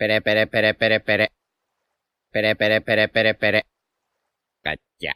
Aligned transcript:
Pere, 0.00 0.22
pere, 0.22 0.46
pere, 0.46 0.72
pere, 0.72 1.00
pere. 1.00 1.28
Pere, 2.32 2.56
pere, 2.56 2.80
pere, 2.80 3.08
pere, 3.08 3.34
pere. 3.34 3.62
Cacha. 4.64 5.12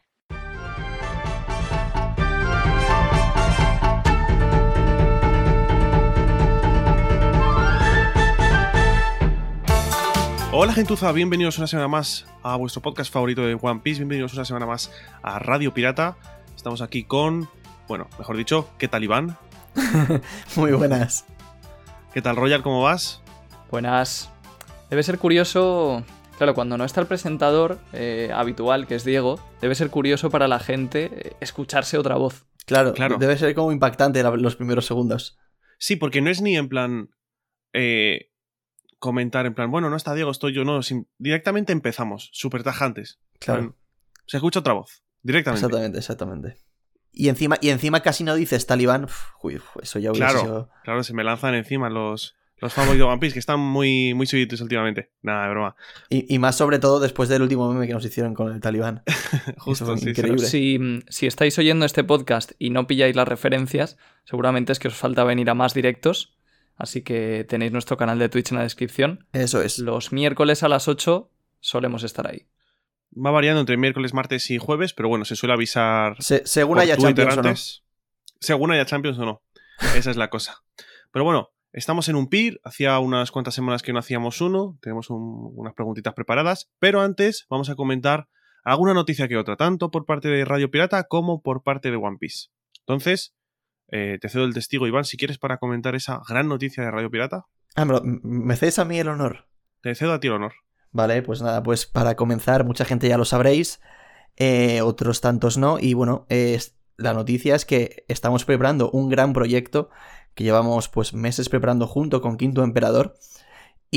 Hola 10.53 10.75
gentuza, 10.75 11.13
bienvenidos 11.13 11.57
una 11.57 11.67
semana 11.67 11.89
más 11.89 12.27
a 12.43 12.57
vuestro 12.57 12.83
podcast 12.83 13.11
favorito 13.11 13.41
de 13.41 13.59
One 13.59 13.81
Piece, 13.81 14.01
bienvenidos 14.01 14.35
una 14.35 14.45
semana 14.45 14.67
más 14.67 14.93
a 15.23 15.39
Radio 15.39 15.73
Pirata. 15.73 16.19
Estamos 16.55 16.83
aquí 16.83 17.05
con, 17.05 17.49
bueno, 17.89 18.11
mejor 18.19 18.37
dicho, 18.37 18.69
¿qué 18.77 18.89
tal 18.89 19.03
Iván? 19.03 19.39
Muy 20.57 20.73
buenas. 20.73 21.25
¿Qué 22.13 22.21
tal 22.21 22.37
Royal? 22.37 22.63
¿Cómo 22.63 22.83
vas? 22.83 23.23
Buenas. 23.71 24.34
Debe 24.91 25.03
ser 25.03 25.19
curioso, 25.19 26.05
claro, 26.39 26.55
cuando 26.55 26.77
no 26.79 26.85
está 26.85 27.01
el 27.01 27.07
presentador 27.07 27.79
eh, 27.93 28.31
habitual, 28.35 28.87
que 28.87 28.95
es 28.95 29.05
Diego, 29.05 29.41
debe 29.61 29.75
ser 29.75 29.91
curioso 29.91 30.31
para 30.31 30.47
la 30.49 30.59
gente 30.61 31.11
eh, 31.13 31.33
escucharse 31.41 31.99
otra 31.99 32.17
voz. 32.17 32.47
Claro, 32.67 32.95
Claro. 32.95 33.17
debe 33.19 33.37
ser 33.37 33.55
como 33.55 33.73
impactante 33.73 34.23
la- 34.23 34.31
los 34.37 34.57
primeros 34.57 34.87
segundos. 34.87 35.37
Sí, 35.79 35.97
porque 35.97 36.21
no 36.21 36.31
es 36.31 36.41
ni 36.41 36.57
en 36.57 36.69
plan 36.69 37.11
eh, 37.73 38.31
comentar 38.99 39.47
en 39.47 39.55
plan, 39.55 39.71
bueno, 39.71 39.91
no 39.91 39.97
está 39.97 40.15
Diego, 40.15 40.31
estoy 40.31 40.55
yo, 40.55 40.65
no, 40.65 40.83
sin- 40.83 41.09
directamente 41.19 41.73
empezamos, 41.73 42.31
súper 42.33 42.63
tajantes. 42.63 43.21
Claro. 43.41 43.61
Plan, 43.61 43.75
Se 44.27 44.37
escucha 44.39 44.61
otra 44.61 44.73
voz, 44.73 45.03
directamente. 45.23 45.67
Exactamente, 45.67 45.99
exactamente. 45.99 46.57
Y 47.13 47.29
encima, 47.29 47.57
y 47.61 47.69
encima 47.71 48.01
casi 48.01 48.25
no 48.25 48.35
dices 48.35 48.65
talibán. 48.67 49.05
Uf, 49.05 49.77
eso 49.83 49.99
ya 49.99 50.11
hubiese 50.13 50.25
Claro. 50.25 50.41
sido- 50.41 50.71
Claro, 50.85 51.03
se 51.05 51.13
me 51.15 51.23
lanzan 51.25 51.55
encima 51.55 51.91
los, 51.91 52.35
los 52.65 52.73
fanboys 52.75 52.99
de 52.99 53.05
One 53.05 53.19
Piece, 53.19 53.35
que 53.35 53.39
están 53.39 53.61
muy, 53.61 54.15
muy 54.15 54.27
subidos 54.27 54.61
últimamente. 54.61 55.11
Nada, 55.23 55.45
de 55.45 55.51
broma. 55.51 55.77
Y, 56.09 56.35
y 56.35 56.39
más 56.39 56.57
sobre 56.57 56.79
todo 56.79 56.99
después 56.99 57.29
del 57.29 57.43
último 57.43 57.73
meme 57.73 57.87
que 57.87 57.93
nos 57.93 58.05
hicieron 58.05 58.35
con 58.35 58.53
el 58.53 58.61
talibán. 58.61 59.03
Justo, 59.59 59.97
sí, 59.97 60.11
increíble. 60.11 60.39
Si, 60.47 60.79
si 61.09 61.27
estáis 61.27 61.59
oyendo 61.59 61.87
este 61.87 62.03
podcast 62.05 62.53
y 62.59 62.71
no 62.71 62.87
pilláis 62.87 63.15
las 63.15 63.29
referencias, 63.29 63.97
seguramente 64.25 64.73
es 64.73 64.79
que 64.79 64.89
os 64.89 64.95
falta 64.95 65.25
venir 65.25 65.49
a 65.51 65.55
más 65.55 65.75
directos. 65.75 66.37
Así 66.77 67.03
que 67.03 67.45
tenéis 67.49 67.71
nuestro 67.71 67.97
canal 67.97 68.19
de 68.19 68.29
Twitch 68.29 68.51
en 68.51 68.57
la 68.59 68.65
descripción. 68.65 69.27
Eso 69.33 69.63
es. 69.63 69.79
Los 69.79 70.11
miércoles 70.13 70.63
a 70.65 70.69
las 70.69 70.89
8 70.89 71.31
solemos 71.61 72.03
estar 72.03 72.27
ahí. 72.27 72.47
Va 73.17 73.31
variando 73.31 73.61
entre 73.61 73.77
miércoles, 73.77 74.13
martes 74.13 74.51
y 74.51 74.59
jueves, 74.59 74.93
pero 74.93 75.09
bueno, 75.09 75.25
se 75.25 75.37
suele 75.37 75.53
avisar 75.53 76.17
Se- 76.21 76.43
según 76.47 76.75
por 76.75 76.83
haya 76.83 76.97
Twitter 76.97 77.29
Champions 77.29 77.39
o 77.39 77.43
no. 77.45 78.39
Según 78.41 78.73
haya 78.73 78.85
Champions 78.87 79.19
o 79.19 79.25
no. 79.25 79.43
Esa 79.97 80.11
es 80.11 80.17
la 80.17 80.31
cosa. 80.31 80.65
Pero 81.13 81.25
bueno, 81.25 81.51
estamos 81.75 82.09
en 82.09 82.17
un 82.17 82.29
PIR. 82.29 82.61
Hacía 82.65 82.99
unas 82.99 83.31
cuantas 83.31 83.55
semanas 83.55 83.83
que 83.83 83.93
no 83.93 83.99
hacíamos 83.99 84.41
uno. 84.41 84.79
Tenemos 84.81 85.11
un- 85.11 85.53
unas 85.55 85.75
preguntitas 85.75 86.15
preparadas. 86.15 86.71
Pero 86.79 87.01
antes 87.03 87.47
vamos 87.51 87.69
a 87.71 87.75
comentar 87.75 88.29
alguna 88.65 88.95
noticia 88.95 89.29
que 89.29 89.37
otra, 89.37 89.57
tanto 89.57 89.91
por 89.91 90.07
parte 90.07 90.29
de 90.29 90.45
Radio 90.45 90.71
Pirata 90.71 91.05
como 91.05 91.43
por 91.43 91.63
parte 91.63 91.91
de 91.91 91.97
One 91.99 92.17
Piece. 92.19 92.49
Entonces, 92.81 93.35
eh, 93.93 94.19
te 94.21 94.29
cedo 94.31 94.45
el 94.45 94.55
testigo, 94.55 94.87
Iván, 94.87 95.05
si 95.05 95.17
quieres 95.19 95.37
para 95.39 95.59
comentar 95.59 95.95
esa 95.95 96.21
gran 96.29 96.49
noticia 96.49 96.83
de 96.83 96.91
Radio 96.91 97.11
Pirata. 97.11 97.45
Ah, 97.77 97.85
me, 97.85 97.93
lo- 97.93 98.03
me 98.05 98.57
cedes 98.57 98.79
a 98.79 98.85
mí 98.87 98.99
el 98.99 99.09
honor. 99.09 99.49
Te 99.83 99.95
cedo 99.95 100.15
a 100.15 100.21
ti 100.21 100.29
el 100.29 100.35
honor. 100.35 100.53
Vale, 100.93 101.21
pues 101.23 101.43
nada, 101.43 101.63
pues 101.63 101.87
para 101.87 102.15
comenzar, 102.15 102.65
mucha 102.65 102.85
gente 102.85 103.09
ya 103.09 103.19
lo 103.19 103.25
sabréis, 103.25 103.81
eh, 104.37 104.81
otros 104.81 105.21
tantos 105.21 105.59
no, 105.59 105.79
y 105.79 105.93
bueno, 105.95 106.27
la 106.97 107.13
noticia 107.15 107.55
es 107.57 107.65
que 107.65 108.05
estamos 108.09 108.45
preparando 108.45 108.91
un 108.93 109.09
gran 109.09 109.33
proyecto 109.33 109.91
que 110.35 110.45
llevamos 110.45 110.89
pues 110.89 111.15
meses 111.15 111.49
preparando 111.49 111.87
junto 111.87 112.21
con 112.21 112.37
Quinto 112.37 112.63
Emperador, 112.63 113.17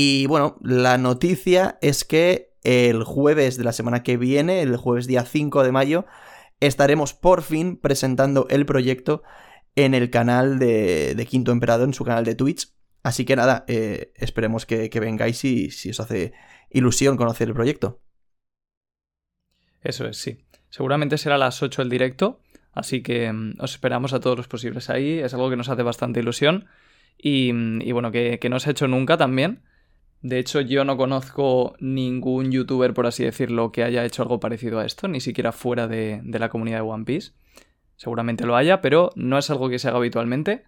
y 0.00 0.26
bueno, 0.26 0.58
la 0.62 0.96
noticia 0.96 1.76
es 1.82 2.04
que 2.04 2.54
el 2.62 3.02
jueves 3.02 3.56
de 3.56 3.64
la 3.64 3.72
semana 3.72 4.04
que 4.04 4.16
viene, 4.16 4.62
el 4.62 4.76
jueves 4.76 5.08
día 5.08 5.24
5 5.24 5.64
de 5.64 5.72
mayo, 5.72 6.06
estaremos 6.60 7.14
por 7.14 7.42
fin 7.42 7.76
presentando 7.76 8.46
el 8.48 8.64
proyecto 8.64 9.22
en 9.74 9.94
el 9.94 10.10
canal 10.10 10.60
de, 10.60 11.26
Quinto 11.28 11.50
Emperador, 11.50 11.88
en 11.88 11.94
su 11.94 12.04
canal 12.04 12.24
de 12.24 12.36
Twitch. 12.36 12.72
Así 13.02 13.24
que 13.24 13.34
nada, 13.34 13.64
eh, 13.66 14.12
esperemos 14.14 14.66
que, 14.66 14.88
que 14.88 15.00
vengáis 15.00 15.44
y 15.44 15.70
si 15.70 15.90
os 15.90 15.98
hace 15.98 16.32
ilusión 16.70 17.16
conocer 17.16 17.48
el 17.48 17.54
proyecto. 17.54 18.00
Eso 19.82 20.06
es, 20.06 20.16
sí. 20.16 20.44
Seguramente 20.70 21.18
será 21.18 21.36
a 21.36 21.38
las 21.38 21.62
8 21.62 21.82
el 21.82 21.90
directo, 21.90 22.40
así 22.78 23.02
que 23.02 23.32
mm, 23.32 23.54
os 23.58 23.72
esperamos 23.72 24.12
a 24.12 24.20
todos 24.20 24.36
los 24.36 24.48
posibles 24.48 24.90
ahí. 24.90 25.18
Es 25.18 25.34
algo 25.34 25.50
que 25.50 25.56
nos 25.56 25.68
hace 25.68 25.82
bastante 25.82 26.20
ilusión 26.20 26.66
y, 27.16 27.52
mm, 27.52 27.82
y 27.82 27.92
bueno, 27.92 28.10
que, 28.10 28.38
que 28.38 28.48
no 28.48 28.60
se 28.60 28.70
ha 28.70 28.72
hecho 28.72 28.88
nunca 28.88 29.16
también. 29.16 29.62
De 30.20 30.38
hecho, 30.38 30.60
yo 30.60 30.84
no 30.84 30.96
conozco 30.96 31.76
ningún 31.78 32.50
youtuber, 32.50 32.92
por 32.92 33.06
así 33.06 33.24
decirlo, 33.24 33.70
que 33.70 33.84
haya 33.84 34.04
hecho 34.04 34.22
algo 34.22 34.40
parecido 34.40 34.80
a 34.80 34.86
esto, 34.86 35.06
ni 35.06 35.20
siquiera 35.20 35.52
fuera 35.52 35.86
de, 35.86 36.20
de 36.24 36.38
la 36.38 36.48
comunidad 36.48 36.78
de 36.78 36.82
One 36.82 37.04
Piece. 37.04 37.32
Seguramente 37.96 38.46
lo 38.46 38.56
haya, 38.56 38.80
pero 38.80 39.10
no 39.14 39.38
es 39.38 39.50
algo 39.50 39.68
que 39.68 39.78
se 39.78 39.88
haga 39.88 39.98
habitualmente. 39.98 40.64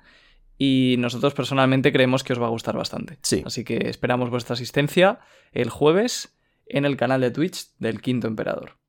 Y 0.56 0.96
nosotros 0.98 1.32
personalmente 1.32 1.92
creemos 1.92 2.22
que 2.22 2.32
os 2.32 2.40
va 2.40 2.46
a 2.46 2.50
gustar 2.50 2.76
bastante. 2.76 3.18
Sí. 3.22 3.42
Así 3.46 3.64
que 3.64 3.88
esperamos 3.88 4.30
vuestra 4.30 4.54
asistencia 4.54 5.20
el 5.52 5.70
jueves 5.70 6.36
en 6.66 6.84
el 6.84 6.96
canal 6.96 7.20
de 7.20 7.30
Twitch 7.30 7.68
del 7.78 8.00
Quinto 8.00 8.28
Emperador. 8.28 8.79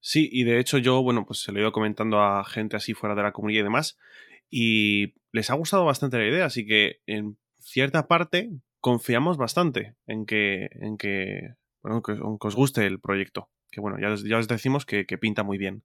Sí, 0.00 0.28
y 0.32 0.44
de 0.44 0.60
hecho 0.60 0.78
yo, 0.78 1.02
bueno, 1.02 1.24
pues 1.26 1.40
se 1.40 1.52
lo 1.52 1.58
he 1.58 1.62
ido 1.62 1.72
comentando 1.72 2.20
a 2.22 2.44
gente 2.44 2.76
así 2.76 2.94
fuera 2.94 3.14
de 3.14 3.22
la 3.22 3.32
comunidad 3.32 3.60
y 3.60 3.64
demás, 3.64 3.98
y 4.50 5.14
les 5.32 5.50
ha 5.50 5.54
gustado 5.54 5.84
bastante 5.84 6.18
la 6.18 6.26
idea, 6.26 6.44
así 6.46 6.66
que 6.66 7.00
en 7.06 7.36
cierta 7.58 8.06
parte 8.06 8.50
confiamos 8.80 9.36
bastante 9.36 9.96
en 10.06 10.24
que, 10.24 10.68
en 10.80 10.96
que, 10.96 11.54
bueno, 11.82 12.00
que, 12.02 12.12
os- 12.12 12.20
que 12.40 12.46
os 12.48 12.54
guste 12.54 12.86
el 12.86 13.00
proyecto. 13.00 13.50
Que 13.70 13.80
bueno, 13.80 13.98
ya 14.00 14.12
os, 14.12 14.24
ya 14.24 14.38
os 14.38 14.48
decimos 14.48 14.86
que, 14.86 15.04
que 15.04 15.18
pinta 15.18 15.42
muy 15.42 15.58
bien. 15.58 15.82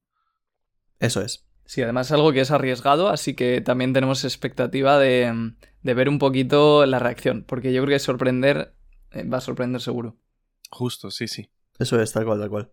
Eso 0.99 1.21
es. 1.21 1.45
Sí, 1.65 1.81
además 1.81 2.07
es 2.07 2.11
algo 2.13 2.31
que 2.33 2.41
es 2.41 2.51
arriesgado, 2.51 3.09
así 3.09 3.35
que 3.35 3.61
también 3.61 3.93
tenemos 3.93 4.23
expectativa 4.25 4.99
de, 4.99 5.53
de 5.81 5.93
ver 5.93 6.07
un 6.09 6.19
poquito 6.19 6.85
la 6.85 6.99
reacción, 6.99 7.43
porque 7.47 7.73
yo 7.73 7.81
creo 7.83 7.95
que 7.95 7.99
sorprender 7.99 8.73
eh, 9.11 9.23
va 9.27 9.37
a 9.37 9.41
sorprender 9.41 9.81
seguro. 9.81 10.17
Justo, 10.69 11.09
sí, 11.11 11.27
sí. 11.27 11.49
Eso 11.79 11.99
es, 12.01 12.11
tal 12.13 12.25
cual, 12.25 12.39
tal 12.39 12.49
cual. 12.49 12.71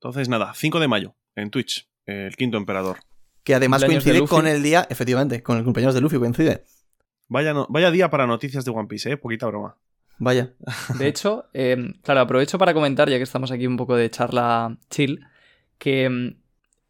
Entonces 0.00 0.30
nada, 0.30 0.52
5 0.54 0.80
de 0.80 0.88
mayo, 0.88 1.14
en 1.36 1.50
Twitch, 1.50 1.86
el 2.06 2.34
quinto 2.34 2.56
emperador. 2.56 2.96
Que 3.44 3.54
además 3.54 3.84
coincide 3.84 4.26
con 4.26 4.46
el 4.46 4.62
día, 4.62 4.86
efectivamente, 4.88 5.42
con 5.42 5.58
el 5.58 5.64
cumpleaños 5.64 5.94
de 5.94 6.00
Luffy 6.00 6.18
coincide. 6.18 6.64
Vaya, 7.28 7.52
no- 7.52 7.66
vaya 7.68 7.90
día 7.90 8.08
para 8.10 8.26
noticias 8.26 8.64
de 8.64 8.70
One 8.70 8.88
Piece, 8.88 9.12
eh, 9.12 9.16
poquita 9.18 9.46
broma. 9.46 9.76
Vaya. 10.18 10.54
De 10.98 11.06
hecho, 11.06 11.44
eh, 11.54 11.76
claro, 12.02 12.20
aprovecho 12.20 12.58
para 12.58 12.72
comentar, 12.74 13.08
ya 13.10 13.18
que 13.18 13.22
estamos 13.22 13.50
aquí 13.50 13.66
un 13.66 13.76
poco 13.76 13.94
de 13.94 14.10
charla 14.10 14.76
chill, 14.90 15.20
que 15.78 16.08
mm, 16.08 16.36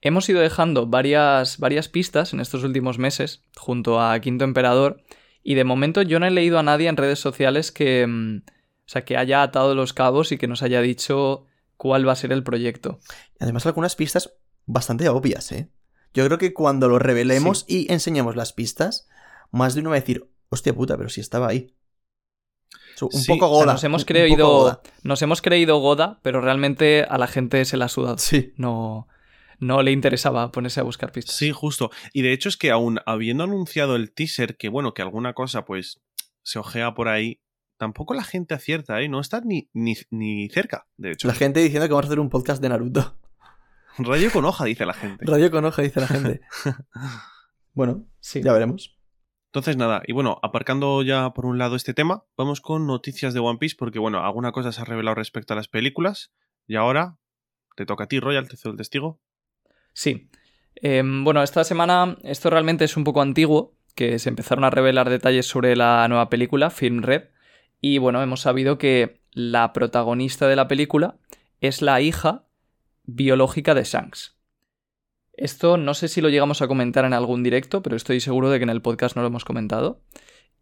hemos 0.03 0.29
ido 0.29 0.41
dejando 0.41 0.87
varias, 0.87 1.59
varias 1.59 1.89
pistas 1.89 2.33
en 2.33 2.41
estos 2.41 2.63
últimos 2.65 2.99
meses 2.99 3.43
junto 3.57 4.01
a 4.01 4.19
Quinto 4.21 4.45
Emperador 4.45 5.03
y 5.43 5.55
de 5.55 5.65
momento 5.65 6.03
yo 6.03 6.21
no 6.21 6.27
he 6.27 6.31
leído 6.31 6.59
a 6.59 6.63
nadie 6.63 6.89
en 6.89 6.97
redes 6.97 7.19
sociales 7.19 7.71
que, 7.73 8.07
mm, 8.07 8.37
o 8.47 8.89
sea, 8.89 9.05
que 9.05 9.17
haya 9.17 9.43
atado 9.43 9.75
los 9.75 9.93
cabos 9.93 10.33
y 10.33 10.39
que 10.39 10.49
nos 10.49 10.63
haya 10.63 10.81
dicho 10.81 11.47
cuál 11.81 12.07
va 12.07 12.13
a 12.13 12.17
ser 12.17 12.31
el 12.31 12.43
proyecto. 12.45 12.99
Además, 13.39 13.65
algunas 13.65 13.97
pistas 13.97 14.35
bastante 14.67 15.09
obvias, 15.09 15.51
¿eh? 15.51 15.71
Yo 16.13 16.27
creo 16.27 16.37
que 16.37 16.53
cuando 16.53 16.89
lo 16.91 16.99
revelemos 16.99 17.65
y 17.69 17.91
enseñemos 17.91 18.37
las 18.37 18.53
pistas, 18.53 19.09
más 19.51 19.75
de 19.75 19.81
uno 19.81 19.89
va 19.91 19.97
a 19.97 20.01
decir, 20.01 20.29
hostia 20.51 20.75
puta, 20.75 20.99
pero 20.99 21.09
si 21.09 21.23
estaba 21.23 21.49
ahí. 21.49 21.75
Un 23.01 23.13
Sí, 23.13 23.33
poco 23.33 23.47
o 23.47 23.49
O 23.49 23.55
sea, 23.55 23.61
goda. 23.65 23.73
nos 23.73 23.85
hemos 23.85 24.03
un- 24.03 24.03
un 24.03 24.07
poco 24.07 24.13
creído. 24.13 24.49
goda. 24.49 24.81
Nos 25.05 25.23
hemos 25.23 25.41
creído 25.41 25.79
Goda, 25.79 26.21
pero 26.23 26.43
realmente 26.43 27.05
a 27.09 27.17
la 27.17 27.27
gente 27.29 27.65
se 27.65 27.79
la 27.79 27.87
ha 27.87 27.89
sudado. 27.89 28.19
Sí. 28.19 28.53
No, 28.59 29.09
no 29.59 29.83
le 29.83 29.91
interesaba 29.93 30.53
ponerse 30.53 30.81
a 30.81 30.83
buscar 30.83 31.11
pistas. 31.13 31.35
Sí, 31.35 31.51
justo. 31.51 31.91
Y 32.13 32.21
de 32.21 32.35
hecho 32.35 32.51
es 32.51 32.59
que 32.59 32.71
aún 32.71 33.01
habiendo 33.07 33.45
anunciado 33.45 33.97
el 33.97 34.13
teaser, 34.13 34.59
que 34.59 34.69
bueno, 34.69 34.93
que 34.93 35.01
alguna 35.01 35.33
cosa 35.33 35.65
pues 35.65 36.03
se 36.43 36.59
ojea 36.59 36.93
por 36.93 37.09
ahí, 37.09 37.41
tampoco 37.81 38.13
la 38.13 38.23
gente 38.23 38.53
acierta, 38.53 39.01
¿eh? 39.01 39.09
No 39.09 39.21
está 39.21 39.41
ni, 39.41 39.71
ni, 39.73 39.95
ni 40.11 40.51
cerca, 40.51 40.87
de 40.99 41.13
hecho. 41.13 41.27
La 41.29 41.33
gente 41.35 41.61
diciendo 41.61 41.89
que 41.89 41.95
vamos 41.95 42.05
a 42.05 42.09
hacer 42.09 42.21
un 42.21 42.29
podcast 42.29 42.61
de 42.61 42.69
Naruto. 42.69 43.17
Rayo 43.99 44.31
con 44.31 44.45
hoja, 44.45 44.67
dice 44.67 44.85
la 44.85 44.93
gente. 44.93 45.25
Radio 45.25 45.51
con 45.51 45.65
hoja, 45.65 45.81
dice 45.81 45.99
la 45.99 46.07
gente. 46.07 46.43
bueno, 47.73 48.05
Sí. 48.21 48.43
ya 48.43 48.53
veremos. 48.53 48.99
Entonces 49.47 49.79
nada, 49.79 50.03
y 50.07 50.13
bueno, 50.13 50.39
aparcando 50.43 51.03
ya 51.03 51.31
por 51.33 51.47
un 51.47 51.57
lado 51.57 51.75
este 51.75 51.95
tema, 51.95 52.23
vamos 52.37 52.61
con 52.61 52.87
noticias 52.87 53.33
de 53.33 53.41
One 53.41 53.59
Piece, 53.59 53.77
porque 53.79 53.99
bueno, 53.99 54.23
alguna 54.23 54.53
cosa 54.53 54.73
se 54.73 54.83
ha 54.83 54.85
revelado 54.85 55.15
respecto 55.15 55.55
a 55.55 55.57
las 55.57 55.67
películas, 55.67 56.33
y 56.67 56.77
ahora 56.77 57.17
te 57.77 57.87
toca 57.87 58.05
a 58.05 58.07
ti, 58.09 58.21
Royal, 58.21 58.47
te 58.47 58.59
cedo 58.59 58.73
el 58.73 58.77
testigo. 58.77 59.23
Sí. 59.95 60.29
Em, 60.77 61.25
bueno, 61.25 61.43
esta 61.43 61.65
semana 61.65 62.19
esto 62.25 62.51
realmente 62.51 62.85
es 62.85 62.97
un 62.99 63.05
poco 63.05 63.23
antiguo, 63.23 63.75
que 63.97 64.19
se 64.19 64.29
empezaron 64.29 64.65
a 64.65 64.71
revelar 64.71 65.09
detalles 65.09 65.47
sobre 65.47 65.75
la 65.75 66.07
nueva 66.09 66.29
película, 66.29 66.69
Film 66.71 67.03
Red, 67.03 67.31
y 67.81 67.99
bueno, 67.99 68.23
hemos 68.23 68.41
sabido 68.41 68.79
que 68.79 69.21
la 69.33 69.73
protagonista 69.73 70.49
de 70.49 70.57
la 70.57 70.69
película 70.69 71.17
es 71.61 71.83
la 71.83 72.01
hija 72.01 72.45
biológica 73.05 73.75
de 73.75 73.85
Shanks. 73.85 74.37
Esto 75.33 75.77
no 75.77 75.95
sé 75.95 76.09
si 76.09 76.21
lo 76.21 76.29
llegamos 76.29 76.61
a 76.61 76.69
comentar 76.69 77.05
en 77.05 77.15
algún 77.15 77.43
directo, 77.43 77.83
pero 77.83 77.97
estoy 77.97 78.21
seguro 78.21 78.51
de 78.51 78.59
que 78.59 78.65
en 78.65 78.71
el 78.71 78.83
podcast 78.83 79.17
no 79.17 79.23
lo 79.23 79.29
hemos 79.29 79.45
comentado. 79.45 80.03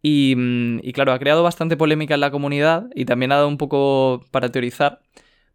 Y, 0.01 0.35
mm, 0.37 0.79
claro, 0.93 1.11
ha 1.11 1.19
creado 1.19 1.43
bastante 1.43 1.75
polémica 1.75 2.13
en 2.13 2.21
la 2.21 2.31
comunidad 2.31 2.89
y 2.95 3.05
también 3.05 3.31
ha 3.31 3.35
dado 3.35 3.49
un 3.49 3.57
poco 3.57 4.25
para 4.31 4.49
teorizar 4.49 5.01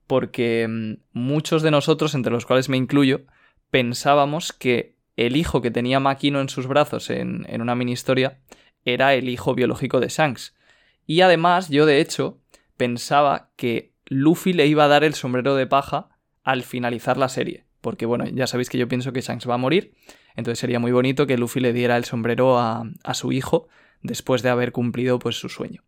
porque 0.06 0.66
mm, 0.68 0.94
muchos 1.12 1.62
de 1.62 1.70
nosotros, 1.70 2.14
entre 2.14 2.32
los 2.32 2.44
cuales 2.44 2.68
me 2.68 2.76
incluyo, 2.76 3.22
pensábamos 3.70 4.52
que 4.52 4.96
el 5.16 5.36
hijo 5.36 5.62
que 5.62 5.70
tenía 5.70 6.00
Makino 6.00 6.40
en 6.40 6.48
sus 6.48 6.66
brazos 6.66 7.08
en, 7.08 7.46
en 7.48 7.62
una 7.62 7.74
mini 7.74 7.92
historia 7.92 8.40
era 8.84 9.14
el 9.14 9.28
hijo 9.28 9.54
biológico 9.54 10.00
de 10.00 10.08
Shanks. 10.08 10.53
Y 11.06 11.20
además, 11.20 11.68
yo 11.68 11.86
de 11.86 12.00
hecho, 12.00 12.38
pensaba 12.76 13.50
que 13.56 13.94
Luffy 14.06 14.52
le 14.52 14.66
iba 14.66 14.84
a 14.84 14.88
dar 14.88 15.04
el 15.04 15.14
sombrero 15.14 15.54
de 15.54 15.66
paja 15.66 16.08
al 16.42 16.62
finalizar 16.62 17.16
la 17.16 17.28
serie. 17.28 17.64
Porque 17.80 18.06
bueno, 18.06 18.24
ya 18.26 18.46
sabéis 18.46 18.70
que 18.70 18.78
yo 18.78 18.88
pienso 18.88 19.12
que 19.12 19.20
Shanks 19.20 19.48
va 19.48 19.54
a 19.54 19.58
morir. 19.58 19.94
Entonces 20.36 20.58
sería 20.58 20.78
muy 20.78 20.92
bonito 20.92 21.26
que 21.26 21.38
Luffy 21.38 21.60
le 21.60 21.72
diera 21.72 21.96
el 21.96 22.04
sombrero 22.04 22.58
a, 22.58 22.84
a 23.02 23.14
su 23.14 23.32
hijo 23.32 23.68
después 24.02 24.42
de 24.42 24.50
haber 24.50 24.72
cumplido 24.72 25.18
pues 25.18 25.36
su 25.36 25.48
sueño. 25.48 25.82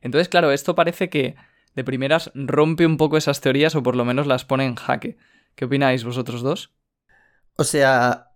Entonces, 0.00 0.28
claro, 0.28 0.52
esto 0.52 0.74
parece 0.74 1.08
que 1.08 1.36
de 1.74 1.84
primeras 1.84 2.30
rompe 2.34 2.86
un 2.86 2.96
poco 2.96 3.16
esas 3.16 3.40
teorías 3.40 3.74
o 3.74 3.82
por 3.82 3.96
lo 3.96 4.04
menos 4.04 4.26
las 4.26 4.44
pone 4.44 4.64
en 4.64 4.76
jaque. 4.76 5.16
¿Qué 5.54 5.64
opináis 5.64 6.04
vosotros 6.04 6.42
dos? 6.42 6.74
O 7.56 7.64
sea, 7.64 8.30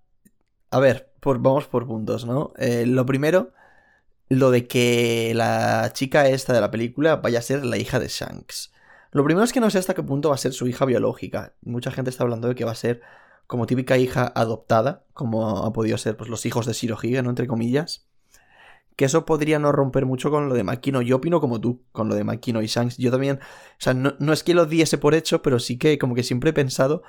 a 0.70 0.78
ver, 0.78 1.12
por, 1.20 1.40
vamos 1.40 1.66
por 1.66 1.86
puntos, 1.86 2.24
¿no? 2.24 2.52
Eh, 2.58 2.84
lo 2.86 3.04
primero, 3.06 3.52
lo 4.28 4.50
de 4.50 4.66
que 4.66 5.32
la 5.34 5.90
chica 5.92 6.28
esta 6.28 6.52
de 6.52 6.60
la 6.60 6.70
película 6.70 7.16
vaya 7.16 7.38
a 7.38 7.42
ser 7.42 7.64
la 7.64 7.78
hija 7.78 7.98
de 7.98 8.08
Shanks. 8.08 8.72
Lo 9.10 9.24
primero 9.24 9.44
es 9.44 9.52
que 9.52 9.60
no 9.60 9.70
sé 9.70 9.78
hasta 9.78 9.94
qué 9.94 10.02
punto 10.02 10.28
va 10.28 10.34
a 10.34 10.38
ser 10.38 10.52
su 10.52 10.66
hija 10.68 10.84
biológica. 10.84 11.54
Mucha 11.62 11.90
gente 11.90 12.10
está 12.10 12.24
hablando 12.24 12.48
de 12.48 12.54
que 12.54 12.64
va 12.64 12.72
a 12.72 12.76
ser 12.76 13.00
como 13.46 13.66
típica 13.66 13.96
hija 13.96 14.30
adoptada, 14.34 15.04
como 15.14 15.64
ha 15.64 15.72
podido 15.72 15.96
ser 15.96 16.16
pues, 16.16 16.28
los 16.28 16.44
hijos 16.44 16.66
de 16.66 16.74
Shirohige, 16.74 17.22
¿no? 17.22 17.30
Entre 17.30 17.46
comillas. 17.46 18.06
Que 18.96 19.06
eso 19.06 19.24
podría 19.24 19.58
no 19.58 19.72
romper 19.72 20.04
mucho 20.04 20.30
con 20.30 20.48
lo 20.48 20.54
de 20.54 20.64
Makino. 20.64 21.00
Yo 21.00 21.16
opino 21.16 21.40
como 21.40 21.60
tú, 21.60 21.82
con 21.92 22.08
lo 22.08 22.14
de 22.14 22.24
Makino 22.24 22.60
y 22.60 22.66
Shanks. 22.66 22.98
Yo 22.98 23.10
también, 23.10 23.38
o 23.38 23.78
sea, 23.78 23.94
no, 23.94 24.14
no 24.18 24.32
es 24.32 24.42
que 24.42 24.54
lo 24.54 24.66
diese 24.66 24.98
por 24.98 25.14
hecho, 25.14 25.40
pero 25.40 25.58
sí 25.60 25.78
que 25.78 25.98
como 25.98 26.14
que 26.14 26.22
siempre 26.22 26.50
he 26.50 26.52
pensado 26.52 27.02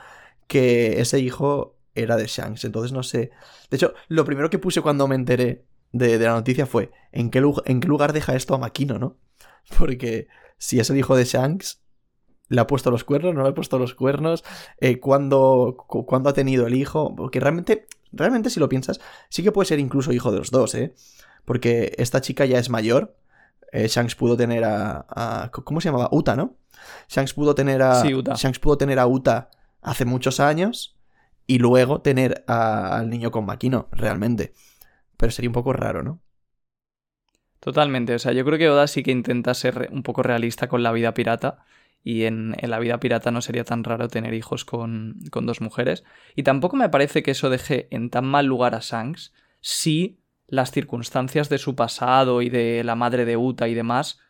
que 0.47 1.01
ese 1.01 1.19
hijo 1.19 1.75
era 1.95 2.15
de 2.15 2.27
Shanks. 2.27 2.63
Entonces 2.63 2.93
no 2.93 3.03
sé. 3.03 3.31
De 3.69 3.75
hecho, 3.75 3.93
lo 4.07 4.23
primero 4.23 4.49
que 4.49 4.59
puse 4.59 4.81
cuando 4.81 5.07
me 5.07 5.15
enteré 5.15 5.65
de, 5.91 6.17
de 6.17 6.25
la 6.25 6.33
noticia 6.33 6.65
fue: 6.65 6.91
¿en 7.11 7.29
qué, 7.29 7.43
¿en 7.65 7.79
qué, 7.79 7.87
lugar 7.87 8.13
deja 8.13 8.35
esto 8.35 8.55
a 8.55 8.57
Makino, 8.57 8.99
no? 8.99 9.17
Porque 9.77 10.27
si 10.57 10.79
es 10.79 10.89
el 10.89 10.97
hijo 10.97 11.15
de 11.15 11.25
Shanks, 11.25 11.81
¿le 12.47 12.61
ha 12.61 12.67
puesto 12.67 12.91
los 12.91 13.03
cuernos? 13.03 13.33
¿No 13.33 13.43
le 13.43 13.49
ha 13.49 13.53
puesto 13.53 13.79
los 13.79 13.95
cuernos? 13.95 14.43
Eh, 14.79 14.99
¿cuándo, 14.99 15.75
¿Cuándo 15.87 16.29
ha 16.29 16.33
tenido 16.33 16.67
el 16.67 16.75
hijo? 16.75 17.15
Porque 17.15 17.39
realmente, 17.39 17.87
realmente, 18.11 18.49
si 18.49 18.59
lo 18.59 18.69
piensas, 18.69 18.99
sí 19.29 19.43
que 19.43 19.51
puede 19.51 19.67
ser 19.67 19.79
incluso 19.79 20.11
hijo 20.11 20.31
de 20.31 20.39
los 20.39 20.51
dos, 20.51 20.75
¿eh? 20.75 20.93
Porque 21.45 21.93
esta 21.97 22.21
chica 22.21 22.45
ya 22.45 22.59
es 22.59 22.69
mayor. 22.69 23.15
Eh, 23.71 23.87
Shanks 23.87 24.15
pudo 24.15 24.35
tener 24.35 24.63
a, 24.63 25.05
a, 25.09 25.51
¿Cómo 25.51 25.79
se 25.79 25.89
llamaba? 25.89 26.09
Uta, 26.11 26.35
¿no? 26.35 26.55
Shanks 27.07 27.33
pudo 27.33 27.55
tener 27.55 27.81
a. 27.81 28.01
Sí, 28.01 28.13
Uta. 28.13 28.35
Shanks 28.35 28.59
pudo 28.59 28.77
tener 28.77 28.99
a 28.99 29.07
Uta 29.07 29.49
hace 29.81 30.05
muchos 30.05 30.39
años 30.39 30.97
y 31.47 31.59
luego 31.59 32.01
tener 32.01 32.43
a, 32.47 32.97
al 32.97 33.09
niño 33.09 33.31
con 33.31 33.45
Makino, 33.45 33.87
realmente. 33.91 34.53
Pero 35.19 35.31
sería 35.33 35.49
un 35.49 35.53
poco 35.53 35.73
raro, 35.73 36.01
¿no? 36.01 36.21
Totalmente. 37.59 38.15
O 38.15 38.19
sea, 38.19 38.31
yo 38.31 38.45
creo 38.45 38.57
que 38.57 38.69
Oda 38.69 38.87
sí 38.87 39.03
que 39.03 39.11
intenta 39.11 39.53
ser 39.53 39.89
un 39.91 40.01
poco 40.01 40.23
realista 40.23 40.69
con 40.69 40.81
la 40.81 40.93
vida 40.93 41.13
pirata. 41.13 41.65
Y 42.01 42.23
en, 42.23 42.55
la 42.61 42.79
vida 42.79 43.01
pirata 43.01 43.29
no 43.29 43.41
sería 43.41 43.65
tan 43.65 43.83
raro 43.83 44.07
tener 44.07 44.33
hijos 44.33 44.63
con, 44.63 45.19
con, 45.29 45.45
dos 45.45 45.59
mujeres. 45.59 46.05
Y 46.37 46.43
tampoco 46.43 46.77
me 46.77 46.87
parece 46.87 47.21
que 47.21 47.31
eso 47.31 47.49
deje 47.49 47.89
en 47.91 48.09
tan 48.09 48.25
mal 48.25 48.45
lugar 48.45 48.75
a 48.75 48.79
Shanks 48.79 49.33
si 49.59 50.21
las 50.47 50.71
circunstancias 50.71 51.49
de 51.49 51.57
su 51.57 51.75
pasado 51.75 52.41
y 52.41 52.47
de 52.47 52.85
la 52.85 52.95
madre 52.95 53.25
de 53.25 53.35
Uta 53.35 53.67
y 53.67 53.73
demás 53.73 54.21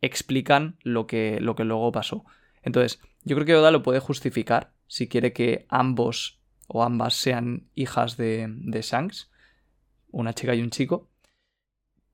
explican 0.00 0.76
lo 0.82 1.06
que, 1.06 1.38
lo 1.40 1.54
que 1.54 1.62
luego 1.62 1.92
pasó. 1.92 2.24
Entonces, 2.64 2.98
yo 3.22 3.36
creo 3.36 3.46
que 3.46 3.54
Oda 3.54 3.70
lo 3.70 3.84
puede 3.84 4.00
justificar 4.00 4.72
si 4.88 5.06
quiere 5.06 5.32
que 5.32 5.66
ambos 5.68 6.40
o 6.66 6.82
ambas 6.82 7.14
sean 7.14 7.68
hijas 7.76 8.16
de, 8.16 8.48
de 8.48 8.82
Shanks, 8.82 9.30
una 10.14 10.32
chica 10.32 10.54
y 10.54 10.62
un 10.62 10.70
chico. 10.70 11.08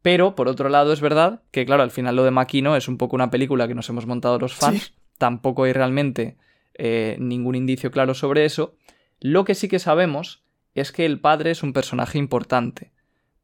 Pero, 0.03 0.35
por 0.35 0.49
otro 0.49 0.69
lado, 0.69 0.93
es 0.93 1.01
verdad 1.01 1.43
que, 1.51 1.67
claro, 1.67 1.83
al 1.83 1.91
final 1.91 2.17
lo 2.17 2.25
de 2.25 2.31
Makino 2.31 2.75
es 2.77 2.89
un 2.89 2.97
poco 2.97 3.17
una 3.17 3.31
película 3.31 3.69
que 3.69 3.75
nos 3.75 3.89
hemos 3.89 4.07
montado 4.07 4.39
los 4.39 4.55
fans. 4.55 4.83
Sí. 4.83 4.93
Tampoco 5.19 5.65
hay 5.65 5.73
realmente 5.73 6.39
eh, 6.75 7.17
ningún 7.21 7.55
indicio 7.55 7.91
claro 7.91 8.15
sobre 8.15 8.47
eso. 8.47 8.75
Lo 9.21 9.45
que 9.45 9.55
sí 9.55 9.69
que 9.69 9.79
sabemos 9.79 10.43
es 10.75 10.93
que 10.93 11.05
el 11.05 11.21
padre 11.21 11.51
es 11.51 11.63
un 11.63 11.73
personaje 11.73 12.19
importante. 12.19 12.93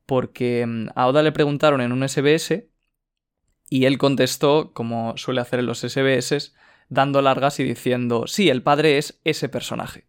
Porque 0.07 0.65
mm, 0.67 0.89
a 0.95 1.07
Oda 1.07 1.23
le 1.23 1.33
preguntaron 1.33 1.81
en 1.81 1.93
un 1.93 2.09
SBS 2.09 2.65
y 3.69 3.85
él 3.85 3.99
contestó, 3.99 4.73
como 4.73 5.17
suele 5.17 5.41
hacer 5.41 5.59
en 5.59 5.67
los 5.67 5.81
SBS, 5.81 6.55
dando 6.89 7.21
largas 7.21 7.61
y 7.61 7.65
diciendo, 7.65 8.27
sí, 8.27 8.49
el 8.49 8.63
padre 8.63 8.97
es 8.97 9.21
ese 9.25 9.49
personaje. 9.49 10.07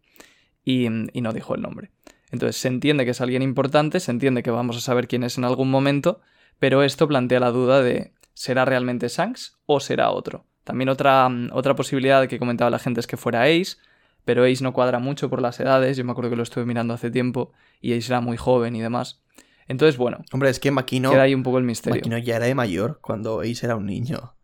Y, 0.64 0.86
y, 0.86 1.20
no 1.20 1.32
dijo 1.32 1.54
el 1.54 1.62
nombre. 1.62 1.90
Entonces 2.30 2.60
se 2.60 2.68
entiende 2.68 3.04
que 3.04 3.12
es 3.12 3.20
alguien 3.20 3.42
importante, 3.42 4.00
se 4.00 4.10
entiende 4.10 4.42
que 4.42 4.50
vamos 4.50 4.76
a 4.76 4.80
saber 4.80 5.08
quién 5.08 5.24
es 5.24 5.38
en 5.38 5.44
algún 5.44 5.70
momento, 5.70 6.20
pero 6.58 6.82
esto 6.82 7.08
plantea 7.08 7.40
la 7.40 7.50
duda 7.50 7.82
de 7.82 8.12
¿será 8.34 8.64
realmente 8.64 9.08
Shanks 9.08 9.58
o 9.66 9.80
será 9.80 10.10
otro? 10.10 10.44
También 10.64 10.90
otra, 10.90 11.28
otra 11.52 11.74
posibilidad 11.74 12.26
que 12.28 12.38
comentaba 12.38 12.70
la 12.70 12.78
gente 12.78 13.00
es 13.00 13.06
que 13.06 13.16
fuera 13.16 13.44
Ace, 13.44 13.76
pero 14.24 14.44
Ace 14.44 14.62
no 14.62 14.74
cuadra 14.74 14.98
mucho 14.98 15.30
por 15.30 15.40
las 15.40 15.58
edades, 15.60 15.96
yo 15.96 16.04
me 16.04 16.12
acuerdo 16.12 16.30
que 16.30 16.36
lo 16.36 16.42
estuve 16.42 16.66
mirando 16.66 16.92
hace 16.92 17.10
tiempo 17.10 17.52
y 17.80 17.96
Ace 17.96 18.12
era 18.12 18.20
muy 18.20 18.36
joven 18.36 18.76
y 18.76 18.82
demás. 18.82 19.22
Entonces, 19.66 19.96
bueno. 19.96 20.24
Hombre, 20.32 20.50
es 20.50 20.60
que 20.60 20.70
Makino. 20.70 21.10
Queda 21.10 21.22
ahí 21.22 21.34
un 21.34 21.42
poco 21.42 21.58
el 21.58 21.64
misterio. 21.64 22.00
Makino 22.00 22.18
ya 22.18 22.36
era 22.36 22.46
de 22.46 22.54
mayor 22.54 23.00
cuando 23.00 23.40
Ace 23.40 23.64
era 23.64 23.76
un 23.76 23.86
niño. 23.86 24.34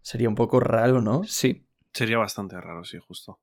Sería 0.00 0.28
un 0.28 0.34
poco 0.34 0.60
raro, 0.60 1.02
¿no? 1.02 1.24
Sí. 1.24 1.66
Sería 1.92 2.18
bastante 2.18 2.60
raro, 2.60 2.84
sí, 2.84 2.98
justo. 2.98 3.40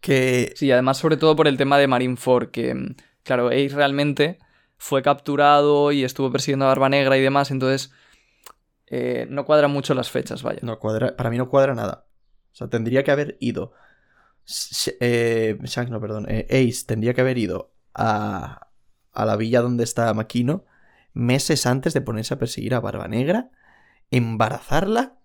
Que. 0.00 0.52
Sí, 0.56 0.70
además, 0.70 0.98
sobre 0.98 1.16
todo 1.16 1.36
por 1.36 1.48
el 1.48 1.56
tema 1.56 1.78
de 1.78 1.86
Marineford, 1.86 2.50
que, 2.50 2.94
claro, 3.22 3.48
Ace 3.48 3.70
realmente 3.70 4.38
fue 4.76 5.02
capturado 5.02 5.92
y 5.92 6.04
estuvo 6.04 6.30
persiguiendo 6.30 6.66
a 6.66 6.68
Barba 6.68 6.88
Negra 6.88 7.16
y 7.16 7.20
demás, 7.20 7.50
entonces. 7.50 7.92
Eh, 8.90 9.26
no 9.28 9.44
cuadran 9.44 9.70
mucho 9.70 9.92
las 9.92 10.10
fechas, 10.10 10.42
vaya. 10.42 10.60
No 10.62 10.78
cuadra. 10.78 11.14
Para 11.14 11.28
mí 11.28 11.36
no 11.36 11.50
cuadra 11.50 11.74
nada. 11.74 12.06
O 12.52 12.56
sea, 12.56 12.68
tendría 12.68 13.04
que 13.04 13.10
haber 13.10 13.36
ido. 13.38 13.72
Eh, 15.00 15.58
Shanks, 15.62 15.90
no, 15.90 16.00
perdón. 16.00 16.24
Eh, 16.28 16.46
Ace 16.48 16.86
tendría 16.86 17.12
que 17.12 17.20
haber 17.20 17.36
ido 17.36 17.74
a, 17.92 18.68
a 19.12 19.26
la 19.26 19.36
villa 19.36 19.60
donde 19.60 19.84
está 19.84 20.14
Makino 20.14 20.64
meses 21.18 21.66
antes 21.66 21.94
de 21.94 22.00
ponerse 22.00 22.34
a 22.34 22.38
perseguir 22.38 22.74
a 22.74 22.80
Barba 22.80 23.08
Negra, 23.08 23.50
embarazarla 24.10 25.18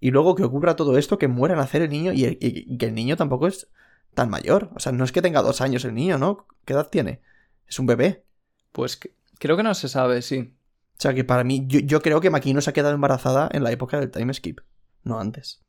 y 0.00 0.10
luego 0.10 0.34
que 0.34 0.44
ocurra 0.44 0.76
todo 0.76 0.96
esto, 0.96 1.18
que 1.18 1.28
muera 1.28 1.56
nacer 1.56 1.82
el 1.82 1.90
niño 1.90 2.12
y, 2.12 2.24
y, 2.24 2.38
y, 2.40 2.78
que 2.78 2.86
el 2.86 2.94
niño 2.94 3.16
tampoco 3.16 3.48
es 3.48 3.68
tan 4.14 4.30
mayor. 4.30 4.70
O 4.74 4.80
sea, 4.80 4.92
no 4.92 5.04
es 5.04 5.12
que 5.12 5.22
tenga 5.22 5.42
dos 5.42 5.60
años 5.60 5.84
el 5.84 5.94
niño, 5.94 6.18
¿no? 6.18 6.46
¿Qué 6.64 6.72
edad 6.72 6.88
tiene? 6.88 7.20
Es 7.66 7.78
un 7.78 7.86
bebé. 7.86 8.24
Pues 8.72 8.96
que, 8.96 9.14
creo 9.38 9.56
que 9.56 9.62
no 9.62 9.74
se 9.74 9.88
sabe, 9.88 10.22
sí. 10.22 10.54
O 10.96 11.00
sea, 11.00 11.14
que 11.14 11.24
para 11.24 11.44
mí, 11.44 11.64
yo, 11.66 11.80
yo 11.80 12.00
creo 12.00 12.20
que 12.20 12.30
Makino 12.30 12.60
se 12.60 12.70
ha 12.70 12.72
quedado 12.72 12.94
embarazada 12.94 13.48
en 13.52 13.64
la 13.64 13.72
época 13.72 13.98
del 13.98 14.10
time 14.10 14.32
skip, 14.32 14.60
no 15.02 15.18
antes. 15.18 15.64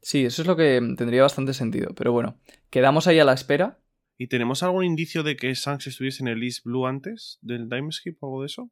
Sí, 0.00 0.24
eso 0.24 0.42
es 0.42 0.48
lo 0.48 0.56
que 0.56 0.80
tendría 0.96 1.22
bastante 1.22 1.54
sentido. 1.54 1.94
Pero 1.94 2.12
bueno, 2.12 2.40
quedamos 2.70 3.06
ahí 3.06 3.20
a 3.20 3.24
la 3.24 3.34
espera. 3.34 3.78
¿Y 4.18 4.28
tenemos 4.28 4.62
algún 4.62 4.84
indicio 4.84 5.22
de 5.22 5.36
que 5.36 5.54
Shanks 5.54 5.86
estuviese 5.86 6.22
en 6.22 6.28
el 6.28 6.42
East 6.42 6.64
Blue 6.64 6.86
antes 6.86 7.38
del 7.40 7.68
timeskip 7.68 8.22
o 8.22 8.26
algo 8.26 8.40
de 8.42 8.46
eso? 8.46 8.70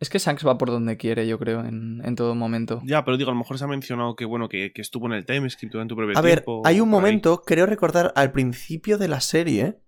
Es 0.00 0.08
que 0.08 0.18
Shanks 0.18 0.46
va 0.46 0.56
por 0.56 0.70
donde 0.70 0.96
quiere, 0.96 1.28
yo 1.28 1.38
creo, 1.38 1.60
en, 1.60 2.00
en, 2.02 2.16
todo 2.16 2.34
momento. 2.34 2.80
Ya, 2.84 3.04
pero 3.04 3.18
digo, 3.18 3.30
a 3.30 3.34
lo 3.34 3.38
mejor 3.38 3.58
se 3.58 3.64
ha 3.64 3.68
mencionado 3.68 4.16
que, 4.16 4.24
bueno, 4.24 4.48
que, 4.48 4.72
que 4.72 4.80
estuvo 4.80 5.06
en 5.06 5.12
el 5.12 5.26
timeskip 5.26 5.70
durante 5.70 5.92
un 5.92 5.98
breve 5.98 6.14
a 6.16 6.22
tiempo. 6.22 6.62
A 6.64 6.68
ver, 6.68 6.74
hay 6.74 6.80
un 6.80 6.88
momento, 6.88 7.32
ahí. 7.32 7.44
creo 7.46 7.66
recordar, 7.66 8.10
al 8.16 8.32
principio 8.32 8.96
de 8.96 9.08
la 9.08 9.20
serie, 9.20 9.78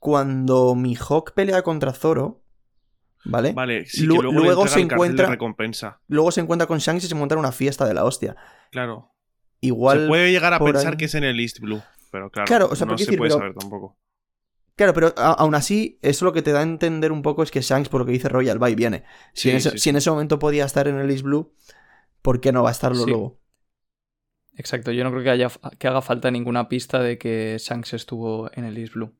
cuando 0.00 0.74
Mihawk 0.74 1.34
pelea 1.34 1.62
contra 1.62 1.92
Zoro, 1.92 2.42
¿vale? 3.24 3.52
Vale, 3.52 3.86
sí, 3.86 4.04
luego, 4.04 4.32
luego 4.32 4.66
se 4.66 4.80
encuentra 4.80 5.28
recompensa. 5.28 6.00
Luego 6.08 6.32
se 6.32 6.40
encuentra 6.40 6.66
con 6.66 6.78
Shanks 6.78 7.04
y 7.04 7.06
se 7.06 7.14
monta 7.14 7.36
una 7.36 7.52
fiesta 7.52 7.86
de 7.86 7.94
la 7.94 8.04
hostia. 8.04 8.34
Claro. 8.72 9.12
Igual 9.60 10.02
se 10.02 10.08
puede 10.08 10.32
llegar 10.32 10.52
a 10.52 10.58
pensar 10.58 10.94
ahí... 10.94 10.96
que 10.96 11.04
es 11.04 11.14
en 11.14 11.22
el 11.22 11.38
East 11.38 11.60
Blue, 11.60 11.80
pero 12.10 12.28
claro, 12.28 12.46
claro 12.46 12.68
o 12.72 12.74
sea, 12.74 12.88
no 12.88 12.98
se 12.98 13.04
decir, 13.04 13.18
puede 13.18 13.30
pero... 13.30 13.38
saber 13.38 13.54
tampoco. 13.54 13.96
Claro, 14.76 14.92
pero 14.92 15.14
aún 15.16 15.54
así, 15.54 15.98
eso 16.02 16.24
lo 16.24 16.32
que 16.32 16.42
te 16.42 16.50
da 16.52 16.60
a 16.60 16.62
entender 16.64 17.12
un 17.12 17.22
poco 17.22 17.42
es 17.44 17.50
que 17.50 17.60
Shanks, 17.60 17.88
por 17.88 18.00
lo 18.00 18.06
que 18.06 18.12
dice 18.12 18.28
Royal, 18.28 18.60
va 18.60 18.70
y 18.70 18.74
viene. 18.74 19.04
Si, 19.32 19.42
Sí, 19.42 19.50
en, 19.50 19.56
ese, 19.56 19.70
sí, 19.72 19.78
si 19.78 19.90
en 19.90 19.96
ese 19.96 20.10
momento 20.10 20.38
podía 20.38 20.64
estar 20.64 20.88
en 20.88 20.96
el 20.98 21.10
East 21.10 21.22
Blue, 21.22 21.54
¿por 22.22 22.40
qué 22.40 22.50
no 22.50 22.62
va 22.64 22.70
a 22.70 22.72
estarlo 22.72 23.04
Sí. 23.04 23.10
luego? 23.10 23.40
Exacto, 24.56 24.90
yo 24.92 25.02
no 25.04 25.10
creo 25.10 25.22
que, 25.22 25.30
haya, 25.30 25.48
que 25.78 25.88
haga 25.88 26.00
falta 26.02 26.30
ninguna 26.30 26.68
pista 26.68 27.00
de 27.02 27.18
que 27.18 27.56
Shanks 27.58 27.94
estuvo 27.94 28.50
en 28.54 28.64
el 28.64 28.76
East 28.78 28.94
Blue. 28.94 29.16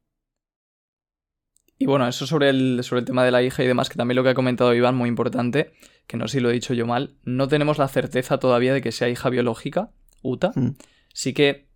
Y 1.77 1.87
bueno, 1.87 2.07
eso 2.07 2.27
sobre 2.27 2.51
el, 2.51 2.81
sobre 2.85 3.01
el 3.01 3.05
tema 3.05 3.25
de 3.25 3.33
la 3.33 3.43
hija 3.43 3.63
y 3.65 3.67
demás, 3.67 3.89
que 3.89 3.97
también 3.97 4.17
lo 4.17 4.23
que 4.23 4.31
ha 4.31 4.35
comentado 4.35 4.75
Iván, 4.75 4.95
muy 4.95 5.09
importante, 5.09 5.73
que 6.07 6.17
no 6.17 6.29
sé 6.29 6.39
si 6.39 6.41
lo 6.41 6.51
he 6.51 6.53
dicho 6.53 6.73
yo 6.73 6.87
mal, 6.87 7.17
no 7.25 7.49
tenemos 7.49 7.79
la 7.79 7.89
certeza 7.89 8.39
todavía 8.39 8.73
de 8.73 8.81
que 8.81 8.93
sea 8.93 9.09
hija 9.09 9.29
biológica, 9.29 9.91
Uta. 10.23 10.53
Hmm. 10.55 10.77
Sí 11.13 11.35
que 11.35 11.69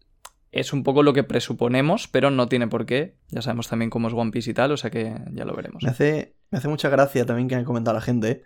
es 0.51 0.73
un 0.73 0.83
poco 0.83 1.03
lo 1.03 1.13
que 1.13 1.25
presuponemos, 1.25 2.09
pero 2.09 2.31
no 2.31 2.49
tiene 2.49 2.69
por 2.69 2.87
qué. 2.87 3.17
Ya 3.29 3.43
sabemos 3.43 3.69
también 3.69 3.91
cómo 3.91 4.09
es 4.09 4.15
One 4.15 4.31
Piece 4.31 4.51
y 4.51 4.55
tal, 4.55 4.73
o 4.73 4.77
sea 4.77 4.91
que 4.91 5.15
ya 5.33 5.45
lo 5.45 5.55
veremos. 5.55 5.83
Me 5.83 5.91
hace, 5.91 6.35
me 6.51 6.59
hace 6.59 6.69
mucha 6.69 6.89
gracia 6.89 7.27
también 7.27 7.49
que 7.49 7.55
han 7.55 7.65
comentado 7.65 7.95
la 7.95 8.01
gente 8.01 8.45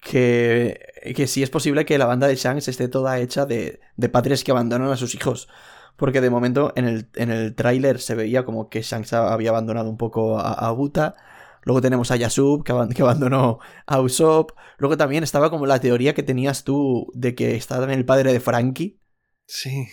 que, 0.00 0.78
que 1.16 1.26
sí 1.26 1.42
es 1.42 1.50
posible 1.50 1.84
que 1.84 1.98
la 1.98 2.06
banda 2.06 2.26
de 2.26 2.36
Shanks 2.36 2.68
esté 2.68 2.88
toda 2.88 3.18
hecha 3.18 3.46
de, 3.46 3.80
de 3.96 4.08
padres 4.08 4.44
que 4.44 4.50
abandonan 4.50 4.90
a 4.90 4.96
sus 4.96 5.14
hijos. 5.14 5.48
Porque 5.96 6.20
de 6.20 6.30
momento 6.30 6.72
en 6.74 6.86
el, 6.86 7.08
en 7.14 7.30
el 7.30 7.54
tráiler 7.54 8.00
se 8.00 8.16
veía 8.16 8.44
como 8.44 8.68
que 8.68 8.82
Shanks 8.82 9.12
había 9.12 9.50
abandonado 9.50 9.88
un 9.88 9.96
poco 9.96 10.38
a, 10.38 10.52
a 10.52 10.72
Buta. 10.72 11.14
Luego 11.62 11.80
tenemos 11.80 12.10
a 12.10 12.16
Yasub, 12.16 12.64
que 12.64 13.02
abandonó 13.02 13.60
a 13.86 14.00
Usopp. 14.00 14.50
Luego 14.76 14.96
también 14.96 15.24
estaba 15.24 15.50
como 15.50 15.66
la 15.66 15.80
teoría 15.80 16.12
que 16.12 16.22
tenías 16.22 16.64
tú 16.64 17.10
de 17.14 17.34
que 17.34 17.54
estaba 17.54 17.82
también 17.82 18.00
el 18.00 18.04
padre 18.04 18.32
de 18.32 18.40
Frankie. 18.40 19.00
Sí. 19.46 19.86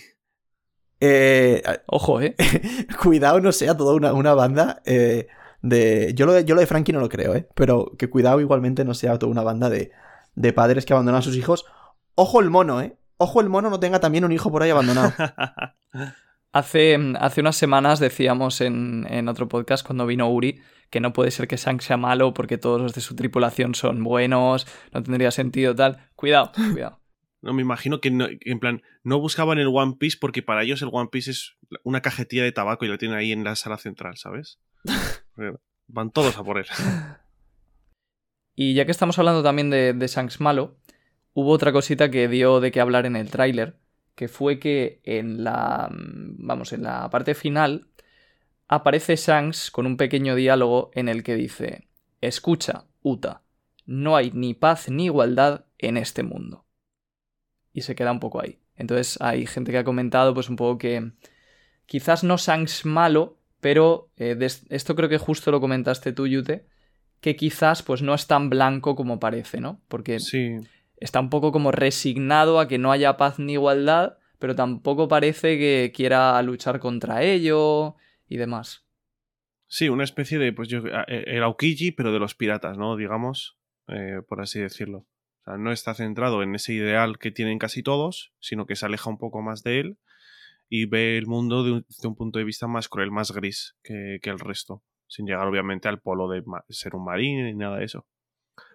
Eh, 1.04 1.60
Ojo, 1.86 2.20
¿eh? 2.20 2.36
cuidado 3.02 3.40
no 3.40 3.50
sea 3.50 3.76
toda 3.76 3.92
una, 3.94 4.12
una 4.12 4.34
banda 4.34 4.82
eh, 4.84 5.26
de... 5.60 6.12
Yo 6.14 6.26
lo, 6.26 6.32
de... 6.32 6.44
yo 6.44 6.54
lo 6.54 6.60
de 6.60 6.68
Frankie 6.68 6.92
no 6.92 7.00
lo 7.00 7.08
creo, 7.08 7.34
¿eh? 7.34 7.48
Pero 7.56 7.90
que 7.98 8.08
cuidado 8.08 8.40
igualmente 8.40 8.84
no 8.84 8.94
sea 8.94 9.18
toda 9.18 9.32
una 9.32 9.42
banda 9.42 9.68
de, 9.68 9.90
de 10.36 10.52
padres 10.52 10.86
que 10.86 10.92
abandonan 10.92 11.18
a 11.18 11.22
sus 11.22 11.36
hijos. 11.36 11.66
Ojo 12.14 12.38
el 12.38 12.50
mono, 12.50 12.80
¿eh? 12.80 12.96
Ojo 13.16 13.40
el 13.40 13.48
mono 13.48 13.68
no 13.68 13.80
tenga 13.80 13.98
también 13.98 14.24
un 14.24 14.30
hijo 14.30 14.52
por 14.52 14.62
ahí 14.62 14.70
abandonado. 14.70 15.12
Hace, 16.54 16.98
hace 17.18 17.40
unas 17.40 17.56
semanas 17.56 17.98
decíamos 17.98 18.60
en, 18.60 19.06
en 19.08 19.26
otro 19.28 19.48
podcast 19.48 19.86
cuando 19.86 20.04
vino 20.04 20.30
Uri 20.30 20.60
que 20.90 21.00
no 21.00 21.14
puede 21.14 21.30
ser 21.30 21.48
que 21.48 21.56
Shanks 21.56 21.86
sea 21.86 21.96
malo 21.96 22.34
porque 22.34 22.58
todos 22.58 22.78
los 22.78 22.92
de 22.92 23.00
su 23.00 23.16
tripulación 23.16 23.74
son 23.74 24.04
buenos, 24.04 24.66
no 24.92 25.02
tendría 25.02 25.30
sentido 25.30 25.74
tal. 25.74 26.10
Cuidado, 26.14 26.52
cuidado. 26.74 27.01
No, 27.42 27.52
me 27.52 27.62
imagino 27.62 28.00
que, 28.00 28.10
no- 28.10 28.28
que 28.28 28.50
en 28.50 28.60
plan, 28.60 28.82
no 29.02 29.18
buscaban 29.18 29.58
el 29.58 29.66
One 29.66 29.96
Piece 29.98 30.16
porque 30.20 30.42
para 30.42 30.62
ellos 30.62 30.80
el 30.82 30.88
One 30.92 31.08
Piece 31.12 31.32
es 31.32 31.56
una 31.82 32.00
cajetilla 32.00 32.44
de 32.44 32.52
tabaco 32.52 32.84
y 32.84 32.88
lo 32.88 32.98
tienen 32.98 33.18
ahí 33.18 33.32
en 33.32 33.44
la 33.44 33.56
sala 33.56 33.76
central, 33.78 34.16
¿sabes? 34.16 34.58
Porque 35.34 35.56
Van 35.88 36.10
todos 36.10 36.38
a 36.38 36.44
por 36.44 36.58
él. 36.58 36.66
Y 38.54 38.74
ya 38.74 38.84
que 38.84 38.90
estamos 38.92 39.18
hablando 39.18 39.42
también 39.42 39.70
de, 39.70 39.92
de 39.92 40.06
Shanks 40.06 40.40
malo, 40.40 40.76
hubo 41.34 41.50
otra 41.50 41.72
cosita 41.72 42.10
que 42.10 42.28
dio 42.28 42.60
de 42.60 42.70
qué 42.70 42.80
hablar 42.80 43.06
en 43.06 43.16
el 43.16 43.30
tráiler, 43.30 43.76
que 44.14 44.28
fue 44.28 44.58
que 44.58 45.00
en 45.04 45.42
la, 45.44 45.88
mm, 45.90 46.46
vamos, 46.46 46.72
en 46.72 46.82
la 46.82 47.08
parte 47.10 47.34
final 47.34 47.88
aparece 48.68 49.16
Shanks 49.16 49.70
con 49.70 49.86
un 49.86 49.96
pequeño 49.96 50.34
diálogo 50.34 50.90
en 50.94 51.08
el 51.08 51.22
que 51.22 51.34
dice, 51.34 51.88
escucha, 52.20 52.84
Uta, 53.02 53.42
no 53.84 54.16
hay 54.16 54.30
ni 54.32 54.54
paz 54.54 54.88
ni 54.88 55.06
igualdad 55.06 55.64
en 55.78 55.96
este 55.96 56.22
mundo. 56.22 56.64
Y 57.72 57.82
se 57.82 57.94
queda 57.94 58.12
un 58.12 58.20
poco 58.20 58.40
ahí. 58.42 58.58
Entonces 58.76 59.18
hay 59.20 59.46
gente 59.46 59.72
que 59.72 59.78
ha 59.78 59.84
comentado 59.84 60.34
pues 60.34 60.48
un 60.48 60.56
poco 60.56 60.78
que 60.78 61.12
quizás 61.86 62.24
no 62.24 62.36
Shanks 62.36 62.84
malo, 62.84 63.38
pero 63.60 64.10
eh, 64.16 64.36
esto 64.70 64.94
creo 64.96 65.08
que 65.08 65.18
justo 65.18 65.50
lo 65.50 65.60
comentaste 65.60 66.12
tú, 66.12 66.26
Yute, 66.26 66.66
que 67.20 67.36
quizás 67.36 67.82
pues 67.82 68.02
no 68.02 68.14
es 68.14 68.26
tan 68.26 68.50
blanco 68.50 68.96
como 68.96 69.20
parece, 69.20 69.60
¿no? 69.60 69.80
Porque 69.88 70.18
Sí. 70.20 70.56
está 70.96 71.20
un 71.20 71.30
poco 71.30 71.52
como 71.52 71.70
resignado 71.70 72.58
a 72.60 72.68
que 72.68 72.78
no 72.78 72.92
haya 72.92 73.16
paz 73.16 73.38
ni 73.38 73.52
igualdad, 73.54 74.18
pero 74.38 74.56
tampoco 74.56 75.06
parece 75.08 75.56
que 75.58 75.92
quiera 75.94 76.40
luchar 76.42 76.80
contra 76.80 77.22
ello 77.22 77.94
y 78.28 78.36
demás. 78.38 78.84
Sí, 79.68 79.88
una 79.88 80.04
especie 80.04 80.38
de, 80.38 80.52
pues 80.52 80.68
yo, 80.68 80.82
eh, 81.06 81.24
el 81.28 81.42
Aokiji, 81.44 81.92
pero 81.92 82.12
de 82.12 82.18
los 82.18 82.34
piratas, 82.34 82.76
¿no? 82.76 82.96
Digamos, 82.96 83.56
eh, 83.88 84.20
por 84.28 84.40
así 84.40 84.58
decirlo. 84.60 85.06
O 85.42 85.44
sea, 85.44 85.56
no 85.58 85.72
está 85.72 85.94
centrado 85.94 86.42
en 86.42 86.54
ese 86.54 86.72
ideal 86.72 87.18
que 87.18 87.32
tienen 87.32 87.58
casi 87.58 87.82
todos, 87.82 88.32
sino 88.40 88.66
que 88.66 88.76
se 88.76 88.86
aleja 88.86 89.10
un 89.10 89.18
poco 89.18 89.42
más 89.42 89.62
de 89.62 89.80
él 89.80 89.98
y 90.68 90.86
ve 90.86 91.18
el 91.18 91.26
mundo 91.26 91.64
de 91.64 91.72
un, 91.72 91.86
desde 91.88 92.08
un 92.08 92.14
punto 92.14 92.38
de 92.38 92.44
vista 92.44 92.66
más 92.66 92.88
cruel, 92.88 93.10
más 93.10 93.32
gris 93.32 93.76
que, 93.82 94.20
que 94.22 94.30
el 94.30 94.38
resto, 94.38 94.82
sin 95.08 95.26
llegar 95.26 95.46
obviamente 95.46 95.88
al 95.88 96.00
polo 96.00 96.28
de 96.28 96.42
ser 96.68 96.94
un 96.94 97.04
marín 97.04 97.44
ni 97.44 97.54
nada 97.54 97.78
de 97.78 97.84
eso. 97.84 98.06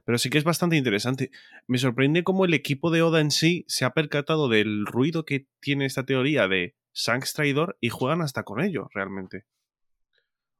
Pero 0.03 0.17
sí 0.17 0.29
que 0.29 0.37
es 0.37 0.43
bastante 0.43 0.75
interesante. 0.75 1.31
Me 1.67 1.77
sorprende 1.77 2.23
cómo 2.23 2.45
el 2.45 2.53
equipo 2.53 2.91
de 2.91 3.01
Oda 3.01 3.21
en 3.21 3.31
sí 3.31 3.65
se 3.67 3.85
ha 3.85 3.91
percatado 3.91 4.47
del 4.47 4.85
ruido 4.85 5.25
que 5.25 5.47
tiene 5.59 5.85
esta 5.85 6.05
teoría 6.05 6.47
de 6.47 6.75
Shanks 6.93 7.33
traidor 7.33 7.77
y 7.79 7.89
juegan 7.89 8.21
hasta 8.21 8.43
con 8.43 8.61
ello, 8.61 8.89
realmente. 8.93 9.45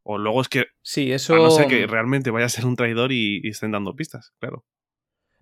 O 0.04 0.18
luego 0.18 0.42
es 0.42 0.50
que 0.50 0.68
Sí, 0.82 1.12
eso... 1.12 1.36
a 1.36 1.38
no 1.38 1.52
ser 1.52 1.68
que 1.68 1.86
realmente 1.86 2.32
vaya 2.32 2.46
a 2.46 2.50
ser 2.50 2.66
un 2.66 2.76
traidor 2.76 3.12
y, 3.12 3.42
y 3.44 3.50
estén 3.50 3.72
dando 3.72 3.96
pistas, 3.96 4.34
claro. 4.40 4.66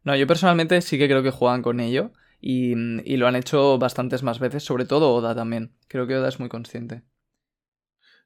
No, 0.06 0.16
yo 0.16 0.26
personalmente 0.28 0.80
sí 0.82 0.98
que 0.98 1.08
creo 1.08 1.22
que 1.24 1.32
juegan 1.32 1.62
con 1.62 1.80
ello 1.82 2.14
y, 2.40 2.72
y 3.12 3.18
lo 3.18 3.28
han 3.28 3.36
hecho 3.36 3.78
bastantes 3.78 4.24
más 4.24 4.40
veces, 4.40 4.64
sobre 4.64 4.86
todo 4.86 5.14
Oda 5.14 5.36
también. 5.36 5.76
Creo 5.90 6.08
que 6.08 6.16
Oda 6.16 6.30
es 6.30 6.40
muy 6.40 6.48
consciente. 6.48 7.02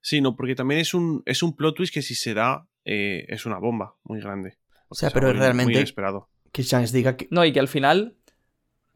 Sí, 0.02 0.22
no, 0.22 0.36
porque 0.36 0.56
también 0.56 0.80
es 0.82 0.94
un, 0.94 1.24
es 1.26 1.42
un 1.44 1.56
plot 1.56 1.76
twist 1.76 1.94
que 1.94 2.02
si 2.02 2.16
se 2.16 2.34
da 2.34 2.68
eh, 2.86 3.26
es 3.30 3.46
una 3.46 3.58
bomba 3.60 3.96
muy 4.04 4.20
grande. 4.22 4.58
O 4.88 4.96
sea, 4.96 5.10
pero 5.10 5.28
muy- 5.28 5.38
realmente- 5.38 5.72
Muy 5.72 5.76
inesperado. 5.78 6.30
que 6.52 6.64
Shanks 6.64 6.92
diga 6.92 7.16
que... 7.18 7.28
No, 7.32 7.44
y 7.46 7.52
que 7.52 7.60
al 7.60 7.68
final... 7.68 8.16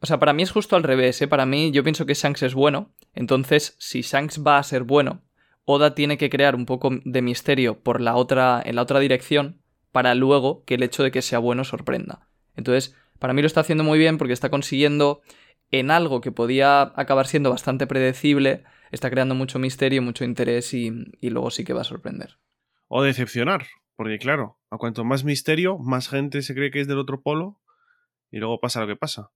O 0.00 0.06
sea, 0.06 0.18
para 0.18 0.32
mí 0.34 0.42
es 0.42 0.50
justo 0.50 0.76
al 0.76 0.82
revés, 0.82 1.22
¿eh? 1.22 1.28
Para 1.28 1.46
mí 1.46 1.70
yo 1.70 1.82
pienso 1.82 2.04
que 2.04 2.12
Shanks 2.14 2.42
es 2.42 2.52
bueno. 2.54 2.92
Entonces, 3.14 3.74
si 3.78 4.02
Shanks 4.02 4.42
va 4.46 4.58
a 4.58 4.62
ser 4.62 4.82
bueno, 4.82 5.22
Oda 5.64 5.94
tiene 5.94 6.18
que 6.18 6.28
crear 6.28 6.54
un 6.54 6.66
poco 6.66 6.90
de 7.04 7.22
misterio 7.22 7.80
por 7.82 8.02
la 8.02 8.16
otra, 8.16 8.60
en 8.62 8.76
la 8.76 8.82
otra 8.82 8.98
dirección 9.00 9.62
para 9.92 10.14
luego 10.14 10.62
que 10.66 10.74
el 10.74 10.82
hecho 10.82 11.02
de 11.02 11.10
que 11.10 11.22
sea 11.22 11.38
bueno 11.38 11.64
sorprenda. 11.64 12.28
Entonces, 12.56 12.94
para 13.18 13.32
mí 13.32 13.42
lo 13.42 13.46
está 13.46 13.60
haciendo 13.60 13.84
muy 13.84 13.98
bien 13.98 14.18
porque 14.18 14.32
está 14.32 14.50
consiguiendo 14.50 15.22
en 15.70 15.90
algo 15.90 16.20
que 16.20 16.32
podía 16.32 16.92
acabar 16.96 17.26
siendo 17.26 17.50
bastante 17.50 17.86
predecible, 17.86 18.64
está 18.90 19.10
creando 19.10 19.34
mucho 19.34 19.58
misterio, 19.58 20.02
mucho 20.02 20.24
interés 20.24 20.72
y, 20.74 20.92
y 21.20 21.30
luego 21.30 21.50
sí 21.50 21.64
que 21.64 21.72
va 21.72 21.80
a 21.80 21.84
sorprender. 21.84 22.38
O 22.88 23.02
decepcionar, 23.02 23.66
porque 23.96 24.18
claro, 24.18 24.58
a 24.70 24.78
cuanto 24.78 25.04
más 25.04 25.24
misterio, 25.24 25.78
más 25.78 26.08
gente 26.08 26.42
se 26.42 26.54
cree 26.54 26.70
que 26.70 26.80
es 26.80 26.88
del 26.88 26.98
otro 26.98 27.22
polo 27.22 27.60
y 28.30 28.38
luego 28.38 28.60
pasa 28.60 28.80
lo 28.80 28.86
que 28.86 28.96
pasa. 28.96 29.30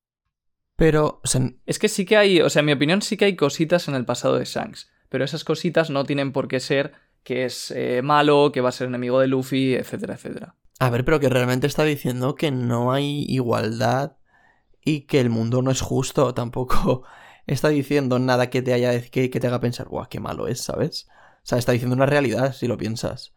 Pero, 0.77 1.21
o 1.25 1.27
sea, 1.27 1.41
Es 1.67 1.79
que 1.79 1.89
sí 1.89 2.05
que 2.05 2.17
hay, 2.17 2.41
o 2.41 2.49
sea, 2.51 2.61
en 2.61 2.67
mi 2.67 2.73
opinión 2.73 3.03
sí 3.03 3.17
que 3.17 3.25
hay 3.25 3.35
cositas 3.35 3.89
en 3.89 3.97
el 3.97 4.05
pasado 4.05 4.39
de 4.39 4.45
Shanks, 4.45 4.91
pero 5.09 5.25
esas 5.25 5.43
cositas 5.43 5.91
no 5.91 6.05
tienen 6.05 6.31
por 6.31 6.47
qué 6.47 6.61
ser 6.61 6.93
que 7.25 7.45
es 7.45 7.73
eh, 7.73 8.01
malo, 8.03 8.53
que 8.53 8.61
va 8.61 8.69
a 8.69 8.73
ser 8.73 8.87
enemigo 8.87 9.19
de 9.19 9.27
Luffy, 9.27 9.75
etcétera, 9.75 10.15
etcétera. 10.15 10.55
A 10.79 10.91
ver, 10.91 11.05
pero 11.05 11.21
que 11.21 11.29
realmente 11.29 11.67
está 11.67 11.85
diciendo 11.85 12.35
que 12.35 12.51
no 12.51 12.93
hay 12.93 13.25
igualdad 13.29 14.17
y 14.85 15.03
que 15.03 15.21
el 15.21 15.31
mundo 15.31 15.63
no 15.63 15.71
es 15.71 15.81
justo. 15.81 16.35
Tampoco 16.35 17.05
está 17.47 17.69
diciendo 17.69 18.19
nada 18.19 18.51
que 18.51 18.63
te 18.63 18.73
haya 18.73 19.01
que, 19.11 19.31
que 19.31 19.41
te 19.41 19.47
haga 19.47 19.61
pensar, 19.61 19.89
guau, 19.89 20.07
qué 20.09 20.21
malo 20.21 20.49
es, 20.49 20.61
¿sabes? 20.61 21.09
O 21.39 21.47
sea, 21.49 21.59
está 21.59 21.73
diciendo 21.73 21.97
una 21.97 22.07
realidad, 22.07 22.53
si 22.53 22.67
lo 22.69 22.77
piensas. 22.77 23.35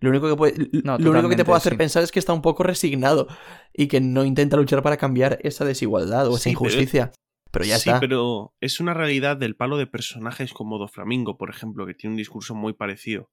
Lo 0.00 0.10
único 0.10 0.28
que, 0.28 0.36
puede, 0.36 0.68
No, 0.82 0.98
lo 0.98 1.10
único 1.12 1.28
que 1.28 1.36
te 1.36 1.44
puede 1.44 1.58
hacer 1.58 1.74
sí. 1.74 1.78
pensar 1.78 2.02
es 2.02 2.10
que 2.12 2.18
está 2.18 2.32
un 2.32 2.42
poco 2.42 2.62
resignado 2.62 3.26
y 3.72 3.86
que 3.86 4.00
no 4.00 4.24
intenta 4.24 4.56
luchar 4.56 4.82
para 4.82 4.96
cambiar 4.96 5.38
esa 5.42 5.64
desigualdad 5.64 6.26
o 6.28 6.36
esa 6.36 6.44
Sí, 6.50 6.50
pero- 6.56 6.64
injusticia. 6.66 7.12
Pero, 7.50 7.64
ya 7.66 7.78
sí, 7.78 7.88
está. 7.88 8.00
pero 8.00 8.52
es 8.60 8.80
una 8.80 8.94
realidad 8.94 9.36
del 9.36 9.54
palo 9.54 9.76
de 9.76 9.86
personajes 9.86 10.52
como 10.52 10.76
Doflamingo, 10.76 11.38
por 11.38 11.50
ejemplo, 11.50 11.86
que 11.86 11.94
tiene 11.94 12.14
un 12.14 12.16
discurso 12.18 12.56
muy 12.56 12.72
parecido, 12.72 13.30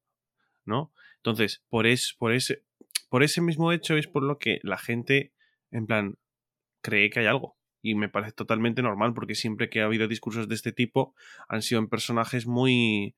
¿no? 0.63 0.93
Entonces, 1.17 1.63
por, 1.69 1.87
es, 1.87 2.15
por, 2.19 2.31
ese, 2.31 2.63
por 3.11 3.23
ese 3.23 3.41
mismo 3.41 3.73
hecho 3.73 3.97
es 3.97 4.07
por 4.07 4.23
lo 4.23 4.37
que 4.37 4.61
la 4.63 4.77
gente, 4.77 5.33
en 5.69 5.85
plan, 5.85 6.17
cree 6.81 7.09
que 7.09 7.19
hay 7.19 7.25
algo. 7.25 7.57
Y 7.81 7.95
me 7.95 8.07
parece 8.07 8.31
totalmente 8.31 8.81
normal, 8.81 9.13
porque 9.13 9.35
siempre 9.35 9.69
que 9.69 9.81
ha 9.81 9.85
habido 9.85 10.07
discursos 10.07 10.47
de 10.47 10.55
este 10.55 10.71
tipo, 10.71 11.13
han 11.49 11.61
sido 11.61 11.79
en 11.81 11.89
personajes 11.89 12.47
muy... 12.47 13.17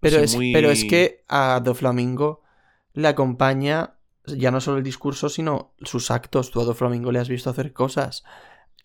Pero, 0.00 0.18
sí, 0.18 0.24
es, 0.24 0.34
muy- 0.36 0.52
pero 0.52 0.70
es 0.70 0.84
que 0.84 1.24
a 1.28 1.62
Doflamingo 1.64 2.42
le 2.92 3.08
acompaña 3.08 3.94
ya 4.26 4.50
no 4.50 4.60
solo 4.60 4.76
el 4.76 4.84
discurso, 4.84 5.30
sino 5.30 5.74
sus 5.80 6.10
actos. 6.10 6.50
Tú 6.50 6.60
a 6.60 6.64
Doflamingo 6.64 7.10
le 7.10 7.20
has 7.20 7.30
visto 7.30 7.48
hacer 7.48 7.72
cosas. 7.72 8.22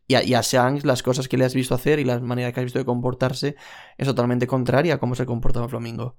Y 0.07 0.15
a, 0.15 0.23
y 0.23 0.33
a 0.33 0.41
Shanks 0.41 0.85
las 0.85 1.03
cosas 1.03 1.27
que 1.27 1.37
le 1.37 1.43
has 1.43 1.53
visto 1.53 1.75
hacer 1.75 1.99
y 1.99 2.05
la 2.05 2.21
manera 2.21 2.53
que 2.53 2.61
has 2.61 2.65
visto 2.65 2.79
de 2.79 2.85
comportarse 2.85 3.57
es 3.97 4.07
totalmente 4.07 4.47
contraria 4.47 4.93
a 4.93 4.97
cómo 4.97 5.15
se 5.15 5.25
comporta 5.25 5.59
Doflamingo. 5.59 6.17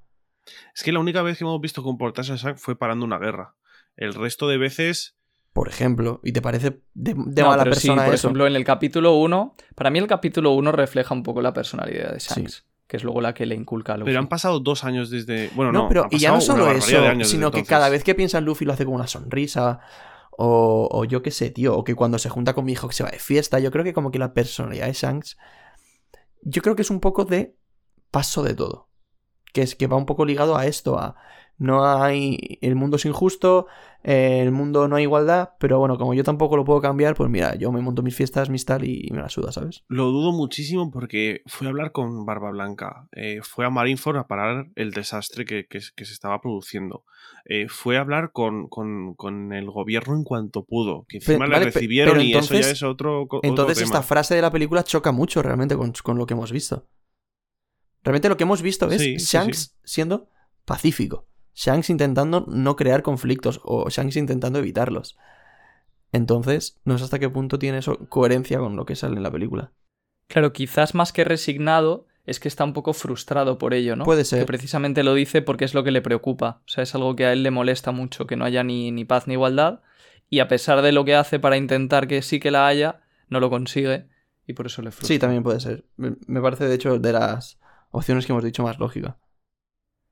Es 0.75 0.82
que 0.82 0.92
la 0.92 1.00
única 1.00 1.22
vez 1.22 1.38
que 1.38 1.44
hemos 1.44 1.60
visto 1.62 1.82
comportarse 1.82 2.32
a 2.32 2.37
Shanks 2.37 2.60
fue 2.60 2.76
parando 2.76 3.06
una 3.06 3.18
guerra. 3.18 3.56
El 3.97 4.14
resto 4.14 4.49
de 4.49 4.59
veces... 4.59 5.16
Por 5.52 5.68
ejemplo. 5.68 6.20
¿Y 6.23 6.32
te 6.32 6.40
parece 6.42 6.80
de, 6.94 7.14
de 7.16 7.42
No, 7.42 7.49
mala 7.49 7.64
pero 7.64 7.75
sí, 7.75 7.88
persona 7.88 8.04
por 8.04 8.14
eso? 8.14 8.28
ejemplo, 8.28 8.47
en 8.47 8.54
el 8.54 8.64
capítulo 8.64 9.14
1, 9.16 9.56
para 9.75 9.90
mí 9.90 9.99
el 9.99 10.06
capítulo 10.06 10.52
1 10.52 10.70
refleja 10.73 11.12
un 11.12 11.25
poco 11.25 11.42
la 11.42 11.52
personalidad 11.52 12.12
de 12.12 12.20
Sí. 12.20 12.35
Shanks, 12.35 12.66
que 12.87 12.97
es 12.99 13.04
luego 13.04 13.20
la 13.20 13.35
que 13.35 13.47
le 13.47 13.56
inculca 13.56 13.94
a 13.94 13.97
Luffy. 13.97 14.11
Pero 14.11 14.20
han 14.20 14.28
pasado 14.28 14.61
dos 14.61 14.85
años 14.85 15.11
desde... 15.11 15.50
Bueno, 15.54 15.73
no, 15.73 15.82
no, 15.82 15.88
pero 15.88 16.06
y 16.11 16.18
ya 16.18 16.30
no 16.30 16.40
solo 16.40 16.70
eso, 16.70 16.87
sino 17.25 17.50
que 17.50 17.59
entonces. 17.59 17.68
cada 17.68 17.88
vez 17.88 18.04
que 18.04 18.14
piensa 18.14 18.38
en 18.38 18.44
Luffy 18.44 18.64
lo 18.64 18.73
hace 18.73 18.85
con 18.85 18.94
una 18.94 19.09
sonrisa. 19.09 19.80
O, 20.42 20.88
o 20.90 21.04
yo 21.04 21.20
qué 21.20 21.32
sé, 21.32 21.50
tío. 21.50 21.76
O 21.76 21.82
que 21.85 21.97
cuando 21.97 22.18
se 22.18 22.28
junta 22.30 22.54
con 22.54 22.64
mi 22.64 22.73
hijo 22.73 22.88
que 22.88 22.94
se 22.94 23.02
va 23.02 23.11
de 23.11 23.18
fiesta. 23.18 23.59
Yo 23.59 23.70
creo 23.73 23.85
que 23.85 23.92
como 23.92 24.11
que 24.12 24.18
la 24.20 24.32
personalidad 24.32 24.87
de 24.87 24.92
Shanks. 24.92 25.37
Yo 26.42 26.62
creo 26.62 26.76
que 26.76 26.82
es 26.82 26.90
un 26.90 27.00
poco 27.00 27.25
de 27.25 27.56
paso 28.11 28.42
de 28.44 28.54
todo. 28.54 28.88
Que 29.52 29.62
es 29.62 29.75
que 29.75 29.88
va 29.88 29.97
un 29.97 30.06
poco 30.06 30.25
ligado 30.25 30.56
a 30.56 30.66
esto, 30.66 30.99
a 30.99 31.16
no 31.60 31.84
hay. 31.86 32.58
El 32.62 32.74
mundo 32.74 32.96
es 32.96 33.04
injusto, 33.04 33.66
eh, 34.02 34.40
el 34.42 34.50
mundo 34.50 34.88
no 34.88 34.96
hay 34.96 35.02
igualdad, 35.04 35.50
pero 35.60 35.78
bueno, 35.78 35.96
como 35.98 36.14
yo 36.14 36.24
tampoco 36.24 36.56
lo 36.56 36.64
puedo 36.64 36.80
cambiar, 36.80 37.14
pues 37.14 37.30
mira, 37.30 37.54
yo 37.54 37.70
me 37.70 37.80
monto 37.82 38.02
mis 38.02 38.16
fiestas, 38.16 38.48
mis 38.50 38.64
tal 38.64 38.84
y 38.84 39.08
me 39.12 39.20
la 39.20 39.28
suda, 39.28 39.52
¿sabes? 39.52 39.84
Lo 39.86 40.06
dudo 40.06 40.32
muchísimo 40.32 40.90
porque 40.90 41.42
fue 41.46 41.66
a 41.66 41.70
hablar 41.70 41.92
con 41.92 42.24
Barba 42.24 42.50
Blanca, 42.50 43.06
eh, 43.12 43.40
fue 43.42 43.66
a 43.66 43.70
Marineford 43.70 44.16
a 44.16 44.26
parar 44.26 44.70
el 44.74 44.90
desastre 44.92 45.44
que, 45.44 45.66
que- 45.66 45.80
que 45.94 46.04
se 46.06 46.12
estaba 46.14 46.40
produciendo, 46.40 47.04
eh, 47.44 47.66
fue 47.68 47.98
a 47.98 48.00
hablar 48.00 48.32
con, 48.32 48.66
con- 48.68 49.14
con 49.14 49.52
el 49.52 49.70
gobierno 49.70 50.14
en 50.16 50.24
cuanto 50.24 50.64
pudo, 50.64 51.04
que 51.08 51.18
encima 51.18 51.40
vale, 51.46 51.58
le 51.58 51.64
recibieron 51.66 52.14
pero 52.14 52.22
y 52.24 52.30
eso 52.32 52.40
ya 52.40 52.56
entonces- 52.56 52.72
es 52.72 52.82
otro, 52.82 53.28
Entonces 53.42 53.76
tema. 53.78 53.84
esta 53.86 54.02
frase 54.02 54.34
de 54.34 54.42
la 54.42 54.50
película 54.50 54.82
choca 54.82 55.12
mucho 55.12 55.42
realmente 55.42 55.76
con, 55.76 55.92
con 56.02 56.16
lo 56.16 56.24
que 56.26 56.32
hemos 56.34 56.50
visto. 56.52 56.88
Realmente 58.02 58.30
lo 58.30 58.36
que 58.38 58.44
hemos 58.44 58.62
visto 58.62 58.90
es 58.90 59.02
Sí, 59.02 59.18
sí, 59.18 59.26
Shanks 59.36 59.76
siendo 59.84 60.30
pacífico. 60.64 61.26
Shanks 61.54 61.90
intentando 61.90 62.47
no 62.49 62.76
crear 62.76 63.02
conflictos 63.02 63.61
o 63.64 63.88
Shanks 63.90 64.16
intentando 64.16 64.59
evitarlos. 64.59 65.19
Entonces, 66.12 66.80
no 66.85 66.99
sé 66.99 67.04
hasta 67.04 67.19
qué 67.19 67.28
punto 67.28 67.59
tiene 67.59 67.78
eso 67.78 67.99
coherencia 68.09 68.59
con 68.59 68.76
lo 68.76 68.85
que 68.85 68.97
sale 68.97 69.16
en 69.16 69.23
la 69.23 69.30
película. 69.30 69.73
Claro, 70.26 70.52
quizás 70.52 70.95
más 70.95 71.12
que 71.12 71.25
resignado, 71.25 72.07
es 72.26 72.38
que 72.40 72.49
está 72.49 72.64
un 72.64 72.73
poco 72.73 72.92
frustrado 72.92 73.59
por 73.59 73.75
ello, 73.75 73.97
¿no? 73.97 74.04
Puede 74.04 74.25
ser. 74.25 74.40
Que 74.40 74.47
precisamente 74.47 75.02
lo 75.02 75.14
dice 75.14 75.42
porque 75.42 75.64
es 75.64 75.75
lo 75.75 75.83
que 75.83 75.90
le 75.90 76.02
preocupa. 76.02 76.62
O 76.66 76.69
sea, 76.69 76.83
es 76.83 76.95
algo 76.95 77.16
que 77.16 77.26
a 77.26 77.33
él 77.33 77.42
le 77.42 77.50
molesta 77.50 77.92
mucho, 77.92 78.26
que 78.26 78.37
no 78.37 78.45
haya 78.45 78.62
ni, 78.62 78.92
ni 78.92 79.04
paz 79.04 79.26
ni 79.26 79.35
igualdad. 79.35 79.80
Y 80.28 80.38
a 80.38 80.49
pesar 80.49 80.83
de 80.83 80.92
lo 80.92 81.04
que 81.04 81.16
hace 81.16 81.40
para 81.40 81.57
intentar 81.57 82.07
que 82.07 82.23
sí 82.23 82.38
que 82.38 82.52
la 82.52 82.66
haya, 82.66 83.00
no 83.28 83.40
lo 83.40 83.50
consigue. 83.50 84.09
Y 84.47 84.52
por 84.52 84.66
eso 84.66 84.83
le 84.83 84.90
frustra. 84.90 85.09
Sí, 85.09 85.19
también 85.19 85.42
puede 85.42 85.61
ser. 85.61 85.85
Me 85.97 86.14
me 86.26 86.40
parece, 86.40 86.66
de 86.66 86.75
hecho, 86.75 86.99
de 86.99 87.12
las 87.12 87.59
opciones 87.90 88.26
que 88.26 88.33
hemos 88.33 88.45
dicho 88.45 88.62
más 88.62 88.78
lógica. 88.78 89.19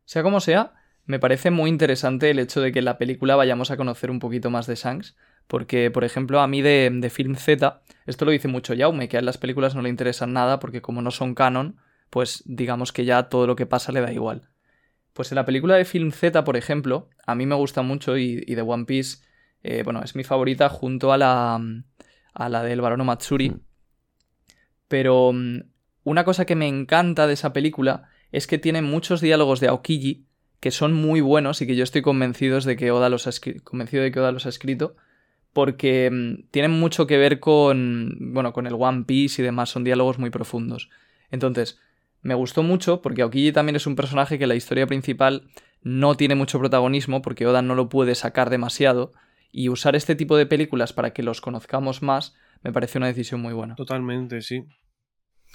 Sea 0.05 0.23
como 0.23 0.41
sea, 0.41 0.75
me 1.09 1.19
parece 1.19 1.51
muy 1.51 1.71
interesante 1.71 2.31
el 2.31 2.39
hecho 2.39 2.61
de 2.61 2.71
que 2.71 2.81
en 2.81 2.85
la 2.85 2.99
película 2.99 3.35
vayamos 3.35 3.71
a 3.71 3.79
conocer 3.79 4.11
un 4.11 4.19
poquito 4.19 4.51
más 4.51 4.67
de 4.67 4.75
Shanks, 4.75 5.17
porque, 5.47 5.91
por 5.91 6.05
ejemplo, 6.05 6.41
a 6.41 6.47
mí 6.47 6.61
de, 6.61 6.91
de 6.93 7.09
Film 7.09 7.35
Z, 7.35 7.81
esto 8.05 8.25
lo 8.27 8.31
dice 8.31 8.47
mucho 8.47 8.75
Jaume, 8.77 9.09
que 9.09 9.17
a 9.17 9.23
las 9.23 9.39
películas 9.39 9.75
no 9.75 9.81
le 9.81 9.89
interesan 9.89 10.35
nada, 10.35 10.61
porque 10.61 10.83
como 10.83 11.01
no 11.01 11.11
son 11.11 11.35
canon, 11.35 11.79
pues 12.11 12.43
digamos 12.45 12.93
que 12.93 13.07
ya 13.07 13.31
todo 13.31 13.47
lo 13.47 13.57
que 13.57 13.65
pasa 13.65 13.91
le 13.91 14.03
da 14.03 14.13
igual. 14.13 14.51
Pues 15.15 15.33
en 15.33 15.37
la 15.37 15.47
película 15.47 15.77
de 15.77 15.87
Film 15.87 16.13
Z, 16.13 16.45
por 16.45 16.59
ejemplo, 16.59 17.09
a 17.27 17.35
mí 17.35 17.47
me 17.47 17.55
gusta 17.55 17.81
mucho 17.81 18.19
y, 18.19 18.45
y 18.47 18.55
de 18.55 18.61
One 18.61 18.85
Piece, 18.85 19.25
eh, 19.63 19.83
bueno, 19.85 20.03
es 20.03 20.15
mi 20.15 20.25
favorita 20.25 20.69
junto 20.69 21.11
a 21.11 21.17
la, 21.17 21.59
a 22.35 22.49
la 22.51 22.63
del 22.63 22.83
Barono 22.83 23.07
Matsuri. 23.07 23.49
Mm. 23.49 23.61
Pero 24.89 25.33
mm, 25.33 25.61
una 26.05 26.25
cosa 26.25 26.45
que 26.45 26.55
me 26.55 26.69
encanta 26.69 27.27
de 27.27 27.33
esa 27.33 27.55
película 27.55 28.11
es 28.31 28.47
que 28.47 28.59
tiene 28.59 28.83
muchos 28.83 29.23
diálogos 29.23 29.61
de 29.61 29.69
Aokiji 29.69 30.28
que 30.61 30.71
son 30.71 30.93
muy 30.93 31.21
buenos 31.21 31.61
y 31.63 31.67
que 31.67 31.77
yo 31.77 31.85
estoy 31.85 32.03
convencido 32.03 32.61
de 32.61 32.77
que 32.77 32.91
Oda 32.91 33.09
los 33.09 33.27
ha, 33.27 33.31
escri- 33.31 33.63
convencido 33.63 34.03
de 34.03 34.11
que 34.13 34.21
Oda 34.21 34.33
los 34.33 34.47
ha 34.47 34.49
escrito 34.49 34.97
porque 35.53 36.11
mm, 36.11 36.49
tienen 36.51 36.73
mucho 36.73 37.07
que 37.07 37.17
ver 37.17 37.41
con 37.41 38.17
bueno, 38.21 38.53
con 38.53 38.67
el 38.67 38.75
One 38.75 39.05
Piece 39.05 39.41
y 39.41 39.45
demás, 39.45 39.71
son 39.71 39.85
diálogos 39.85 40.19
muy 40.19 40.31
profundos. 40.31 40.91
Entonces, 41.31 41.79
me 42.23 42.35
gustó 42.35 42.63
mucho 42.63 43.03
porque 43.03 43.23
Aokiji 43.23 43.53
también 43.53 43.77
es 43.77 43.87
un 43.87 43.97
personaje 43.97 44.39
que 44.39 44.45
en 44.45 44.49
la 44.49 44.55
historia 44.57 44.87
principal 44.87 45.49
no 45.83 46.17
tiene 46.17 46.35
mucho 46.35 46.59
protagonismo 46.59 47.23
porque 47.23 47.47
Oda 47.47 47.63
no 47.63 47.75
lo 47.75 47.89
puede 47.89 48.15
sacar 48.15 48.51
demasiado 48.51 49.13
y 49.53 49.69
usar 49.69 49.95
este 49.97 50.15
tipo 50.17 50.37
de 50.37 50.47
películas 50.47 50.93
para 50.93 51.13
que 51.13 51.23
los 51.23 51.41
conozcamos 51.41 52.03
más 52.03 52.35
me 52.63 52.73
parece 52.73 52.99
una 52.99 53.07
decisión 53.07 53.41
muy 53.41 53.55
buena. 53.55 53.77
Totalmente, 53.77 54.43
sí. 54.43 54.65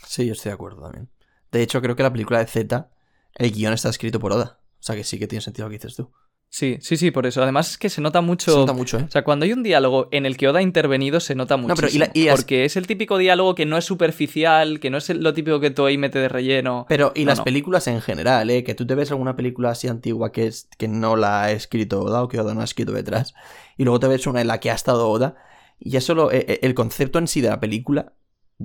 Sí, 0.07 0.25
yo 0.25 0.33
estoy 0.33 0.50
de 0.50 0.53
acuerdo 0.53 0.81
también. 0.81 1.10
De 1.51 1.62
hecho, 1.62 1.81
creo 1.81 1.95
que 1.95 2.03
la 2.03 2.12
película 2.12 2.39
de 2.39 2.48
Z, 2.48 2.89
el 3.36 3.51
guion 3.51 3.74
está 3.74 3.89
escrito 3.89 4.19
por 4.19 4.31
Oda. 4.31 4.60
O 4.84 4.86
sea 4.86 4.96
que 4.98 5.06
sí 5.06 5.18
que 5.18 5.28
tiene 5.28 5.42
sentido 5.42 5.66
lo 5.68 5.70
que 5.72 5.78
dices 5.78 5.96
tú. 5.96 6.12
Sí, 6.50 6.78
sí, 6.82 6.98
sí, 6.98 7.10
por 7.10 7.25
eso. 7.25 7.42
Además 7.42 7.72
es 7.72 7.78
que 7.78 7.90
se 7.90 8.02
nota 8.02 8.20
mucho... 8.20 8.52
Se 8.52 8.58
nota 8.58 8.74
mucho, 8.74 9.00
¿eh? 9.00 9.06
O 9.08 9.10
sea, 9.10 9.24
cuando 9.24 9.46
hay 9.46 9.54
un 9.54 9.63
diálogo 9.63 10.10
en 10.12 10.25
el 10.25 10.36
que 10.36 10.50
Oda 10.50 10.60
ha 10.60 10.62
intervenido, 10.62 11.22
se 11.22 11.36
nota 11.36 11.56
mucho. 11.56 11.74
pero 11.74 11.88
y 11.88 11.98
la- 12.00 12.12
y 12.13 12.25
las- 12.25 12.36
Porque 12.36 12.66
es 12.66 12.75
el 12.75 12.86
típico 12.86 13.18
diálogo 13.18 13.56
que 13.56 13.66
no 13.66 13.78
es 13.78 13.86
superficial, 13.86 14.82
que 14.82 14.90
no 14.90 14.98
es 14.98 15.10
lo 15.10 15.34
típico 15.34 15.62
que 15.62 15.72
Toei 15.72 15.98
mete 15.98 16.20
de 16.20 16.28
relleno. 16.28 16.86
Pero, 16.90 17.13
y 17.16 17.24
No, 17.24 17.30
las 17.30 17.38
no. 17.40 17.44
películas 17.46 17.88
en 17.88 18.02
general, 18.02 18.50
¿eh? 18.50 18.66
Que 18.66 18.75
tú 18.75 18.86
te 18.86 18.94
ves 18.94 19.10
alguna 19.12 19.38
película 19.38 19.70
así 19.72 19.88
antigua 19.88 20.34
que, 20.34 20.46
es, 20.48 20.68
que 20.78 20.90
no 20.90 21.16
la 21.16 21.44
ha 21.44 21.52
escrito 21.54 22.02
Oda 22.02 22.22
o 22.22 22.28
que 22.28 22.40
Oda 22.42 22.54
no 22.54 22.60
ha 22.62 22.66
escrito 22.66 22.92
detrás. 22.92 23.34
Y 23.78 23.86
luego 23.86 24.02
te 24.02 24.10
ves 24.10 24.28
una 24.28 24.42
en 24.42 24.48
la 24.48 24.60
que 24.60 24.70
ha 24.70 24.75
estado 24.75 25.10
Oda. 25.10 25.38
Y 25.80 25.92
ya 25.92 26.02
solo 26.02 26.30
eh, 26.32 26.46
eh, 26.48 26.60
el 26.62 26.74
concepto 26.75 27.18
en 27.20 27.28
sí 27.28 27.40
de 27.42 27.50
la 27.50 27.60
película 27.62 28.13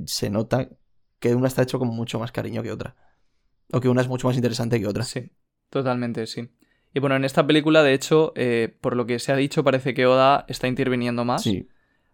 se 0.04 0.28
nota 0.30 0.68
que 1.20 1.34
una 1.34 1.46
está 1.48 1.62
hecho 1.62 1.78
con 1.78 1.88
mucho 1.88 2.18
más 2.18 2.32
cariño 2.32 2.62
que 2.62 2.72
otra. 2.72 2.96
O 3.72 3.80
que 3.80 3.88
una 3.88 4.02
es 4.02 4.08
mucho 4.08 4.26
más 4.26 4.36
interesante 4.36 4.78
que 4.80 4.86
otra. 4.86 5.04
Sí, 5.04 5.30
totalmente, 5.70 6.26
sí. 6.26 6.48
Y 6.94 7.00
bueno, 7.00 7.16
en 7.16 7.24
esta 7.24 7.46
película, 7.46 7.82
de 7.82 7.94
hecho, 7.94 8.32
eh, 8.34 8.76
por 8.80 8.96
lo 8.96 9.06
que 9.06 9.18
se 9.18 9.32
ha 9.32 9.36
dicho, 9.36 9.62
parece 9.62 9.94
que 9.94 10.06
Oda 10.06 10.44
está 10.48 10.68
interviniendo 10.68 11.24
más. 11.24 11.42
Sí. 11.42 11.68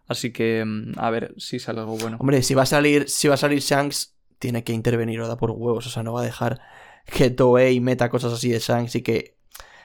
Así 0.07 0.31
que, 0.31 0.63
mm, 0.65 0.93
a 0.97 1.09
ver 1.09 1.33
si 1.37 1.59
sale 1.59 1.79
algo 1.79 1.97
bueno. 1.97 2.17
Hombre, 2.19 2.43
si 2.43 2.53
va 2.53 2.63
a 2.63 2.67
salir, 2.67 3.09
si 3.09 3.27
va 3.27 3.35
a 3.35 3.37
salir 3.37 3.59
Shanks, 3.59 4.15
tiene 4.37 4.63
que 4.63 4.73
intervenir 4.73 5.21
Oda 5.21 5.37
por 5.37 5.51
huevos. 5.51 5.87
O 5.87 5.89
sea, 5.89 6.03
no 6.03 6.13
va 6.13 6.21
a 6.21 6.25
dejar 6.25 6.61
que 7.05 7.29
Toei 7.29 7.79
meta 7.79 8.09
cosas 8.09 8.33
así 8.33 8.49
de 8.49 8.59
Shanks 8.59 8.95
y 8.95 9.01
que 9.01 9.37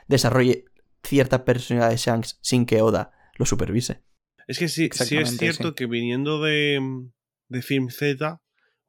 desarrolle 0.08 0.64
cierta 1.02 1.44
personalidad 1.44 1.90
de 1.90 1.96
Shanks 1.96 2.38
sin 2.42 2.66
que 2.66 2.82
Oda 2.82 3.12
lo 3.36 3.46
supervise. 3.46 4.02
Es 4.46 4.58
que 4.58 4.68
sí, 4.68 4.88
sí 4.92 5.16
es 5.16 5.38
cierto 5.38 5.68
sí. 5.68 5.74
que 5.74 5.86
viniendo 5.86 6.42
de, 6.42 6.80
de 7.48 7.62
Film 7.62 7.88
Z, 7.88 8.42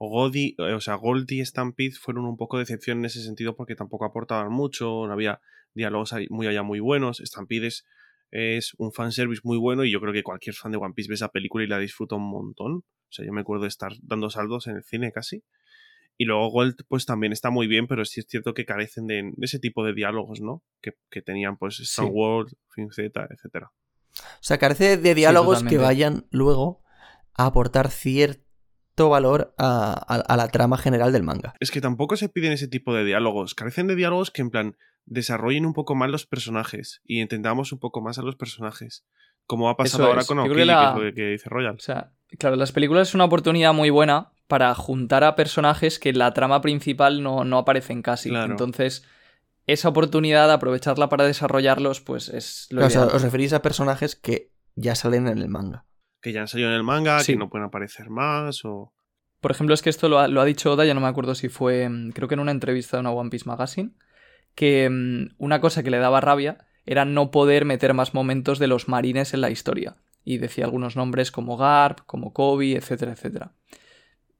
Godi, 0.09 0.55
o 0.57 0.81
sea, 0.81 0.95
Gold 0.95 1.31
y 1.31 1.45
Stampede 1.45 1.91
fueron 1.91 2.25
un 2.25 2.37
poco 2.37 2.57
de 2.57 2.63
decepción 2.63 2.99
en 2.99 3.05
ese 3.05 3.21
sentido 3.21 3.55
porque 3.55 3.75
tampoco 3.75 4.05
aportaban 4.05 4.51
mucho, 4.51 5.05
no 5.05 5.13
había 5.13 5.41
diálogos 5.73 6.13
muy 6.29 6.47
allá 6.47 6.63
muy 6.63 6.79
buenos. 6.79 7.21
Stampede 7.23 7.67
es, 7.67 7.85
es 8.31 8.73
un 8.77 8.91
fanservice 8.91 9.41
muy 9.43 9.57
bueno 9.57 9.83
y 9.83 9.91
yo 9.91 9.99
creo 10.01 10.13
que 10.13 10.23
cualquier 10.23 10.55
fan 10.55 10.71
de 10.71 10.77
One 10.77 10.93
Piece 10.95 11.09
ve 11.09 11.15
esa 11.15 11.29
película 11.29 11.63
y 11.63 11.67
la 11.67 11.77
disfruta 11.77 12.15
un 12.15 12.29
montón. 12.29 12.77
O 12.77 13.13
sea, 13.13 13.25
yo 13.25 13.33
me 13.33 13.41
acuerdo 13.41 13.63
de 13.63 13.69
estar 13.69 13.91
dando 14.01 14.29
saldos 14.29 14.67
en 14.67 14.77
el 14.77 14.83
cine 14.83 15.11
casi. 15.11 15.43
Y 16.17 16.25
luego 16.25 16.49
Gold, 16.49 16.75
pues 16.87 17.05
también 17.05 17.33
está 17.33 17.49
muy 17.49 17.67
bien, 17.67 17.87
pero 17.87 18.05
sí 18.05 18.19
es 18.19 18.27
cierto 18.27 18.53
que 18.53 18.65
carecen 18.65 19.07
de, 19.07 19.33
ese 19.41 19.59
tipo 19.59 19.83
de 19.83 19.93
diálogos, 19.93 20.39
¿no? 20.39 20.63
Que, 20.81 20.93
que 21.09 21.21
tenían, 21.21 21.57
pues, 21.57 21.79
Star 21.79 22.05
Sí. 22.05 22.11
Wars, 22.13 22.55
Film 22.69 22.89
Z, 22.91 23.27
etcétera. 23.31 23.71
O 24.13 24.43
sea, 24.43 24.57
carece 24.57 24.97
de 24.97 25.15
diálogos 25.15 25.63
que 25.63 25.77
vayan 25.77 26.27
luego 26.29 26.83
a 27.33 27.47
aportar 27.47 27.89
cierto 27.89 28.50
valor 29.09 29.53
a, 29.57 29.91
a- 29.93 30.15
a 30.21 30.37
la 30.37 30.47
trama 30.49 30.77
general 30.77 31.11
del 31.11 31.23
manga. 31.23 31.53
Es 31.59 31.71
que 31.71 31.81
tampoco 31.81 32.15
se 32.17 32.29
piden 32.29 32.51
ese 32.53 32.67
tipo 32.67 32.93
de 32.93 33.03
diálogos. 33.05 33.55
Carecen 33.55 33.87
de 33.87 33.95
diálogos 33.95 34.31
que, 34.31 34.41
en 34.41 34.49
plan, 34.49 34.77
desarrollen 35.05 35.65
un 35.65 35.73
poco 35.73 35.95
más 35.95 36.09
los 36.09 36.25
personajes 36.25 37.01
y 37.05 37.19
entendamos 37.21 37.71
un 37.71 37.79
poco 37.79 38.01
más 38.01 38.17
a 38.17 38.21
los 38.21 38.35
personajes. 38.35 39.05
Como 39.47 39.69
ha 39.69 39.75
pasado 39.77 40.03
Eso 40.03 40.09
ahora 40.09 40.21
es. 40.21 40.27
con 40.27 40.39
Aokiji, 40.39 40.55
que 40.55 40.65
la- 40.65 40.93
que 40.95 40.99
es 40.99 41.05
lo 41.09 41.13
que- 41.15 41.27
dice 41.31 41.49
Royal. 41.49 41.75
O 41.75 41.79
sea, 41.79 42.11
claro, 42.37 42.55
las 42.55 42.71
películas 42.71 43.09
es 43.09 43.15
una 43.15 43.25
oportunidad 43.25 43.73
muy 43.73 43.89
buena 43.89 44.31
para 44.47 44.73
juntar 44.75 45.23
a 45.23 45.35
personajes 45.35 45.97
que 45.99 46.09
en 46.09 46.19
la 46.19 46.33
trama 46.33 46.61
principal 46.61 47.23
no, 47.23 47.43
no 47.43 47.57
aparecen 47.57 48.01
casi. 48.01 48.29
Claro. 48.29 48.51
Entonces, 48.51 49.03
esa 49.67 49.89
oportunidad, 49.89 50.51
aprovecharla 50.51 51.07
para 51.09 51.25
desarrollarlos, 51.25 52.01
pues 52.01 52.29
es 52.29 52.67
lo 52.69 52.77
Claro, 52.77 52.87
o 52.87 52.89
sea, 52.89 53.01
ideal. 53.03 53.15
os 53.15 53.21
referís 53.23 53.53
a 53.53 53.61
personajes 53.61 54.15
que 54.15 54.51
ya 54.75 54.95
salen 54.95 55.27
en 55.27 55.37
el 55.37 55.47
manga. 55.49 55.85
Que 56.21 56.31
ya 56.31 56.41
han 56.41 56.47
salido 56.47 56.69
en 56.69 56.75
el 56.75 56.83
manga, 56.83 57.19
Sí. 57.21 57.33
que 57.33 57.39
no 57.39 57.49
pueden 57.49 57.65
aparecer 57.67 58.09
más 58.09 58.63
o... 58.65 58.93
Por 59.39 59.49
ejemplo, 59.51 59.73
es 59.73 59.81
que 59.81 59.89
esto 59.89 60.07
lo 60.07 60.19
ha, 60.19 60.27
lo 60.27 60.39
ha 60.39 60.45
dicho 60.45 60.71
Oda, 60.71 60.85
ya 60.85 60.93
no 60.93 61.01
me 61.01 61.07
acuerdo 61.07 61.33
si 61.33 61.49
fue, 61.49 61.89
mm, 61.89 62.11
creo 62.11 62.27
que 62.27 62.35
en 62.35 62.39
una 62.41 62.51
entrevista 62.51 62.97
de 62.97 63.01
una 63.01 63.11
One 63.11 63.31
Piece 63.31 63.45
Magazine, 63.49 63.91
que 64.53 64.87
mm, 64.89 65.35
una 65.39 65.59
cosa 65.61 65.81
que 65.81 65.89
le 65.89 65.97
daba 65.97 66.21
rabia 66.21 66.59
era 66.85 67.05
no 67.05 67.31
poder 67.31 67.65
meter 67.65 67.93
más 67.95 68.13
momentos 68.13 68.59
de 68.59 68.67
los 68.67 68.87
marines 68.87 69.33
en 69.33 69.41
la 69.41 69.49
historia. 69.49 69.95
Y 70.23 70.37
decía 70.37 70.65
algunos 70.65 70.95
nombres 70.95 71.31
como 71.31 71.57
Garp, 71.57 72.01
como 72.05 72.33
Kobe, 72.33 72.73
etcétera, 72.75 73.13
etcétera. 73.13 73.53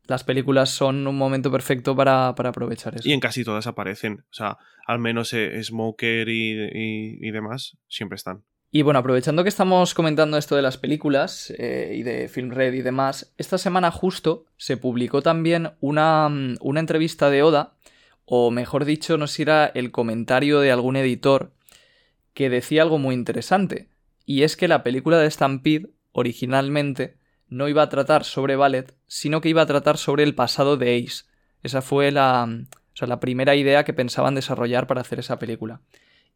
Las 0.05 0.23
películas 0.23 0.69
son 0.69 1.07
un 1.07 1.17
momento 1.17 1.51
perfecto 1.51 1.95
para, 1.95 2.35
para 2.35 2.49
aprovechar 2.49 2.95
eso. 2.95 3.07
Y 3.07 3.13
en 3.13 3.19
casi 3.19 3.43
todas 3.43 3.65
aparecen. 3.65 4.19
O 4.29 4.33
sea, 4.33 4.57
al 4.85 4.99
menos 4.99 5.33
eh, 5.33 5.63
Smoker 5.63 6.27
y, 6.29 6.51
y- 6.73 7.17
y 7.27 7.31
demás 7.31 7.77
siempre 7.87 8.15
están. 8.17 8.43
Y 8.73 8.83
bueno, 8.83 8.99
aprovechando 8.99 9.43
que 9.43 9.49
estamos 9.49 9.93
comentando 9.93 10.37
esto 10.37 10.55
de 10.55 10.61
las 10.61 10.77
películas 10.77 11.53
eh, 11.57 11.93
y 11.93 12.03
de 12.03 12.29
Film 12.29 12.51
Red 12.51 12.71
y 12.73 12.81
demás, 12.81 13.33
esta 13.37 13.57
semana 13.57 13.91
justo 13.91 14.45
se 14.55 14.77
publicó 14.77 15.21
también 15.21 15.73
una, 15.81 16.29
mm, 16.29 16.55
una 16.61 16.79
entrevista 16.79 17.29
de 17.29 17.43
Oda, 17.43 17.75
o 18.23 18.49
mejor 18.49 18.85
dicho, 18.85 19.17
no 19.17 19.27
sé 19.27 19.35
si 19.35 19.41
era 19.41 19.65
el 19.65 19.91
comentario 19.91 20.61
de 20.61 20.71
algún 20.71 20.95
editor, 20.95 21.51
que 22.33 22.49
decía 22.49 22.83
algo 22.83 22.97
muy 22.97 23.13
interesante. 23.13 23.89
Y 24.25 24.43
es 24.43 24.55
que 24.55 24.69
la 24.69 24.83
película 24.83 25.17
de 25.17 25.29
Stampede, 25.29 25.89
originalmente, 26.13 27.17
no 27.49 27.67
iba 27.67 27.81
a 27.81 27.89
tratar 27.89 28.23
sobre 28.23 28.55
Ballet, 28.55 28.95
sino 29.05 29.41
que 29.41 29.49
iba 29.49 29.63
a 29.63 29.65
tratar 29.65 29.97
sobre 29.97 30.23
el 30.23 30.33
pasado 30.33 30.77
de 30.77 30.97
Ace. 30.97 31.25
Esa 31.61 31.81
fue 31.81 32.09
la, 32.11 32.45
mm, 32.45 32.67
o 32.71 32.95
sea, 32.95 33.09
la 33.09 33.19
primera 33.19 33.53
idea 33.53 33.83
que 33.83 33.91
pensaban 33.91 34.33
desarrollar 34.33 34.87
para 34.87 35.01
hacer 35.01 35.19
esa 35.19 35.39
película. 35.39 35.81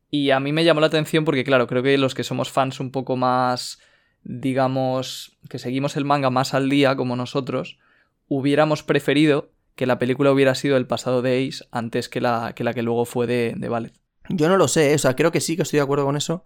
Y 0.09 0.31
a 0.31 0.39
mí 0.39 0.51
me 0.51 0.63
llamó 0.63 0.81
la 0.81 0.87
atención 0.87 1.25
porque, 1.25 1.43
claro, 1.43 1.67
creo 1.67 1.83
que 1.83 1.97
los 1.97 2.13
que 2.13 2.23
somos 2.23 2.51
fans 2.51 2.79
un 2.79 2.91
poco 2.91 3.15
más, 3.15 3.79
digamos, 4.23 5.37
que 5.49 5.59
seguimos 5.59 5.97
el 5.97 6.05
manga 6.05 6.29
más 6.29 6.53
al 6.53 6.69
día, 6.69 6.95
como 6.95 7.15
nosotros, 7.15 7.79
hubiéramos 8.27 8.83
preferido 8.83 9.51
que 9.75 9.85
la 9.85 9.99
película 9.99 10.31
hubiera 10.31 10.55
sido 10.55 10.77
el 10.77 10.87
pasado 10.87 11.21
de 11.21 11.47
Ace 11.47 11.65
antes 11.71 12.07
que 12.09 12.21
la 12.21 12.53
que, 12.55 12.63
la 12.63 12.73
que 12.73 12.81
luego 12.81 13.05
fue 13.05 13.27
de, 13.27 13.53
de 13.57 13.69
Ballet. 13.69 13.93
Yo 14.29 14.47
no 14.47 14.57
lo 14.57 14.67
sé, 14.67 14.93
o 14.95 14.97
sea, 14.97 15.15
creo 15.15 15.31
que 15.31 15.41
sí 15.41 15.55
que 15.55 15.63
estoy 15.63 15.77
de 15.77 15.83
acuerdo 15.83 16.05
con 16.05 16.17
eso. 16.17 16.45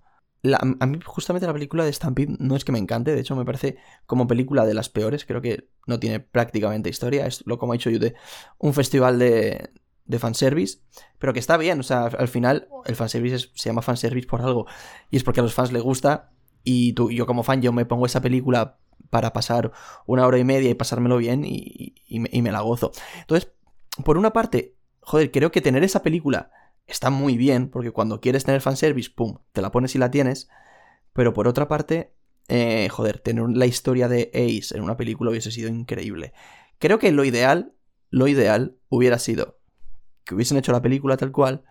A 0.53 0.85
mí 0.85 0.99
justamente 1.03 1.47
la 1.47 1.53
película 1.53 1.83
de 1.83 1.91
Stampede 1.91 2.35
no 2.39 2.55
es 2.55 2.63
que 2.63 2.71
me 2.71 2.79
encante, 2.79 3.13
de 3.13 3.19
hecho 3.19 3.35
me 3.35 3.43
parece 3.43 3.77
como 4.05 4.25
película 4.25 4.65
de 4.65 4.73
las 4.73 4.87
peores, 4.87 5.25
creo 5.25 5.41
que 5.41 5.69
no 5.85 5.99
tiene 5.99 6.21
prácticamente 6.21 6.89
historia, 6.89 7.27
es 7.27 7.45
lo 7.45 7.59
como 7.59 7.73
ha 7.73 7.75
dicho 7.75 7.89
Yude, 7.89 8.15
un 8.57 8.73
festival 8.73 9.19
de, 9.19 9.69
de 10.09 10.19
fanservice, 10.19 10.79
pero 11.19 11.31
que 11.33 11.39
está 11.39 11.55
bien, 11.55 11.79
o 11.79 11.83
sea, 11.83 12.05
al 12.07 12.27
final 12.27 12.67
el 12.85 12.95
fanservice 12.97 13.35
es- 13.35 13.51
se 13.55 13.69
llama 13.69 13.81
fanservice 13.81 14.27
por 14.27 14.41
algo, 14.41 14.65
y 15.09 15.15
es 15.17 15.23
porque 15.23 15.39
a 15.39 15.43
los 15.43 15.53
fans 15.53 15.71
les 15.71 15.81
gusta, 15.83 16.31
y 16.63 16.93
tú, 16.93 17.11
yo 17.11 17.25
como 17.25 17.43
fan 17.43 17.61
yo 17.61 17.71
me 17.71 17.85
pongo 17.85 18.05
esa 18.05 18.21
película 18.21 18.79
para 19.09 19.31
pasar 19.33 19.71
una 20.05 20.27
hora 20.27 20.37
y 20.39 20.43
media 20.43 20.69
y 20.69 20.73
pasármelo 20.73 21.17
bien 21.17 21.45
y, 21.45 21.95
y 22.07 22.19
me, 22.19 22.29
y 22.33 22.41
me 22.41 22.51
la 22.51 22.61
gozo. 22.61 22.91
Entonces, 23.21 23.51
por 24.03 24.17
una 24.17 24.33
parte, 24.33 24.75
joder, 25.01 25.31
creo 25.31 25.51
que 25.51 25.61
tener 25.61 25.83
esa 25.83 26.03
película 26.03 26.51
está 26.87 27.09
muy 27.09 27.37
bien, 27.37 27.69
porque 27.69 27.91
cuando 27.91 28.19
quieres 28.19 28.43
tener 28.43 28.61
fanservice, 28.61 29.09
pum, 29.15 29.37
te 29.53 29.61
la 29.61 29.71
pones 29.71 29.95
y 29.95 29.99
la 29.99 30.11
tienes. 30.11 30.49
Pero 31.13 31.33
por 31.33 31.47
otra 31.47 31.67
parte, 31.67 32.13
eh, 32.47 32.89
joder, 32.89 33.19
tener 33.19 33.45
la 33.49 33.65
historia 33.65 34.07
de 34.07 34.31
Ace 34.33 34.75
en 34.75 34.83
una 34.83 34.97
película 34.97 35.31
hubiese 35.31 35.51
sido 35.51 35.69
increíble. 35.69 36.33
Creo 36.79 36.99
que 36.99 37.11
lo 37.11 37.23
ideal, 37.25 37.73
lo 38.09 38.27
ideal 38.27 38.77
hubiera 38.89 39.19
sido 39.19 39.58
que 40.29 40.35
hubiesen 40.35 40.57
hecho 40.57 40.71
la 40.71 40.81
película 40.81 41.17
tal 41.17 41.31
cual 41.31 41.63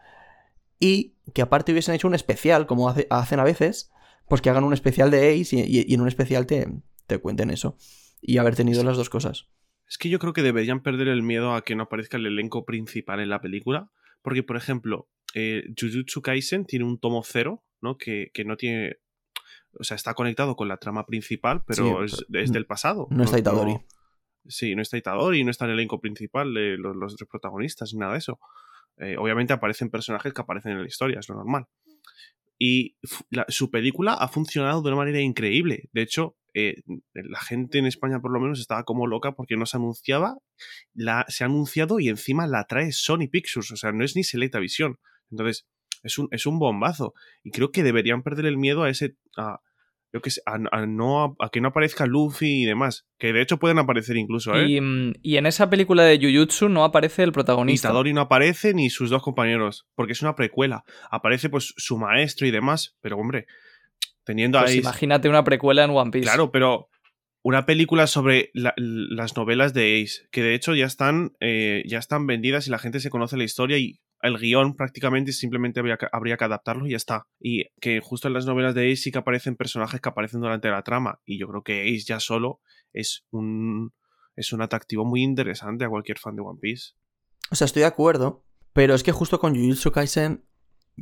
y 0.81 1.15
que 1.35 1.43
aparte 1.43 1.73
hubiesen 1.73 1.95
hecho 1.95 2.09
un 2.09 2.15
especial, 2.15 2.67
como 2.67 2.89
hace- 2.89 3.07
hacen 3.11 3.41
a 3.41 3.45
veces, 3.45 3.91
pues 4.29 4.41
que 4.43 4.51
hagan 4.51 4.65
un 4.65 4.73
especial 4.73 5.11
de 5.11 5.31
Ace 5.41 5.57
y, 5.57 5.61
y- 5.61 5.85
y 5.89 5.95
en 5.95 6.01
un 6.01 6.09
especial 6.09 6.47
te, 6.47 6.69
te 7.07 7.19
cuenten 7.19 7.51
eso. 7.51 7.77
Y 8.21 8.39
haber 8.39 8.55
tenido 8.57 8.83
las 8.85 8.97
dos 8.97 9.11
cosas. 9.11 9.47
Es 9.89 9.97
que 9.97 10.09
yo 10.11 10.19
creo 10.19 10.33
que 10.33 10.43
deberían 10.43 10.83
perder 10.83 11.09
el 11.09 11.23
miedo 11.23 11.55
a 11.55 11.63
que 11.63 11.75
no 11.75 11.85
aparezca 11.85 12.17
el 12.19 12.27
elenco 12.27 12.65
principal 12.65 13.21
en 13.21 13.31
la 13.31 13.41
película. 13.41 13.91
Porque, 14.23 14.43
por 14.43 14.57
ejemplo, 14.57 15.09
eh, 15.35 15.63
Jujutsu 15.81 16.21
Kaisen 16.21 16.67
tiene 16.67 16.85
un 16.85 16.99
tomo 16.99 17.23
cero, 17.25 17.65
¿no? 17.81 17.97
Que, 17.97 18.31
que 18.35 18.45
no 18.45 18.57
tiene. 18.57 18.97
O 19.79 19.85
sea, 19.85 19.95
está 19.95 20.15
conectado 20.15 20.57
con 20.57 20.69
la 20.69 20.77
trama 20.79 21.07
principal, 21.07 21.63
pero 21.67 21.85
Sí, 21.85 22.05
es, 22.15 22.25
pero 22.31 22.43
es 22.45 22.53
del 22.53 22.67
pasado. 22.67 23.07
no 23.11 23.23
está 23.25 23.39
Itadori. 23.39 23.79
Sí, 24.47 24.75
no 24.75 24.83
está 24.83 24.97
Itadori, 24.97 25.45
no 25.45 25.51
está 25.51 25.65
en 25.65 25.73
el 25.73 25.79
elenco 25.79 26.01
principal 26.01 26.53
de 26.55 26.77
los, 26.77 27.17
tres 27.17 27.29
protagonistas, 27.29 27.93
ni 27.93 28.01
nada 28.01 28.13
de 28.13 28.19
eso. 28.19 28.39
Eh, 28.99 29.17
obviamente 29.17 29.53
aparecen 29.53 29.91
personajes 29.91 30.33
que 30.33 30.41
aparecen 30.41 30.73
en 30.73 30.81
la 30.81 30.87
historia, 30.87 31.21
es 31.21 31.29
lo 31.29 31.37
normal. 31.37 31.67
Y 32.59 32.97
su 33.49 33.71
película 33.71 34.15
ha 34.15 34.29
funcionado 34.29 34.83
de 34.83 34.89
una 34.89 34.97
manera 34.97 35.21
increíble. 35.21 35.89
De 35.93 36.03
hecho, 36.03 36.37
eh, 36.55 36.83
la 37.13 37.41
gente 37.41 37.79
en 37.79 37.87
España 37.87 38.21
por 38.21 38.33
lo 38.33 38.41
menos 38.41 38.59
estaba 38.59 38.83
como 38.83 39.07
loca 39.07 39.33
porque 39.33 39.57
no 39.57 39.65
se 39.65 39.77
anunciaba, 39.77 40.39
la, 40.93 41.25
se 41.29 41.45
ha 41.45 41.47
anunciado 41.47 42.01
y 42.01 42.09
encima 42.09 42.49
la 42.49 42.65
trae 42.65 42.91
Sony 42.91 43.29
Pictures, 43.31 43.71
o 43.71 43.77
sea, 43.77 43.93
no 43.93 44.05
es 44.05 44.17
ni 44.17 44.25
Selecta 44.25 44.59
Visión. 44.59 44.99
Entonces, 45.31 45.69
es 46.03 46.19
un, 46.19 46.29
es 46.33 46.47
un 46.47 46.59
bombazo. 46.59 47.15
Y 47.45 47.51
creo 47.51 47.71
que 47.71 47.83
deberían 47.83 48.23
perder 48.23 48.47
el 48.47 48.57
miedo 48.57 48.83
a 48.83 48.91
ese... 48.91 49.17
A, 49.37 49.61
yo 50.13 50.21
que 50.23 50.31
sé, 50.31 50.41
a, 50.47 50.55
a 50.73 50.87
no, 50.87 51.37
a 51.39 51.49
que 51.51 51.61
no 51.61 51.69
aparezca 51.69 52.07
Luffy 52.07 52.63
y 52.63 52.65
demás. 52.65 53.07
Que 53.19 53.33
de 53.33 53.43
hecho 53.43 53.59
pueden 53.59 53.79
aparecer 53.79 54.17
incluso, 54.17 54.55
¿eh? 54.57 54.67
Y, 54.67 54.81
mm, 54.81 55.13
y 55.23 55.37
en 55.37 55.47
esa 55.47 55.69
película 55.69 56.03
de 56.05 56.19
Jujutsu 56.19 56.69
no 56.69 56.85
aparece 56.85 57.23
el 57.23 57.33
protagonista. 57.33 57.89
Itadori 57.89 58.13
no 58.13 58.23
aparece 58.23 58.73
ni 58.75 58.89
sus 58.91 59.11
dos 59.11 59.23
compañeros, 59.23 59.87
porque 59.95 60.13
es 60.13 60.23
una 60.23 60.35
precuela. 60.35 60.85
Aparece 61.11 61.49
pues 61.51 61.75
su 61.77 61.99
maestro 61.99 62.47
y 62.47 62.51
demás, 62.51 62.97
pero 63.01 63.17
hombre, 63.19 63.47
teniendo 64.25 64.59
Pues 64.59 64.73
ahí... 64.73 64.79
imagínate 64.79 65.29
una 65.29 65.45
precuela 65.45 65.85
en 65.85 65.91
One 65.91 66.11
Piece. 66.11 66.25
Claro, 66.27 66.51
pero 66.53 66.89
una 67.43 67.67
película 67.67 68.07
sobre 68.07 68.51
la- 68.55 68.75
las 68.77 69.37
novelas 69.37 69.73
de 69.75 70.03
Ace, 70.03 70.27
que 70.31 70.43
de 70.43 70.55
hecho 70.55 70.75
ya 70.75 70.87
están, 70.87 71.33
eh, 71.41 71.83
ya 71.87 71.99
están 71.99 72.27
vendidas 72.27 72.67
y 72.67 72.71
la 72.71 72.79
gente 72.79 73.01
se 73.01 73.11
conoce 73.11 73.37
la 73.37 73.45
historia 73.45 73.79
y 73.79 74.01
el 74.23 74.39
guion 74.39 74.75
prácticamente 74.75 75.33
simplemente 75.33 75.81
habría 75.81 76.37
que, 76.37 76.45
adaptarlo 76.45 76.87
y 76.87 76.91
ya 76.91 76.97
está. 76.97 77.27
Y 77.41 77.67
que 77.81 78.01
justo 78.01 78.29
en 78.29 78.35
las 78.35 78.47
novelas 78.47 78.75
de 78.75 78.91
Ace 78.91 79.03
sí 79.03 79.13
que 79.13 79.19
aparecen 79.19 79.57
personajes 79.57 80.01
que 80.01 80.09
aparecen 80.09 80.41
durante 80.41 80.69
la 80.69 80.83
trama. 80.83 81.21
Y 81.25 81.39
yo 81.39 81.49
creo 81.49 81.63
que 81.63 81.83
Ace 81.83 82.05
ya 82.07 82.21
solo 82.21 82.61
es 82.93 83.25
un, 83.31 83.93
es 84.37 84.53
un 84.53 84.63
atractivo 84.63 85.05
muy 85.05 85.23
interesante 85.23 85.85
a 85.85 85.89
cualquier 85.89 86.19
fan 86.19 86.37
de 86.37 86.43
One 86.43 86.59
Piece. 86.61 86.95
O 87.51 87.55
sea, 87.55 87.65
estoy 87.65 87.81
de 87.81 87.87
acuerdo, 87.87 88.45
pero 88.73 88.95
es 88.95 89.03
que 89.03 89.13
justo 89.13 89.39
con 89.39 89.55
Jujutsu 89.55 89.93
Kaisen 89.93 90.45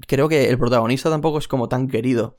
creo 0.06 0.28
que 0.28 0.48
el 0.48 0.58
protagonista 0.58 1.10
tampoco 1.10 1.38
es 1.38 1.48
como 1.48 1.68
tan 1.68 1.88
querido 1.88 2.38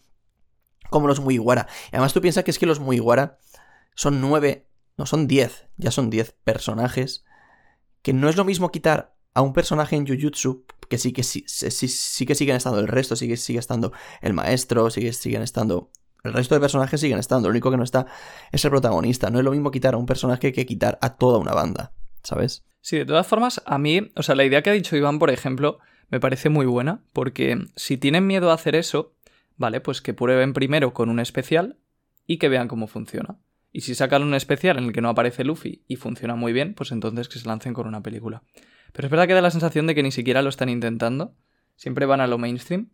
como 0.90 1.08
los 1.08 1.20
Mugiwara. 1.20 1.68
Además 1.92 2.14
tú 2.14 2.22
piensas 2.22 2.44
que 2.44 2.52
es 2.52 2.60
que 2.60 2.66
los 2.66 2.80
Mugiwara 2.80 3.40
son 3.96 4.22
nueve, 4.22 4.70
no 4.96 5.06
son 5.06 5.28
diez, 5.28 5.68
ya 5.76 5.92
son 5.92 6.10
diez 6.10 6.34
personajes, 6.44 7.26
que 8.02 8.14
no 8.14 8.30
es 8.30 8.38
lo 8.38 8.46
mismo 8.46 8.72
quitar 8.72 9.17
a 9.38 9.42
un 9.42 9.54
personaje 9.54 9.96
en 9.96 10.08
Jujutsu, 10.08 10.66
que 10.90 10.98
sí 10.98 11.14
que 11.14 11.22
sí, 11.22 11.44
sí, 11.48 11.70
sí- 11.70 11.88
sí 11.88 12.26
que 12.26 12.34
siguen 12.34 12.56
estando 12.56 12.80
el 12.80 12.88
resto, 12.88 13.16
sigue, 13.16 13.38
sigue 13.38 13.60
estando 13.60 13.92
el 14.22 14.34
maestro, 14.34 14.90
sigue, 14.90 15.14
siguen 15.14 15.44
estando... 15.44 15.92
El 16.24 16.34
resto 16.34 16.56
de 16.56 16.62
personajes 16.62 17.00
siguen 17.00 17.20
estando, 17.20 17.48
lo 17.48 17.52
único 17.52 17.70
que 17.70 17.78
no 17.78 17.84
está 17.84 18.08
es 18.52 18.66
el 18.66 18.72
protagonista. 18.72 19.30
No 19.30 19.38
es 19.38 19.46
lo 19.46 19.52
mismo 19.52 19.70
quitar 19.70 19.94
a 19.94 19.98
un 19.98 20.08
personaje 20.08 20.52
que 20.52 20.66
quitar 20.66 20.98
a 21.02 21.16
toda 21.18 21.38
una 21.38 21.54
banda, 21.54 21.94
¿sabes? 22.24 22.64
Sí, 22.82 22.98
de 22.98 23.06
todas 23.06 23.28
formas, 23.28 23.62
a 23.66 23.78
mí, 23.78 24.12
o 24.16 24.24
sea, 24.24 24.34
la 24.34 24.44
idea 24.44 24.64
que 24.64 24.72
ha 24.72 24.74
dicho 24.74 24.98
Iván, 24.98 25.20
por 25.20 25.30
ejemplo, 25.30 25.78
me 26.10 26.20
parece 26.20 26.50
muy 26.50 26.66
buena, 26.66 27.04
porque 27.14 27.58
si 27.76 27.98
tienen 27.98 28.26
miedo 28.26 28.50
a 28.50 28.56
hacer 28.56 28.76
eso, 28.76 29.14
vale, 29.56 29.82
pues 29.82 30.02
que 30.02 30.16
prueben 30.16 30.54
primero 30.54 30.94
con 30.94 31.10
un 31.10 31.20
especial 31.20 31.78
y 32.26 32.38
que 32.40 32.50
vean 32.50 32.68
cómo 32.68 32.88
funciona. 32.88 33.38
Y 33.72 33.82
si 33.82 33.94
sacan 33.94 34.24
un 34.24 34.34
especial 34.34 34.78
en 34.80 34.86
el 34.86 34.94
que 34.94 35.02
no 35.02 35.10
aparece 35.10 35.44
Luffy 35.44 35.84
y 35.88 35.98
funciona 35.98 36.36
muy 36.36 36.54
bien, 36.54 36.74
pues 36.74 36.92
entonces 36.92 37.30
que 37.30 37.38
se 37.40 37.48
lancen 37.48 37.74
con 37.76 37.86
una 37.88 38.02
película. 38.02 38.42
Pero 38.94 39.08
es 39.08 39.12
verdad 39.12 39.28
que 39.28 39.34
da 39.34 39.42
la 39.42 39.52
sensación 39.52 39.88
de 39.88 39.96
que 39.96 40.04
ni 40.04 40.12
siquiera 40.12 40.42
lo 40.42 40.50
están 40.50 40.70
intentando, 40.70 41.36
siempre 41.76 42.06
van 42.06 42.22
a 42.22 42.28
lo 42.28 42.38
mainstream. 42.38 42.90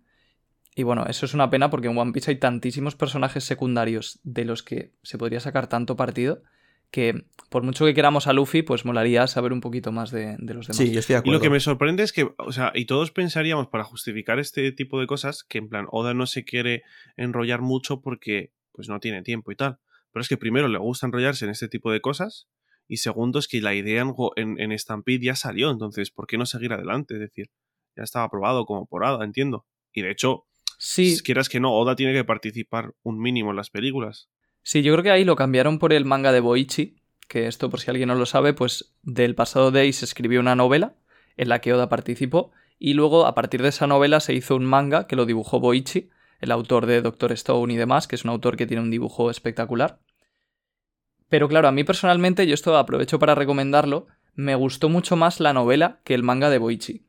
Y 0.76 0.84
bueno, 0.84 1.06
eso 1.08 1.26
es 1.26 1.34
una 1.34 1.50
pena 1.50 1.70
porque 1.70 1.88
en 1.88 1.98
One 1.98 2.12
Piece 2.14 2.32
hay 2.32 2.38
tantísimos 2.38 2.96
personajes 2.96 3.44
secundarios 3.44 4.20
de 4.24 4.44
los 4.46 4.64
que 4.64 4.92
se 5.04 5.18
podría 5.18 5.40
sacar 5.40 5.68
tanto 5.68 5.96
partido 5.96 6.42
que 6.90 7.26
por 7.50 7.64
mucho 7.64 7.86
que 7.86 7.96
queramos 7.96 8.28
a 8.28 8.34
Luffy, 8.34 8.62
pues 8.62 8.86
molaría 8.86 9.26
saber 9.26 9.52
un 9.52 9.62
poquito 9.62 9.92
más 9.92 10.12
de, 10.12 10.36
de 10.38 10.54
los 10.54 10.68
demás. 10.68 10.78
Sí, 10.78 10.92
yo 10.92 11.00
estoy 11.00 11.14
de 11.14 11.18
Y 11.18 11.20
acuerdo. 11.22 11.40
lo 11.40 11.42
que 11.42 11.50
me 11.50 11.60
sorprende 11.60 12.04
es 12.04 12.14
que, 12.14 12.32
o 12.38 12.52
sea, 12.52 12.72
y 12.76 12.86
todos 12.86 13.10
pensaríamos 13.10 13.68
para 13.68 13.84
justificar 13.84 14.38
este 14.38 14.72
tipo 14.72 15.00
de 15.00 15.08
cosas 15.08 15.44
que 15.44 15.58
en 15.58 15.70
plan 15.70 15.88
Oda 15.92 16.14
no 16.14 16.28
se 16.28 16.44
quiere 16.44 16.84
enrollar 17.18 17.62
mucho 17.62 18.02
porque 18.02 18.52
pues 18.74 18.90
no 18.90 19.00
tiene 19.00 19.24
tiempo 19.24 19.52
y 19.52 19.56
tal. 19.56 19.80
Pero 20.12 20.22
es 20.22 20.30
que 20.30 20.38
primero 20.38 20.68
le 20.68 20.78
gusta 20.78 21.08
enrollarse 21.08 21.46
en 21.46 21.52
este 21.52 21.68
tipo 21.68 21.92
de 21.92 22.00
cosas 22.00 22.48
y 22.88 22.98
segundo 22.98 23.40
es 23.40 23.48
que 23.48 23.62
la 23.62 23.74
idea 23.76 24.02
en, 24.02 24.14
en, 24.36 24.60
en 24.60 24.78
Stampede 24.80 25.26
ya 25.26 25.36
salió, 25.36 25.72
entonces 25.72 26.12
¿por 26.12 26.28
qué 26.28 26.38
no 26.38 26.46
seguir 26.46 26.74
adelante? 26.74 27.16
Es 27.16 27.20
decir, 27.22 27.48
ya 27.96 28.04
estaba 28.04 28.26
aprobado 28.26 28.66
como 28.66 28.86
por 28.86 29.04
Oda, 29.04 29.24
entiendo. 29.24 29.66
Y 29.94 30.02
de 30.02 30.12
hecho, 30.12 30.46
Sí, 30.78 31.16
si 31.16 31.24
quieras 31.24 31.50
que 31.50 31.60
no, 31.60 31.74
Oda 31.74 31.96
tiene 31.96 32.14
que 32.14 32.24
participar 32.24 32.94
un 33.04 33.20
mínimo 33.20 33.52
en 33.52 33.56
las 33.58 33.70
películas. 33.70 34.30
sí, 34.62 34.82
yo 34.82 34.94
creo 34.94 35.04
que 35.04 35.12
ahí 35.12 35.24
lo 35.24 35.36
cambiaron 35.36 35.80
por 35.80 35.94
el 35.94 36.06
manga 36.06 36.32
de 36.32 36.40
Boichi, 36.40 36.96
que 37.28 37.48
esto 37.48 37.70
por 37.70 37.80
si 37.80 37.90
alguien 37.90 38.10
no 38.10 38.16
lo 38.16 38.26
sabe, 38.26 38.54
pues 38.54 38.96
del 39.02 39.36
pasado 39.36 39.78
ahí 39.80 39.94
se 39.94 40.06
escribió 40.06 40.40
una 40.40 40.56
novela 40.56 40.96
en 41.38 41.50
la 41.50 41.62
que 41.62 41.74
Oda 41.74 41.90
participó 41.90 42.52
y 42.80 42.94
luego 42.96 43.26
a 43.26 43.34
partir 43.34 43.62
de 43.62 43.70
esa 43.70 43.88
novela 43.88 44.20
se 44.20 44.34
hizo 44.34 44.56
un 44.56 44.66
manga 44.66 45.08
que 45.08 45.16
lo 45.16 45.26
dibujó 45.26 45.60
Boichi, 45.60 46.10
el 46.40 46.52
autor 46.52 46.86
de 46.86 47.02
Doctor 47.02 47.32
Stone 47.32 47.74
y 47.74 47.78
demás, 47.78 48.08
que 48.08 48.16
es 48.16 48.26
un 48.26 48.32
autor 48.32 48.58
que 48.58 48.68
tiene 48.68 48.84
un 48.84 48.92
dibujo 48.92 49.30
espectacular. 49.32 50.00
Pero 51.34 51.50
claro, 51.50 51.68
a 51.68 51.72
mí 51.72 51.84
personalmente, 51.84 52.46
yo 52.46 52.54
esto 52.54 52.78
aprovecho 52.78 53.18
para 53.18 53.34
recomendarlo, 53.34 54.06
me 54.36 54.54
gustó 54.54 54.88
mucho 54.88 55.16
más 55.16 55.40
la 55.40 55.52
novela 55.52 56.00
que 56.04 56.14
el 56.14 56.22
manga 56.22 56.52
de 56.52 56.60
Boichi. 56.60 57.08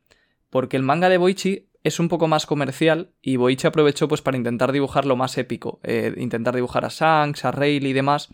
Porque 0.48 0.78
el 0.78 0.82
manga 0.82 1.10
de 1.10 1.18
Boichi 1.18 1.68
es 1.82 2.00
un 2.00 2.08
poco 2.08 2.26
más 2.26 2.46
comercial 2.46 3.10
y 3.20 3.36
Boichi 3.36 3.66
aprovechó 3.66 4.08
pues 4.08 4.22
para 4.22 4.38
intentar 4.38 4.72
dibujar 4.72 5.04
lo 5.04 5.14
más 5.14 5.36
épico, 5.36 5.78
eh, 5.82 6.14
intentar 6.16 6.54
dibujar 6.54 6.86
a 6.86 6.88
Shanks, 6.88 7.44
a 7.44 7.50
Rayleigh 7.50 7.90
y 7.90 7.92
demás. 7.92 8.30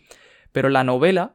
Pero 0.53 0.69
la 0.69 0.85
novela, 0.85 1.35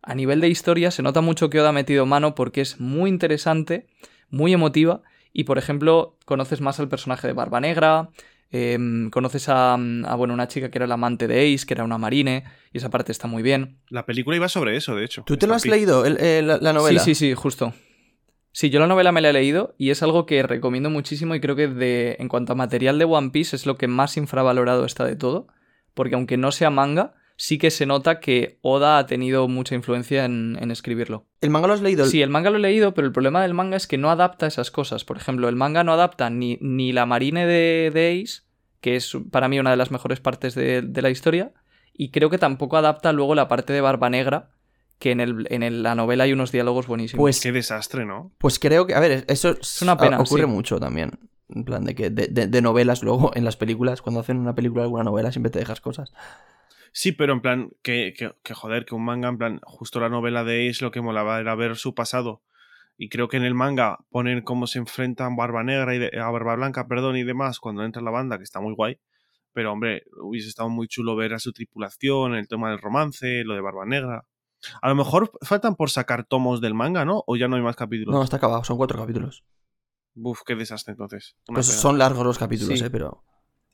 a 0.00 0.14
nivel 0.14 0.40
de 0.40 0.48
historia, 0.48 0.92
se 0.92 1.02
nota 1.02 1.20
mucho 1.20 1.50
que 1.50 1.58
Oda 1.58 1.70
ha 1.70 1.72
metido 1.72 2.06
mano 2.06 2.36
porque 2.36 2.60
es 2.60 2.78
muy 2.78 3.10
interesante, 3.10 3.88
muy 4.30 4.52
emotiva 4.52 5.02
y 5.32 5.42
por 5.42 5.58
ejemplo 5.58 6.16
conoces 6.24 6.60
más 6.60 6.78
al 6.78 6.88
personaje 6.88 7.26
de 7.26 7.32
Barba 7.32 7.58
Negra, 7.58 8.10
em, 8.52 9.10
conoces 9.10 9.48
a, 9.48 9.74
a, 9.74 10.14
bueno, 10.14 10.34
una 10.34 10.46
chica 10.46 10.70
que 10.70 10.78
era 10.78 10.86
la 10.86 10.94
amante 10.94 11.26
de 11.26 11.52
Ace, 11.52 11.66
que 11.66 11.74
era 11.74 11.82
una 11.82 11.98
marine, 11.98 12.44
y 12.72 12.78
esa 12.78 12.90
parte 12.90 13.12
está 13.12 13.26
muy 13.26 13.42
bien. 13.42 13.78
La 13.88 14.04
película 14.06 14.36
iba 14.36 14.48
sobre 14.48 14.76
eso, 14.76 14.94
de 14.96 15.04
hecho. 15.04 15.22
¿Tú 15.26 15.36
te 15.36 15.46
lo 15.46 15.54
has 15.54 15.66
leído, 15.66 16.04
el- 16.04 16.18
el- 16.18 16.46
la, 16.46 16.58
la 16.58 16.72
novela? 16.72 17.00
Sí, 17.00 17.14
sí, 17.14 17.28
sí, 17.28 17.34
justo. 17.34 17.72
Sí, 18.52 18.70
yo 18.70 18.80
la 18.80 18.86
novela 18.86 19.12
me 19.12 19.20
la 19.20 19.30
he 19.30 19.32
leído 19.32 19.74
y 19.78 19.90
es 19.90 20.02
algo 20.02 20.26
que 20.26 20.42
recomiendo 20.42 20.90
muchísimo 20.90 21.34
y 21.34 21.40
creo 21.40 21.54
que 21.54 21.68
de, 21.68 22.16
en 22.18 22.28
cuanto 22.28 22.52
a 22.52 22.56
material 22.56 22.98
de 22.98 23.04
One 23.04 23.30
Piece 23.30 23.54
es 23.54 23.66
lo 23.66 23.76
que 23.76 23.86
más 23.88 24.16
infravalorado 24.16 24.84
está 24.84 25.04
de 25.04 25.16
todo, 25.16 25.46
porque 25.94 26.14
aunque 26.16 26.36
no 26.38 26.50
sea 26.50 26.70
manga, 26.70 27.14
sí 27.36 27.58
que 27.58 27.70
se 27.70 27.86
nota 27.86 28.18
que 28.18 28.58
Oda 28.62 28.98
ha 28.98 29.06
tenido 29.06 29.46
mucha 29.46 29.76
influencia 29.76 30.24
en, 30.24 30.58
en 30.60 30.72
escribirlo. 30.72 31.26
¿El 31.40 31.50
manga 31.50 31.68
lo 31.68 31.74
has 31.74 31.82
leído? 31.82 32.04
Sí, 32.06 32.20
el 32.20 32.30
manga 32.30 32.50
lo 32.50 32.56
he 32.56 32.60
leído, 32.60 32.94
pero 32.94 33.06
el 33.06 33.12
problema 33.12 33.42
del 33.42 33.54
manga 33.54 33.76
es 33.76 33.86
que 33.86 33.98
no 33.98 34.10
adapta 34.10 34.48
esas 34.48 34.72
cosas. 34.72 35.04
Por 35.04 35.18
ejemplo, 35.18 35.48
el 35.48 35.54
manga 35.54 35.84
no 35.84 35.92
adapta 35.92 36.28
ni, 36.30 36.58
ni 36.60 36.90
la 36.92 37.06
marine 37.06 37.46
de, 37.46 37.92
de 37.94 38.20
Ace, 38.24 38.42
que 38.80 38.96
es 38.96 39.12
para 39.30 39.48
mí 39.48 39.60
una 39.60 39.70
de 39.70 39.76
las 39.76 39.92
mejores 39.92 40.18
partes 40.18 40.56
de, 40.56 40.82
de 40.82 41.02
la 41.02 41.10
historia, 41.10 41.52
y 41.98 42.10
creo 42.10 42.30
que 42.30 42.38
tampoco 42.38 42.78
adapta 42.78 43.12
luego 43.12 43.34
la 43.34 43.48
parte 43.48 43.74
de 43.74 43.82
Barba 43.82 44.08
Negra, 44.08 44.48
que 44.98 45.10
en, 45.10 45.20
el, 45.20 45.46
en 45.50 45.62
el- 45.62 45.82
la 45.82 45.94
novela 45.94 46.24
hay 46.24 46.32
unos 46.32 46.50
diálogos 46.50 46.86
buenísimos. 46.86 47.20
Pues, 47.22 47.40
Qué 47.42 47.52
desastre, 47.52 48.06
¿no? 48.06 48.32
pues 48.38 48.58
creo 48.58 48.86
que, 48.86 48.94
a 48.94 49.00
ver, 49.00 49.24
eso 49.28 49.50
es 49.60 49.82
una 49.82 49.98
pena, 49.98 50.18
ocurre 50.20 50.42
sí. 50.44 50.48
mucho 50.48 50.80
también. 50.80 51.10
En 51.50 51.64
plan 51.64 51.84
de 51.84 51.94
que 51.94 52.10
de, 52.10 52.26
de- 52.28 52.46
de 52.46 52.62
novelas, 52.62 53.02
luego 53.02 53.30
en 53.34 53.44
las 53.44 53.56
películas, 53.56 54.00
cuando 54.02 54.20
hacen 54.20 54.38
una 54.38 54.54
película 54.54 54.82
alguna 54.84 55.04
novela, 55.04 55.30
siempre 55.32 55.50
te 55.50 55.58
dejas 55.58 55.80
cosas. 55.80 56.12
Sí, 56.92 57.12
pero 57.12 57.32
en 57.32 57.40
plan, 57.42 57.70
que, 57.82 58.14
que, 58.16 58.32
que 58.42 58.54
joder, 58.54 58.84
que 58.84 58.94
un 58.94 59.04
manga, 59.04 59.28
en 59.28 59.38
plan, 59.38 59.60
justo 59.64 60.00
la 60.00 60.08
novela 60.08 60.42
de 60.44 60.68
Ace 60.68 60.84
lo 60.84 60.90
que 60.90 61.00
molaba 61.00 61.38
era 61.40 61.54
ver 61.54 61.76
su 61.76 61.94
pasado. 61.94 62.42
Y 62.96 63.08
creo 63.08 63.28
que 63.28 63.36
en 63.36 63.44
el 63.44 63.54
manga 63.54 63.98
ponen 64.10 64.42
cómo 64.42 64.66
se 64.66 64.78
enfrentan 64.78 65.36
Barba 65.36 65.62
Negra 65.62 65.94
y 65.94 65.98
de- 65.98 66.20
a 66.20 66.28
Barba 66.30 66.56
Blanca, 66.56 66.88
perdón, 66.88 67.16
y 67.16 67.22
demás, 67.24 67.60
cuando 67.60 67.84
entra 67.84 68.02
la 68.02 68.10
banda, 68.10 68.36
que 68.38 68.44
está 68.44 68.60
muy 68.60 68.74
guay. 68.74 68.98
Pero, 69.52 69.72
hombre, 69.72 70.04
hubiese 70.22 70.48
estado 70.48 70.68
muy 70.68 70.88
chulo 70.88 71.16
ver 71.16 71.34
a 71.34 71.38
su 71.38 71.52
tripulación, 71.52 72.34
el 72.34 72.48
tema 72.48 72.70
del 72.70 72.78
romance, 72.78 73.42
lo 73.44 73.54
de 73.54 73.60
Barba 73.60 73.86
Negra. 73.86 74.24
A 74.82 74.88
lo 74.88 74.94
mejor 74.94 75.30
faltan 75.42 75.74
por 75.76 75.90
sacar 75.90 76.24
tomos 76.24 76.60
del 76.60 76.74
manga, 76.74 77.04
¿no? 77.04 77.22
O 77.26 77.36
ya 77.36 77.48
no 77.48 77.56
hay 77.56 77.62
más 77.62 77.76
capítulos. 77.76 78.14
No, 78.14 78.22
está 78.22 78.36
acabado, 78.36 78.64
son 78.64 78.76
cuatro 78.76 78.98
capítulos. 78.98 79.44
Buf, 80.14 80.40
qué 80.44 80.54
desastre 80.56 80.92
entonces. 80.92 81.36
Pues 81.46 81.66
son 81.66 81.98
largos 81.98 82.24
los 82.26 82.38
capítulos, 82.38 82.78
Sí. 82.78 82.84
eh, 82.84 82.90
pero. 82.90 83.22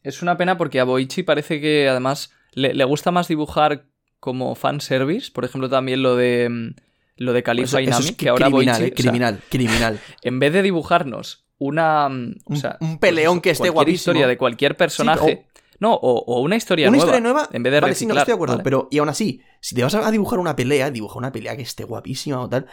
Es 0.03 0.21
una 0.23 0.37
pena 0.37 0.59
porque 0.59 0.81
a 0.81 0.85
Boichi 0.85 1.23
parece 1.23 1.61
que 1.61 1.89
además 1.89 2.31
le, 2.53 2.75
le 2.75 2.85
gusta 2.85 3.11
más 3.11 3.29
dibujar 3.29 3.87
como 4.21 4.55
fanservice. 4.55 5.33
Por 5.33 5.45
ejemplo, 5.47 5.71
también 5.71 6.03
lo 6.03 6.17
de 6.17 6.49
mm, 6.51 6.75
lo 7.17 7.33
de 7.33 7.43
Califa 7.43 7.81
y 7.81 7.87
Nami, 7.87 8.05
es 8.05 8.13
que 8.17 8.29
ahora 8.29 8.47
criminal, 8.47 8.77
Boichi, 8.81 8.83
eh, 8.83 8.93
o 8.93 8.97
sea, 8.97 9.03
criminal, 9.11 9.41
criminal. 9.49 10.01
en 10.23 10.39
vez 10.39 10.53
de 10.53 10.63
dibujarnos 10.63 11.47
una 11.57 12.09
mm, 12.11 12.35
o 12.45 12.53
Un- 12.53 12.57
sea, 12.59 12.77
un 12.81 12.99
peleón 12.99 13.37
pues, 13.37 13.43
que 13.43 13.51
esté 13.51 13.59
cualquier 13.63 13.75
guapísimo. 13.75 13.95
historia 13.97 14.27
de 14.27 14.37
cualquier 14.37 14.77
personaje. 14.77 15.47
No, 15.85 15.95
o, 15.95 16.25
o 16.27 16.41
una 16.41 16.57
historia 16.57 16.89
una 16.89 16.97
nueva. 16.97 17.05
historia 17.13 17.21
nueva. 17.21 17.49
En 17.53 17.63
vez 17.63 17.73
de 17.73 17.81
vale, 17.81 17.95
sí, 17.95 18.07
no 18.07 18.15
estoy 18.15 18.33
de 18.33 18.35
acuerdo, 18.35 18.55
¿vale? 18.55 18.65
pero 18.65 18.89
y 18.91 18.99
aún 18.99 19.09
así, 19.09 19.41
si 19.61 19.75
te 19.75 19.83
vas 19.83 19.95
a 19.95 20.11
dibujar 20.11 20.39
una 20.39 20.57
pelea, 20.57 20.91
dibuja 20.91 21.19
una 21.19 21.31
pelea 21.33 21.57
que 21.57 21.63
esté 21.63 21.85
guapísima 21.85 22.41
o 22.41 22.49
tal. 22.49 22.67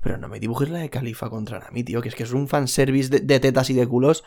Pero 0.00 0.16
no 0.16 0.28
me 0.28 0.38
dibujes 0.38 0.68
la 0.70 0.78
de 0.78 0.90
Califa 0.90 1.28
contra 1.28 1.58
Nami, 1.58 1.82
tío, 1.82 2.00
que 2.00 2.08
es 2.08 2.14
que 2.14 2.22
es 2.22 2.32
un 2.32 2.46
fanservice 2.46 3.08
de, 3.10 3.18
de 3.20 3.40
tetas 3.40 3.68
y 3.70 3.74
de 3.74 3.84
culos. 3.86 4.22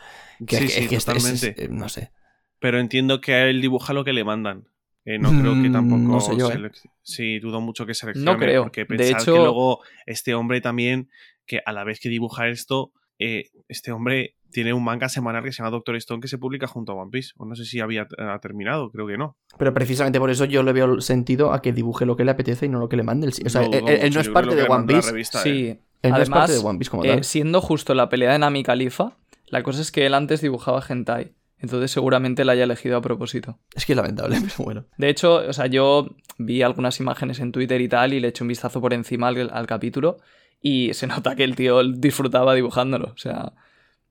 Que, 0.46 0.56
Sí, 0.56 0.62
que- 0.64 0.68
sí, 0.68 0.80
que 0.88 0.96
es- 0.96 0.98
es- 1.00 1.04
totalmente. 1.06 1.64
eh, 1.64 1.68
no 1.70 1.88
sé. 1.88 2.10
Pero 2.58 2.78
entiendo 2.78 3.20
que 3.22 3.32
a 3.34 3.46
él 3.48 3.62
dibuja 3.62 3.94
lo 3.94 4.04
que 4.04 4.12
le 4.12 4.22
mandan. 4.22 4.68
Eh, 5.06 5.18
no 5.18 5.30
creo 5.30 5.54
que 5.62 5.68
Mm, 5.70 5.72
tampoco. 5.72 6.02
no 6.02 6.20
sé 6.20 6.36
yo, 6.36 6.50
eh. 6.52 6.70
Sí, 7.02 7.38
dudo 7.40 7.60
mucho 7.62 7.86
que 7.86 7.94
seleccione. 7.94 8.30
No 8.30 8.38
creo. 8.38 8.62
Porque 8.64 8.82
De 8.82 8.86
pensar 8.86 9.22
hecho- 9.22 9.32
que 9.32 9.38
luego 9.38 9.80
este 10.06 10.34
hombre 10.34 10.60
también, 10.60 11.08
que 11.46 11.60
a 11.64 11.72
la 11.72 11.84
vez 11.84 11.98
que 12.00 12.08
dibuja 12.10 12.48
esto, 12.48 12.92
eh, 13.18 13.46
este 13.72 13.90
hombre 13.92 14.36
tiene 14.50 14.72
un 14.72 14.84
manga 14.84 15.08
semanal 15.08 15.42
que 15.42 15.50
se 15.50 15.58
llama 15.58 15.70
Doctor 15.70 15.96
Stone 15.96 16.20
que 16.20 16.28
se 16.28 16.38
publica 16.38 16.66
junto 16.66 16.92
a 16.92 16.94
One 16.96 17.10
Piece. 17.10 17.32
O 17.38 17.44
no 17.46 17.54
sé 17.56 17.64
si 17.64 17.80
había 17.80 18.06
ha 18.18 18.38
terminado, 18.38 18.90
creo 18.90 19.06
que 19.06 19.16
no. 19.18 19.36
Pero 19.58 19.74
precisamente 19.74 20.18
por 20.20 20.30
eso 20.30 20.44
yo 20.44 20.62
le 20.62 20.72
veo 20.72 21.00
sentido 21.00 21.52
a 21.52 21.60
que 21.62 21.72
dibuje 21.72 22.06
lo 22.06 22.16
que 22.16 22.24
le 22.24 22.30
apetece 22.32 22.66
y 22.66 22.68
no 22.68 22.78
lo 22.78 22.88
que 22.88 22.96
le 22.96 23.02
mande 23.02 23.26
el. 23.26 23.32
O 23.46 23.48
sea, 23.50 23.62
Lo 23.62 23.72
él, 23.72 23.80
dudo 23.80 23.88
él- 23.90 24.14
no 24.14 24.20
es 24.20 24.28
parte 24.28 24.54
de 24.54 24.62
One 24.64 24.86
Piece. 24.86 25.10
revista, 25.10 25.40
eh. 25.40 25.42
Sí. 25.42 25.68
Él 26.02 26.10
no 26.10 26.16
es 26.16 26.22
Además, 26.22 26.38
parte 26.38 26.52
de 26.52 26.58
One 26.58 26.78
Piece 26.78 26.90
como 26.90 27.04
eh, 27.04 27.08
tal. 27.08 27.24
siendo 27.24 27.60
justo 27.60 27.94
la 27.94 28.08
pelea 28.08 28.32
de 28.32 28.38
Nami 28.38 28.62
Califa, 28.62 29.16
la 29.46 29.62
cosa 29.62 29.80
es 29.80 29.90
que 29.92 30.04
él 30.06 30.14
antes 30.14 30.40
dibujaba 30.40 30.82
hentai. 30.86 31.32
Entonces 31.58 31.92
seguramente 31.92 32.44
la 32.44 32.52
haya 32.52 32.64
elegido 32.64 32.96
a 32.96 33.00
propósito. 33.02 33.60
Es 33.74 33.86
que 33.86 33.92
es 33.92 33.96
lamentable, 33.96 34.36
pero 34.42 34.64
bueno. 34.64 34.84
De 34.98 35.08
hecho, 35.08 35.36
o 35.36 35.52
sea, 35.52 35.66
yo 35.68 36.08
vi 36.36 36.60
algunas 36.62 36.98
imágenes 36.98 37.38
en 37.38 37.52
Twitter 37.52 37.80
y 37.80 37.88
tal 37.88 38.12
y 38.12 38.20
le 38.20 38.28
eché 38.28 38.42
un 38.42 38.48
vistazo 38.48 38.80
por 38.80 38.92
encima 38.92 39.28
al, 39.28 39.48
al 39.52 39.66
capítulo 39.68 40.16
y 40.60 40.92
se 40.94 41.06
nota 41.06 41.36
que 41.36 41.44
el 41.44 41.54
tío 41.54 41.82
disfrutaba 41.84 42.54
dibujándolo. 42.54 43.12
O 43.14 43.16
sea, 43.16 43.52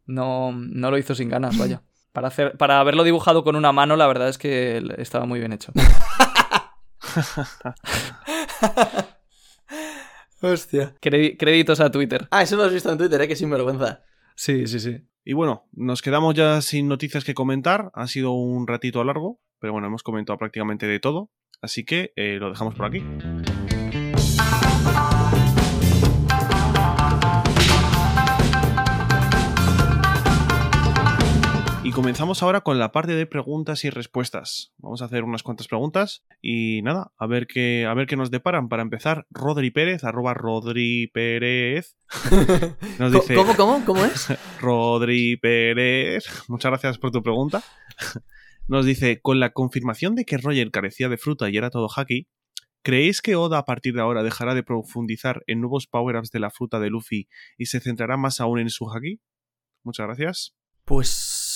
no, 0.05 0.51
no 0.53 0.91
lo 0.91 0.97
hizo 0.97 1.15
sin 1.15 1.29
ganas, 1.29 1.57
vaya. 1.57 1.81
Para, 2.11 2.27
hacer, 2.27 2.57
para 2.57 2.79
haberlo 2.79 3.03
dibujado 3.03 3.43
con 3.43 3.55
una 3.55 3.71
mano, 3.71 3.95
la 3.95 4.07
verdad 4.07 4.27
es 4.29 4.37
que 4.37 4.83
estaba 4.97 5.25
muy 5.25 5.39
bien 5.39 5.53
hecho. 5.53 5.71
Hostia. 10.41 10.95
Credi- 11.01 11.37
créditos 11.37 11.79
a 11.79 11.91
Twitter. 11.91 12.27
Ah, 12.31 12.41
eso 12.41 12.55
lo 12.55 12.63
has 12.63 12.73
visto 12.73 12.91
en 12.91 12.97
Twitter, 12.97 13.21
¿eh? 13.21 13.27
Que 13.27 13.35
sinvergüenza. 13.35 14.01
Sí, 14.35 14.65
sí, 14.67 14.79
sí. 14.79 14.97
Y 15.23 15.33
bueno, 15.33 15.67
nos 15.71 16.01
quedamos 16.01 16.33
ya 16.35 16.61
sin 16.61 16.87
noticias 16.87 17.23
que 17.23 17.33
comentar. 17.35 17.91
Ha 17.93 18.07
sido 18.07 18.31
un 18.31 18.65
ratito 18.67 19.03
largo, 19.03 19.39
pero 19.59 19.73
bueno, 19.73 19.87
hemos 19.87 20.01
comentado 20.03 20.37
prácticamente 20.39 20.87
de 20.87 20.99
todo. 20.99 21.29
Así 21.61 21.85
que 21.85 22.11
eh, 22.15 22.37
lo 22.39 22.49
dejamos 22.49 22.73
por 22.73 22.87
aquí. 22.87 23.03
Y 31.91 31.93
comenzamos 31.93 32.41
ahora 32.41 32.61
con 32.61 32.79
la 32.79 32.93
parte 32.93 33.15
de 33.15 33.25
preguntas 33.25 33.83
y 33.83 33.89
respuestas. 33.89 34.71
Vamos 34.77 35.01
a 35.01 35.05
hacer 35.05 35.25
unas 35.25 35.43
cuantas 35.43 35.67
preguntas 35.67 36.23
y 36.41 36.81
nada, 36.83 37.11
a 37.17 37.27
ver 37.27 37.47
qué, 37.47 37.85
a 37.85 37.93
ver 37.93 38.07
qué 38.07 38.15
nos 38.15 38.31
deparan. 38.31 38.69
Para 38.69 38.81
empezar, 38.81 39.27
Rodri 39.29 39.71
Pérez, 39.71 40.05
arroba 40.05 40.33
Rodri 40.33 41.11
Pérez, 41.13 41.97
nos 42.97 43.11
dice... 43.11 43.35
¿Cómo, 43.35 43.57
cómo, 43.57 43.83
cómo 43.83 44.05
es? 44.05 44.29
Rodri 44.61 45.35
Pérez, 45.35 46.23
muchas 46.47 46.69
gracias 46.69 46.97
por 46.97 47.11
tu 47.11 47.21
pregunta. 47.21 47.61
Nos 48.69 48.85
dice, 48.85 49.19
con 49.19 49.41
la 49.41 49.49
confirmación 49.49 50.15
de 50.15 50.23
que 50.23 50.37
Roger 50.37 50.71
carecía 50.71 51.09
de 51.09 51.17
fruta 51.17 51.49
y 51.49 51.57
era 51.57 51.71
todo 51.71 51.89
haki, 51.93 52.29
¿creéis 52.83 53.21
que 53.21 53.35
Oda 53.35 53.57
a 53.57 53.65
partir 53.65 53.95
de 53.95 54.01
ahora 54.01 54.23
dejará 54.23 54.55
de 54.55 54.63
profundizar 54.63 55.43
en 55.45 55.59
nuevos 55.59 55.87
power-ups 55.87 56.31
de 56.31 56.39
la 56.39 56.51
fruta 56.51 56.79
de 56.79 56.89
Luffy 56.89 57.27
y 57.57 57.65
se 57.65 57.81
centrará 57.81 58.15
más 58.15 58.39
aún 58.39 58.59
en 58.59 58.69
su 58.69 58.89
haki? 58.89 59.19
Muchas 59.83 60.05
gracias. 60.05 60.55
Pues. 60.85 61.50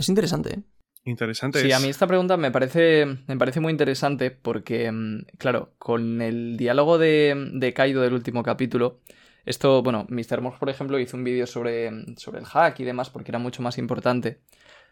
Es 0.00 0.08
interesante, 0.08 0.54
¿eh? 0.54 0.62
Interesante. 1.04 1.60
Sí, 1.60 1.68
es- 1.68 1.74
a 1.76 1.80
mí 1.80 1.88
esta 1.88 2.06
pregunta 2.06 2.36
me 2.36 2.50
parece, 2.50 3.06
me 3.26 3.36
parece 3.36 3.60
muy 3.60 3.70
interesante 3.70 4.30
porque, 4.30 4.90
mm, 4.90 5.26
claro, 5.38 5.74
con 5.78 6.20
el 6.22 6.56
diálogo 6.56 6.98
de, 6.98 7.50
de 7.54 7.72
Kaido 7.72 8.02
del 8.02 8.12
último 8.14 8.42
capítulo, 8.42 9.00
esto, 9.44 9.82
bueno, 9.82 10.06
Mr. 10.10 10.40
Morph, 10.42 10.58
por 10.58 10.68
ejemplo, 10.68 10.98
hizo 10.98 11.16
un 11.16 11.24
vídeo 11.24 11.46
sobre, 11.46 11.90
sobre 12.16 12.40
el 12.40 12.44
hack 12.46 12.80
y 12.80 12.84
demás 12.84 13.08
porque 13.10 13.30
era 13.30 13.38
mucho 13.38 13.62
más 13.62 13.78
importante. 13.78 14.40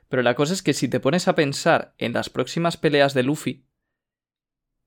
Pero 0.09 0.23
la 0.23 0.35
cosa 0.35 0.55
es 0.55 0.62
que 0.62 0.73
si 0.73 0.88
te 0.88 1.01
pones 1.01 1.29
a 1.29 1.35
pensar 1.35 1.94
en 1.99 2.14
las 2.14 2.31
próximas 2.31 2.79
peleas 2.79 3.12
de 3.12 3.23
Luffy, 3.23 3.66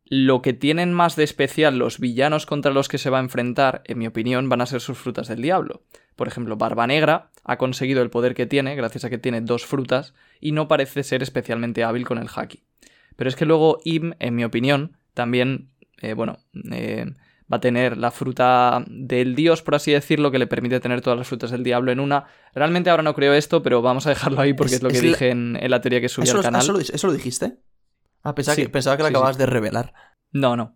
lo 0.05 0.41
que 0.41 0.53
tienen 0.53 0.93
más 0.93 1.15
de 1.15 1.23
especial 1.23 1.77
los 1.77 1.99
villanos 1.99 2.45
contra 2.45 2.71
los 2.71 2.87
que 2.89 2.97
se 2.97 3.09
va 3.09 3.17
a 3.19 3.21
enfrentar, 3.21 3.81
en 3.85 3.97
mi 3.99 4.07
opinión, 4.07 4.49
van 4.49 4.61
a 4.61 4.65
ser 4.65 4.81
sus 4.81 4.97
frutas 4.97 5.27
del 5.27 5.41
diablo. 5.41 5.83
Por 6.15 6.27
ejemplo, 6.27 6.57
Barba 6.57 6.85
Negra 6.87 7.31
ha 7.43 7.57
conseguido 7.57 8.01
el 8.01 8.09
poder 8.09 8.33
que 8.35 8.45
tiene, 8.45 8.75
gracias 8.75 9.05
a 9.05 9.09
que 9.09 9.17
tiene 9.17 9.41
dos 9.41 9.65
frutas, 9.65 10.13
y 10.41 10.51
no 10.51 10.67
parece 10.67 11.03
ser 11.03 11.23
especialmente 11.23 11.83
hábil 11.83 12.05
con 12.05 12.17
el 12.17 12.27
haki. 12.33 12.63
Pero 13.15 13.29
es 13.29 13.35
que 13.35 13.45
luego 13.45 13.79
Im, 13.85 14.13
en 14.19 14.35
mi 14.35 14.43
opinión, 14.43 14.97
también, 15.13 15.69
eh, 16.01 16.13
bueno, 16.13 16.39
eh, 16.71 17.05
va 17.51 17.57
a 17.57 17.61
tener 17.61 17.97
la 17.97 18.11
fruta 18.11 18.83
del 18.87 19.35
dios, 19.35 19.61
por 19.61 19.75
así 19.75 19.91
decirlo, 19.91 20.31
que 20.31 20.39
le 20.39 20.47
permite 20.47 20.79
tener 20.79 21.01
todas 21.01 21.19
las 21.19 21.27
frutas 21.27 21.51
del 21.51 21.63
diablo 21.63 21.91
en 21.91 21.99
una. 21.99 22.25
Realmente 22.53 22.89
ahora 22.89 23.03
no 23.03 23.13
creo 23.13 23.33
esto, 23.33 23.61
pero 23.63 23.81
vamos 23.81 24.05
a 24.07 24.09
dejarlo 24.09 24.41
ahí 24.41 24.53
porque 24.53 24.71
es, 24.75 24.77
Es- 24.77 24.83
lo 24.83 24.89
que 24.89 24.97
es 24.97 25.03
la- 25.03 25.09
dije 25.09 25.29
en, 25.29 25.57
en 25.59 25.71
la 25.71 25.79
teoría 25.81 26.01
que 26.01 26.09
subí 26.09 26.25
¿Eso, 26.25 26.37
al 26.37 26.43
canal. 26.43 26.65
lo, 26.67 26.79
eso 26.79 27.07
lo 27.07 27.13
dijiste? 27.13 27.57
Ah, 28.23 28.35
pensaba, 28.35 28.55
Sí, 28.55 28.63
que, 28.63 28.69
pensaba 28.69 28.97
que 28.97 29.03
sí, 29.03 29.09
acababas 29.09 29.35
sí. 29.35 29.39
de 29.39 29.45
revelar. 29.45 29.93
No, 30.31 30.55
no. 30.55 30.75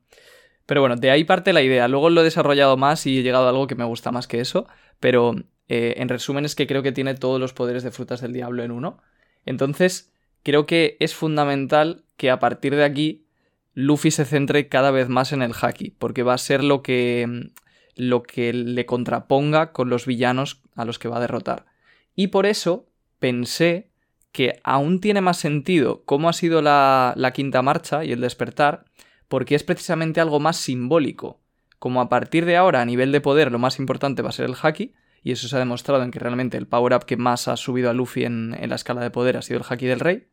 Pero 0.65 0.81
bueno, 0.81 0.95
de 0.95 1.11
ahí 1.11 1.23
parte 1.23 1.53
la 1.53 1.61
idea. 1.61 1.87
Luego 1.87 2.09
lo 2.09 2.21
he 2.21 2.23
desarrollado 2.23 2.75
más 2.77 3.05
y 3.05 3.19
he 3.19 3.23
llegado 3.23 3.45
a 3.45 3.49
algo 3.49 3.67
que 3.67 3.75
me 3.75 3.83
gusta 3.83 4.11
más 4.11 4.27
que 4.27 4.39
eso. 4.39 4.67
Pero 4.99 5.35
eh, 5.67 5.95
en 5.97 6.09
resumen 6.09 6.45
es 6.45 6.55
que 6.55 6.67
creo 6.67 6.83
que 6.83 6.91
tiene 6.91 7.13
todos 7.13 7.39
los 7.39 7.53
poderes 7.53 7.83
de 7.83 7.91
frutas 7.91 8.21
del 8.21 8.33
diablo 8.33 8.63
en 8.63 8.71
uno. 8.71 8.97
Entonces, 9.45 10.11
creo 10.43 10.65
que 10.65 10.97
es 10.99 11.13
fundamental 11.13 12.05
que 12.17 12.31
a 12.31 12.39
partir 12.39 12.75
de 12.75 12.83
aquí 12.83 13.27
Luffy 13.73 14.09
se 14.09 14.25
centre 14.25 14.67
cada 14.67 14.89
vez 14.91 15.07
más 15.07 15.33
en 15.33 15.41
el 15.41 15.53
haki. 15.59 15.91
Porque 15.91 16.23
va 16.23 16.33
a 16.33 16.39
ser 16.39 16.63
lo 16.63 16.81
que, 16.81 17.51
lo 17.95 18.23
que 18.23 18.51
le 18.53 18.85
contraponga 18.87 19.71
con 19.71 19.89
los 19.89 20.07
villanos 20.07 20.63
a 20.75 20.85
los 20.85 20.97
que 20.97 21.09
va 21.09 21.17
a 21.17 21.21
derrotar. 21.21 21.67
Y 22.15 22.27
por 22.27 22.47
eso 22.47 22.87
pensé 23.19 23.91
que 24.35 24.59
aún 24.65 24.99
tiene 24.99 25.21
más 25.21 25.37
sentido 25.37 26.03
cómo 26.03 26.27
ha 26.27 26.33
sido 26.33 26.61
la, 26.61 27.31
quinta 27.33 27.61
marcha 27.61 28.03
y 28.03 28.11
el 28.11 28.19
despertar, 28.19 28.83
porque 29.29 29.55
es 29.55 29.63
precisamente 29.63 30.19
algo 30.19 30.41
más 30.41 30.57
simbólico. 30.57 31.39
Como 31.79 32.01
a 32.01 32.09
partir 32.09 32.43
de 32.43 32.57
ahora, 32.57 32.81
a 32.81 32.85
nivel 32.85 33.13
de 33.13 33.21
poder, 33.21 33.49
lo 33.49 33.59
más 33.59 33.79
importante 33.79 34.21
va 34.21 34.29
a 34.29 34.33
ser 34.33 34.47
el 34.47 34.55
haki, 34.61 34.93
y 35.23 35.31
eso 35.31 35.47
se 35.47 35.55
ha 35.55 35.59
demostrado 35.59 36.03
en 36.03 36.11
que 36.11 36.19
realmente 36.19 36.57
el 36.57 36.67
power-up 36.67 37.05
que 37.05 37.15
más 37.15 37.47
ha 37.47 37.55
subido 37.55 37.89
a 37.89 37.93
Luffy 37.93 38.25
en, 38.25 38.53
en 38.59 38.69
la 38.69 38.75
escala 38.75 38.99
de 38.99 39.09
poder 39.09 39.37
ha 39.37 39.41
sido 39.41 39.61
el 39.61 39.65
haki 39.69 39.85
del 39.85 40.01
rey, 40.01 40.27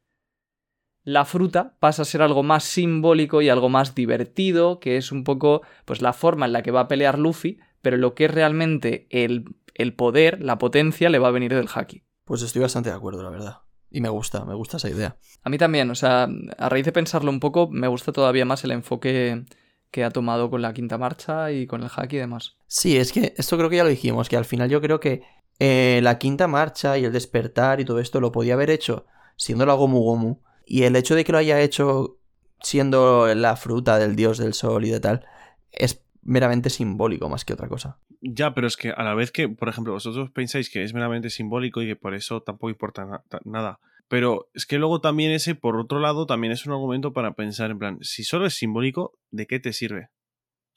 la 1.04 1.24
fruta 1.24 1.76
pasa 1.78 2.02
a 2.02 2.04
ser 2.04 2.22
algo 2.22 2.42
más 2.42 2.64
simbólico 2.64 3.40
y 3.40 3.50
algo 3.50 3.68
más 3.68 3.94
divertido, 3.94 4.80
que 4.80 4.96
es 4.96 5.12
un 5.12 5.22
poco 5.22 5.62
pues 5.84 6.02
la 6.02 6.12
forma 6.12 6.46
en 6.46 6.52
la 6.52 6.62
que 6.62 6.72
va 6.72 6.80
a 6.80 6.88
pelear 6.88 7.20
Luffy, 7.20 7.60
pero 7.82 7.96
lo 7.96 8.14
que 8.16 8.24
es 8.24 8.30
realmente 8.32 9.06
el, 9.10 9.44
el 9.74 9.94
poder, 9.94 10.42
la 10.42 10.58
potencia, 10.58 11.08
le 11.08 11.20
va 11.20 11.28
a 11.28 11.32
venir 11.32 11.54
del 11.54 11.68
haki. 11.72 12.02
Pues 12.24 12.42
estoy 12.42 12.62
bastante 12.62 12.90
de 12.90 12.96
acuerdo, 12.96 13.22
la 13.22 13.30
verdad. 13.30 13.61
Y 13.92 14.00
me 14.00 14.08
gusta, 14.08 14.44
me 14.46 14.54
gusta 14.54 14.78
esa 14.78 14.88
idea. 14.88 15.16
A 15.42 15.50
mí 15.50 15.58
también, 15.58 15.90
o 15.90 15.94
sea, 15.94 16.26
a 16.56 16.68
raíz 16.70 16.86
de 16.86 16.92
pensarlo 16.92 17.30
un 17.30 17.40
poco, 17.40 17.68
me 17.68 17.88
gusta 17.88 18.10
todavía 18.10 18.46
más 18.46 18.64
el 18.64 18.70
enfoque 18.70 19.44
que 19.90 20.02
ha 20.02 20.10
tomado 20.10 20.48
con 20.48 20.62
la 20.62 20.72
quinta 20.72 20.96
marcha 20.96 21.52
y 21.52 21.66
con 21.66 21.82
el 21.82 21.90
hack 21.90 22.10
y 22.14 22.16
demás. 22.16 22.56
Sí, 22.66 22.96
es 22.96 23.12
que 23.12 23.34
esto 23.36 23.58
creo 23.58 23.68
que 23.68 23.76
ya 23.76 23.84
lo 23.84 23.90
dijimos, 23.90 24.30
que 24.30 24.38
al 24.38 24.46
final 24.46 24.70
yo 24.70 24.80
creo 24.80 24.98
que 24.98 25.22
eh, 25.58 26.00
la 26.02 26.18
quinta 26.18 26.48
marcha 26.48 26.96
y 26.96 27.04
el 27.04 27.12
despertar 27.12 27.80
y 27.80 27.84
todo 27.84 27.98
esto 27.98 28.18
lo 28.18 28.32
podía 28.32 28.54
haber 28.54 28.70
hecho 28.70 29.04
siendo 29.36 29.66
la 29.66 29.74
Gomu 29.74 30.00
Gomu. 30.00 30.38
Y 30.64 30.84
el 30.84 30.96
hecho 30.96 31.14
de 31.14 31.24
que 31.24 31.32
lo 31.32 31.38
haya 31.38 31.60
hecho 31.60 32.18
siendo 32.62 33.32
la 33.34 33.56
fruta 33.56 33.98
del 33.98 34.16
dios 34.16 34.38
del 34.38 34.54
sol 34.54 34.86
y 34.86 34.90
de 34.90 35.00
tal, 35.00 35.26
es 35.70 36.02
meramente 36.22 36.70
simbólico 36.70 37.28
más 37.28 37.44
que 37.44 37.52
otra 37.52 37.68
cosa. 37.68 37.98
Ya, 38.20 38.54
pero 38.54 38.66
es 38.66 38.76
que 38.76 38.90
a 38.90 39.02
la 39.02 39.14
vez 39.14 39.30
que, 39.32 39.48
por 39.48 39.68
ejemplo, 39.68 39.92
vosotros 39.92 40.30
pensáis 40.30 40.70
que 40.70 40.82
es 40.82 40.94
meramente 40.94 41.30
simbólico 41.30 41.82
y 41.82 41.86
que 41.86 41.96
por 41.96 42.14
eso 42.14 42.42
tampoco 42.42 42.70
importa 42.70 43.04
na- 43.04 43.22
ta- 43.28 43.40
nada. 43.44 43.80
Pero 44.08 44.48
es 44.54 44.66
que 44.66 44.78
luego 44.78 45.00
también 45.00 45.32
ese, 45.32 45.54
por 45.54 45.76
otro 45.76 45.98
lado, 45.98 46.26
también 46.26 46.52
es 46.52 46.66
un 46.66 46.72
argumento 46.72 47.12
para 47.12 47.34
pensar 47.34 47.70
en 47.70 47.78
plan, 47.78 47.98
si 48.02 48.24
solo 48.24 48.46
es 48.46 48.54
simbólico, 48.54 49.18
¿de 49.30 49.46
qué 49.46 49.58
te 49.58 49.72
sirve? 49.72 50.10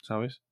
¿Sabes? 0.00 0.42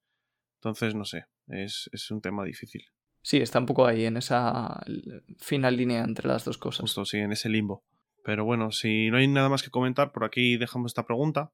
Entonces, 0.60 0.94
no 0.94 1.04
sé, 1.04 1.24
es, 1.48 1.88
es 1.92 2.10
un 2.10 2.20
tema 2.20 2.44
difícil. 2.44 2.84
Sí, 3.22 3.38
está 3.38 3.58
un 3.58 3.66
poco 3.66 3.86
ahí 3.86 4.04
en 4.04 4.16
esa 4.18 4.82
l- 4.86 5.22
fina 5.38 5.70
línea 5.70 6.04
entre 6.04 6.28
las 6.28 6.44
dos 6.44 6.58
cosas. 6.58 6.80
Justo, 6.82 7.04
sí, 7.06 7.18
en 7.18 7.32
ese 7.32 7.48
limbo. 7.48 7.84
Pero 8.22 8.44
bueno, 8.44 8.70
si 8.70 9.10
no 9.10 9.16
hay 9.16 9.28
nada 9.28 9.48
más 9.48 9.62
que 9.62 9.70
comentar, 9.70 10.12
por 10.12 10.24
aquí 10.24 10.56
dejamos 10.58 10.90
esta 10.90 11.04
pregunta. 11.06 11.52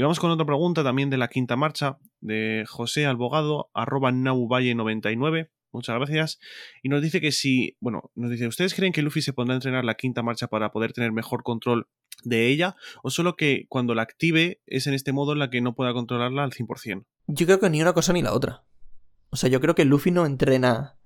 Y 0.00 0.02
vamos 0.02 0.18
con 0.18 0.30
otra 0.30 0.46
pregunta 0.46 0.82
también 0.82 1.10
de 1.10 1.18
la 1.18 1.28
quinta 1.28 1.56
marcha, 1.56 1.98
de 2.22 2.64
José 2.66 3.04
Albogado, 3.04 3.70
arroba 3.74 4.10
nauvalle99. 4.10 5.50
Muchas 5.72 5.94
gracias. 5.94 6.38
Y 6.82 6.88
nos 6.88 7.02
dice 7.02 7.20
que 7.20 7.32
si, 7.32 7.76
bueno, 7.80 8.10
nos 8.14 8.30
dice, 8.30 8.46
¿ustedes 8.46 8.72
creen 8.72 8.94
que 8.94 9.02
Luffy 9.02 9.20
se 9.20 9.34
pondrá 9.34 9.52
a 9.52 9.56
entrenar 9.56 9.84
la 9.84 9.96
quinta 9.96 10.22
marcha 10.22 10.46
para 10.46 10.72
poder 10.72 10.94
tener 10.94 11.12
mejor 11.12 11.42
control 11.42 11.86
de 12.24 12.48
ella? 12.48 12.76
¿O 13.02 13.10
solo 13.10 13.36
que 13.36 13.66
cuando 13.68 13.94
la 13.94 14.00
active 14.00 14.62
es 14.64 14.86
en 14.86 14.94
este 14.94 15.12
modo 15.12 15.34
en 15.34 15.38
la 15.38 15.50
que 15.50 15.60
no 15.60 15.74
pueda 15.74 15.92
controlarla 15.92 16.44
al 16.44 16.52
100%? 16.52 17.04
Yo 17.26 17.44
creo 17.44 17.60
que 17.60 17.68
ni 17.68 17.82
una 17.82 17.92
cosa 17.92 18.14
ni 18.14 18.22
la 18.22 18.32
otra. 18.32 18.64
O 19.28 19.36
sea, 19.36 19.50
yo 19.50 19.60
creo 19.60 19.74
que 19.74 19.84
Luffy 19.84 20.12
no 20.12 20.24
entrena 20.24 20.96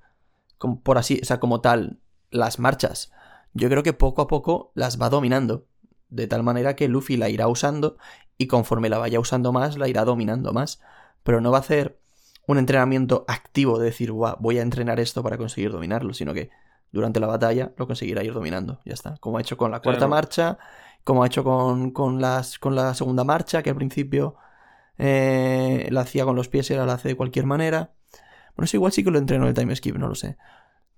como, 0.57 0.81
por 0.85 0.99
así, 0.99 1.19
o 1.21 1.25
sea, 1.25 1.41
como 1.41 1.61
tal, 1.61 1.99
las 2.31 2.61
marchas. 2.61 3.11
Yo 3.55 3.69
creo 3.69 3.83
que 3.83 3.93
poco 3.93 4.23
a 4.23 4.29
poco 4.29 4.71
las 4.77 5.03
va 5.03 5.09
dominando. 5.09 5.67
De 6.15 6.27
tal 6.27 6.43
manera 6.43 6.77
que 6.77 6.89
Luffy 6.89 7.17
la 7.17 7.29
irá 7.29 7.49
usando 7.49 7.97
y 8.39 8.47
conforme 8.47 8.89
la 8.89 8.99
vaya 8.99 9.21
usando 9.21 9.53
más, 9.53 9.77
la 9.77 9.89
irá 9.89 10.05
dominando 10.05 10.53
más. 10.53 10.81
Pero 11.23 11.41
no 11.41 11.51
va 11.51 11.59
a 11.59 11.61
hacer 11.61 11.99
un 12.47 12.59
entrenamiento 12.59 13.25
activo 13.29 13.79
de 13.79 13.87
decir, 13.87 14.13
"Buah, 14.13 14.37
voy 14.39 14.59
a 14.59 14.63
entrenar 14.63 15.01
esto 15.01 15.23
para 15.23 15.39
conseguir 15.39 15.71
dominarlo, 15.73 16.13
sino 16.15 16.35
que 16.35 16.51
durante 16.93 17.19
la 17.19 17.27
batalla 17.27 17.73
lo 17.77 17.87
conseguirá 17.87 18.23
ir 18.23 18.33
dominando. 18.33 18.81
Ya 18.85 18.95
está. 18.95 19.17
Como 19.19 19.39
ha 19.39 19.41
hecho 19.41 19.57
con 19.57 19.71
la 19.71 19.81
cuarta 19.81 20.01
Claro. 20.01 20.11
marcha, 20.11 20.59
como 21.03 21.25
ha 21.25 21.27
hecho 21.27 21.43
con, 21.43 21.91
con, 21.91 22.21
las, 22.21 22.59
con 22.59 22.77
la 22.77 22.95
segunda 22.95 23.25
marcha, 23.25 23.63
que 23.63 23.71
al 23.71 23.77
principio 23.77 24.37
eh, 24.99 25.89
la 25.91 26.03
hacía 26.03 26.25
con 26.25 26.37
los 26.37 26.49
pies 26.49 26.71
y 26.71 26.75
ahora 26.75 26.87
la 26.87 26.93
hace 26.95 27.09
de 27.09 27.17
cualquier 27.17 27.47
manera. 27.47 27.95
Bueno, 28.57 28.67
eso 28.67 28.77
igual 28.77 28.93
sí 28.93 29.03
que 29.03 29.11
lo 29.11 29.19
entrenó 29.19 29.49
el 29.49 29.55
time 29.55 29.75
skip, 29.75 29.97
no 29.97 30.07
lo 30.09 30.15
sé. 30.15 30.37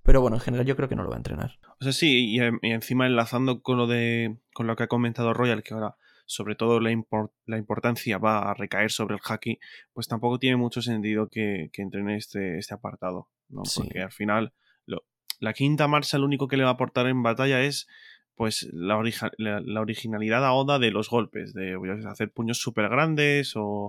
Pero 0.07 0.21
bueno, 0.21 0.37
en 0.37 0.41
general 0.41 0.65
yo 0.67 0.77
creo 0.77 0.89
que 0.89 0.97
no 0.97 1.03
lo 1.03 1.11
va 1.11 1.17
a 1.17 1.19
entrenar. 1.19 1.59
O 1.81 1.85
sea, 1.85 1.93
sí, 1.93 2.37
y, 2.37 2.41
y 2.41 2.71
encima 2.71 3.07
enlazando 3.07 3.61
con 3.61 3.77
lo 3.77 3.87
de. 3.87 4.39
con 4.55 4.67
lo 4.67 4.77
que 4.77 4.85
ha 4.85 4.89
comentado 4.89 5.35
Royal, 5.35 5.63
que 5.63 5.75
ahora 5.75 5.97
sobre 6.29 6.57
todo 6.57 6.81
la, 6.81 6.91
impor- 6.91 7.31
la 7.45 7.57
importancia 7.59 8.19
va 8.19 8.51
a 8.51 8.55
recaer 8.55 8.91
sobre 8.91 9.15
el 9.15 9.21
haki, 9.25 9.59
pues 9.93 10.09
tampoco 10.09 10.39
tiene 10.41 10.57
mucho 10.57 10.83
sentido 10.83 11.29
que, 11.29 11.71
que 11.73 11.83
entrene 11.83 12.17
este, 12.17 12.59
este 12.59 12.75
apartado. 12.75 13.29
¿no? 13.49 13.65
Sí. 13.65 13.83
Porque 13.83 14.01
al 14.01 14.11
final, 14.11 14.53
lo- 14.87 15.05
la 15.39 15.53
quinta 15.53 15.87
marcha 15.87 16.19
lo 16.19 16.25
único 16.27 16.49
que 16.49 16.57
le 16.57 16.65
va 16.65 16.71
a 16.71 16.73
aportar 16.73 17.07
en 17.07 17.23
batalla 17.23 17.63
es 17.63 17.87
pues 18.35 18.69
la, 18.73 18.97
orija- 18.99 19.31
la, 19.39 19.61
la 19.65 19.81
originalidad 19.81 20.45
a 20.45 20.53
Oda 20.53 20.79
de 20.79 20.91
los 20.91 21.09
golpes, 21.09 21.55
de 21.55 21.77
voy 21.77 21.91
a 21.91 22.11
hacer 22.11 22.31
puños 22.33 22.59
súper 22.59 22.89
grandes 22.91 23.53
o 23.57 23.87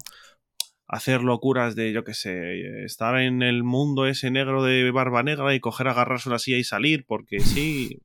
hacer 0.87 1.21
locuras 1.21 1.75
de, 1.75 1.91
yo 1.91 2.03
qué 2.03 2.13
sé, 2.13 2.83
estar 2.85 3.19
en 3.19 3.41
el 3.43 3.63
mundo 3.63 4.05
ese 4.05 4.31
negro 4.31 4.63
de 4.63 4.89
barba 4.91 5.23
negra 5.23 5.53
y 5.53 5.59
coger, 5.59 5.87
agarrarse 5.87 6.29
una 6.29 6.39
silla 6.39 6.57
y 6.57 6.63
salir, 6.63 7.05
porque 7.05 7.39
sí. 7.39 8.01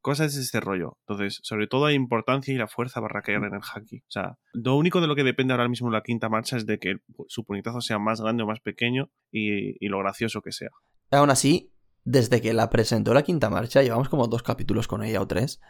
Cosas 0.00 0.36
de 0.36 0.42
este 0.42 0.60
rollo. 0.60 0.98
Entonces, 1.00 1.40
sobre 1.42 1.66
todo 1.66 1.86
la 1.86 1.92
importancia 1.92 2.54
y 2.54 2.56
la 2.56 2.68
fuerza 2.68 3.00
para 3.00 3.22
caer 3.22 3.38
en 3.38 3.54
el 3.54 3.60
haki. 3.60 3.98
O 3.98 4.10
sea, 4.10 4.38
lo 4.52 4.76
único 4.76 5.00
de 5.00 5.08
lo 5.08 5.16
que 5.16 5.24
depende 5.24 5.52
ahora 5.52 5.68
mismo 5.68 5.90
la 5.90 6.02
quinta 6.02 6.28
marcha 6.28 6.56
es 6.56 6.64
de 6.64 6.78
que 6.78 6.98
su 7.26 7.44
puñetazo 7.44 7.80
sea 7.80 7.98
más 7.98 8.20
grande 8.20 8.44
o 8.44 8.46
más 8.46 8.60
pequeño 8.60 9.10
y, 9.32 9.84
y 9.84 9.88
lo 9.88 9.98
gracioso 9.98 10.42
que 10.42 10.52
sea. 10.52 10.70
Aún 11.10 11.30
así, 11.30 11.72
desde 12.04 12.40
que 12.40 12.54
la 12.54 12.70
presentó 12.70 13.14
la 13.14 13.24
quinta 13.24 13.50
marcha, 13.50 13.82
llevamos 13.82 14.08
como 14.08 14.28
dos 14.28 14.44
capítulos 14.44 14.86
con 14.86 15.02
ella 15.02 15.20
o 15.20 15.26
tres. 15.26 15.60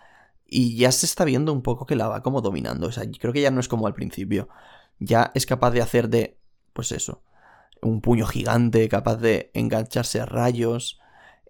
Y 0.45 0.77
ya 0.77 0.93
se 0.93 1.07
está 1.07 1.25
viendo 1.25 1.55
un 1.55 1.63
poco 1.63 1.87
que 1.87 1.97
la 1.97 2.09
va 2.09 2.23
como 2.23 2.43
dominando. 2.43 2.89
O 2.89 2.93
sea, 2.93 3.05
creo 3.19 3.33
que 3.33 3.41
ya 3.41 3.51
no 3.51 3.61
es 3.61 3.69
como 3.69 3.87
al 3.87 3.95
principio. 3.95 4.51
Ya 4.99 5.33
es 5.35 5.47
capaz 5.47 5.71
de 5.73 5.83
hacer 5.83 6.09
de, 6.09 6.41
pues 6.73 6.93
eso, 6.93 7.23
un 7.83 8.01
puño 8.01 8.27
gigante, 8.27 8.89
capaz 8.89 9.17
de 9.17 9.51
engancharse 9.55 10.21
a 10.21 10.27
rayos. 10.27 11.01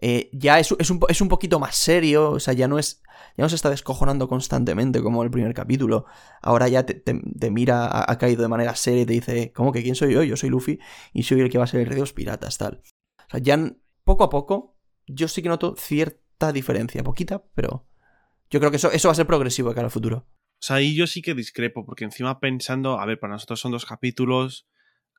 Eh, 0.00 0.30
ya 0.32 0.58
es, 0.58 0.74
es, 0.78 0.90
un, 0.90 1.00
es 1.08 1.20
un 1.20 1.28
poquito 1.28 1.58
más 1.58 1.76
serio, 1.76 2.32
o 2.32 2.40
sea, 2.40 2.54
ya 2.54 2.68
no 2.68 2.78
es. 2.78 3.02
Ya 3.36 3.44
no 3.44 3.48
se 3.48 3.56
está 3.56 3.70
descojonando 3.70 4.28
constantemente 4.28 5.02
como 5.02 5.22
el 5.22 5.30
primer 5.30 5.52
capítulo. 5.54 6.06
Ahora 6.42 6.68
ya 6.68 6.84
te, 6.84 7.02
mira, 7.50 8.10
ha, 8.10 8.18
caído 8.18 8.42
de 8.42 8.48
manera 8.48 8.74
seria 8.74 9.02
y 9.02 9.06
te 9.06 9.12
dice, 9.12 9.52
¿cómo 9.52 9.72
que 9.72 9.82
quién 9.82 9.94
soy 9.94 10.14
yo? 10.14 10.22
Yo 10.22 10.36
soy 10.36 10.50
Luffy 10.50 10.78
y 11.12 11.22
soy 11.22 11.40
el 11.40 11.50
que 11.50 11.58
va 11.58 11.64
a 11.64 11.66
ser 11.66 11.80
el 11.80 11.86
rey 11.86 11.96
de 11.96 12.00
los 12.00 12.12
piratas, 12.12 12.56
tal. 12.58 12.82
O 13.26 13.30
sea, 13.30 13.40
ya 13.40 13.58
poco 14.04 14.24
a 14.24 14.30
poco, 14.30 14.76
yo 15.06 15.28
sí 15.28 15.42
que 15.42 15.48
noto 15.48 15.74
cierta 15.76 16.52
diferencia, 16.52 17.02
poquita, 17.02 17.44
pero 17.54 17.86
yo 18.50 18.60
creo 18.60 18.70
que 18.70 18.76
eso, 18.76 18.90
eso 18.90 19.08
va 19.08 19.12
a 19.12 19.16
ser 19.16 19.26
progresivo 19.26 19.70
de 19.70 19.74
cara 19.74 19.86
al 19.86 19.90
futuro. 19.90 20.26
O 20.58 20.62
sea, 20.66 20.76
ahí 20.76 20.94
yo 20.94 21.06
sí 21.06 21.22
que 21.22 21.34
discrepo, 21.34 21.84
porque 21.84 22.04
encima 22.04 22.40
pensando, 22.40 22.98
a 22.98 23.06
ver, 23.06 23.18
para 23.18 23.34
nosotros 23.34 23.60
son 23.60 23.72
dos 23.72 23.84
capítulos, 23.84 24.66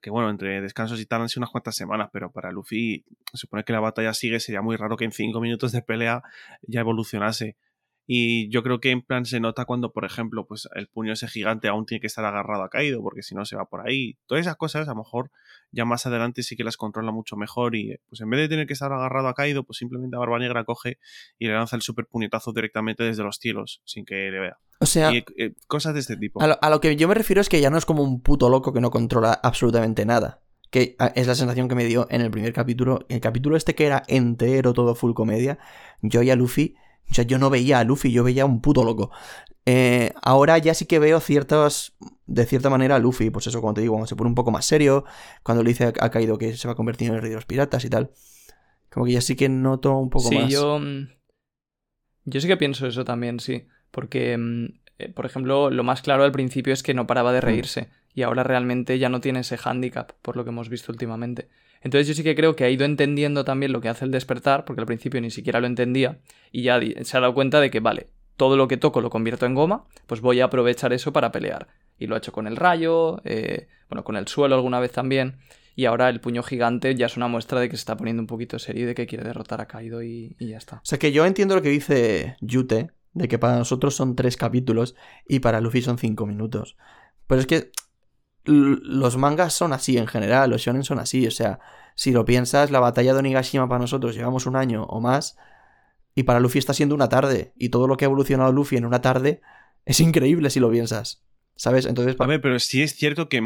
que 0.02 0.10
bueno, 0.10 0.30
entre 0.30 0.62
descansos 0.62 1.00
y 1.00 1.06
tal 1.06 1.21
han 1.21 1.30
sido 1.30 1.41
unas 1.41 1.52
cuantas 1.52 1.76
semanas, 1.76 2.10
pero 2.12 2.32
para 2.32 2.52
Luffy, 2.52 3.06
supone 3.34 3.63
que 3.63 3.73
la 3.73 3.80
batalla 3.80 4.13
sigue, 4.13 4.39
sería 4.39 4.62
muy 4.62 4.76
raro 4.76 4.97
que 4.97 5.06
en 5.06 5.12
cinco 5.12 5.39
minutos 5.39 5.71
de 5.71 5.82
pelea 5.82 6.23
ya 6.63 6.82
evolucionase. 6.82 7.56
Y 8.10 8.50
yo 8.50 8.63
creo 8.63 8.80
que 8.80 8.91
en 8.91 9.02
plan 9.02 9.26
se 9.26 9.41
nota 9.41 9.65
cuando, 9.65 9.91
por 9.91 10.06
ejemplo, 10.06 10.48
pues 10.48 10.70
el 10.76 10.88
puño 10.88 11.12
ese 11.12 11.28
gigante 11.28 11.67
aún 11.67 11.86
tiene 11.86 12.00
que 12.00 12.08
estar 12.08 12.24
agarrado 12.24 12.63
a 12.63 12.70
Kaido, 12.70 13.02
porque 13.04 13.22
si 13.22 13.36
no 13.36 13.43
se 13.43 13.58
va 13.58 13.65
por 13.65 13.86
ahí. 13.86 14.17
Todas 14.28 14.41
esas 14.41 14.56
cosas, 14.56 14.88
a 14.88 14.91
lo 14.91 15.00
mejor 15.00 15.30
ya 15.72 15.84
más 15.84 16.06
adelante 16.06 16.41
sí 16.41 16.56
que 16.56 16.63
las 16.63 16.78
controla 16.78 17.12
mucho 17.12 17.36
mejor. 17.36 17.76
Y 17.76 18.00
pues 18.08 18.22
en 18.22 18.30
vez 18.30 18.39
de 18.39 18.48
tener 18.48 18.65
que 18.65 18.72
estar 18.72 18.93
agarrado 18.93 19.28
a 19.28 19.34
Kaido, 19.34 19.65
pues 19.65 19.78
simplemente 19.78 20.15
a 20.15 20.20
Barba 20.20 20.39
Negra 20.39 20.63
coge 20.63 21.00
y 21.38 21.48
le 21.48 21.54
lanza 21.54 21.76
el 21.76 21.82
super 21.82 22.06
puñetazo 22.06 22.54
directamente 22.54 23.04
desde 23.04 23.24
los 23.24 23.39
cielos, 23.39 23.82
sin 23.84 24.06
que 24.06 24.15
le 24.15 24.39
vea. 24.39 24.58
O 24.80 24.86
sea, 24.86 25.13
Y 25.13 25.26
eh, 25.38 25.56
cosas 25.67 25.93
de 25.93 26.00
este 26.00 26.15
tipo. 26.15 26.41
a 26.41 26.48
lo, 26.48 26.58
a 26.62 26.70
lo 26.70 26.80
que 26.80 26.96
yo 26.96 27.10
me 27.10 27.13
refiero 27.13 27.41
es 27.41 27.50
que 27.50 27.60
ya 27.60 27.70
no 27.70 27.78
es 27.78 27.86
como 27.86 28.04
un 28.04 28.22
puto 28.22 28.50
loco 28.50 28.72
que 28.72 28.80
no 28.80 28.89
controla 28.89 29.34
absolutamente 29.34 30.06
nada. 30.06 30.41
Que 30.70 30.96
es 31.15 31.28
la 31.28 31.36
sensación 31.36 31.67
que 31.67 31.76
me 31.76 31.86
dio 31.86 32.08
en 32.10 32.22
el 32.22 32.32
primer 32.32 32.54
capítulo. 32.54 33.06
El 33.10 33.20
capítulo 33.20 33.58
este 33.58 33.76
que 33.76 33.86
era 33.86 34.04
entero, 34.08 34.74
todo 34.74 34.96
full 34.96 35.13
comedia. 35.13 35.60
Yo 36.02 36.22
y 36.22 36.30
a 36.30 36.36
Luffy. 36.36 36.76
O 37.10 37.13
sea, 37.13 37.24
yo 37.24 37.38
no 37.38 37.50
veía 37.50 37.80
a 37.80 37.84
Luffy, 37.84 38.12
yo 38.12 38.24
veía 38.24 38.43
a 38.43 38.46
un 38.46 38.62
puto 38.62 38.84
loco. 38.84 39.12
Eh, 39.65 40.13
ahora 40.22 40.58
ya 40.58 40.74
sí 40.74 40.86
que 40.86 41.00
veo 41.00 41.20
ciertas. 41.20 41.93
De 42.26 42.46
cierta 42.46 42.70
manera 42.70 42.96
a 42.96 43.00
Luffy, 43.00 43.30
pues 43.30 43.48
eso, 43.48 43.62
como 43.62 43.74
te 43.74 43.82
digo, 43.82 43.93
cuando 43.93 44.08
se 44.08 44.15
pone 44.15 44.30
un 44.30 44.36
poco 44.36 44.52
más 44.52 44.65
serio. 44.65 45.06
Cuando 45.43 45.63
le 45.63 45.70
dice 45.70 45.93
a, 46.00 46.10
Kaido 46.10 46.38
que 46.38 46.56
se 46.56 46.67
va 46.67 46.74
a 46.74 46.76
convertir 46.76 47.10
en 47.10 47.15
el 47.15 47.22
rey 47.22 47.30
de 47.30 47.36
los 47.36 47.46
piratas 47.46 47.86
y 47.86 47.89
tal. 47.89 48.12
Como 48.89 49.06
que 49.06 49.13
ya 49.13 49.22
sí 49.22 49.36
que 49.36 49.50
noto 49.50 49.98
un 49.98 50.10
poco 50.10 50.30
sí, 50.30 50.36
más. 50.38 50.52
yo. 50.52 50.80
mm, 50.80 51.10
Yo 52.26 52.41
sí 52.41 52.48
que 52.48 52.58
pienso 52.58 52.88
eso 52.88 53.06
también, 53.06 53.39
sí. 53.39 53.67
Porque, 53.91 54.38
mm, 54.38 54.65
eh, 55.00 55.10
por 55.10 55.26
ejemplo, 55.26 55.70
lo 55.70 55.84
más 55.84 56.02
claro 56.02 56.24
al 56.24 56.32
principio 56.32 56.74
es 56.74 56.84
que 56.84 56.93
no 56.93 57.08
paraba 57.08 57.32
de 57.32 57.41
reírse. 57.41 57.89
Y 58.13 58.24
ahora 58.24 58.43
realmente 58.43 59.00
ya 59.00 59.10
no 59.10 59.22
tiene 59.22 59.41
ese 59.41 59.58
hándicap, 59.58 60.12
por 60.22 60.36
lo 60.36 60.43
que 60.43 60.50
hemos 60.50 60.70
visto 60.70 60.91
últimamente. 60.91 61.50
Entonces 61.82 62.08
yo 62.08 62.13
sí 62.13 62.24
que 62.24 62.36
creo 62.36 62.56
que 62.56 62.63
ha 62.63 62.70
ido 62.70 62.86
entendiendo 62.86 63.46
también 63.46 63.72
lo 63.72 63.82
que 63.82 63.90
hace 63.90 64.06
el 64.06 64.12
despertar, 64.12 64.66
porque 64.66 64.82
al 64.82 64.88
principio 64.88 65.22
ni 65.22 65.32
siquiera 65.32 65.60
lo 65.60 65.68
entendía. 65.68 66.20
Y 66.52 66.63
ya 66.63 66.80
se 67.02 67.18
ha 67.18 67.20
dado 67.20 67.34
cuenta 67.34 67.60
de 67.60 67.70
que, 67.70 67.80
vale, 67.80 68.08
todo 68.36 68.58
lo 68.58 68.68
que 68.68 68.78
toco 68.78 69.02
lo 69.02 69.10
convierto 69.10 69.46
en 69.46 69.56
goma, 69.56 69.86
pues 70.06 70.22
voy 70.22 70.40
a 70.42 70.46
aprovechar 70.46 70.94
eso 70.94 71.13
para 71.13 71.32
pelear. 71.32 71.68
Y 71.98 72.08
lo 72.08 72.16
ha 72.16 72.20
hecho 72.20 72.32
con 72.32 72.48
el 72.48 72.56
rayo, 72.56 73.22
eh, 73.26 73.68
bueno, 73.90 74.04
con 74.04 74.16
el 74.16 74.28
suelo 74.28 74.56
alguna 74.56 74.80
vez 74.80 74.92
también. 74.92 75.38
Y 75.76 75.86
ahora 75.86 76.10
el 76.10 76.22
puño 76.22 76.42
gigante 76.44 76.96
ya 76.96 77.06
es 77.06 77.18
una 77.18 77.28
muestra 77.28 77.60
de 77.60 77.70
que 77.70 77.76
se 77.76 77.82
está 77.82 77.98
poniendo 77.98 78.22
un 78.22 78.28
poquito 78.28 78.58
serio 78.58 78.84
y 78.84 78.88
de 78.88 78.96
que 78.96 79.06
quiere 79.06 79.24
derrotar 79.24 79.62
a 79.62 79.68
Kaido 79.68 80.02
y, 80.02 80.36
y 80.40 80.48
ya 80.50 80.58
está. 80.58 80.78
O 80.78 80.86
sea 80.86 80.98
que 80.98 81.12
yo 81.12 81.26
entiendo 81.26 81.56
lo 81.56 81.62
que 81.62 81.70
dice 81.70 82.36
Yute, 82.42 82.92
de 83.13 83.28
que 83.28 83.40
para 83.40 83.58
nosotros 83.58 83.96
son 83.96 84.16
tres 84.16 84.38
capítulos 84.38 84.96
y 85.28 85.40
para 85.40 85.62
Luffy 85.62 85.82
son 85.82 85.98
cinco 85.98 86.26
minutos. 86.26 86.78
Pero 87.28 87.42
es 87.42 87.48
que 87.48 87.72
los 88.48 89.18
mangas 89.18 89.54
son 89.54 89.74
así 89.74 89.98
en 89.98 90.08
general, 90.08 90.50
los 90.50 90.62
shonen 90.62 90.84
son 90.84 91.00
así. 91.00 91.28
O 91.28 91.32
sea, 91.32 91.60
si 91.96 92.12
lo 92.12 92.26
piensas, 92.26 92.72
la 92.72 92.80
batalla 92.80 93.14
de 93.14 93.20
Onigashima 93.20 93.68
para 93.68 93.80
nosotros 93.80 94.16
llevamos 94.16 94.46
un 94.46 94.56
año 94.56 94.84
o 94.86 95.00
más 95.02 95.38
y 96.16 96.24
para 96.24 96.40
Luffy 96.40 96.60
está 96.60 96.74
siendo 96.74 96.96
una 96.96 97.10
tarde. 97.10 97.54
Y 97.56 97.70
todo 97.70 97.88
lo 97.88 97.98
que 97.98 98.06
ha 98.06 98.08
evolucionado 98.08 98.52
Luffy 98.52 98.78
en 98.78 98.86
una 98.86 99.02
tarde 99.02 99.42
es 99.86 100.00
increíble 100.00 100.50
si 100.50 100.60
lo 100.60 100.72
piensas. 100.72 101.24
¿Sabes? 101.56 101.86
Entonces, 101.88 102.16
A 102.20 102.26
ver, 102.28 102.40
pero 102.40 102.60
sí 102.60 102.84
es 102.84 102.96
cierto 102.96 103.30
que 103.30 103.42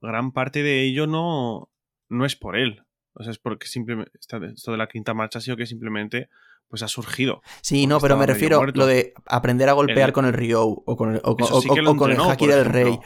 gran 0.00 0.32
parte 0.32 0.62
de 0.62 0.82
ello 0.82 1.06
no, 1.06 1.70
no 2.08 2.24
es 2.24 2.36
por 2.36 2.56
él. 2.56 2.82
O 3.12 3.22
sea, 3.22 3.30
es 3.32 3.38
porque 3.38 3.66
simplemente 3.66 4.10
esto 4.18 4.72
de 4.72 4.78
la 4.78 4.88
quinta 4.88 5.12
marcha 5.14 5.38
ha 5.38 5.42
sido 5.42 5.56
que 5.56 5.66
simplemente 5.66 6.28
pues 6.68 6.82
ha 6.82 6.88
surgido. 6.88 7.42
Sí, 7.60 7.86
no, 7.86 8.00
pero 8.00 8.16
me 8.16 8.24
refiero 8.26 8.56
muerto. 8.56 8.78
lo 8.80 8.86
de 8.86 9.12
aprender 9.26 9.68
a 9.68 9.74
golpear 9.74 10.08
El- 10.08 10.12
con 10.14 10.24
el 10.24 10.32
Ryou 10.32 10.82
o 10.86 10.96
con 10.96 11.14
el, 11.14 11.20
o, 11.22 11.36
Eso 11.38 11.56
o- 11.56 11.60
sí 11.60 11.68
que 11.72 11.80
o- 11.80 11.82
lo 11.82 11.90
o 11.92 11.96
con 11.96 12.10
el 12.10 12.16
entrenó, 12.16 12.32
Haki 12.32 12.46
del. 12.46 12.64
Rey. 12.64 12.98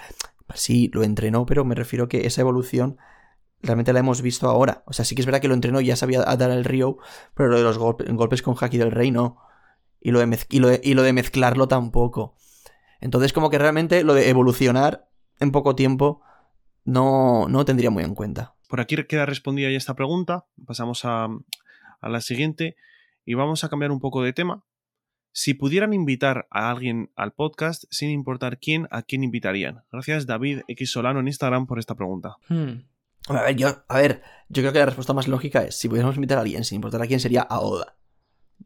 Sí, 0.55 0.91
lo 0.95 1.03
entrenó, 1.03 1.47
pero 1.47 1.65
me 1.65 1.75
refiero 1.75 2.09
que 2.09 2.27
esa 2.27 2.41
evolución 2.41 2.97
realmente 3.63 3.93
la 3.93 4.01
hemos 4.01 4.23
visto 4.23 4.49
ahora. 4.49 4.83
O 4.87 4.93
sea, 4.93 5.05
sí 5.05 5.15
que 5.15 5.23
es 5.23 5.27
verdad 5.27 5.41
que 5.41 5.49
lo 5.49 5.55
entrenó 5.55 5.81
ya 5.81 5.97
sabía 5.97 6.23
a 6.27 6.37
dar 6.37 6.51
el 6.51 6.65
Ryou, 6.65 6.99
pero 7.35 7.49
lo 7.49 7.59
de 7.59 7.65
los 7.65 7.79
golpe- 7.79 8.05
golpes 8.15 8.43
con 8.43 8.55
Haki 8.59 8.79
del 8.79 8.91
Rey 8.93 9.11
no. 9.11 9.39
Y 10.01 10.13
lo, 10.13 10.21
de 10.21 10.39
y, 10.49 10.61
lo 10.61 10.69
de, 10.69 10.81
y 10.83 10.95
lo 10.95 11.03
de 11.03 11.13
mezclarlo 11.13 11.67
tampoco. 11.69 12.37
Entonces, 13.01 13.33
como 13.33 13.51
que 13.51 13.59
realmente 13.59 14.05
lo 14.05 14.15
de 14.15 14.29
evolucionar 14.29 15.09
en 15.41 15.51
poco 15.53 15.75
tiempo 15.75 16.23
no, 16.85 17.47
no 17.49 17.65
tendría 17.65 17.91
muy 17.91 18.05
en 18.05 18.15
cuenta. 18.15 18.55
Por 18.69 18.81
aquí 18.81 18.97
queda 19.07 19.27
respondida 19.27 19.71
ya 19.71 19.77
esta 19.77 19.95
pregunta. 19.95 20.47
Pasamos 20.67 21.05
a, 21.05 21.29
a 22.01 22.09
la 22.09 22.21
siguiente 22.21 22.77
y 23.25 23.35
vamos 23.35 23.65
a 23.65 23.69
cambiar 23.69 23.91
un 23.91 24.01
poco 24.01 24.23
de 24.23 24.33
tema. 24.33 24.63
Si 25.33 25.55
pudieran 25.55 25.93
invitar 25.93 26.47
a 26.51 26.71
alguien 26.71 27.11
al 27.15 27.33
podcast, 27.33 27.85
sin 27.91 28.11
importar 28.11 28.59
quién, 28.59 28.89
¿a 28.91 29.03
quién 29.03 29.23
invitarían? 29.25 29.83
Gracias 29.93 30.27
David 30.27 30.61
X 30.69 30.91
Solano 30.91 31.21
en 31.21 31.29
Instagram 31.29 31.67
por 31.67 31.79
esta 31.79 31.95
pregunta. 31.95 32.37
Hmm. 32.49 32.83
A 33.29 33.43
ver, 33.43 33.57
yo, 33.57 33.69
a 33.89 33.99
ver, 33.99 34.23
yo 34.49 34.63
creo 34.63 34.73
que 34.73 34.79
la 34.79 34.87
respuesta 34.87 35.13
más 35.13 35.29
lógica 35.29 35.63
es, 35.63 35.79
si 35.79 35.89
pudiéramos 35.89 36.17
invitar 36.17 36.39
a 36.39 36.41
alguien, 36.41 36.65
sin 36.65 36.77
importar 36.77 37.03
a 37.03 37.07
quién, 37.07 37.21
sería 37.21 37.43
a 37.43 37.61
Oda. 37.61 37.95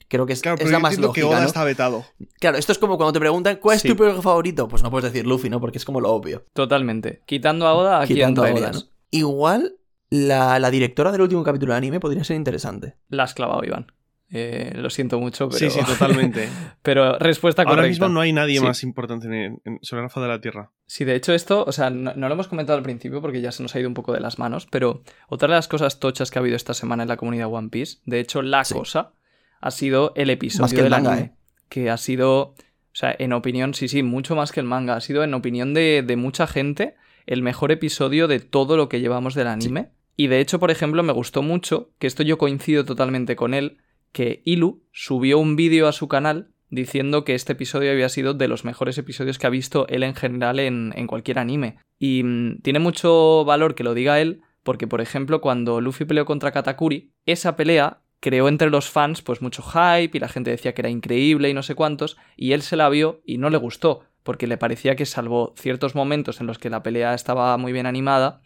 Creo 0.08 0.24
que 0.24 0.32
es, 0.34 0.40
Claro, 0.40 0.54
es 0.56 0.60
pero 0.60 0.70
la 0.70 0.78
yo 0.78 0.82
más 0.82 0.98
lógica, 0.98 1.14
que 1.14 1.24
Oda 1.24 1.40
¿no? 1.40 1.46
está 1.46 1.64
vetado. 1.64 2.04
Claro, 2.38 2.56
esto 2.58 2.72
es 2.72 2.78
como 2.78 2.96
cuando 2.96 3.12
te 3.12 3.18
preguntan, 3.20 3.56
¿cuál 3.56 3.76
es 3.76 3.82
Sí. 3.82 3.88
tu 3.88 3.96
personaje 3.96 4.22
favorito? 4.22 4.68
Pues 4.68 4.82
no 4.82 4.90
puedes 4.90 5.12
decir 5.12 5.26
Luffy, 5.26 5.50
¿no? 5.50 5.60
Porque 5.60 5.78
es 5.78 5.84
como 5.84 6.00
lo 6.00 6.10
obvio. 6.12 6.44
Totalmente. 6.52 7.22
Quitando 7.26 7.66
a 7.66 7.74
Oda, 7.74 8.00
¿a 8.02 8.06
quién 8.06 8.16
Quitando 8.18 8.44
a 8.44 8.52
Oda. 8.52 8.72
Igual, 9.10 9.76
la, 10.10 10.58
la 10.58 10.70
directora 10.70 11.10
del 11.12 11.22
último 11.22 11.42
capítulo 11.42 11.72
de 11.72 11.78
anime 11.78 11.98
podría 12.00 12.24
ser 12.24 12.36
interesante. 12.36 12.96
La 13.08 13.24
has 13.24 13.34
clavado, 13.34 13.64
Iván. 13.64 13.90
Eh, 14.34 14.72
lo 14.76 14.88
siento 14.88 15.20
mucho, 15.20 15.48
pero... 15.50 15.58
Sí, 15.58 15.68
sí, 15.70 15.80
totalmente. 15.86 16.48
pero 16.82 17.18
respuesta 17.18 17.62
Ahora 17.62 17.72
correcta. 17.82 17.88
mismo 17.90 18.08
no 18.08 18.20
hay 18.20 18.32
nadie 18.32 18.58
Sí. 18.60 18.64
más 18.64 18.82
importante 18.82 19.26
en, 19.26 19.60
en- 19.64 19.78
sobre 19.82 20.02
la 20.02 20.08
faz 20.08 20.22
de 20.22 20.28
la 20.28 20.40
Tierra. 20.40 20.70
Sí, 20.86 21.04
de 21.04 21.14
hecho 21.14 21.34
esto, 21.34 21.64
o 21.66 21.72
sea, 21.72 21.90
no, 21.90 22.14
no 22.14 22.28
lo 22.28 22.34
hemos 22.34 22.48
comentado 22.48 22.78
al 22.78 22.82
principio 22.82 23.20
porque 23.20 23.42
ya 23.42 23.52
se 23.52 23.62
nos 23.62 23.74
ha 23.74 23.80
ido 23.80 23.88
un 23.88 23.94
poco 23.94 24.12
de 24.14 24.20
las 24.20 24.38
manos, 24.38 24.66
pero 24.70 25.02
otra 25.28 25.48
de 25.48 25.54
las 25.56 25.68
cosas 25.68 26.00
tochas 26.00 26.30
que 26.30 26.38
ha 26.38 26.40
habido 26.40 26.56
esta 26.56 26.72
semana 26.72 27.02
en 27.02 27.10
la 27.10 27.18
comunidad 27.18 27.52
One 27.52 27.68
Piece, 27.68 27.98
de 28.06 28.20
hecho 28.20 28.40
la 28.40 28.64
Sí. 28.64 28.72
cosa, 28.74 29.12
ha 29.60 29.70
sido 29.70 30.12
el 30.16 30.30
episodio 30.30 30.62
Más 30.62 30.72
que 30.72 30.78
el 30.78 30.84
del 30.84 30.90
manga, 30.92 31.12
anime, 31.12 31.26
¿eh? 31.26 31.32
que 31.68 31.90
ha 31.90 31.96
sido, 31.98 32.40
o 32.40 32.54
sea, 32.94 33.14
en 33.18 33.34
opinión, 33.34 33.74
sí, 33.74 33.86
sí, 33.88 34.02
mucho 34.02 34.34
más 34.34 34.50
que 34.50 34.60
el 34.60 34.66
manga, 34.66 34.96
ha 34.96 35.00
sido 35.02 35.24
en 35.24 35.34
opinión 35.34 35.74
de, 35.74 36.02
de 36.06 36.16
mucha 36.16 36.46
gente 36.46 36.94
el 37.26 37.42
mejor 37.42 37.70
episodio 37.70 38.28
de 38.28 38.40
todo 38.40 38.76
lo 38.78 38.88
que 38.88 39.00
llevamos 39.00 39.34
del 39.34 39.46
anime. 39.46 39.90
Y 40.16 40.26
de 40.26 40.40
hecho, 40.40 40.58
por 40.58 40.70
ejemplo, 40.70 41.02
me 41.02 41.12
gustó 41.12 41.42
mucho, 41.42 41.90
que 41.98 42.06
esto 42.06 42.22
yo 42.22 42.36
coincido 42.38 42.84
totalmente 42.84 43.36
con 43.36 43.54
él, 43.54 43.78
que 44.12 44.42
Ilu 44.44 44.82
subió 44.92 45.38
un 45.38 45.56
vídeo 45.56 45.88
a 45.88 45.92
su 45.92 46.08
canal 46.08 46.52
diciendo 46.72 47.24
que 47.24 47.34
este 47.34 47.52
episodio 47.52 47.90
había 47.90 48.08
sido 48.08 48.32
de 48.32 48.48
los 48.48 48.64
mejores 48.64 48.96
episodios 48.96 49.38
que 49.38 49.46
ha 49.46 49.50
visto 49.50 49.86
él 49.88 50.02
en 50.02 50.14
general 50.14 50.58
en, 50.58 51.06
cualquier 51.06 51.38
anime. 51.38 51.76
Y 51.98 52.22
mm, 52.24 52.62
tiene 52.62 52.78
mucho 52.78 53.44
valor 53.44 53.74
que 53.74 53.84
lo 53.84 53.92
diga 53.92 54.20
él, 54.20 54.40
porque 54.62 54.86
por 54.86 55.02
ejemplo 55.02 55.40
cuando 55.40 55.80
Luffy 55.80 56.06
peleó 56.06 56.24
contra 56.24 56.50
Katakuri, 56.50 57.12
esa 57.26 57.56
pelea 57.56 58.00
creó 58.20 58.48
entre 58.48 58.70
los 58.70 58.88
fans 58.88 59.20
pues 59.20 59.42
mucho 59.42 59.62
hype 59.62 60.16
y 60.16 60.20
la 60.20 60.28
gente 60.28 60.50
decía 60.50 60.72
que 60.72 60.80
era 60.80 60.88
increíble 60.88 61.50
y 61.50 61.54
no 61.54 61.62
sé 61.62 61.74
cuántos, 61.74 62.16
y 62.36 62.52
él 62.52 62.62
se 62.62 62.76
la 62.76 62.88
vio 62.88 63.20
y 63.26 63.36
no 63.36 63.50
le 63.50 63.58
gustó, 63.58 64.04
porque 64.22 64.46
le 64.46 64.56
parecía 64.56 64.96
que 64.96 65.04
salvo 65.04 65.52
ciertos 65.58 65.94
momentos 65.94 66.40
en 66.40 66.46
los 66.46 66.58
que 66.58 66.70
la 66.70 66.82
pelea 66.82 67.12
estaba 67.12 67.54
muy 67.58 67.72
bien 67.72 67.86
animada, 67.86 68.40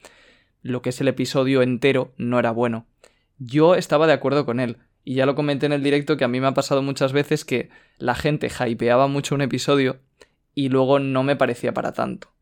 lo 0.62 0.82
que 0.82 0.88
es 0.88 1.00
el 1.00 1.08
episodio 1.08 1.62
entero 1.62 2.12
no 2.16 2.40
era 2.40 2.50
bueno. 2.50 2.86
Yo 3.38 3.74
estaba 3.74 4.06
de 4.06 4.14
acuerdo 4.14 4.46
con 4.46 4.60
él, 4.60 4.78
y 5.06 5.14
ya 5.14 5.24
lo 5.24 5.36
comenté 5.36 5.66
en 5.66 5.72
el 5.72 5.84
directo 5.84 6.16
que 6.16 6.24
a 6.24 6.28
mí 6.28 6.40
me 6.40 6.48
ha 6.48 6.54
pasado 6.54 6.82
muchas 6.82 7.12
veces 7.12 7.44
que 7.44 7.70
la 7.96 8.16
gente 8.16 8.50
hypeaba 8.68 9.06
mucho 9.06 9.36
un 9.36 9.40
episodio 9.40 10.00
y 10.52 10.68
luego 10.68 10.98
no 10.98 11.22
me 11.22 11.36
parecía 11.36 11.72
para 11.72 11.92
tanto. 11.92 12.32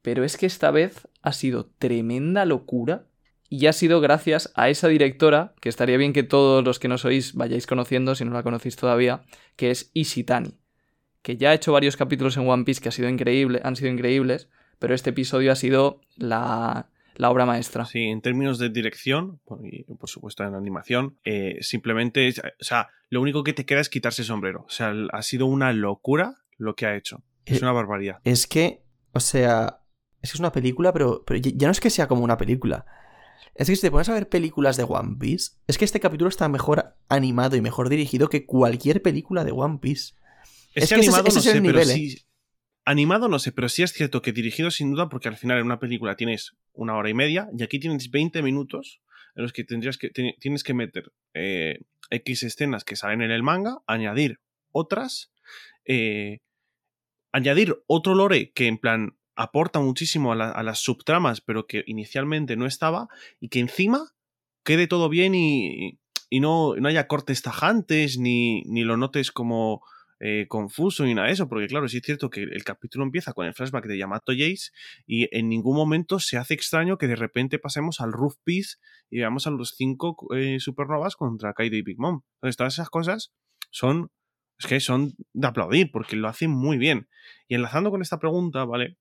Pero 0.00 0.22
es 0.22 0.36
que 0.36 0.46
esta 0.46 0.70
vez 0.70 1.08
ha 1.22 1.32
sido 1.32 1.72
tremenda 1.76 2.44
locura 2.44 3.06
y 3.50 3.66
ha 3.66 3.72
sido 3.72 4.00
gracias 4.00 4.52
a 4.54 4.68
esa 4.68 4.86
directora, 4.86 5.54
que 5.60 5.68
estaría 5.68 5.96
bien 5.96 6.12
que 6.12 6.22
todos 6.22 6.64
los 6.64 6.78
que 6.78 6.86
nos 6.86 7.04
oís 7.04 7.34
vayáis 7.34 7.66
conociendo, 7.66 8.14
si 8.14 8.24
no 8.24 8.32
la 8.32 8.44
conocéis 8.44 8.76
todavía, 8.76 9.24
que 9.56 9.72
es 9.72 9.90
Ishitani, 9.92 10.56
que 11.20 11.36
ya 11.36 11.50
ha 11.50 11.54
hecho 11.54 11.72
varios 11.72 11.96
capítulos 11.96 12.36
en 12.36 12.48
One 12.48 12.62
Piece 12.62 12.80
que 12.80 12.90
ha 12.90 12.92
sido 12.92 13.08
increíble, 13.08 13.60
han 13.64 13.74
sido 13.74 13.90
increíbles, 13.90 14.48
pero 14.78 14.94
este 14.94 15.10
episodio 15.10 15.50
ha 15.50 15.56
sido 15.56 16.00
la, 16.16 16.90
la 17.16 17.30
obra 17.30 17.46
maestra. 17.46 17.84
Sí, 17.84 18.02
en 18.04 18.20
términos 18.20 18.58
de 18.58 18.68
dirección, 18.70 19.40
y 19.62 19.84
por 19.94 20.08
supuesto 20.08 20.44
en 20.44 20.54
animación, 20.54 21.18
eh, 21.24 21.58
simplemente, 21.60 22.28
es- 22.28 22.38
o 22.40 22.64
sea, 22.64 22.88
lo 23.10 23.20
único 23.20 23.44
que 23.44 23.52
te 23.52 23.64
queda 23.66 23.80
es 23.80 23.88
quitarse 23.88 24.22
el 24.22 24.26
sombrero. 24.26 24.64
O 24.66 24.70
sea, 24.70 24.92
ha 25.12 25.22
sido 25.22 25.46
una 25.46 25.72
locura 25.72 26.34
lo 26.56 26.74
que 26.74 26.86
ha 26.86 26.96
hecho. 26.96 27.22
Es 27.46 27.58
Eh, 27.58 27.64
una 27.64 27.72
barbaridad. 27.72 28.18
Es 28.24 28.46
que, 28.46 28.82
o 29.12 29.20
sea, 29.20 29.80
es 30.22 30.30
que 30.30 30.36
es 30.36 30.40
una 30.40 30.52
película, 30.52 30.92
pero, 30.92 31.24
pero 31.26 31.38
ya 31.40 31.66
no 31.68 31.72
es 31.72 31.80
que 31.80 31.90
sea 31.90 32.08
como 32.08 32.24
una 32.24 32.36
película. 32.36 32.86
Es 33.54 33.68
que 33.68 33.76
si 33.76 33.82
te 33.82 33.90
pones 33.90 34.08
a 34.08 34.14
ver 34.14 34.28
películas 34.28 34.76
de 34.76 34.84
One 34.84 35.16
Piece, 35.20 35.52
es 35.66 35.78
que 35.78 35.84
este 35.84 36.00
capítulo 36.00 36.28
está 36.28 36.48
mejor 36.48 36.96
animado 37.08 37.56
y 37.56 37.60
mejor 37.60 37.88
dirigido 37.88 38.28
que 38.28 38.46
cualquier 38.46 39.02
película 39.02 39.44
de 39.44 39.52
One 39.52 39.78
Piece. 39.80 40.14
Es, 40.74 40.84
es 40.84 40.88
que 40.88 40.94
ese 40.94 40.94
animado 40.96 41.28
ese 41.28 41.34
no 41.34 41.40
es 41.40 41.46
el 41.46 41.52
sé, 41.52 41.60
pero 41.60 41.72
nivel, 41.78 41.90
¿eh? 41.90 41.94
sí. 41.94 42.18
Animado 42.86 43.28
no 43.28 43.38
sé, 43.38 43.50
pero 43.52 43.68
sí 43.68 43.82
es 43.82 43.92
cierto 43.92 44.20
que 44.20 44.32
dirigido 44.32 44.70
sin 44.70 44.90
duda, 44.92 45.08
porque 45.08 45.28
al 45.28 45.36
final 45.36 45.58
en 45.58 45.64
una 45.66 45.78
película 45.80 46.16
tienes 46.16 46.54
una 46.74 46.96
hora 46.96 47.08
y 47.08 47.14
media 47.14 47.48
y 47.56 47.62
aquí 47.62 47.78
tienes 47.78 48.10
20 48.10 48.42
minutos 48.42 49.00
en 49.34 49.42
los 49.42 49.52
que 49.52 49.64
tendrías 49.64 49.96
que 49.96 50.10
ti- 50.10 50.34
tienes 50.38 50.62
que 50.62 50.74
meter 50.74 51.10
eh, 51.32 51.80
X 52.10 52.42
escenas 52.42 52.84
que 52.84 52.96
salen 52.96 53.22
en 53.22 53.30
el 53.30 53.42
manga, 53.42 53.78
añadir 53.86 54.38
otras, 54.70 55.32
eh, 55.86 56.40
añadir 57.32 57.76
otro 57.86 58.14
lore 58.14 58.52
que 58.52 58.66
en 58.66 58.78
plan 58.78 59.16
aporta 59.34 59.80
muchísimo 59.80 60.32
a, 60.32 60.50
a 60.50 60.62
las 60.62 60.78
subtramas, 60.80 61.40
pero 61.40 61.66
que 61.66 61.84
inicialmente 61.86 62.56
no 62.56 62.66
estaba, 62.66 63.08
y 63.40 63.48
que 63.48 63.60
encima 63.60 64.12
quede 64.62 64.86
todo 64.86 65.08
bien 65.08 65.34
y, 65.34 65.98
y 66.30 66.40
no, 66.40 66.76
no 66.76 66.88
haya 66.88 67.08
cortes 67.08 67.42
tajantes, 67.42 68.18
ni, 68.18 68.62
ni 68.62 68.84
lo 68.84 68.96
notes 68.96 69.32
como 69.32 69.82
eh, 70.20 70.46
confuso 70.48 71.04
ni 71.04 71.14
nada 71.14 71.26
de 71.26 71.34
eso, 71.34 71.48
porque 71.48 71.66
claro, 71.66 71.88
sí 71.88 71.98
es 71.98 72.02
cierto 72.04 72.30
que 72.30 72.42
el 72.42 72.64
capítulo 72.64 73.04
empieza 73.04 73.32
con 73.32 73.46
el 73.46 73.54
flashback 73.54 73.86
de 73.86 73.98
Yamato 73.98 74.32
Jace 74.32 74.70
y 75.06 75.28
en 75.36 75.48
ningún 75.48 75.76
momento 75.76 76.20
se 76.20 76.36
hace 76.36 76.54
extraño 76.54 76.98
que 76.98 77.08
de 77.08 77.16
repente 77.16 77.58
pasemos 77.58 78.00
al 78.00 78.12
Roof 78.12 78.36
Piece 78.44 78.76
y 79.10 79.18
veamos 79.18 79.46
a 79.46 79.50
los 79.50 79.74
cinco 79.76 80.16
eh, 80.34 80.60
supernovas 80.60 81.16
contra 81.16 81.52
Kaido 81.52 81.76
y 81.76 81.82
Big 81.82 81.98
Mom. 81.98 82.22
Entonces 82.36 82.56
todas 82.56 82.74
esas 82.74 82.90
cosas 82.90 83.32
son, 83.70 84.10
es 84.58 84.66
que 84.66 84.80
son 84.80 85.14
de 85.32 85.46
aplaudir 85.46 85.90
porque 85.90 86.16
lo 86.16 86.28
hacen 86.28 86.50
muy 86.50 86.78
bien. 86.78 87.08
Y 87.48 87.54
enlazando 87.56 87.90
con 87.90 88.02
esta 88.02 88.18
pregunta, 88.18 88.64
¿vale? 88.64 88.96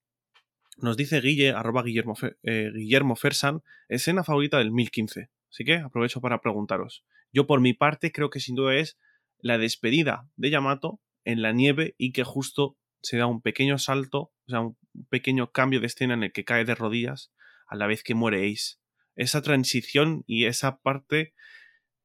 Nos 0.77 0.97
dice 0.97 1.21
Guille, 1.21 1.51
arroba 1.51 1.83
Guillermo, 1.83 2.15
eh, 2.41 2.71
Guillermo 2.73 3.15
Fersan, 3.15 3.61
escena 3.87 4.23
favorita 4.23 4.57
del 4.57 4.71
1015. 4.71 5.29
Así 5.49 5.63
que 5.63 5.75
aprovecho 5.75 6.19
para 6.19 6.41
preguntaros. 6.41 7.05
Yo 7.31 7.45
por 7.45 7.61
mi 7.61 7.73
parte 7.73 8.11
creo 8.11 8.31
que 8.31 8.39
sin 8.39 8.55
duda 8.55 8.75
es 8.75 8.97
la 9.43 9.57
despedida 9.57 10.27
de 10.37 10.49
Yamato 10.49 11.01
en 11.25 11.41
la 11.41 11.51
nieve 11.51 11.95
y 11.97 12.13
que 12.13 12.23
justo 12.23 12.77
se 13.01 13.17
da 13.17 13.27
un 13.27 13.41
pequeño 13.41 13.77
salto, 13.77 14.33
o 14.47 14.49
sea, 14.49 14.61
un 14.61 14.77
pequeño 15.09 15.51
cambio 15.51 15.81
de 15.81 15.87
escena 15.87 16.13
en 16.13 16.23
el 16.23 16.31
que 16.31 16.45
cae 16.45 16.65
de 16.65 16.73
rodillas 16.73 17.31
a 17.67 17.75
la 17.75 17.85
vez 17.85 18.03
que 18.03 18.15
muere 18.15 18.49
Ace. 18.49 18.77
Esa 19.15 19.41
transición 19.41 20.23
y 20.25 20.45
esa 20.45 20.79
parte 20.79 21.33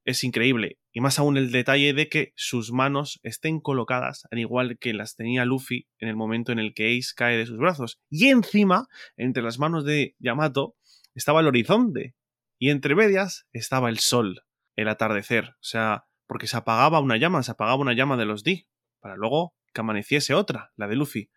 es 0.04 0.24
increíble. 0.24 0.78
Y 0.92 1.00
más 1.00 1.20
aún 1.20 1.36
el 1.36 1.52
detalle 1.52 1.94
de 1.94 2.08
que 2.08 2.32
sus 2.34 2.72
manos 2.72 3.20
estén 3.22 3.60
colocadas 3.60 4.26
al 4.32 4.40
igual 4.40 4.78
que 4.78 4.92
las 4.92 5.14
tenía 5.14 5.44
Luffy 5.44 5.86
en 5.98 6.08
el 6.08 6.16
momento 6.16 6.50
en 6.50 6.58
el 6.58 6.74
que 6.74 6.98
Ace 6.98 7.12
cae 7.14 7.36
de 7.36 7.46
sus 7.46 7.58
brazos. 7.58 8.00
Y 8.10 8.28
encima, 8.28 8.88
entre 9.16 9.44
las 9.44 9.60
manos 9.60 9.84
de 9.84 10.16
Yamato, 10.18 10.76
estaba 11.14 11.40
el 11.40 11.46
horizonte. 11.46 12.16
Y 12.58 12.70
entre 12.70 12.96
medias 12.96 13.46
estaba 13.52 13.88
el 13.90 14.00
sol, 14.00 14.42
el 14.74 14.88
atardecer. 14.88 15.50
O 15.50 15.62
sea, 15.62 16.07
porque 16.28 16.46
se 16.46 16.56
apagaba 16.56 17.00
una 17.00 17.16
llama, 17.16 17.42
se 17.42 17.50
apagaba 17.50 17.78
una 17.80 17.94
llama 17.94 18.16
de 18.16 18.24
los 18.26 18.44
D. 18.44 18.68
Para 19.00 19.16
luego 19.16 19.54
que 19.74 19.80
amaneciese 19.80 20.34
otra, 20.34 20.70
la 20.76 20.86
de 20.86 20.94
Luffy. 20.94 21.30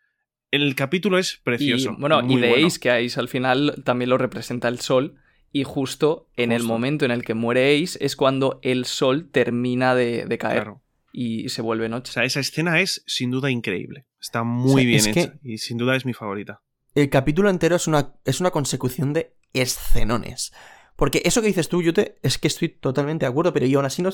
El 0.51 0.75
capítulo 0.75 1.17
es 1.17 1.39
precioso. 1.43 1.95
Y, 1.97 1.99
bueno, 1.99 2.21
muy 2.21 2.35
y 2.35 2.39
de 2.41 2.49
bueno. 2.49 2.67
Ace, 2.67 2.79
que 2.79 2.91
Ace 2.91 3.19
al 3.19 3.27
final 3.29 3.81
también 3.83 4.09
lo 4.09 4.17
representa 4.19 4.67
el 4.67 4.79
sol. 4.79 5.15
Y 5.53 5.63
justo 5.63 6.29
en 6.37 6.51
el 6.53 6.63
momento 6.63 7.03
en 7.05 7.11
el 7.11 7.23
que 7.23 7.33
muere 7.33 7.81
Ace 7.83 7.97
es 8.03 8.15
cuando 8.15 8.59
el 8.63 8.85
sol 8.85 9.29
termina 9.31 9.95
de, 9.95 10.25
de 10.25 10.37
caer 10.37 10.63
Claro. 10.63 10.81
y 11.11 11.49
se 11.49 11.61
vuelve 11.61 11.87
O 11.87 11.89
noche. 11.89 12.13
sea, 12.13 12.23
esa 12.23 12.39
escena 12.39 12.79
es 12.79 13.03
sin 13.05 13.31
duda 13.31 13.49
increíble. 13.51 14.05
Está 14.19 14.43
muy 14.43 14.71
O 14.71 14.75
sea, 14.77 14.85
bien 14.85 14.95
es 14.99 15.07
hecha. 15.07 15.31
que- 15.33 15.39
Y 15.53 15.57
sin 15.57 15.77
duda 15.77 15.95
es 15.97 16.05
mi 16.05 16.13
favorita. 16.13 16.61
El 16.95 17.09
capítulo 17.09 17.49
entero 17.49 17.75
es 17.75 17.87
una, 17.87 18.13
es 18.25 18.39
una 18.39 18.51
consecución 18.51 19.11
de 19.13 19.33
escenones. 19.53 20.53
Porque 20.95 21.21
eso 21.25 21.41
que 21.41 21.47
dices 21.47 21.67
tú, 21.69 21.81
yo 21.81 21.93
te, 21.93 22.17
es 22.21 22.37
que 22.37 22.47
estoy 22.47 22.69
totalmente 22.69 23.25
de 23.25 23.29
acuerdo, 23.31 23.53
pero 23.53 23.65
yo 23.65 23.79
aún 23.79 23.85
así 23.85 24.01
no, 24.01 24.09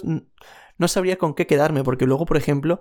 no 0.77 0.87
sabría 0.87 1.17
con 1.17 1.33
qué 1.33 1.45
quedarme, 1.47 1.83
porque 1.83 2.05
luego, 2.05 2.25
por 2.25 2.37
ejemplo, 2.37 2.79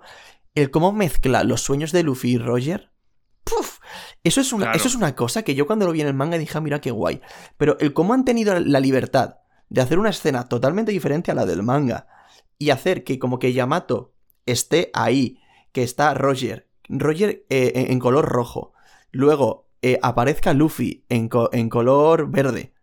el 0.55 0.71
cómo 0.71 0.91
mezcla 0.93 1.43
los 1.43 1.61
sueños 1.61 1.91
de 1.91 2.03
Luffy 2.03 2.31
y 2.33 2.37
Roger. 2.37 2.91
¡puf! 3.43 3.79
Eso 4.23 4.41
es, 4.41 4.51
una, 4.51 4.65
Claro. 4.65 4.77
eso 4.77 4.87
es 4.89 4.95
una 4.95 5.15
cosa 5.15 5.43
que 5.43 5.55
yo 5.55 5.65
cuando 5.67 5.85
lo 5.85 5.91
vi 5.93 6.01
en 6.01 6.07
el 6.07 6.13
manga 6.13 6.37
dije, 6.37 6.57
"Ah, 6.57 6.61
mira 6.61 6.81
qué 6.81 6.91
guay. 6.91 7.21
Pero 7.57 7.77
el 7.79 7.93
cómo 7.93 8.13
han 8.13 8.25
tenido 8.25 8.57
la 8.59 8.79
libertad 8.81 9.37
de 9.69 9.81
hacer 9.81 9.99
una 9.99 10.09
escena 10.09 10.47
totalmente 10.49 10.91
diferente 10.91 11.31
a 11.31 11.35
la 11.35 11.45
del 11.45 11.63
manga 11.63 12.07
y 12.57 12.71
hacer 12.71 13.03
que 13.05 13.19
como 13.19 13.39
que 13.39 13.53
Yamato 13.53 14.13
esté 14.45 14.91
ahí, 14.93 15.39
que 15.71 15.83
está 15.83 16.13
Roger, 16.13 16.67
Roger 16.89 17.45
eh, 17.49 17.87
en 17.89 17.99
color 17.99 18.25
rojo, 18.25 18.73
luego 19.11 19.69
eh, 19.81 19.99
aparezca 20.01 20.53
Luffy 20.53 21.05
en, 21.09 21.29
co- 21.29 21.49
en 21.53 21.69
color 21.69 22.29
verde, 22.29 22.73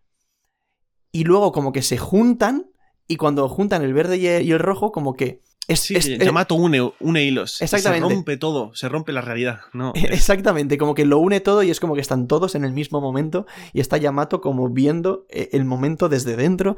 y 1.19 1.23
luego 1.23 1.51
como 1.51 1.71
que 1.71 1.81
se 1.81 1.97
juntan 1.97 2.67
Y 3.07 3.17
cuando 3.17 3.47
juntan 3.49 3.83
el 3.83 3.93
verde 3.93 4.17
y 4.17 4.25
el, 4.51 4.59
rojo, 4.59 4.91
como 4.91 5.13
que 5.13 5.41
es, 5.67 5.79
Sí, 5.79 5.95
es- 5.95 6.17
Yamato 6.17 6.55
une, 6.55 6.91
une 6.99 7.23
hilos. 7.23 7.61
Exactamente. 7.61 8.07
Se 8.07 8.13
rompe 8.15 8.37
todo, 8.37 8.73
se 8.73 8.89
rompe 8.89 9.11
la 9.11 9.21
realidad. 9.21 9.59
No, 9.73 9.91
es- 9.95 10.03
Exactamente, 10.11 10.77
como 10.79 10.93
que 10.95 11.05
lo 11.05 11.19
une 11.19 11.39
todo 11.39 11.61
y 11.63 11.69
es 11.69 11.79
como 11.79 11.93
que 11.95 12.01
están 12.01 12.27
todos 12.27 12.55
en 12.55 12.65
el 12.65 12.71
mismo 12.73 13.01
momento 13.01 13.45
y 13.73 13.79
está 13.79 13.97
Yamato 13.97 14.41
como 14.41 14.67
viendo 14.69 15.25
eh, 15.29 15.49
el 15.53 15.65
momento 15.65 16.09
desde 16.09 16.35
dentro. 16.35 16.75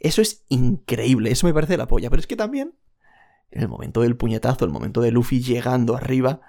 Eso 0.00 0.20
es 0.22 0.44
increíble, 0.50 1.30
eso 1.30 1.46
me 1.46 1.54
parece 1.54 1.76
la 1.78 1.86
polla. 1.86 2.10
Pero 2.10 2.20
es 2.20 2.26
que 2.26 2.36
también 2.36 2.74
el 3.50 3.66
momento 3.68 4.02
del 4.02 4.16
puñetazo, 4.16 4.64
el 4.66 4.70
momento 4.70 5.00
de 5.00 5.10
Luffy 5.12 5.40
llegando 5.42 5.96
arriba, 5.96 6.40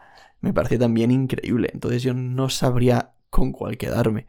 me 0.42 0.54
parece 0.54 0.78
también 0.78 1.10
increíble. 1.12 1.70
Entonces 1.74 2.04
yo 2.04 2.14
no 2.14 2.50
sabría 2.50 3.14
con 3.30 3.52
cuál 3.54 3.78
quedarme. 3.78 4.28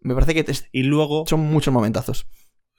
Me 0.00 0.14
parece 0.14 0.34
que 0.34 0.44
te- 0.44 0.68
Y 0.72 0.82
luego 0.82 1.24
son 1.26 1.40
muchos 1.40 1.72
momentazos. 1.72 2.26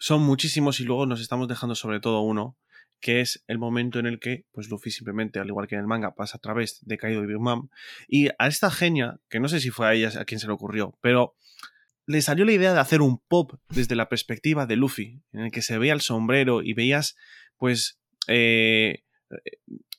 Son 0.03 0.21
muchísimos 0.21 0.81
y 0.81 0.83
luego 0.83 1.05
nos 1.05 1.21
estamos 1.21 1.47
dejando 1.47 1.75
sobre 1.75 2.01
todo 2.01 2.19
uno, 2.19 2.57
que 2.99 3.21
es 3.21 3.41
el 3.47 3.57
momento 3.57 3.99
en 3.99 4.05
el 4.05 4.19
que 4.19 4.43
pues 4.51 4.67
Luffy 4.67 4.91
simplemente, 4.91 5.39
al 5.39 5.47
igual 5.47 5.65
que 5.65 5.75
en 5.75 5.79
el 5.79 5.87
manga, 5.87 6.13
pasa 6.13 6.35
a 6.35 6.41
través 6.41 6.85
de 6.85 6.97
Kaido 6.97 7.23
y 7.23 7.27
Big 7.27 7.39
Mom. 7.39 7.69
Y 8.09 8.27
a 8.37 8.47
esta 8.47 8.69
genia, 8.69 9.21
que 9.29 9.39
no 9.39 9.47
sé 9.47 9.61
si 9.61 9.69
fue 9.69 9.87
a 9.87 9.93
ella 9.93 10.11
a 10.19 10.25
quien 10.25 10.41
se 10.41 10.47
le 10.47 10.51
ocurrió, 10.51 10.97
pero 10.99 11.37
le 12.05 12.21
salió 12.21 12.43
la 12.43 12.51
idea 12.51 12.73
de 12.73 12.81
hacer 12.81 13.01
un 13.01 13.17
pop 13.17 13.53
desde 13.69 13.95
la 13.95 14.09
perspectiva 14.09 14.65
de 14.65 14.75
Luffy, 14.75 15.21
en 15.31 15.39
el 15.39 15.51
que 15.51 15.61
se 15.61 15.77
veía 15.77 15.93
el 15.93 16.01
sombrero 16.01 16.61
y 16.61 16.73
veías 16.73 17.15
pues 17.55 17.97
eh, 18.27 19.05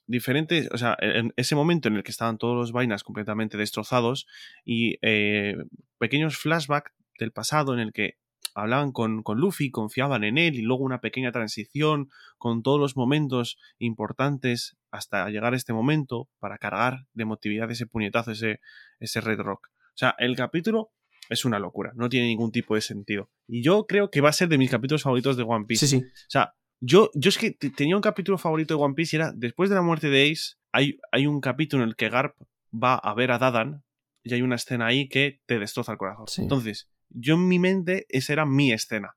diferentes, 0.06 0.68
o 0.70 0.76
sea, 0.76 0.98
en 1.00 1.32
ese 1.36 1.54
momento 1.54 1.88
en 1.88 1.96
el 1.96 2.02
que 2.02 2.10
estaban 2.10 2.36
todos 2.36 2.56
los 2.56 2.72
vainas 2.72 3.04
completamente 3.04 3.56
destrozados 3.56 4.26
y 4.66 4.98
eh, 5.00 5.56
pequeños 5.96 6.36
flashbacks 6.36 6.92
del 7.18 7.32
pasado 7.32 7.72
en 7.72 7.80
el 7.80 7.94
que 7.94 8.18
hablaban 8.54 8.92
con, 8.92 9.22
con 9.22 9.38
Luffy, 9.38 9.70
confiaban 9.70 10.24
en 10.24 10.38
él 10.38 10.54
y 10.54 10.62
luego 10.62 10.84
una 10.84 11.00
pequeña 11.00 11.32
transición 11.32 12.08
con 12.38 12.62
todos 12.62 12.78
los 12.80 12.96
momentos 12.96 13.58
importantes 13.78 14.76
hasta 14.90 15.28
llegar 15.30 15.54
a 15.54 15.56
este 15.56 15.72
momento 15.72 16.28
para 16.38 16.58
cargar 16.58 17.06
de 17.14 17.22
emotividad 17.22 17.70
ese 17.70 17.86
puñetazo, 17.86 18.32
ese, 18.32 18.60
ese 19.00 19.20
Red 19.20 19.40
Rock. 19.40 19.68
O 19.70 19.96
sea, 19.96 20.14
el 20.18 20.36
capítulo 20.36 20.92
es 21.28 21.44
una 21.44 21.58
locura, 21.58 21.92
no 21.94 22.08
tiene 22.08 22.26
ningún 22.26 22.52
tipo 22.52 22.74
de 22.74 22.80
sentido. 22.80 23.30
Y 23.48 23.62
yo 23.62 23.86
creo 23.86 24.10
que 24.10 24.20
va 24.20 24.28
a 24.28 24.32
ser 24.32 24.48
de 24.48 24.58
mis 24.58 24.70
capítulos 24.70 25.02
favoritos 25.02 25.36
de 25.36 25.42
One 25.42 25.64
Piece. 25.66 25.86
Sí, 25.86 25.98
sí. 25.98 26.04
O 26.04 26.10
sea, 26.30 26.54
yo, 26.80 27.10
yo 27.14 27.28
es 27.30 27.38
que 27.38 27.50
te- 27.52 27.70
tenía 27.70 27.96
un 27.96 28.02
capítulo 28.02 28.36
favorito 28.38 28.76
de 28.76 28.82
One 28.82 28.94
Piece 28.94 29.16
y 29.16 29.20
era 29.20 29.32
después 29.34 29.70
de 29.70 29.76
la 29.76 29.82
muerte 29.82 30.10
de 30.10 30.30
Ace, 30.30 30.54
hay, 30.72 30.98
hay 31.12 31.26
un 31.26 31.40
capítulo 31.40 31.82
en 31.82 31.88
el 31.88 31.96
que 31.96 32.08
Garp 32.08 32.36
va 32.72 32.94
a 32.96 33.14
ver 33.14 33.30
a 33.30 33.38
Dadan 33.38 33.82
y 34.22 34.34
hay 34.34 34.42
una 34.42 34.56
escena 34.56 34.86
ahí 34.86 35.08
que 35.08 35.40
te 35.46 35.58
destroza 35.58 35.92
el 35.92 35.98
corazón. 35.98 36.26
Sí. 36.28 36.42
Entonces, 36.42 36.90
yo 37.14 37.34
en 37.34 37.48
mi 37.48 37.58
mente 37.58 38.06
esa 38.08 38.32
era 38.32 38.44
mi 38.44 38.72
escena. 38.72 39.16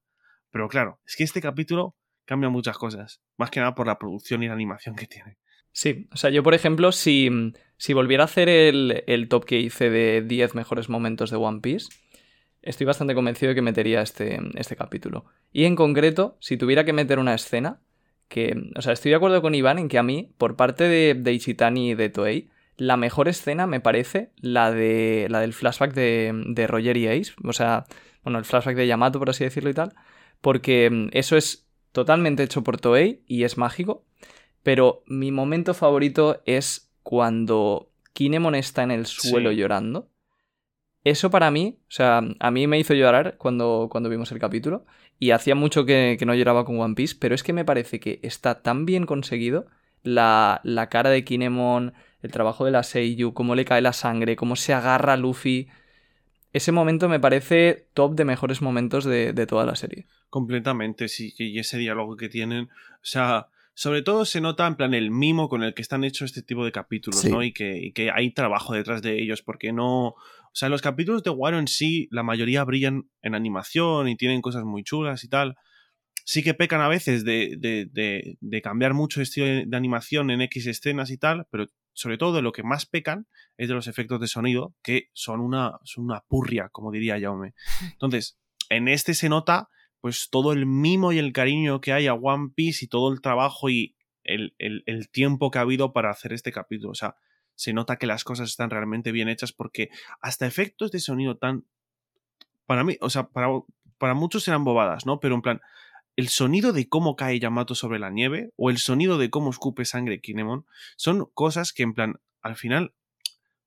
Pero 0.52 0.68
claro, 0.70 1.00
es 1.06 1.16
que 1.16 1.24
este 1.24 1.42
capítulo 1.42 1.96
cambia 2.26 2.50
muchas 2.50 2.78
cosas. 2.78 3.22
Más 3.38 3.50
que 3.50 3.60
nada 3.60 3.76
por 3.76 3.88
la 3.88 4.00
producción 4.00 4.44
y 4.44 4.48
la 4.48 4.54
animación 4.54 4.96
que 4.96 5.08
tiene. 5.08 5.38
Sí, 5.72 6.08
o 6.12 6.18
sea, 6.18 6.30
yo 6.30 6.42
por 6.44 6.54
ejemplo, 6.54 6.92
si, 6.92 7.30
si 7.78 7.94
volviera 7.94 8.24
a 8.24 8.26
hacer 8.26 8.50
el, 8.50 9.04
el 9.08 9.28
top 9.28 9.46
que 9.46 9.60
hice 9.60 9.90
de 9.90 10.24
10 10.24 10.56
mejores 10.56 10.90
momentos 10.90 11.30
de 11.30 11.38
One 11.38 11.60
Piece, 11.62 11.90
estoy 12.62 12.86
bastante 12.86 13.16
convencido 13.16 13.50
de 13.50 13.56
que 13.56 13.62
metería 13.62 14.02
este, 14.02 14.40
este 14.56 14.76
capítulo. 14.76 15.26
Y 15.52 15.66
en 15.66 15.76
concreto, 15.76 16.38
si 16.40 16.58
tuviera 16.58 16.84
que 16.84 16.94
meter 16.94 17.20
una 17.20 17.36
escena, 17.36 17.80
que, 18.28 18.56
o 18.76 18.82
sea, 18.82 18.94
estoy 18.94 19.12
de 19.12 19.18
acuerdo 19.18 19.42
con 19.42 19.56
Iván 19.56 19.80
en 19.80 19.88
que 19.88 19.98
a 19.98 20.04
mí, 20.04 20.34
por 20.38 20.56
parte 20.56 20.86
de, 20.86 21.14
de 21.14 21.34
Ichitani 21.34 21.92
y 21.92 21.96
de 21.96 22.10
Toei, 22.10 22.50
la 22.78 22.98
mejor 22.98 23.28
escena 23.28 23.68
me 23.68 23.80
parece 23.80 24.32
la, 24.38 24.72
de, 24.72 25.28
la 25.30 25.40
del 25.40 25.54
flashback 25.54 25.94
de, 25.94 26.32
de 26.48 26.68
Roger 26.68 26.96
y 26.98 27.08
Ace, 27.08 27.34
o 27.44 27.54
sea, 27.54 27.86
bueno, 28.24 28.40
el 28.40 28.46
flashback 28.46 28.76
de 28.76 28.88
Yamato, 28.88 29.20
por 29.20 29.30
así 29.30 29.44
decirlo 29.44 29.70
y 29.70 29.74
tal, 29.74 29.94
porque 30.42 30.90
mm, 30.90 31.10
eso 31.12 31.38
es 31.38 31.68
totalmente 31.92 32.44
hecho 32.44 32.64
por 32.64 32.78
Toei 32.80 33.24
y 33.26 33.44
es 33.44 33.58
mágico, 33.58 34.06
pero 34.64 35.04
mi 35.08 35.32
momento 35.32 35.74
favorito 35.74 36.42
es 36.46 36.92
cuando 37.04 37.90
Kinemon 38.14 38.56
está 38.56 38.84
en 38.84 38.92
el 38.92 39.06
suelo 39.06 39.50
Sí. 39.52 39.56
llorando. 39.58 40.10
Eso 41.04 41.30
para 41.32 41.52
mí, 41.52 41.78
o 41.84 41.92
sea, 41.92 42.22
a 42.40 42.52
mí 42.52 42.68
me 42.68 42.78
hizo 42.78 42.94
llorar 42.94 43.38
cuando, 43.38 43.88
cuando 43.90 44.10
vimos 44.10 44.32
el 44.34 44.40
capítulo. 44.40 44.86
Y 45.20 45.32
hacía 45.32 45.56
mucho 45.56 45.86
que, 45.86 46.18
que 46.20 46.26
no 46.26 46.36
lloraba 46.36 46.66
con 46.66 46.80
One 46.80 46.96
Piece, 46.96 47.16
pero 47.18 47.34
es 47.34 47.44
que 47.44 47.54
me 47.54 47.64
parece 47.64 48.00
que 48.02 48.20
está 48.24 48.62
tan 48.62 48.86
bien 48.86 49.06
conseguido 49.06 49.68
la, 50.04 50.60
la 50.64 50.90
cara 50.90 51.10
de 51.10 51.24
Kinemon, 51.24 51.94
el 52.22 52.32
trabajo 52.32 52.66
de 52.66 52.72
la 52.72 52.84
Seiyu, 52.84 53.34
cómo 53.34 53.56
le 53.56 53.66
cae 53.66 53.82
la 53.82 53.94
sangre, 53.94 54.36
cómo 54.36 54.56
se 54.56 54.74
agarra 54.74 55.14
a 55.14 55.18
Luffy. 55.18 55.68
Ese 56.54 56.72
momento 56.72 57.10
me 57.10 57.20
parece 57.20 57.88
top 57.94 58.16
de 58.16 58.26
mejores 58.26 58.62
momentos 58.62 59.06
de, 59.06 59.34
de 59.34 59.46
toda 59.48 59.66
la 59.66 59.76
serie. 59.76 60.08
Completamente, 60.30 61.08
sí. 61.08 61.34
Y 61.38 61.60
ese 61.60 61.78
diálogo 61.78 62.16
que 62.18 62.30
tienen. 62.30 62.66
O 62.66 63.04
sea, 63.04 63.48
sobre 63.74 64.02
todo 64.02 64.26
se 64.26 64.42
nota 64.42 64.66
en 64.66 64.76
plan 64.76 64.94
el 64.94 65.12
mimo 65.12 65.50
con 65.50 65.62
el 65.62 65.74
que 65.74 65.82
están 65.82 66.04
hechos 66.04 66.32
este 66.32 66.42
tipo 66.42 66.66
de 66.66 66.72
capítulos, 66.72 67.20
Sí. 67.22 67.30
¿no? 67.30 67.44
Y 67.44 67.54
que, 67.54 67.78
y 67.78 67.92
que 67.92 68.10
hay 68.12 68.32
trabajo 68.32 68.74
detrás 68.74 69.02
de 69.02 69.22
ellos, 69.22 69.42
porque 69.44 69.72
no. 69.72 70.08
O 70.08 70.60
sea, 70.60 70.70
los 70.70 70.82
capítulos 70.82 71.22
de 71.22 71.30
Wano 71.30 71.60
en 71.60 71.68
sí, 71.68 72.08
la 72.10 72.24
mayoría 72.24 72.64
brillan 72.64 73.08
en 73.22 73.36
animación 73.36 74.08
y 74.08 74.16
tienen 74.18 74.42
cosas 74.42 74.64
muy 74.64 74.84
chulas 74.84 75.24
y 75.24 75.28
tal. 75.30 75.56
Sí 76.26 76.42
que 76.44 76.56
pecan 76.56 76.82
a 76.82 76.88
veces 76.88 77.24
de, 77.24 77.56
de, 77.58 77.88
de, 77.92 78.38
de 78.42 78.62
cambiar 78.62 78.94
mucho 78.94 79.20
el 79.20 79.24
estilo 79.24 79.46
de, 79.46 79.66
de 79.68 79.78
animación 79.78 80.32
en 80.32 80.42
X 80.42 80.66
escenas 80.66 81.12
y 81.12 81.18
tal, 81.18 81.46
pero 81.52 81.68
sobre 81.98 82.20
todo 82.20 82.32
de 82.34 82.44
lo 82.44 82.52
que 82.52 82.62
más 82.62 82.86
pecan 82.86 83.26
es 83.58 83.68
de 83.68 83.74
los 83.74 83.88
efectos 83.88 84.20
de 84.22 84.28
sonido, 84.28 84.76
que 84.84 85.10
son 85.14 85.42
una, 85.42 85.80
son 85.84 86.04
una 86.06 86.22
purria, 86.28 86.70
como 86.70 86.92
diría 86.92 87.20
Jaume. 87.20 87.56
Entonces, 87.94 88.38
en 88.70 88.88
este 88.88 89.16
se 89.16 89.30
nota 89.30 89.68
pues 90.00 90.30
todo 90.30 90.54
el 90.54 90.68
mimo 90.68 91.12
y 91.12 91.18
el 91.18 91.34
cariño 91.34 91.82
que 91.82 91.92
hay 91.92 92.06
a 92.06 92.14
One 92.14 92.50
Piece 92.56 92.86
y 92.86 92.88
todo 92.88 93.12
el 93.12 93.20
trabajo 93.20 93.70
y 93.70 93.96
el, 94.24 94.54
el- 94.60 94.84
el 94.86 95.10
tiempo 95.10 95.50
que 95.50 95.58
ha 95.58 95.62
habido 95.64 95.92
para 95.92 96.12
hacer 96.12 96.34
este 96.34 96.52
capítulo. 96.52 96.92
O 96.92 96.96
sea, 96.96 97.16
se 97.56 97.74
nota 97.74 97.96
que 97.98 98.06
las 98.06 98.24
cosas 98.24 98.50
están 98.50 98.70
realmente 98.70 99.12
bien 99.12 99.28
hechas 99.28 99.52
porque 99.52 99.90
hasta 100.22 100.46
efectos 100.46 100.92
de 100.92 101.00
sonido 101.00 101.38
tan... 101.38 101.66
Para 102.68 102.84
mí, 102.84 102.98
o 103.02 103.10
sea, 103.10 103.28
para, 103.30 103.48
para 103.98 104.14
muchos 104.14 104.44
serán 104.44 104.64
bobadas, 104.64 105.06
¿no? 105.08 105.20
Pero 105.20 105.34
en 105.36 105.42
plan, 105.42 105.62
el 106.18 106.28
sonido 106.28 106.74
de 106.74 106.90
cómo 106.90 107.16
cae 107.16 107.40
Yamato 107.40 107.74
sobre 107.76 108.00
la 108.00 108.10
nieve 108.10 108.52
o 108.58 108.70
el 108.70 108.78
sonido 108.80 109.18
de 109.18 109.30
cómo 109.30 109.50
escupe 109.50 109.86
sangre 109.86 110.20
Kinemon 110.20 110.66
son 110.98 111.30
cosas 111.34 111.72
que 111.72 111.84
en 111.84 111.94
plan, 111.94 112.16
al 112.42 112.56
final, 112.58 112.94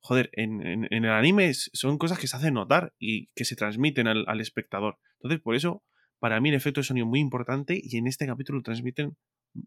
joder, 0.00 0.28
en, 0.34 0.66
en- 0.66 0.88
en 0.90 1.04
el 1.04 1.10
anime 1.12 1.52
son 1.54 1.96
cosas 1.96 2.18
que 2.18 2.26
se 2.26 2.36
hacen 2.36 2.54
notar 2.54 2.92
y 2.98 3.28
que 3.34 3.44
se 3.44 3.56
transmiten 3.56 4.06
al, 4.08 4.24
al 4.28 4.40
espectador. 4.40 4.98
Entonces, 5.14 5.40
por 5.40 5.54
eso, 5.54 5.82
para 6.18 6.40
mí 6.40 6.48
el 6.50 6.54
efecto 6.56 6.80
de 6.80 6.84
sonido 6.84 7.06
es 7.06 7.10
muy 7.10 7.20
importante 7.20 7.80
y 7.82 7.96
en 7.96 8.06
este 8.06 8.26
capítulo 8.26 8.58
lo 8.58 8.62
transmiten 8.62 9.16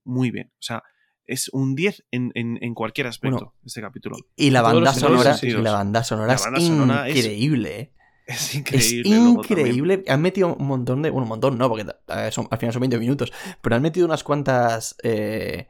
muy 0.03 0.29
bien. 0.31 0.51
O 0.53 0.61
sea, 0.61 0.83
es 1.25 1.47
un 1.49 1.75
10 1.75 2.05
en, 2.11 2.31
en- 2.35 2.57
en 2.61 2.73
cualquier 2.73 3.07
aspecto, 3.07 3.37
Bueno, 3.37 3.53
este 3.65 3.79
capítulo. 3.81 4.17
Y 4.35 4.49
la 4.49 4.61
banda 4.61 4.91
sonora, 4.93 5.29
y 5.41 5.51
la 5.63 5.71
banda 5.71 6.03
sonora 6.03 6.27
La 6.27 6.33
es 6.35 6.43
banda 6.43 6.59
sonora 6.59 7.07
es 7.07 7.15
increíble, 7.25 7.79
¿eh? 7.79 7.93
Es 8.27 8.41
Es 8.49 8.55
increíble. 8.55 9.09
también. 9.11 9.29
increíble. 9.37 10.03
Han 10.07 10.21
metido 10.21 10.55
un 10.55 10.65
montón 10.67 11.01
de. 11.01 11.09
Bueno, 11.09 11.23
un 11.23 11.29
montón, 11.29 11.57
no, 11.57 11.67
porque 11.69 11.85
son- 12.31 12.47
al 12.51 12.57
final 12.57 12.73
son 12.73 12.79
20 12.81 12.97
minutos. 12.99 13.31
Pero 13.61 13.75
han 13.75 13.81
metido 13.81 14.05
unas 14.05 14.23
cuantas 14.23 14.95
eh, 15.03 15.67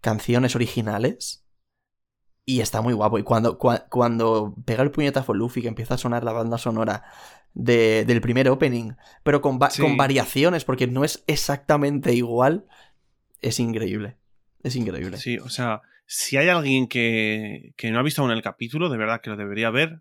canciones 0.00 0.54
originales. 0.56 1.44
Y 2.46 2.60
está 2.62 2.80
muy 2.80 2.94
guapo. 2.94 3.18
Y 3.18 3.22
cuando, 3.22 3.58
cua- 3.58 3.86
cuando 3.90 4.54
pega 4.64 4.82
el 4.82 4.90
puñetazo 4.90 5.34
Luffy, 5.34 5.62
que 5.62 5.68
empieza 5.68 5.94
a 5.94 5.98
sonar 5.98 6.24
la 6.24 6.32
banda 6.32 6.58
sonora 6.58 7.04
de- 7.54 8.04
del 8.06 8.20
primer 8.20 8.48
opening, 8.48 8.92
pero 9.22 9.40
con, 9.40 9.58
va- 9.60 9.70
Sí. 9.70 9.82
con 9.82 9.96
variaciones, 9.96 10.64
porque 10.64 10.86
no 10.86 11.04
es 11.04 11.22
exactamente 11.26 12.14
igual, 12.14 12.64
es 13.40 13.60
increíble. 13.60 14.16
Es 14.62 14.74
increíble. 14.74 15.16
Sí, 15.18 15.38
o 15.38 15.48
sea, 15.48 15.82
si 16.06 16.38
hay 16.38 16.48
alguien 16.48 16.88
que, 16.88 17.72
que 17.76 17.90
no 17.90 17.98
ha 17.98 18.02
visto 18.02 18.22
aún 18.22 18.30
el 18.32 18.42
capítulo, 18.42 18.88
de 18.88 18.98
verdad 18.98 19.20
que 19.20 19.30
lo 19.30 19.36
debería 19.36 19.70
ver. 19.70 20.00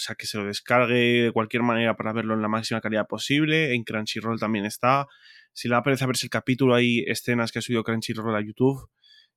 O 0.00 0.02
sea, 0.02 0.14
que 0.14 0.26
se 0.26 0.38
lo 0.38 0.46
descargue 0.46 1.24
de 1.24 1.32
cualquier 1.32 1.62
manera 1.62 1.94
para 1.94 2.12
verlo 2.14 2.32
en 2.32 2.40
la 2.40 2.48
máxima 2.48 2.80
calidad 2.80 3.06
posible. 3.06 3.74
En 3.74 3.84
Crunchyroll 3.84 4.40
también 4.40 4.64
está. 4.64 5.06
Si 5.52 5.68
le 5.68 5.74
apetece 5.74 6.06
verse 6.06 6.26
el 6.26 6.30
capítulo, 6.30 6.74
hay 6.74 7.04
escenas 7.06 7.52
que 7.52 7.58
ha 7.58 7.62
subido 7.62 7.84
Crunchyroll 7.84 8.34
a 8.34 8.40
YouTube. 8.40 8.88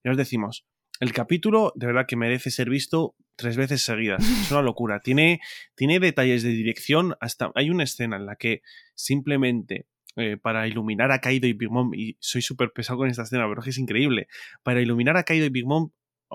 Ya 0.06 0.12
os 0.12 0.18
decimos, 0.18 0.66
el 1.00 1.12
capítulo 1.12 1.74
de 1.76 1.88
verdad 1.88 2.06
que 2.08 2.16
merece 2.16 2.50
ser 2.50 2.70
visto 2.70 3.16
tres 3.36 3.58
veces 3.58 3.82
seguidas. 3.82 4.24
Es 4.24 4.52
una 4.52 4.62
locura. 4.62 5.02
Tiene, 5.02 5.42
tiene 5.76 6.00
detalles 6.00 6.44
de 6.44 6.50
dirección. 6.50 7.16
Hasta 7.20 7.52
hay 7.56 7.70
una 7.70 7.84
escena 7.84 8.16
en 8.16 8.26
la 8.26 8.38
que 8.38 8.62
simplemente 8.96 9.88
eh, 10.16 10.38
para 10.38 10.68
iluminar 10.68 11.12
a 11.12 11.20
Kaido 11.20 11.48
y 11.48 11.54
Big 11.54 11.72
Mom, 11.72 11.94
y 11.96 12.16
soy 12.20 12.44
súper 12.44 12.72
pesado 12.72 13.00
con 13.00 13.10
esta 13.10 13.24
escena, 13.24 13.48
pero 13.48 13.62
es 13.62 13.64
que 13.66 13.70
es 13.72 13.80
increíble. 13.80 14.28
Para 14.62 14.80
iluminar 14.82 15.18
a 15.18 15.24
Kaido 15.24 15.46
y 15.46 15.50
Big 15.50 15.66
Mom 15.66 15.90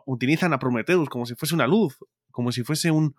utilizan 0.04 0.52
a 0.52 0.58
Prometheus 0.58 1.08
como 1.08 1.26
si 1.26 1.34
fuese 1.34 1.54
una 1.54 1.66
luz, 1.66 1.96
como 2.30 2.52
si 2.52 2.62
fuese 2.62 2.90
un. 2.90 3.14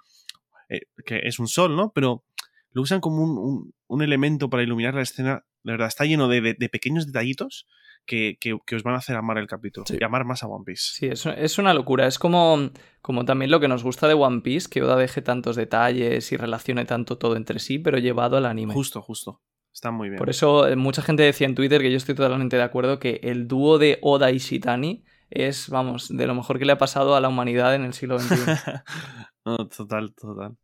Eh, 0.69 0.81
que 1.05 1.21
es 1.23 1.39
un 1.39 1.47
sol, 1.47 1.75
¿no? 1.75 1.91
Pero 1.93 2.23
lo 2.71 2.81
usan 2.81 3.01
como 3.01 3.23
un, 3.23 3.37
un- 3.37 3.73
un 3.87 4.01
elemento 4.01 4.49
para 4.49 4.63
iluminar 4.63 4.93
la 4.93 5.01
escena. 5.01 5.43
De 5.63 5.71
verdad, 5.73 5.87
está 5.87 6.05
lleno 6.05 6.27
de, 6.27 6.41
de- 6.41 6.53
de 6.53 6.69
pequeños 6.69 7.05
detallitos 7.07 7.67
que, 8.05 8.37
que- 8.39 8.57
que 8.65 8.75
os 8.75 8.83
van 8.83 8.93
a 8.95 8.99
hacer 8.99 9.15
amar 9.17 9.37
el 9.37 9.47
capítulo 9.47 9.85
Sí. 9.87 9.97
y 9.99 10.03
amar 10.03 10.23
más 10.25 10.43
a 10.43 10.47
One 10.47 10.63
Piece. 10.65 10.91
Sí, 10.93 11.07
es, 11.07 11.25
es 11.25 11.57
una 11.57 11.73
locura. 11.73 12.07
Es 12.07 12.17
como, 12.19 12.69
como 13.01 13.25
también 13.25 13.51
lo 13.51 13.59
que 13.59 13.67
nos 13.67 13.83
gusta 13.83 14.07
de 14.07 14.13
One 14.13 14.41
Piece, 14.41 14.69
que 14.69 14.81
Oda 14.83 14.95
deje 14.95 15.21
tantos 15.21 15.55
detalles 15.55 16.31
y 16.31 16.37
relacione 16.37 16.85
tanto 16.85 17.17
todo 17.17 17.35
entre 17.35 17.59
sí, 17.59 17.77
pero 17.79 17.97
llevado 17.97 18.37
al 18.37 18.45
anime. 18.45 18.73
Justo, 18.73 19.01
justo. 19.01 19.41
Está 19.73 19.91
muy 19.91 20.09
bien. 20.09 20.17
Por 20.17 20.29
eso 20.29 20.67
eh, 20.67 20.75
mucha 20.75 21.01
gente 21.01 21.23
decía 21.23 21.45
en 21.47 21.55
Twitter 21.55 21.81
que 21.81 21.91
yo 21.91 21.97
estoy 21.97 22.15
totalmente 22.15 22.55
de 22.57 22.63
acuerdo 22.63 22.97
que 22.99 23.19
el 23.23 23.47
dúo 23.47 23.77
de 23.77 23.99
Oda 24.01 24.31
y 24.31 24.39
Shitani 24.39 25.03
es, 25.29 25.69
vamos, 25.69 26.07
de 26.15 26.25
lo 26.25 26.33
mejor 26.33 26.57
que 26.57 26.65
le 26.65 26.71
ha 26.71 26.77
pasado 26.79 27.15
a 27.15 27.21
la 27.21 27.29
humanidad 27.29 27.75
en 27.75 27.83
el 27.83 27.93
siglo 27.93 28.17
XXI. 28.19 28.35
no, 29.45 29.57
total, 29.67 30.13
total. 30.15 30.57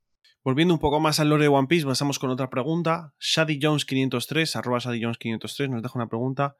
Volviendo 0.43 0.73
un 0.73 0.80
poco 0.80 0.99
más 0.99 1.19
al 1.19 1.30
lore 1.30 1.43
de 1.43 1.47
One 1.49 1.67
Piece, 1.67 1.86
pasamos 1.86 2.19
con 2.19 2.30
otra 2.30 2.49
pregunta. 2.49 3.13
Shady 3.19 3.59
Jones 3.61 3.86
503, 3.86 4.55
arroba 4.55 4.80
Shady 4.80 5.01
Jones 5.01 5.17
503, 5.17 5.69
nos 5.71 5.82
deja 5.82 5.97
una 5.97 6.07
pregunta. 6.07 6.55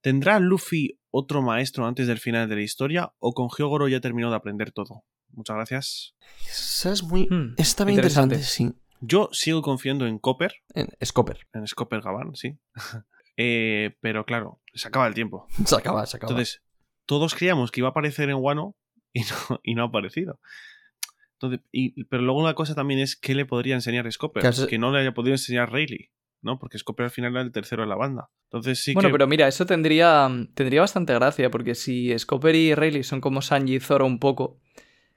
¿Tendrá 0.00 0.38
Luffy 0.40 0.98
otro 1.10 1.42
maestro 1.42 1.86
antes 1.86 2.06
del 2.06 2.18
final 2.18 2.48
de 2.48 2.56
la 2.56 2.62
historia 2.62 3.12
o 3.18 3.32
con 3.34 3.48
Hyogoro 3.48 3.88
ya 3.88 4.00
terminó 4.00 4.30
de 4.30 4.36
aprender 4.36 4.72
todo? 4.72 5.04
Muchas 5.30 5.56
gracias. 5.56 6.14
Esa 6.48 6.92
es 6.92 7.02
muy... 7.02 7.26
Hmm, 7.30 7.54
Está 7.56 7.84
bien 7.84 7.96
interesante. 7.96 8.36
interesante, 8.36 8.74
sí. 8.74 8.80
Yo 9.00 9.28
sigo 9.32 9.62
confiando 9.62 10.06
en 10.06 10.18
Copper, 10.18 10.54
En 10.74 10.88
Scopper. 11.04 11.46
en 11.52 11.66
Scopper 11.66 12.00
Gavan, 12.00 12.34
sí. 12.34 12.58
Eh, 13.40 13.96
pero 14.00 14.24
claro, 14.26 14.60
se 14.74 14.88
acaba 14.88 15.06
el 15.06 15.14
tiempo. 15.14 15.46
Se 15.64 15.76
acaba, 15.76 16.04
se 16.06 16.16
acaba. 16.16 16.32
Entonces, 16.32 16.60
todos 17.06 17.36
creíamos 17.36 17.70
que 17.70 17.78
iba 17.80 17.86
a 17.86 17.90
aparecer 17.92 18.28
en 18.30 18.34
Wano 18.36 18.74
y 19.12 19.20
no, 19.20 19.60
y 19.62 19.74
no 19.76 19.84
ha 19.84 19.86
aparecido. 19.86 20.40
Entonces, 21.40 21.60
y- 21.70 22.04
pero 22.04 22.22
luego 22.22 22.40
una 22.40 22.54
cosa 22.54 22.74
también 22.74 22.98
es 23.00 23.14
qué 23.16 23.34
le 23.34 23.46
podría 23.46 23.74
enseñar 23.76 24.10
Scopper. 24.10 24.42
Claro, 24.42 24.66
Que 24.66 24.78
no 24.78 24.90
le 24.90 25.00
haya 25.00 25.14
podido 25.14 25.34
enseñar 25.34 25.70
Rayleigh, 25.70 26.10
¿no? 26.42 26.58
Porque 26.58 26.78
Scopper 26.78 27.04
al 27.04 27.10
final 27.10 27.32
era 27.32 27.42
el 27.42 27.52
tercero 27.52 27.82
de 27.82 27.88
la 27.88 27.94
banda. 27.94 28.30
Entonces 28.50 28.82
sí 28.82 28.92
bueno, 28.92 29.08
que... 29.08 29.12
pero 29.12 29.26
mira, 29.28 29.46
eso 29.46 29.64
tendría, 29.64 30.28
tendría 30.54 30.80
bastante 30.80 31.14
gracia, 31.14 31.50
porque 31.50 31.74
si 31.76 32.16
Scopper 32.18 32.56
y 32.56 32.74
Rayleigh 32.74 33.04
son 33.04 33.20
como 33.20 33.40
Sanji 33.40 33.76
y 33.76 33.80
Zoro 33.80 34.04
un 34.04 34.18
poco, 34.18 34.58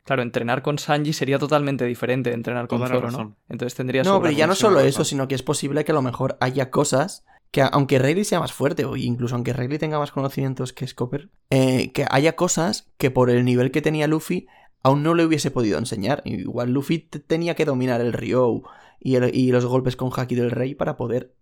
claro, 0.04 0.22
entrenar 0.22 0.62
con 0.62 0.78
Sanji 0.78 1.14
sería 1.14 1.40
totalmente 1.40 1.86
diferente 1.86 2.30
de 2.30 2.36
entrenar 2.36 2.68
con 2.68 2.80
Toda 2.80 2.90
Zoro, 2.90 3.10
¿no? 3.10 3.38
Entonces 3.50 3.76
tendría 3.76 4.04
No, 4.04 4.22
pero 4.22 4.32
ya 4.32 4.46
no 4.46 4.54
solo 4.54 4.80
eso, 4.82 5.04
sino 5.04 5.28
que 5.28 5.34
es 5.36 5.44
posible 5.44 5.84
que 5.86 5.92
a 5.92 5.96
lo 5.96 6.04
mejor 6.04 6.38
haya 6.40 6.70
cosas 6.70 7.26
que, 7.50 7.62
aunque 7.62 8.00
Rayleigh 8.00 8.26
sea 8.26 8.40
más 8.40 8.54
fuerte, 8.54 8.86
o 8.86 8.96
incluso 8.96 9.36
aunque 9.36 9.54
Rayleigh 9.54 9.80
tenga 9.80 10.00
más 10.00 10.12
conocimientos 10.12 10.72
que 10.72 10.88
Scopper, 10.88 11.30
eh, 11.50 11.92
que 11.94 12.06
haya 12.10 12.36
cosas 12.36 12.92
que 12.98 13.12
por 13.12 13.30
el 13.30 13.44
nivel 13.44 13.72
que 13.72 13.82
tenía 13.82 14.08
Luffy 14.08 14.48
aún 14.84 15.04
no 15.04 15.14
le 15.14 15.26
hubiese 15.26 15.52
podido 15.52 15.78
enseñar. 15.78 16.22
Igual 16.26 16.72
Luffy 16.72 17.00
tenía 17.00 17.56
que 17.56 17.66
dominar 17.66 18.02
el 18.02 18.14
Ryo 18.14 18.64
y, 19.00 19.52
los 19.52 19.66
golpes 19.66 19.96
con 19.96 20.12
Haki 20.16 20.36
del 20.36 20.52
Rey 20.52 20.76
para 20.76 20.98
poder 20.98 21.34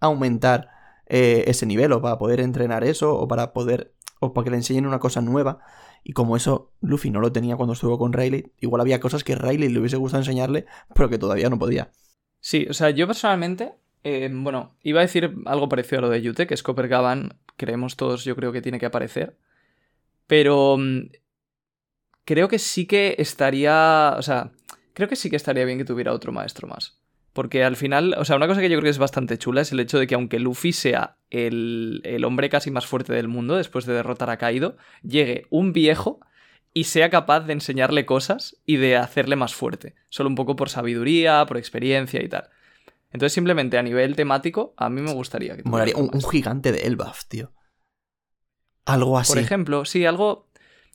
aumentar 0.00 0.70
eh, 1.06 1.44
ese 1.46 1.66
nivel, 1.66 1.92
o 1.92 2.00
para 2.00 2.18
poder 2.18 2.40
entrenar 2.40 2.84
eso, 2.84 3.14
o 3.14 3.26
para 3.26 3.52
poder. 3.52 3.92
o 4.20 4.32
para 4.32 4.44
que 4.44 4.50
le 4.50 4.56
enseñen 4.56 4.86
una 4.86 4.98
cosa 4.98 5.20
nueva. 5.20 5.60
Y 6.04 6.12
como 6.12 6.36
eso 6.36 6.72
Luffy 6.80 7.10
no 7.10 7.20
lo 7.20 7.32
tenía 7.32 7.56
cuando 7.56 7.72
estuvo 7.72 7.98
con 7.98 8.12
Rayleigh, 8.12 8.52
igual 8.60 8.80
había 8.80 9.00
cosas 9.00 9.24
que 9.24 9.34
Rayleigh 9.34 9.72
le 9.72 9.80
hubiese 9.80 9.96
gustado 9.96 10.22
enseñarle, 10.22 10.66
pero 10.94 11.08
que 11.08 11.18
todavía 11.18 11.50
no 11.50 11.58
podía. 11.58 11.90
Sí, 12.40 12.66
o 12.70 12.72
sea, 12.72 12.90
yo 12.90 13.06
personalmente, 13.06 13.74
eh, 14.04 14.30
bueno, 14.32 14.76
iba 14.82 15.00
a 15.00 15.02
decir 15.02 15.34
algo 15.44 15.68
parecido 15.68 15.98
a 15.98 16.02
lo 16.02 16.10
de 16.10 16.22
Yute, 16.22 16.46
que 16.46 16.56
Scopper 16.56 16.88
Gavan, 16.88 17.38
creemos 17.56 17.96
todos, 17.96 18.24
yo 18.24 18.36
creo 18.36 18.52
que 18.52 18.62
tiene 18.62 18.78
que 18.78 18.86
aparecer. 18.86 19.36
Pero 20.26 20.76
mm, 20.78 21.10
creo 22.28 22.46
que 22.46 22.58
sí 22.58 22.84
que 22.84 23.14
estaría, 23.16 24.14
o 24.18 24.22
sea, 24.22 24.52
creo 24.92 25.08
que 25.08 25.16
sí 25.16 25.30
que 25.30 25.36
estaría 25.36 25.64
bien 25.64 25.78
que 25.78 25.86
tuviera 25.86 26.12
otro 26.12 26.30
maestro 26.30 26.68
más. 26.68 27.00
Porque 27.32 27.64
al 27.64 27.74
final, 27.74 28.14
o 28.18 28.24
sea, 28.26 28.36
una 28.36 28.46
cosa 28.46 28.60
que 28.60 28.68
yo 28.68 28.76
creo 28.76 28.82
que 28.82 28.90
es 28.90 28.98
bastante 28.98 29.38
chula 29.38 29.62
es 29.62 29.72
el 29.72 29.80
hecho 29.80 29.98
de 29.98 30.06
que 30.06 30.14
aunque 30.14 30.38
Luffy 30.38 30.74
sea 30.74 31.16
el, 31.30 32.02
el 32.04 32.24
hombre 32.26 32.50
casi 32.50 32.70
más 32.70 32.84
fuerte 32.84 33.14
del 33.14 33.28
mundo 33.28 33.56
después 33.56 33.86
de 33.86 33.94
derrotar 33.94 34.28
a 34.28 34.36
Kaido, 34.36 34.76
llegue 35.02 35.46
un 35.48 35.72
viejo 35.72 36.20
y 36.74 36.84
sea 36.84 37.08
capaz 37.08 37.40
de 37.40 37.54
enseñarle 37.54 38.04
cosas 38.04 38.60
y 38.66 38.76
de 38.76 38.98
hacerle 38.98 39.36
más 39.36 39.54
fuerte. 39.54 39.94
Solo 40.10 40.28
un 40.28 40.34
poco 40.34 40.54
por 40.54 40.68
sabiduría, 40.68 41.46
por 41.48 41.56
experiencia 41.56 42.22
y 42.22 42.28
tal. 42.28 42.50
Entonces, 43.10 43.32
simplemente 43.32 43.78
a 43.78 43.82
nivel 43.82 44.16
temático, 44.16 44.74
a 44.76 44.90
mí 44.90 45.00
me 45.00 45.14
gustaría 45.14 45.56
que 45.56 45.62
Molaría 45.62 45.96
un, 45.96 46.10
un 46.12 46.22
gigante 46.22 46.72
de 46.72 46.80
Elbaf, 46.80 47.24
tío. 47.24 47.54
Algo 48.88 49.18
así. 49.18 49.34
Por 49.34 49.38
ejemplo, 49.42 49.84
sí, 49.84 50.06
algo. 50.06 50.47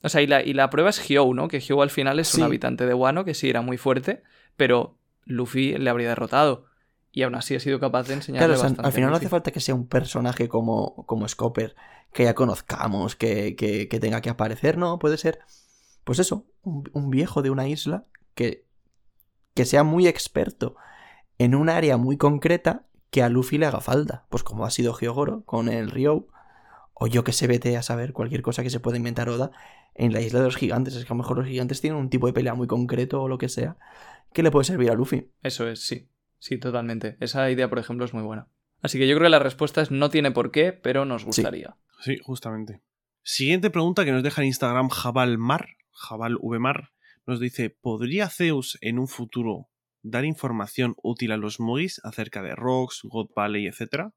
O 0.03 0.09
sea, 0.09 0.21
y 0.21 0.27
la, 0.27 0.43
y 0.43 0.53
la 0.53 0.69
prueba 0.69 0.89
es 0.89 0.99
Hyou, 1.09 1.33
¿no? 1.33 1.47
Que 1.47 1.59
Hyou 1.61 1.81
al 1.81 1.89
final 1.89 2.19
es 2.19 2.27
Sí. 2.27 2.41
un 2.41 2.47
habitante 2.47 2.85
de 2.85 2.93
Wano, 2.93 3.23
que 3.25 3.33
sí 3.33 3.49
era 3.49 3.61
muy 3.61 3.77
fuerte, 3.77 4.21
pero 4.57 4.97
Luffy 5.25 5.77
le 5.77 5.89
habría 5.89 6.09
derrotado. 6.09 6.65
Y 7.11 7.21
aún 7.23 7.35
así 7.35 7.55
ha 7.55 7.59
sido 7.59 7.79
capaz 7.79 8.07
de 8.07 8.15
enseñarle 8.15 8.47
Claro, 8.47 8.53
o 8.53 8.57
sea, 8.57 8.69
bastante. 8.69 8.87
al 8.87 8.93
final 8.93 9.09
no 9.11 9.15
hace 9.17 9.29
falta 9.29 9.51
que 9.51 9.59
sea 9.59 9.75
un 9.75 9.87
personaje 9.87 10.49
como, 10.49 11.05
como 11.05 11.27
Scopper, 11.27 11.75
que 12.11 12.23
ya 12.23 12.33
conozcamos, 12.35 13.15
que, 13.15 13.55
que- 13.55 13.87
que 13.87 13.99
tenga 13.99 14.19
que 14.21 14.29
aparecer, 14.29 14.77
no, 14.77 14.99
puede 14.99 15.17
ser, 15.17 15.39
pues 16.03 16.19
eso, 16.19 16.45
un, 16.63 16.89
un 16.93 17.09
viejo 17.09 17.41
de 17.41 17.49
una 17.51 17.67
isla 17.67 18.05
que, 18.35 18.65
que 19.53 19.65
sea 19.65 19.83
muy 19.83 20.07
experto 20.07 20.75
en 21.37 21.55
un 21.55 21.69
área 21.69 21.97
muy 21.97 22.17
concreta 22.17 22.87
que 23.11 23.21
a 23.23 23.29
Luffy 23.29 23.57
le 23.59 23.67
haga 23.67 23.79
falta, 23.79 24.25
pues 24.29 24.43
como 24.43 24.65
ha 24.65 24.71
sido 24.71 24.97
Hyogoro 24.99 25.43
con 25.45 25.69
el 25.69 25.91
Ryo, 25.91 26.27
o 26.95 27.05
yo 27.07 27.23
que 27.23 27.31
sé, 27.31 27.45
vete 27.47 27.77
a 27.77 27.83
saber 27.83 28.11
cualquier 28.13 28.41
cosa 28.41 28.63
que 28.63 28.69
se 28.71 28.79
pueda 28.79 28.97
inventar 28.97 29.29
Oda 29.29 29.51
en 29.95 30.13
la 30.13 30.21
isla 30.21 30.39
de 30.39 30.45
los 30.45 30.55
gigantes, 30.55 30.95
es 30.95 31.05
que 31.05 31.13
a 31.13 31.15
lo 31.15 31.21
mejor 31.21 31.37
los 31.37 31.47
gigantes 31.47 31.81
tienen 31.81 31.99
un 31.99 32.09
tipo 32.09 32.27
de 32.27 32.33
pelea 32.33 32.53
muy 32.53 32.67
concreto 32.67 33.21
o 33.21 33.27
lo 33.27 33.37
que 33.37 33.49
sea, 33.49 33.77
que 34.33 34.43
le 34.43 34.51
puede 34.51 34.65
servir 34.65 34.89
a 34.91 34.95
Luffy. 34.95 35.29
Eso 35.41 35.67
es, 35.67 35.81
sí. 35.85 36.09
Sí, 36.39 36.57
totalmente. 36.57 37.15
Esa 37.19 37.49
idea, 37.49 37.69
por 37.69 37.79
ejemplo, 37.79 38.05
es 38.05 38.13
muy 38.13 38.23
buena. 38.23 38.47
Así 38.81 38.99
que 38.99 39.07
yo 39.07 39.15
creo 39.15 39.27
que 39.27 39.31
la 39.31 39.39
respuesta 39.39 39.81
es 39.81 39.91
no 39.91 40.09
tiene 40.09 40.31
por 40.31 40.51
qué, 40.51 40.73
pero 40.73 41.05
nos 41.05 41.23
gustaría. 41.23 41.77
Sí, 42.01 42.17
justamente. 42.21 42.81
Siguiente 43.21 43.69
pregunta 43.69 44.03
que 44.03 44.11
nos 44.11 44.23
deja 44.23 44.41
en 44.41 44.47
Instagram 44.47 44.89
Jabalmar, 44.89 45.67
Jabalvmar, 45.91 46.91
nos 47.25 47.39
dice, 47.39 47.69
¿podría 47.69 48.29
Zeus 48.29 48.77
en 48.81 48.99
un 48.99 49.07
futuro 49.07 49.69
dar 50.01 50.25
información 50.25 50.95
útil 51.01 51.31
a 51.31 51.37
los 51.37 51.61
Mogis 51.61 52.01
acerca 52.03 52.41
de 52.41 52.55
Rocks, 52.55 52.99
God 53.03 53.29
Valley, 53.33 53.67
etcétera? 53.67 54.13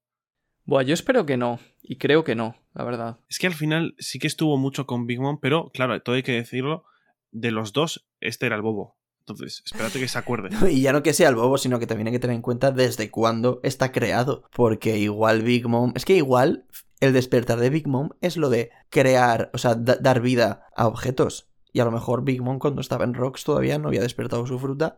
Buah, 0.67 0.83
yo 0.83 0.95
espero 0.95 1.25
que 1.27 1.37
no. 1.37 1.59
Y 1.83 1.97
creo 1.97 2.25
que 2.25 2.35
no, 2.35 2.57
la 2.75 2.85
verdad. 2.85 3.19
Es 3.29 3.39
que 3.39 3.47
al 3.47 3.55
final 3.55 3.95
sí 3.99 4.19
que 4.19 4.27
estuvo 4.27 4.57
mucho 4.59 4.87
con 4.87 5.07
Big 5.07 5.21
Mom, 5.21 5.39
pero 5.41 5.71
claro, 5.73 6.01
todo 6.03 6.17
hay 6.17 6.23
que 6.23 6.33
decirlo, 6.33 6.85
de 7.31 7.51
los 7.53 7.73
dos, 7.73 8.07
este 8.21 8.47
era 8.47 8.57
el 8.57 8.63
bobo. 8.63 8.97
Entonces, 9.21 9.63
espérate 9.65 9.99
que 9.99 10.09
se 10.09 10.19
acuerde. 10.19 10.51
Y 10.73 10.83
ya 10.83 10.93
no 10.93 11.03
que 11.03 11.13
sea 11.13 11.29
el 11.29 11.35
bobo, 11.35 11.59
sino 11.59 11.79
que 11.79 11.87
también 11.87 12.09
hay 12.09 12.13
que 12.13 12.19
tener 12.21 12.37
en 12.37 12.43
cuenta 12.43 12.71
desde 12.71 13.11
cuándo 13.11 13.61
está 13.63 13.91
creado. 13.93 14.45
Porque 14.55 14.99
igual 14.99 15.43
Big 15.43 15.69
Mom. 15.69 15.93
Es 15.97 16.05
que 16.05 16.17
igual 16.17 16.67
el 17.01 17.13
despertar 17.13 17.59
de 17.59 17.71
Big 17.71 17.87
Mom 17.89 18.11
es 18.21 18.37
lo 18.37 18.51
de 18.51 18.71
crear, 18.91 19.51
o 19.53 19.59
sea, 19.59 19.75
da- 19.75 19.97
dar 20.01 20.21
vida 20.21 20.67
a 20.77 20.87
objetos. 20.87 21.49
Y 21.73 21.81
a 21.81 21.85
lo 21.85 21.91
mejor 21.91 22.25
Big 22.25 22.41
Mom 22.41 22.59
cuando 22.59 22.81
estaba 22.81 23.05
en 23.05 23.15
Rocks 23.15 23.45
todavía 23.45 23.79
no 23.79 23.89
había 23.89 24.01
despertado 24.01 24.47
su 24.47 24.59
fruta. 24.59 24.97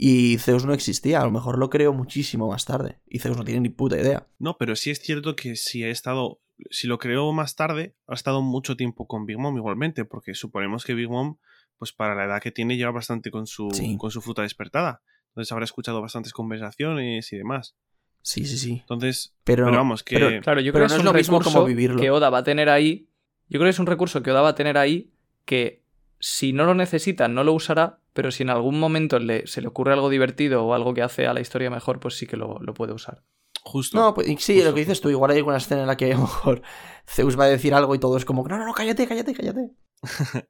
Y 0.00 0.38
Zeus 0.38 0.64
no 0.64 0.72
existía. 0.74 1.20
A 1.20 1.24
lo 1.24 1.32
mejor 1.32 1.58
lo 1.58 1.70
creó 1.70 1.92
muchísimo 1.92 2.46
más 2.48 2.64
tarde. 2.64 3.00
Y 3.08 3.18
Zeus 3.18 3.36
no 3.36 3.44
tiene 3.44 3.60
ni 3.62 3.68
puta 3.68 3.96
idea. 3.98 4.28
No, 4.38 4.56
pero 4.56 4.76
sí 4.76 4.90
es 4.90 5.00
cierto 5.00 5.34
que 5.34 5.56
si 5.56 5.82
ha 5.82 5.88
estado, 5.88 6.40
si 6.70 6.86
lo 6.86 6.98
creó 6.98 7.32
más 7.32 7.56
tarde, 7.56 7.96
ha 8.06 8.14
estado 8.14 8.40
mucho 8.40 8.76
tiempo 8.76 9.08
con 9.08 9.26
Big 9.26 9.38
Mom 9.38 9.56
igualmente, 9.56 10.04
porque 10.04 10.34
suponemos 10.34 10.84
que 10.84 10.94
Big 10.94 11.08
Mom, 11.08 11.38
pues 11.78 11.92
para 11.92 12.14
la 12.14 12.26
edad 12.26 12.40
que 12.40 12.52
tiene, 12.52 12.76
lleva 12.76 12.92
bastante 12.92 13.32
con 13.32 13.48
su, 13.48 13.70
Sí. 13.72 13.96
con 13.98 14.12
su 14.12 14.20
fruta 14.22 14.42
despertada. 14.42 15.02
Entonces 15.30 15.50
habrá 15.50 15.64
escuchado 15.64 16.00
bastantes 16.00 16.32
conversaciones 16.32 17.32
y 17.32 17.36
demás. 17.36 17.74
Sí, 18.22 18.44
sí, 18.44 18.56
sí. 18.56 18.72
Entonces, 18.80 19.34
Pero, 19.42 19.64
pero 19.64 19.76
vamos, 19.78 20.04
que 20.04 20.14
pero- 20.16 20.40
Claro, 20.42 20.60
yo 20.60 20.72
Pero 20.72 20.86
creo 20.86 20.96
que 20.98 21.02
no 21.02 21.08
es, 21.10 21.12
lo 21.12 21.18
mismo 21.18 21.38
recurso 21.38 21.58
como 21.58 21.66
vivirlo. 21.66 22.00
que 22.00 22.10
Oda 22.12 22.30
va 22.30 22.38
a 22.38 22.44
tener 22.44 22.68
ahí. 22.68 23.08
Yo 23.48 23.58
creo 23.58 23.64
que 23.66 23.70
es 23.70 23.78
un 23.80 23.86
recurso 23.86 24.22
que 24.22 24.30
Oda 24.30 24.42
va 24.42 24.50
a 24.50 24.54
tener 24.54 24.76
ahí 24.78 25.10
que 25.44 25.82
si 26.20 26.52
no 26.52 26.64
lo 26.64 26.74
necesita, 26.74 27.28
no 27.28 27.44
lo 27.44 27.52
usará, 27.52 28.00
pero 28.12 28.30
si 28.30 28.42
en 28.42 28.50
algún 28.50 28.78
momento 28.80 29.18
le, 29.18 29.46
se 29.46 29.60
le 29.62 29.68
ocurre 29.68 29.92
algo 29.92 30.08
divertido 30.10 30.64
o 30.64 30.74
algo 30.74 30.94
que 30.94 31.02
hace 31.02 31.26
a 31.26 31.32
la 31.34 31.40
historia 31.40 31.70
mejor, 31.70 32.00
pues 32.00 32.14
sí 32.16 32.26
que 32.26 32.36
lo, 32.36 32.58
lo 32.60 32.74
puede 32.74 32.92
usar. 32.92 33.22
justo. 33.62 33.98
No, 33.98 34.14
pues 34.14 34.26
sí, 34.26 34.34
Justo, 34.54 34.68
lo 34.68 34.74
que 34.74 34.80
dices 34.80 35.00
tú, 35.00 35.10
igual 35.10 35.30
hay 35.30 35.38
alguna 35.38 35.58
escena 35.58 35.82
en 35.82 35.86
la 35.86 35.96
que 35.96 36.12
a 36.12 36.16
lo 36.16 36.22
mejor 36.22 36.62
Zeus 37.06 37.38
va 37.38 37.44
a 37.44 37.48
decir 37.48 37.74
algo 37.74 37.94
y 37.94 37.98
todo 37.98 38.16
es 38.16 38.24
como, 38.24 38.46
no, 38.48 38.58
no, 38.58 38.64
no, 38.66 38.72
cállate, 38.74 39.06
cállate, 39.06 39.34
cállate. 39.34 39.70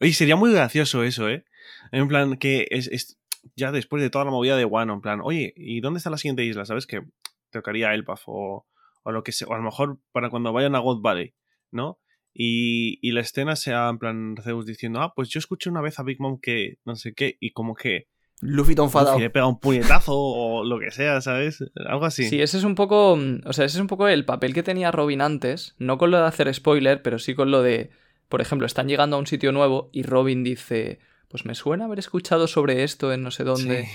Oye, 0.00 0.12
sería 0.12 0.36
muy 0.36 0.52
gracioso 0.52 1.02
eso, 1.04 1.28
¿eh? 1.28 1.44
En 1.92 2.08
plan, 2.08 2.36
que 2.36 2.66
es, 2.70 2.88
es- 2.88 3.18
ya 3.56 3.72
después 3.72 4.02
de 4.02 4.10
toda 4.10 4.24
la 4.24 4.30
movida 4.30 4.56
de 4.56 4.64
Wano, 4.64 4.94
en 4.94 5.00
plan, 5.00 5.20
oye, 5.22 5.52
¿y 5.56 5.80
dónde 5.80 5.98
está 5.98 6.10
la 6.10 6.18
siguiente 6.18 6.44
isla? 6.44 6.64
¿Sabes? 6.66 6.86
Que 6.86 7.02
tocaría 7.50 7.92
Elbaf 7.94 8.22
o, 8.26 8.66
o 9.02 9.12
lo 9.12 9.22
que 9.22 9.32
sea, 9.32 9.48
o 9.48 9.54
a 9.54 9.56
lo 9.56 9.62
mejor 9.62 9.98
para 10.12 10.28
cuando 10.30 10.52
vayan 10.52 10.74
a 10.74 10.78
God 10.78 11.00
Valley, 11.02 11.34
¿no? 11.70 11.98
Y, 12.32 12.98
y 13.02 13.12
la 13.12 13.20
escena 13.20 13.56
sea 13.56 13.88
en 13.88 13.98
plan 13.98 14.36
Zeus 14.42 14.66
diciendo, 14.66 15.00
ah, 15.00 15.12
pues 15.14 15.28
yo 15.28 15.38
escuché 15.38 15.68
una 15.68 15.80
vez 15.80 15.98
a 15.98 16.02
Big 16.02 16.20
Mom 16.20 16.38
que 16.40 16.78
no 16.84 16.94
sé 16.96 17.12
qué, 17.12 17.36
y 17.40 17.50
como 17.52 17.74
que 17.74 18.06
Luffy 18.42 18.74
todo 18.74 18.86
enfadado. 18.86 19.18
Le 19.18 19.28
pega 19.30 19.46
un 19.46 19.60
puñetazo 19.60 20.14
o 20.16 20.64
lo 20.64 20.78
que 20.78 20.90
sea, 20.90 21.20
¿sabes? 21.20 21.62
Algo 21.86 22.06
así. 22.06 22.28
Sí. 22.28 22.40
ese 22.40 22.56
es 22.56 22.64
un 22.64 22.74
poco. 22.74 23.16
mm, 23.16 23.40
O 23.44 23.52
sea, 23.52 23.66
ese 23.66 23.76
es 23.76 23.80
un 23.80 23.86
poco 23.86 24.08
el 24.08 24.24
papel 24.24 24.54
que 24.54 24.62
tenía 24.62 24.90
Robin 24.90 25.20
antes. 25.20 25.74
No 25.78 25.98
con 25.98 26.10
lo 26.10 26.18
de 26.18 26.26
hacer 26.26 26.52
spoiler, 26.54 27.02
pero 27.02 27.18
sí 27.18 27.34
con 27.34 27.50
lo 27.50 27.62
de. 27.62 27.90
Por 28.30 28.40
ejemplo, 28.40 28.66
están 28.66 28.88
llegando 28.88 29.16
a 29.16 29.18
un 29.18 29.26
sitio 29.26 29.52
nuevo 29.52 29.90
y 29.92 30.04
Robin 30.04 30.42
dice. 30.42 31.00
Pues 31.28 31.44
me 31.44 31.54
suena 31.54 31.84
haber 31.84 31.98
escuchado 31.98 32.46
sobre 32.48 32.82
esto 32.82 33.12
en 33.12 33.22
no 33.22 33.30
sé 33.30 33.44
dónde. 33.44 33.84
Sí. 33.84 33.90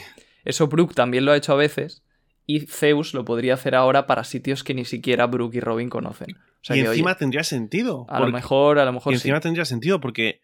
Eso 0.45 0.67
Brooke 0.67 0.93
también 0.93 1.25
lo 1.25 1.31
ha 1.31 1.38
hecho 1.38 1.53
a 1.53 1.57
veces. 1.57 2.03
Y 2.45 2.61
Zeus 2.67 3.13
lo 3.13 3.25
podría 3.25 3.55
hacer 3.55 3.75
ahora 3.75 4.05
para 4.05 4.23
sitios 4.23 4.63
que 4.63 4.73
ni 4.73 4.85
siquiera 4.85 5.25
Brooke 5.25 5.55
y 5.55 5.59
Robin 5.59 5.89
conocen. 5.89 6.35
O 6.37 6.59
sea 6.61 6.75
y 6.75 6.81
que, 6.81 6.87
oye, 6.87 6.97
encima 6.97 7.15
tendría 7.15 7.43
sentido. 7.43 8.05
a 8.09 8.19
lo 8.19 8.31
mejor, 8.31 8.79
a 8.79 8.85
lo 8.85 8.91
y 8.91 8.93
mejor 8.93 9.13
sí. 9.13 9.15
encima 9.15 9.39
tendría 9.39 9.65
sentido 9.65 9.99
porque 9.99 10.41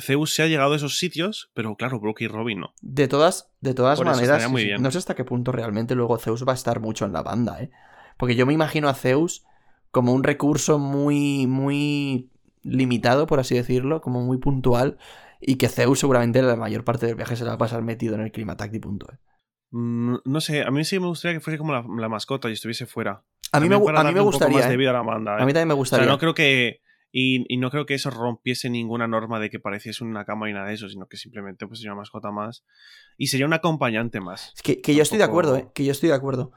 Zeus 0.00 0.34
se 0.34 0.42
ha 0.42 0.46
llegado 0.46 0.72
a 0.72 0.76
esos 0.76 0.98
sitios, 0.98 1.50
pero 1.54 1.74
claro, 1.76 2.00
Brooke 2.00 2.22
y 2.22 2.28
Robin 2.28 2.60
no. 2.60 2.74
De 2.80 3.08
todas, 3.08 3.50
de 3.60 3.74
todas 3.74 3.98
Por 3.98 4.06
maneras, 4.06 4.48
muy 4.50 4.64
bien. 4.64 4.82
no 4.82 4.90
sé 4.90 4.98
hasta 4.98 5.14
qué 5.14 5.24
punto 5.24 5.52
realmente 5.52 5.94
luego 5.94 6.18
Zeus 6.18 6.46
va 6.46 6.52
a 6.52 6.54
estar 6.54 6.80
mucho 6.80 7.04
en 7.04 7.12
la 7.12 7.22
banda, 7.22 7.62
¿eh? 7.62 7.70
Porque 8.16 8.34
yo 8.36 8.46
me 8.46 8.52
imagino 8.52 8.88
a 8.88 8.94
Zeus 8.94 9.44
como 9.90 10.12
un 10.12 10.24
recurso 10.24 10.78
muy, 10.78 11.46
muy 11.46 12.30
limitado, 12.62 13.26
por 13.26 13.40
así 13.40 13.54
decirlo, 13.54 14.00
como 14.00 14.20
muy 14.22 14.38
puntual, 14.38 14.98
y 15.40 15.56
que 15.56 15.68
Zeus 15.68 16.00
seguramente 16.00 16.42
la 16.42 16.56
mayor 16.56 16.84
parte 16.84 17.06
del 17.06 17.14
viaje 17.14 17.36
se 17.36 17.44
la 17.44 17.50
va 17.50 17.54
a 17.54 17.58
pasar 17.58 17.82
metido 17.82 18.14
en 18.14 18.22
el 18.22 18.32
clima 18.32 18.56
y 18.72 18.78
punto. 18.78 19.06
¿eh? 19.12 19.18
Mm, 19.70 20.16
no 20.24 20.40
sé, 20.40 20.62
a 20.62 20.70
mí 20.70 20.84
sí 20.84 20.98
me 20.98 21.06
gustaría 21.06 21.36
que 21.38 21.40
fuese 21.44 21.58
como 21.58 21.72
la, 21.72 21.84
la 21.98 22.08
mascota 22.08 22.48
y 22.48 22.52
estuviese 22.52 22.86
fuera. 22.86 23.22
A 23.52 23.60
mí 23.60 23.68
me, 23.68 23.74
a 23.76 23.78
mí 23.78 23.84
gustaría. 24.20 24.58
más 24.58 24.70
¿eh? 24.70 24.88
a 24.88 24.92
la 24.92 25.02
banda, 25.02 25.36
A 25.36 25.42
¿eh? 25.42 25.46
mí 25.46 25.52
también 25.52 25.68
me 25.68 25.74
O 25.74 25.76
sea, 25.76 25.78
gustaría. 25.80 26.06
no 26.06 26.18
creo 26.18 26.34
que. 26.34 26.80
Y, 27.10 27.46
y 27.52 27.56
no 27.56 27.70
creo 27.70 27.86
que 27.86 27.94
eso 27.94 28.10
rompiese 28.10 28.68
ninguna 28.68 29.08
norma 29.08 29.40
de 29.40 29.48
que 29.48 29.58
pareciese 29.58 30.04
una 30.04 30.26
cama 30.26 30.50
y 30.50 30.52
nada 30.52 30.66
de 30.68 30.74
eso, 30.74 30.90
sino 30.90 31.06
que 31.06 31.16
simplemente 31.16 31.66
pues 31.66 31.78
sería 31.80 31.92
una 31.92 32.00
mascota 32.02 32.30
más. 32.30 32.64
Y 33.16 33.28
sería 33.28 33.46
un 33.46 33.54
acompañante 33.54 34.20
más. 34.20 34.52
Es 34.54 34.62
Que, 34.62 34.82
que 34.82 34.94
yo 34.94 35.02
estoy 35.02 35.16
de 35.16 35.24
acuerdo, 35.24 35.56
¿eh? 35.56 35.68
Que 35.74 35.84
yo 35.86 35.92
estoy 35.92 36.10
de 36.10 36.14
acuerdo. 36.14 36.52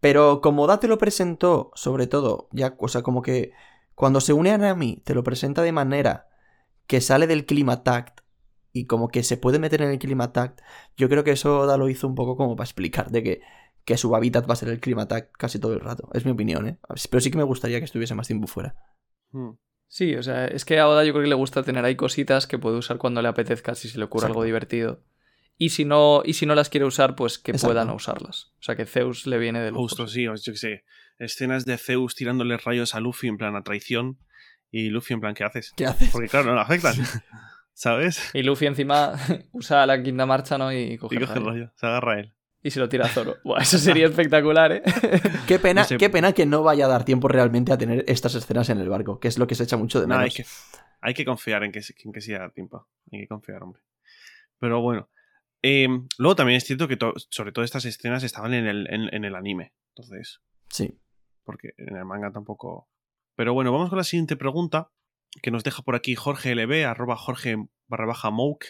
Pero 0.00 0.40
como 0.40 0.68
Da 0.68 0.78
te 0.78 0.86
lo 0.86 0.98
presentó, 0.98 1.72
sobre 1.74 2.06
todo, 2.06 2.48
ya, 2.52 2.76
o 2.78 2.86
sea, 2.86 3.02
como 3.02 3.22
que 3.22 3.50
cuando 3.96 4.20
se 4.20 4.32
une 4.32 4.52
a 4.52 4.58
Nami, 4.58 5.02
te 5.04 5.14
lo 5.14 5.24
presenta 5.24 5.62
de 5.62 5.72
manera 5.72 6.28
que 6.86 7.00
sale 7.00 7.26
del 7.26 7.44
clima 7.44 7.82
tact 7.82 8.20
y 8.76 8.84
como 8.84 9.08
que 9.08 9.22
se 9.22 9.38
puede 9.38 9.58
meter 9.58 9.80
en 9.80 9.90
el 9.90 9.98
clima 9.98 10.34
tact, 10.34 10.60
yo 10.98 11.08
creo 11.08 11.24
que 11.24 11.30
eso 11.30 11.60
Oda 11.60 11.78
lo 11.78 11.88
hizo 11.88 12.06
un 12.06 12.14
poco 12.14 12.36
como 12.36 12.56
para 12.56 12.66
explicar 12.66 13.10
de 13.10 13.22
que, 13.22 13.40
que 13.86 13.96
su 13.96 14.14
hábitat 14.14 14.46
va 14.46 14.52
a 14.52 14.56
ser 14.56 14.68
el 14.68 14.80
clima 14.80 15.08
tact 15.08 15.32
casi 15.32 15.58
todo 15.58 15.72
el 15.72 15.80
rato. 15.80 16.10
Es 16.12 16.26
mi 16.26 16.32
opinión, 16.32 16.68
¿eh? 16.68 16.78
Pero 17.10 17.20
sí 17.22 17.30
que 17.30 17.38
me 17.38 17.42
gustaría 17.42 17.78
que 17.78 17.86
estuviese 17.86 18.14
más 18.14 18.26
tiempo 18.26 18.46
fuera. 18.46 18.76
Hmm. 19.30 19.52
Sí, 19.88 20.14
o 20.14 20.22
sea, 20.22 20.44
es 20.46 20.66
que 20.66 20.78
a 20.78 20.88
Oda 20.88 21.04
yo 21.04 21.14
creo 21.14 21.22
que 21.22 21.30
le 21.30 21.36
gusta 21.36 21.62
tener 21.62 21.86
ahí 21.86 21.96
cositas 21.96 22.46
que 22.46 22.58
puede 22.58 22.76
usar 22.76 22.98
cuando 22.98 23.22
le 23.22 23.28
apetezca, 23.28 23.74
si 23.74 23.88
se 23.88 23.96
le 23.96 24.04
ocurre 24.04 24.26
algo 24.26 24.44
divertido. 24.44 25.02
Y 25.56 25.70
si 25.70 25.86
no, 25.86 26.20
y 26.22 26.34
si 26.34 26.44
no 26.44 26.54
las 26.54 26.68
quiere 26.68 26.84
usar, 26.84 27.16
pues 27.16 27.38
que 27.38 27.52
Exacto. 27.52 27.72
pueda 27.72 27.86
no 27.86 27.94
usarlas. 27.94 28.52
O 28.58 28.62
sea, 28.62 28.76
que 28.76 28.84
Zeus 28.84 29.26
le 29.26 29.38
viene 29.38 29.60
de 29.60 29.70
lujos. 29.70 29.92
Justo, 29.92 30.06
sí, 30.06 30.24
yo 30.24 30.34
qué 30.34 30.56
sé. 30.56 30.84
Escenas 31.18 31.64
de 31.64 31.78
Zeus 31.78 32.14
tirándole 32.14 32.58
rayos 32.58 32.94
a 32.94 33.00
Luffy 33.00 33.28
en 33.28 33.38
plan 33.38 33.56
a 33.56 33.62
traición. 33.62 34.18
Y 34.70 34.90
Luffy 34.90 35.14
en 35.14 35.20
plan, 35.20 35.32
¿qué 35.32 35.44
haces? 35.44 35.72
¿Qué 35.74 35.86
haces? 35.86 36.10
Porque 36.10 36.28
claro, 36.28 36.48
no 36.50 36.56
le 36.56 36.60
afectan. 36.60 36.94
¿Sabes? 37.78 38.30
Y 38.32 38.42
Luffy 38.42 38.64
encima 38.66 39.12
usa 39.52 39.84
la 39.86 40.02
quinta 40.02 40.24
marcha, 40.24 40.56
¿no? 40.56 40.72
Y 40.72 40.96
coge, 40.96 41.16
Y 41.16 41.18
coge 41.20 41.38
el 41.38 41.44
rayo. 41.44 41.72
se 41.76 41.86
agarra 41.86 42.14
a 42.14 42.20
él. 42.20 42.32
Y 42.62 42.70
se 42.70 42.80
lo 42.80 42.88
tira 42.88 43.04
a 43.04 43.08
Zoro. 43.08 43.36
Buah, 43.44 43.60
eso 43.60 43.76
sería 43.78 44.06
espectacular, 44.06 44.72
¿eh? 44.72 44.82
Qué 45.46 45.58
pena, 45.58 45.82
No 45.82 45.86
sé. 45.86 45.98
qué 45.98 46.08
pena 46.08 46.32
que 46.32 46.46
no 46.46 46.62
vaya 46.62 46.86
a 46.86 46.88
dar 46.88 47.04
tiempo 47.04 47.28
realmente 47.28 47.72
a 47.72 47.78
tener 47.78 48.02
estas 48.08 48.34
escenas 48.34 48.70
en 48.70 48.78
el 48.78 48.88
barco, 48.88 49.20
que 49.20 49.28
es 49.28 49.38
lo 49.38 49.46
que 49.46 49.54
se 49.54 49.64
echa 49.64 49.76
mucho 49.76 50.00
de 50.00 50.06
No, 50.06 50.16
menos. 50.16 50.24
hay, 50.36 50.42
que, 50.42 50.48
hay 51.02 51.14
que 51.14 51.24
confiar 51.26 51.64
en 51.64 51.70
que, 51.70 51.80
en 52.04 52.12
que 52.12 52.20
sí 52.22 52.32
da 52.32 52.48
tiempo. 52.50 52.88
Hay 53.12 53.20
que 53.20 53.28
confiar, 53.28 53.62
hombre. 53.62 53.82
Pero 54.58 54.80
bueno. 54.80 55.10
Eh, 55.62 55.86
luego 56.18 56.34
también 56.34 56.56
es 56.56 56.64
cierto 56.64 56.88
que 56.88 56.96
to- 56.96 57.12
sobre 57.30 57.52
todo 57.52 57.64
estas 57.64 57.84
escenas 57.84 58.22
estaban 58.22 58.54
en 58.54 58.66
el, 58.66 58.86
en, 58.92 59.12
en 59.14 59.24
el 59.24 59.34
anime. 59.34 59.74
Entonces, 59.94 60.40
Sí. 60.70 60.98
porque 61.44 61.74
en 61.76 61.94
el 61.96 62.04
manga 62.06 62.32
tampoco. 62.32 62.88
Pero 63.36 63.52
bueno, 63.52 63.70
vamos 63.70 63.90
con 63.90 63.98
la 63.98 64.04
siguiente 64.04 64.36
pregunta 64.36 64.90
que 65.42 65.50
nos 65.50 65.64
deja 65.64 65.82
por 65.82 65.94
aquí 65.94 66.14
Jorge 66.14 66.54
LB, 66.54 66.86
arroba 66.86 67.16
Jorge 67.16 67.56
barra 67.88 68.06
baja 68.06 68.30
Mouk. 68.30 68.64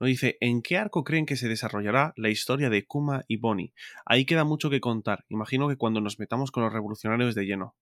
Nos 0.00 0.08
dice, 0.08 0.36
¿en 0.40 0.62
qué 0.62 0.76
arco 0.76 1.04
creen 1.04 1.24
que 1.24 1.36
se 1.36 1.48
desarrollará 1.48 2.12
la 2.16 2.28
historia 2.28 2.68
de 2.68 2.84
Kuma 2.84 3.24
y 3.28 3.36
Bonnie? 3.36 3.74
Ahí 4.04 4.26
queda 4.26 4.44
mucho 4.44 4.68
que 4.68 4.80
contar. 4.80 5.24
Imagino 5.28 5.68
que 5.68 5.76
cuando 5.76 6.00
nos 6.00 6.18
metamos 6.18 6.50
con 6.50 6.64
los 6.64 6.72
revolucionarios 6.72 7.34
de 7.34 7.44
lleno. 7.44 7.76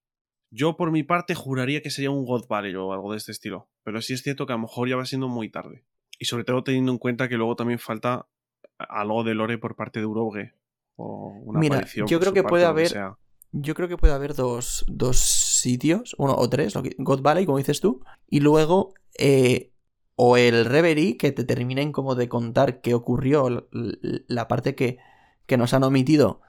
Yo 0.50 0.76
por 0.76 0.90
mi 0.90 1.02
parte 1.02 1.34
juraría 1.34 1.80
que 1.80 1.90
sería 1.90 2.10
un 2.10 2.26
God 2.26 2.46
Valley 2.48 2.74
o 2.74 2.92
algo 2.92 3.12
de 3.12 3.18
este 3.18 3.32
estilo. 3.32 3.70
Pero 3.82 4.02
sí 4.02 4.12
es 4.12 4.22
cierto 4.22 4.46
que 4.46 4.52
a 4.52 4.56
lo 4.56 4.62
mejor 4.62 4.88
ya 4.88 4.96
va 4.96 5.06
siendo 5.06 5.28
muy 5.28 5.50
tarde. 5.50 5.84
Y 6.18 6.26
sobre 6.26 6.44
todo 6.44 6.62
teniendo 6.62 6.92
en 6.92 6.98
cuenta 6.98 7.28
que 7.28 7.36
luego 7.36 7.56
también 7.56 7.78
falta 7.78 8.28
algo 8.76 9.24
de 9.24 9.34
lore 9.34 9.56
por 9.56 9.74
parte 9.74 10.00
de 10.00 10.06
Uroge. 10.06 10.54
O 10.96 11.40
una 11.44 11.58
Mira, 11.58 11.76
aparición 11.76 12.06
yo 12.06 12.20
creo 12.20 12.34
que 12.34 12.42
puede 12.42 12.64
que 12.64 12.68
haber-. 12.68 13.14
Yo 13.52 13.74
creo 13.74 13.88
que 13.88 13.96
puede 13.96 14.14
haber 14.14 14.34
dos, 14.34 14.84
dos 14.88 15.18
sitios, 15.62 16.14
uno 16.18 16.34
o 16.36 16.48
tres, 16.48 16.74
God 16.98 17.22
Valley, 17.22 17.46
como 17.46 17.58
dices 17.58 17.80
tú, 17.80 18.00
y 18.28 18.40
luego 18.40 18.94
eh, 19.18 19.72
o 20.16 20.36
el 20.36 20.64
Reverie, 20.64 21.16
que 21.16 21.32
te 21.32 21.44
terminen 21.44 21.92
como 21.92 22.14
de 22.14 22.28
contar 22.28 22.80
qué 22.80 22.94
ocurrió, 22.94 23.68
la 23.70 24.48
parte 24.48 24.74
que, 24.74 24.98
que 25.46 25.56
nos 25.56 25.74
han 25.74 25.84
omitido, 25.84 26.40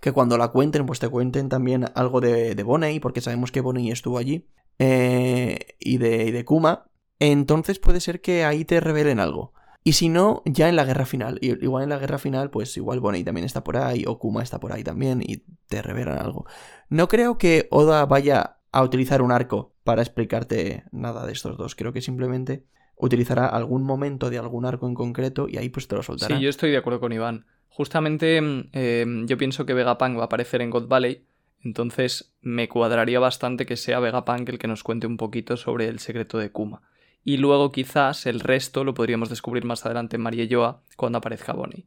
que 0.00 0.12
cuando 0.12 0.36
la 0.36 0.48
cuenten, 0.48 0.86
pues 0.86 0.98
te 0.98 1.08
cuenten 1.08 1.48
también 1.48 1.86
algo 1.94 2.20
de, 2.20 2.54
de 2.54 2.62
Bonnie, 2.62 3.00
porque 3.00 3.20
sabemos 3.20 3.52
que 3.52 3.60
Bonnie 3.60 3.92
estuvo 3.92 4.18
allí, 4.18 4.48
eh, 4.78 5.76
y, 5.78 5.98
de, 5.98 6.24
y 6.24 6.30
de 6.32 6.44
Kuma, 6.44 6.90
entonces 7.20 7.78
puede 7.78 8.00
ser 8.00 8.20
que 8.20 8.44
ahí 8.44 8.64
te 8.64 8.80
revelen 8.80 9.20
algo. 9.20 9.52
Y 9.84 9.94
si 9.94 10.08
no, 10.08 10.42
ya 10.44 10.68
en 10.68 10.76
la 10.76 10.84
guerra 10.84 11.06
final. 11.06 11.38
Igual 11.40 11.84
en 11.84 11.88
la 11.88 11.98
guerra 11.98 12.18
final, 12.18 12.50
pues 12.50 12.76
igual 12.76 13.00
Bonnie 13.00 13.24
también 13.24 13.44
está 13.44 13.64
por 13.64 13.76
ahí, 13.76 14.04
o 14.06 14.18
Kuma 14.18 14.42
está 14.42 14.60
por 14.60 14.72
ahí 14.72 14.84
también, 14.84 15.22
y 15.22 15.44
te 15.68 15.82
revelan 15.82 16.18
algo. 16.18 16.46
No 16.88 17.08
creo 17.08 17.38
que 17.38 17.68
Oda 17.70 18.06
vaya 18.06 18.58
a 18.72 18.82
utilizar 18.82 19.22
un 19.22 19.30
arco 19.30 19.74
para 19.84 20.02
explicarte 20.02 20.84
nada 20.90 21.26
de 21.26 21.32
estos 21.32 21.56
dos. 21.56 21.74
Creo 21.76 21.92
que 21.92 22.00
simplemente 22.00 22.64
utilizará 22.96 23.46
algún 23.46 23.82
momento 23.82 24.30
de 24.30 24.38
algún 24.38 24.64
arco 24.64 24.86
en 24.86 24.94
concreto 24.94 25.46
y 25.48 25.58
ahí 25.58 25.68
pues 25.68 25.86
te 25.88 25.96
lo 25.96 26.02
soltará. 26.02 26.36
Sí, 26.36 26.42
yo 26.42 26.48
estoy 26.48 26.70
de 26.70 26.78
acuerdo 26.78 27.00
con 27.00 27.12
Iván. 27.12 27.46
Justamente 27.68 28.40
mm, 28.40 28.70
eh, 28.72 29.06
yo 29.26 29.36
pienso 29.36 29.66
que 29.66 29.74
Vegapunk 29.74 30.16
va 30.16 30.22
a 30.22 30.26
aparecer 30.26 30.62
en 30.62 30.70
God 30.70 30.88
Valley, 30.88 31.24
entonces 31.62 32.34
me 32.40 32.68
cuadraría 32.68 33.20
bastante 33.20 33.66
que 33.66 33.76
sea 33.76 34.00
Vegapunk 34.00 34.48
el 34.48 34.58
que 34.58 34.68
nos 34.68 34.82
cuente 34.82 35.06
un 35.06 35.16
poquito 35.16 35.56
sobre 35.56 35.88
el 35.88 35.98
secreto 35.98 36.38
de 36.38 36.50
Kuma. 36.50 36.82
Y 37.24 37.36
luego 37.36 37.70
quizás 37.70 38.26
el 38.26 38.40
resto 38.40 38.84
lo 38.84 38.94
podríamos 38.94 39.28
descubrir 39.28 39.64
más 39.64 39.84
adelante 39.86 40.16
en 40.16 40.22
Mariejoa 40.22 40.82
cuando 40.96 41.18
aparezca 41.18 41.52
Bonnie. 41.52 41.86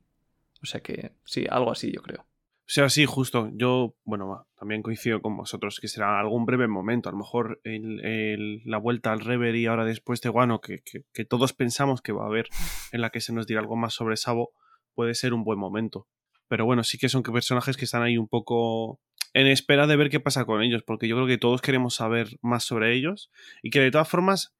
O 0.63 0.65
sea 0.65 0.81
que 0.81 1.11
sí, 1.25 1.45
algo 1.49 1.71
así 1.71 1.91
yo 1.91 2.01
creo. 2.01 2.25
O 2.67 2.71
sea, 2.75 2.89
sí, 2.89 3.05
justo. 3.05 3.51
Yo, 3.53 3.95
bueno, 4.05 4.47
también 4.57 4.81
coincido 4.81 5.21
con 5.21 5.37
vosotros 5.37 5.79
que 5.79 5.87
será 5.87 6.19
algún 6.19 6.45
breve 6.47 6.67
momento. 6.67 7.09
A 7.09 7.11
lo 7.11 7.19
mejor 7.19 7.61
el- 7.63 8.03
el- 8.03 8.61
la 8.65 8.79
vuelta 8.79 9.11
al 9.11 9.19
Reverie 9.19 9.67
ahora 9.67 9.85
después 9.85 10.19
de 10.21 10.29
Guano, 10.29 10.61
que, 10.61 10.79
que- 10.79 11.03
que 11.13 11.25
todos 11.25 11.53
pensamos 11.53 12.01
que 12.01 12.11
va 12.11 12.23
a 12.23 12.27
haber, 12.27 12.47
en 12.91 13.01
la 13.01 13.11
que 13.11 13.21
se 13.21 13.33
nos 13.33 13.45
dirá 13.45 13.59
algo 13.61 13.75
más 13.75 13.93
sobre 13.93 14.17
Sabo, 14.17 14.51
puede 14.95 15.13
ser 15.13 15.33
un 15.35 15.43
buen 15.43 15.59
momento. 15.59 16.07
Pero 16.47 16.65
bueno, 16.65 16.83
sí 16.83 16.97
que 16.97 17.07
son 17.09 17.21
personajes 17.21 17.77
que 17.77 17.85
están 17.85 18.01
ahí 18.01 18.17
un 18.17 18.27
poco 18.27 18.99
en 19.33 19.45
espera 19.47 19.85
de 19.85 19.95
ver 19.97 20.09
qué 20.09 20.19
pasa 20.19 20.45
con 20.45 20.63
ellos, 20.63 20.81
porque 20.83 21.07
yo 21.07 21.15
creo 21.17 21.27
que 21.27 21.37
todos 21.37 21.61
queremos 21.61 21.93
saber 21.95 22.29
más 22.41 22.63
sobre 22.63 22.95
ellos 22.95 23.29
y 23.61 23.69
que 23.69 23.79
de 23.81 23.91
todas 23.91 24.09
formas, 24.09 24.55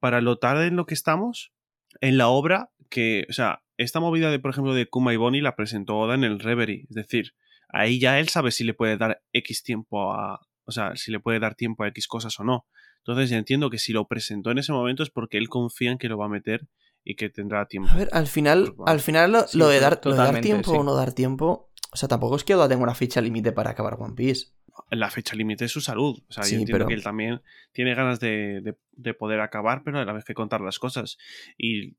para 0.00 0.20
lo 0.20 0.38
tarde 0.38 0.66
en 0.66 0.76
lo 0.76 0.86
que 0.86 0.94
estamos, 0.94 1.52
en 2.00 2.16
la 2.18 2.28
obra, 2.28 2.70
que, 2.90 3.26
o 3.28 3.32
sea, 3.32 3.62
esta 3.76 4.00
movida 4.00 4.30
de, 4.30 4.38
por 4.38 4.50
ejemplo, 4.50 4.74
de 4.74 4.86
Kuma 4.86 5.12
y 5.12 5.16
Bonnie 5.16 5.42
la 5.42 5.56
presentó 5.56 5.96
Oda 5.98 6.14
en 6.14 6.24
el 6.24 6.38
Reverie, 6.40 6.86
es 6.88 6.94
decir, 6.94 7.34
ahí 7.68 7.98
ya 7.98 8.18
él 8.20 8.28
sabe 8.28 8.50
si 8.50 8.64
le 8.64 8.74
puede 8.74 8.96
dar 8.96 9.22
X 9.32 9.62
tiempo 9.62 10.12
a, 10.14 10.40
o 10.64 10.72
sea, 10.72 10.96
si 10.96 11.10
le 11.10 11.20
puede 11.20 11.38
dar 11.40 11.54
tiempo 11.54 11.84
a 11.84 11.88
X 11.88 12.06
cosas 12.08 12.38
o 12.40 12.44
no. 12.44 12.66
Entonces 12.98 13.30
ya 13.30 13.36
entiendo 13.38 13.70
que 13.70 13.78
si 13.78 13.92
lo 13.92 14.06
presentó 14.08 14.50
en 14.50 14.58
ese 14.58 14.72
momento 14.72 15.02
es 15.02 15.10
porque 15.10 15.38
él 15.38 15.48
confía 15.48 15.92
en 15.92 15.98
que 15.98 16.08
lo 16.08 16.18
va 16.18 16.26
a 16.26 16.28
meter 16.28 16.66
y 17.04 17.14
que 17.14 17.28
tendrá 17.28 17.66
tiempo. 17.66 17.88
A 17.92 17.96
ver, 17.96 18.08
al 18.12 18.26
final, 18.26 18.72
Pues 18.76 18.90
al 18.90 18.98
final 19.00 19.30
lo, 19.32 19.46
Sí, 19.46 19.58
lo 19.58 19.68
de, 19.68 19.78
dar, 19.78 20.00
lo 20.04 20.10
de 20.12 20.16
dar 20.16 20.40
tiempo 20.40 20.72
sí. 20.72 20.76
o 20.76 20.82
no 20.82 20.94
dar 20.96 21.12
tiempo. 21.12 21.70
O 21.92 21.96
sea, 21.96 22.08
tampoco 22.08 22.34
es 22.34 22.42
que 22.42 22.54
Oda 22.56 22.68
tenga 22.68 22.82
una 22.82 22.96
fecha 22.96 23.20
límite 23.20 23.52
para 23.52 23.70
acabar 23.70 23.94
One 24.00 24.14
Piece. 24.16 24.48
La 24.90 25.08
fecha 25.08 25.36
límite 25.36 25.66
es 25.66 25.70
su 25.72 25.80
salud. 25.80 26.20
O 26.28 26.32
sea, 26.32 26.42
Sí, 26.42 26.54
yo 26.54 26.58
entiendo 26.60 26.78
pero- 26.78 26.88
que 26.88 26.94
él 26.94 27.02
también 27.04 27.40
tiene 27.72 27.94
ganas 27.94 28.18
de, 28.18 28.60
de- 28.60 28.76
de 28.92 29.14
poder 29.14 29.40
acabar, 29.40 29.82
pero 29.84 30.00
a 30.00 30.04
la 30.04 30.12
vez 30.12 30.24
que 30.24 30.34
contar 30.34 30.60
las 30.60 30.80
cosas. 30.80 31.16
Y, 31.56 31.94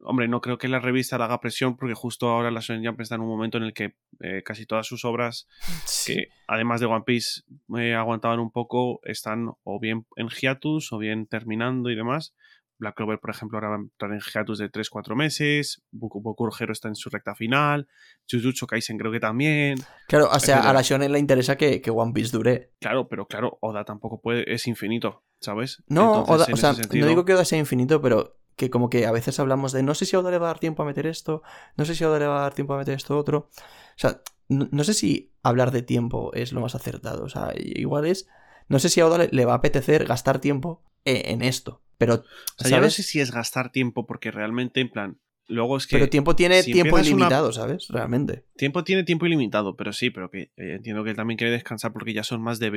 hombre, 0.00 0.28
no 0.28 0.40
creo 0.40 0.58
que 0.58 0.68
la 0.68 0.78
revista 0.80 1.18
le 1.18 1.24
haga 1.24 1.40
presión 1.40 1.76
porque 1.76 1.94
justo 1.94 2.28
ahora 2.28 2.50
la 2.50 2.60
Shonen 2.60 2.84
Jump 2.86 3.00
está 3.00 3.16
en 3.16 3.22
un 3.22 3.28
momento 3.28 3.58
en 3.58 3.64
el 3.64 3.72
que 3.74 3.96
eh, 4.20 4.42
casi 4.44 4.64
todas 4.66 4.86
sus 4.86 5.04
obras 5.04 5.48
Sí. 5.86 6.14
que 6.14 6.28
además 6.46 6.80
de 6.80 6.86
One 6.86 7.04
Piece 7.06 7.42
eh, 7.78 7.94
aguantaban 7.94 8.38
un 8.40 8.50
poco, 8.52 9.00
están 9.04 9.50
o 9.64 9.80
bien 9.80 10.06
en 10.16 10.28
hiatus 10.28 10.92
o 10.92 10.98
bien 10.98 11.26
terminando 11.26 11.90
y 11.90 11.96
demás. 11.96 12.34
Black 12.80 12.94
Clover, 12.94 13.18
por 13.18 13.30
ejemplo, 13.30 13.58
ahora 13.58 13.70
va 13.70 13.74
a 13.74 13.78
entrar 13.80 14.12
en 14.12 14.20
hiatus 14.20 14.58
de 14.60 14.70
3-4 14.70 15.16
meses. 15.16 15.82
Boku 15.90 16.20
Boku 16.22 16.48
Hero 16.60 16.72
está 16.72 16.86
en 16.86 16.94
su 16.94 17.10
recta 17.10 17.34
final. 17.34 17.88
Jujutsu 18.30 18.68
Kaisen 18.68 18.96
creo 18.98 19.10
que 19.10 19.18
también. 19.18 19.78
Claro, 20.06 20.28
o 20.32 20.38
sea, 20.38 20.60
a 20.60 20.72
la 20.72 20.82
Shonen 20.82 21.10
le 21.10 21.18
interesa 21.18 21.56
que, 21.56 21.80
que 21.82 21.90
One 21.90 22.12
Piece 22.12 22.30
dure. 22.30 22.70
Claro, 22.80 23.08
pero 23.08 23.26
claro, 23.26 23.58
Oda 23.62 23.84
tampoco 23.84 24.20
puede, 24.20 24.54
es 24.54 24.68
infinito, 24.68 25.24
¿sabes? 25.40 25.82
No, 25.88 26.20
Entonces, 26.20 26.34
Oda- 26.36 26.54
o 26.54 26.56
sea, 26.56 26.74
sentido- 26.74 27.04
no 27.06 27.08
digo 27.10 27.24
que 27.24 27.34
Oda 27.34 27.44
sea 27.44 27.58
infinito, 27.58 28.00
pero 28.00 28.37
que 28.58 28.68
como 28.68 28.90
que 28.90 29.06
a 29.06 29.12
veces 29.12 29.38
hablamos 29.40 29.72
de 29.72 29.82
no 29.82 29.94
sé 29.94 30.04
si 30.04 30.16
a 30.16 30.18
Oda 30.18 30.30
le 30.30 30.38
va 30.38 30.46
a 30.48 30.52
dar 30.52 30.58
tiempo 30.58 30.82
a 30.82 30.86
meter 30.86 31.06
esto, 31.06 31.42
no 31.76 31.86
sé 31.86 31.94
si 31.94 32.04
a 32.04 32.10
Oda 32.10 32.18
le 32.18 32.26
va 32.26 32.40
a 32.40 32.42
dar 32.42 32.54
tiempo 32.54 32.74
a 32.74 32.78
meter 32.78 32.94
esto 32.94 33.16
otro. 33.16 33.48
O 33.48 33.96
sea, 33.96 34.20
no, 34.48 34.68
no 34.70 34.84
sé 34.84 34.92
si 34.92 35.32
hablar 35.42 35.70
de 35.70 35.82
tiempo 35.82 36.32
es 36.34 36.52
lo 36.52 36.60
más 36.60 36.74
acertado. 36.74 37.24
O 37.24 37.28
sea, 37.28 37.52
igual 37.56 38.04
es. 38.04 38.28
No 38.68 38.78
sé 38.78 38.88
si 38.90 39.00
a 39.00 39.06
Oda 39.06 39.16
le, 39.18 39.28
le 39.32 39.44
va 39.46 39.52
a 39.54 39.56
apetecer 39.56 40.04
gastar 40.04 40.40
tiempo 40.40 40.82
e- 41.04 41.32
en, 41.32 41.40
esto. 41.42 41.82
Pero, 41.96 42.14
O 42.14 42.64
sea, 42.64 42.78
yo 42.78 42.80
no 42.82 42.90
sé 42.90 43.02
si 43.02 43.20
es 43.20 43.30
gastar 43.30 43.72
tiempo 43.72 44.06
porque 44.06 44.30
realmente, 44.30 44.80
en 44.80 44.90
plan, 44.90 45.20
luego 45.46 45.76
es 45.76 45.86
que... 45.86 45.96
pero 45.96 46.08
tiempo 46.10 46.36
tiene 46.36 46.62
si 46.62 46.72
tiempo 46.72 46.96
una- 46.96 47.04
ilimitado, 47.06 47.52
¿sabes? 47.52 47.86
Realmente. 47.88 48.44
Tiempo 48.56 48.84
tiene 48.84 49.04
tiempo 49.04 49.26
ilimitado, 49.26 49.76
pero 49.76 49.92
sí, 49.92 50.10
pero 50.10 50.30
que 50.30 50.52
eh, 50.56 50.74
entiendo 50.76 51.04
que 51.04 51.10
él 51.10 51.16
también 51.16 51.38
quiere 51.38 51.52
descansar 51.52 51.92
porque 51.92 52.12
ya 52.12 52.24
son 52.24 52.42
más 52.42 52.58
de 52.58 52.70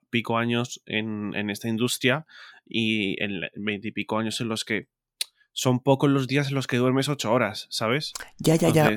veintipico 0.00 0.38
años 0.38 0.82
en, 0.86 1.34
en 1.34 1.50
esta 1.50 1.68
industria 1.68 2.26
y 2.66 3.22
en 3.22 3.40
veintipico 3.56 4.18
años 4.18 4.40
en 4.40 4.48
los 4.48 4.64
que 4.64 4.88
son 5.52 5.80
pocos 5.80 6.10
los 6.10 6.26
días 6.28 6.48
en 6.48 6.54
los 6.54 6.66
que 6.66 6.78
duermes 6.78 7.08
ocho 7.08 7.32
horas, 7.32 7.66
¿sabes? 7.70 8.12
Ya, 8.38 8.56
ya, 8.56 8.70
ya. 8.70 8.96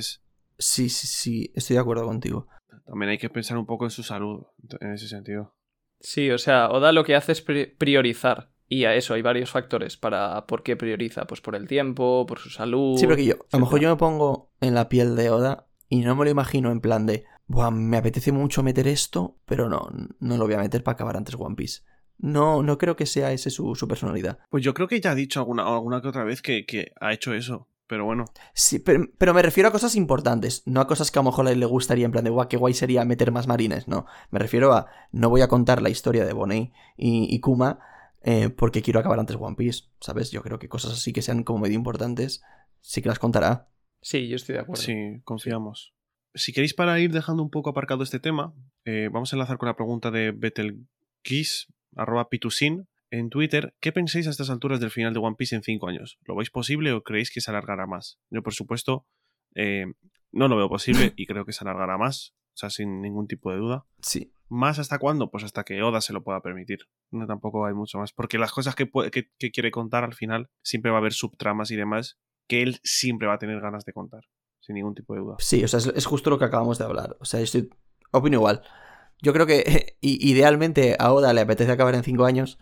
Sí, 0.58 0.90
sí, 0.90 1.08
sí, 1.08 1.52
estoy 1.54 1.76
de 1.76 1.82
acuerdo 1.82 2.06
contigo. 2.06 2.48
también 2.86 3.12
hay 3.12 3.18
que 3.18 3.30
pensar 3.30 3.58
un 3.58 3.66
poco 3.66 3.86
en 3.86 3.92
su 3.92 4.04
salud, 4.04 4.44
en 4.80 4.94
ese 4.94 5.08
sentido. 5.08 5.54
Sí, 6.00 6.32
o 6.32 6.38
sea, 6.38 6.70
Oda 6.70 6.92
lo 6.92 7.04
que 7.04 7.16
hace 7.16 7.32
es 7.32 7.42
priorizar. 7.42 8.52
Y 8.68 8.86
a 8.86 8.96
eso 8.96 9.14
hay 9.14 9.22
varios 9.22 9.52
factores 9.52 9.96
para 9.96 10.48
por 10.48 10.64
qué 10.64 10.76
prioriza. 10.76 11.26
Pues 11.26 11.40
por 11.40 11.56
el 11.56 11.68
tiempo, 11.68 12.26
por 12.26 12.40
su 12.40 12.50
salud. 12.50 12.98
Sí, 12.98 13.06
porque 13.06 13.26
yo, 13.26 13.36
a 13.52 13.58
lo 13.58 13.66
mejor 13.66 13.80
yo 13.80 13.90
me 13.90 13.96
pongo 13.96 14.52
en 14.60 14.74
la 14.74 14.90
piel 14.90 15.16
de 15.16 15.30
Oda 15.30 15.68
y 15.88 16.02
no 16.02 16.16
me 16.16 16.26
lo 16.26 16.32
imagino 16.32 16.72
en 16.72 16.82
plan 16.82 17.06
de, 17.06 17.26
Buah, 17.48 17.72
me 17.72 17.98
apetece 17.98 18.32
mucho 18.32 18.64
meter 18.64 18.88
esto, 18.88 19.38
pero 19.46 19.70
no, 19.70 19.88
no 20.20 20.38
lo 20.38 20.46
voy 20.46 20.56
a 20.56 20.60
meter 20.60 20.84
para 20.84 20.94
acabar 20.94 21.18
antes 21.18 21.36
One 21.38 21.56
Piece. 21.56 21.82
No, 22.18 22.64
no 22.64 22.78
creo 22.78 22.96
que 22.96 23.06
sea 23.06 23.32
ese 23.32 23.50
su, 23.50 23.74
personalidad. 23.88 24.40
Pues 24.50 24.64
yo 24.64 24.74
creo 24.74 24.88
que 24.88 25.02
ya 25.02 25.12
ha 25.12 25.16
dicho 25.16 25.40
alguna, 25.40 25.64
alguna 25.64 26.02
que 26.02 26.08
otra 26.08 26.24
vez 26.24 26.42
que, 26.42 26.94
ha 27.00 27.14
hecho 27.14 27.34
eso. 27.34 27.68
Pero 27.88 28.06
bueno. 28.06 28.26
Sí, 28.56 28.80
pero, 28.80 29.34
me 29.36 29.44
refiero 29.44 29.70
a 29.70 29.72
cosas 29.72 29.96
importantes, 29.96 30.64
no 30.66 30.82
a 30.82 30.88
cosas 30.88 31.12
que 31.12 31.20
a 31.20 31.22
lo 31.22 31.30
mejor 31.30 31.56
le 31.56 31.66
gustaría 31.68 32.06
en 32.06 32.12
plan 32.12 32.24
de 32.24 32.32
guau, 32.32 32.48
qué 32.48 32.58
guay 32.58 32.74
sería 32.74 33.06
meter 33.06 33.32
más 33.32 33.48
marines, 33.48 33.88
no. 33.88 34.08
Me 34.32 34.40
refiero 34.40 34.74
a 34.74 34.88
no 35.12 35.30
voy 35.30 35.42
a 35.42 35.48
contar 35.48 35.84
la 35.84 35.90
historia 35.90 36.26
de 36.26 36.34
Bonnie 36.34 36.74
y, 36.98 37.40
Kuma 37.42 37.78
eh, 38.24 38.50
porque 38.50 38.82
quiero 38.82 39.00
acabar 39.00 39.20
antes 39.20 39.38
One 39.40 39.56
Piece, 39.56 39.84
¿sabes? 40.00 40.32
Yo 40.32 40.42
creo 40.42 40.58
que 40.58 40.68
cosas 40.68 40.94
así 40.94 41.14
que 41.14 41.22
sean 41.22 41.44
como 41.44 41.60
medio 41.60 41.76
importantes, 41.76 42.42
sí 42.82 43.04
que 43.04 43.10
las 43.10 43.20
contará. 43.20 43.70
Sí, 44.02 44.28
yo 44.28 44.36
estoy 44.36 44.56
de 44.56 44.62
acuerdo. 44.62 44.82
Sí, 44.82 45.22
confiamos. 45.24 45.94
Si 46.36 46.52
queréis 46.52 46.74
para 46.74 47.00
ir 47.00 47.12
dejando 47.12 47.42
un 47.42 47.50
poco 47.50 47.70
aparcado 47.70 48.04
este 48.04 48.20
tema, 48.20 48.54
eh, 48.84 49.10
vamos 49.12 49.32
a 49.32 49.38
enlazar 49.38 49.58
con 49.58 49.68
la 49.68 49.76
pregunta 49.76 50.12
de 50.12 50.32
Betelgeuse, 50.32 51.68
arroba 51.96 52.28
pitusin, 52.30 52.88
en 53.10 53.30
Twitter, 53.30 53.74
¿qué 53.80 53.94
pensáis 53.94 54.28
a 54.28 54.32
estas 54.32 54.50
alturas 54.50 54.82
del 54.82 54.92
final 54.92 55.14
de 55.14 55.20
One 55.20 55.36
Piece 55.38 55.56
en 55.56 55.64
5 55.64 55.88
años? 55.88 56.18
¿Lo 56.24 56.36
veis 56.36 56.50
posible 56.50 56.92
o 56.92 57.04
creéis 57.04 57.32
que 57.32 57.40
se 57.40 57.52
alargará 57.52 57.88
más? 57.88 58.20
Yo, 58.30 58.44
por 58.44 58.54
supuesto, 58.54 59.06
eh, 59.54 59.86
no 60.34 60.50
lo 60.50 60.58
veo 60.58 60.68
posible 60.68 61.14
y 61.16 61.26
creo 61.26 61.46
que 61.46 61.54
se 61.54 61.64
alargará 61.64 61.98
más, 61.98 62.36
o 62.54 62.58
sea, 62.58 62.70
sin 62.70 63.02
ningún 63.02 63.28
tipo 63.28 63.52
de 63.52 63.58
duda. 63.58 63.86
Sí. 64.02 64.34
¿Más 64.50 64.80
hasta 64.80 65.00
cuándo? 65.00 65.32
Pues 65.32 65.46
hasta 65.46 65.64
que 65.64 65.82
Oda 65.82 66.02
se 66.02 66.12
lo 66.12 66.24
pueda 66.24 66.42
permitir. 66.42 66.80
No 67.12 67.26
tampoco 67.26 67.66
hay 67.66 67.74
mucho 67.74 67.98
más. 67.98 68.12
Porque 68.12 68.38
las 68.38 68.52
cosas 68.52 68.76
que, 68.76 68.90
que 69.12 69.52
quiere 69.52 69.72
contar 69.72 70.04
al 70.04 70.14
final 70.14 70.50
siempre 70.62 70.92
va 70.92 70.98
a 70.98 71.00
haber 71.00 71.14
subtramas 71.14 71.72
y 71.72 71.78
demás 71.78 72.20
que 72.48 72.62
él 72.62 72.80
siempre 72.84 73.28
va 73.28 73.36
a 73.36 73.40
tener 73.40 73.60
ganas 73.62 73.86
de 73.86 73.94
contar 73.94 74.22
sin 74.66 74.76
ningún 74.76 74.96
tipo 74.96 75.14
de 75.14 75.20
duda. 75.20 75.36
Sí, 75.40 75.64
o 75.64 75.68
sea, 75.68 75.80
es, 75.80 76.06
justo 76.06 76.30
lo 76.30 76.40
que 76.40 76.46
acabamos 76.46 76.78
de 76.78 76.86
hablar. 76.86 77.18
O 77.20 77.26
sea, 77.26 77.40
estoy. 77.40 77.70
Opino 78.12 78.38
igual. 78.38 78.64
Yo 79.22 79.32
creo 79.32 79.46
que 79.46 79.98
idealmente 80.02 80.96
a 80.98 81.14
Oda 81.14 81.34
le 81.34 81.42
apetece 81.42 81.72
acabar 81.72 81.94
en 81.94 82.04
cinco 82.04 82.26
años, 82.26 82.58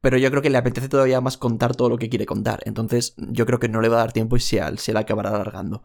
pero 0.00 0.18
yo 0.18 0.30
creo 0.30 0.42
que 0.42 0.50
le 0.50 0.58
apetece 0.58 0.88
todavía 0.88 1.20
más 1.20 1.36
contar 1.36 1.74
todo 1.74 1.88
lo 1.88 1.98
que 1.98 2.08
quiere 2.08 2.26
contar. 2.26 2.60
Entonces, 2.64 3.14
yo 3.16 3.44
creo 3.44 3.58
que 3.58 3.68
no 3.68 3.80
le 3.80 3.88
va 3.88 3.96
a 3.96 4.00
dar 4.00 4.12
tiempo 4.12 4.36
y 4.36 4.40
se, 4.40 4.60
se 4.76 4.92
la 4.92 5.00
acabará 5.00 5.30
alargando. 5.30 5.82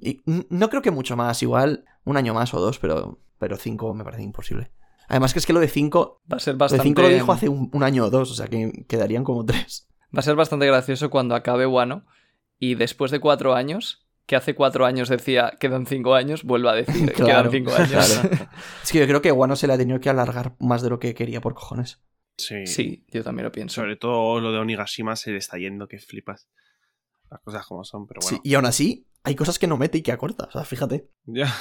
Y 0.00 0.20
no 0.26 0.68
creo 0.68 0.82
que 0.82 0.90
mucho 0.90 1.16
más, 1.16 1.42
igual 1.42 1.84
un 2.04 2.16
año 2.16 2.34
más 2.34 2.52
o 2.54 2.60
dos, 2.60 2.78
pero, 2.78 3.18
pero 3.38 3.56
cinco 3.56 3.94
me 3.94 4.04
parece 4.04 4.22
imposible. 4.22 4.70
Además 5.08 5.32
que 5.32 5.38
es 5.38 5.46
que 5.46 5.54
lo 5.54 5.60
de 5.60 5.68
cinco... 5.68 6.20
Va 6.30 6.36
a 6.36 6.40
ser 6.40 6.56
bastante... 6.56 6.76
Lo 6.76 6.82
de 6.82 6.88
cinco 6.88 7.02
lo 7.02 7.08
dijo 7.08 7.32
hace 7.32 7.48
un, 7.48 7.70
un, 7.72 7.82
año 7.82 8.04
o 8.04 8.10
dos, 8.10 8.30
o 8.30 8.34
sea 8.34 8.46
que 8.46 8.84
quedarían 8.86 9.24
como 9.24 9.44
tres. 9.44 9.88
Va 10.14 10.20
a 10.20 10.22
ser 10.22 10.36
bastante 10.36 10.66
gracioso 10.66 11.08
cuando 11.08 11.34
acabe 11.34 11.66
Wano 11.66 12.04
y 12.58 12.74
después 12.74 13.10
de 13.10 13.18
cuatro 13.18 13.54
años 13.54 14.07
que 14.28 14.36
hace 14.36 14.54
cuatro 14.54 14.84
años 14.84 15.08
decía 15.08 15.54
quedan 15.58 15.86
cinco 15.86 16.14
años, 16.14 16.44
vuelva 16.44 16.72
a 16.72 16.74
decir 16.74 17.12
quedan 17.14 17.50
cinco 17.50 17.72
años. 17.74 18.20
es 18.82 18.92
que 18.92 18.98
yo 18.98 19.06
creo 19.06 19.22
que 19.22 19.32
Wano 19.32 19.56
se 19.56 19.66
le 19.66 19.72
ha 19.72 19.78
tenido 19.78 20.00
que 20.00 20.10
alargar 20.10 20.54
más 20.60 20.82
de 20.82 20.90
lo 20.90 20.98
que 20.98 21.14
quería 21.14 21.40
por 21.40 21.54
cojones. 21.54 22.02
Sí. 22.36 22.66
Sí, 22.66 23.06
yo 23.08 23.24
también 23.24 23.44
lo 23.44 23.52
pienso. 23.52 23.76
Sobre 23.80 23.96
todo 23.96 24.38
lo 24.38 24.52
de 24.52 24.58
Onigashima 24.58 25.16
se 25.16 25.30
le 25.30 25.38
está 25.38 25.56
yendo 25.56 25.88
que 25.88 25.98
flipas. 25.98 26.46
Las 27.30 27.40
cosas 27.40 27.66
como 27.66 27.84
son, 27.84 28.06
pero 28.06 28.20
bueno. 28.22 28.36
Sí, 28.36 28.48
y 28.48 28.54
aún 28.54 28.66
así, 28.66 29.08
hay 29.24 29.34
cosas 29.34 29.58
que 29.58 29.66
no 29.66 29.78
mete 29.78 29.96
y 29.96 30.02
que 30.02 30.12
acorta. 30.12 30.44
O 30.44 30.50
sea, 30.50 30.64
fíjate. 30.64 31.08
Ya. 31.24 31.52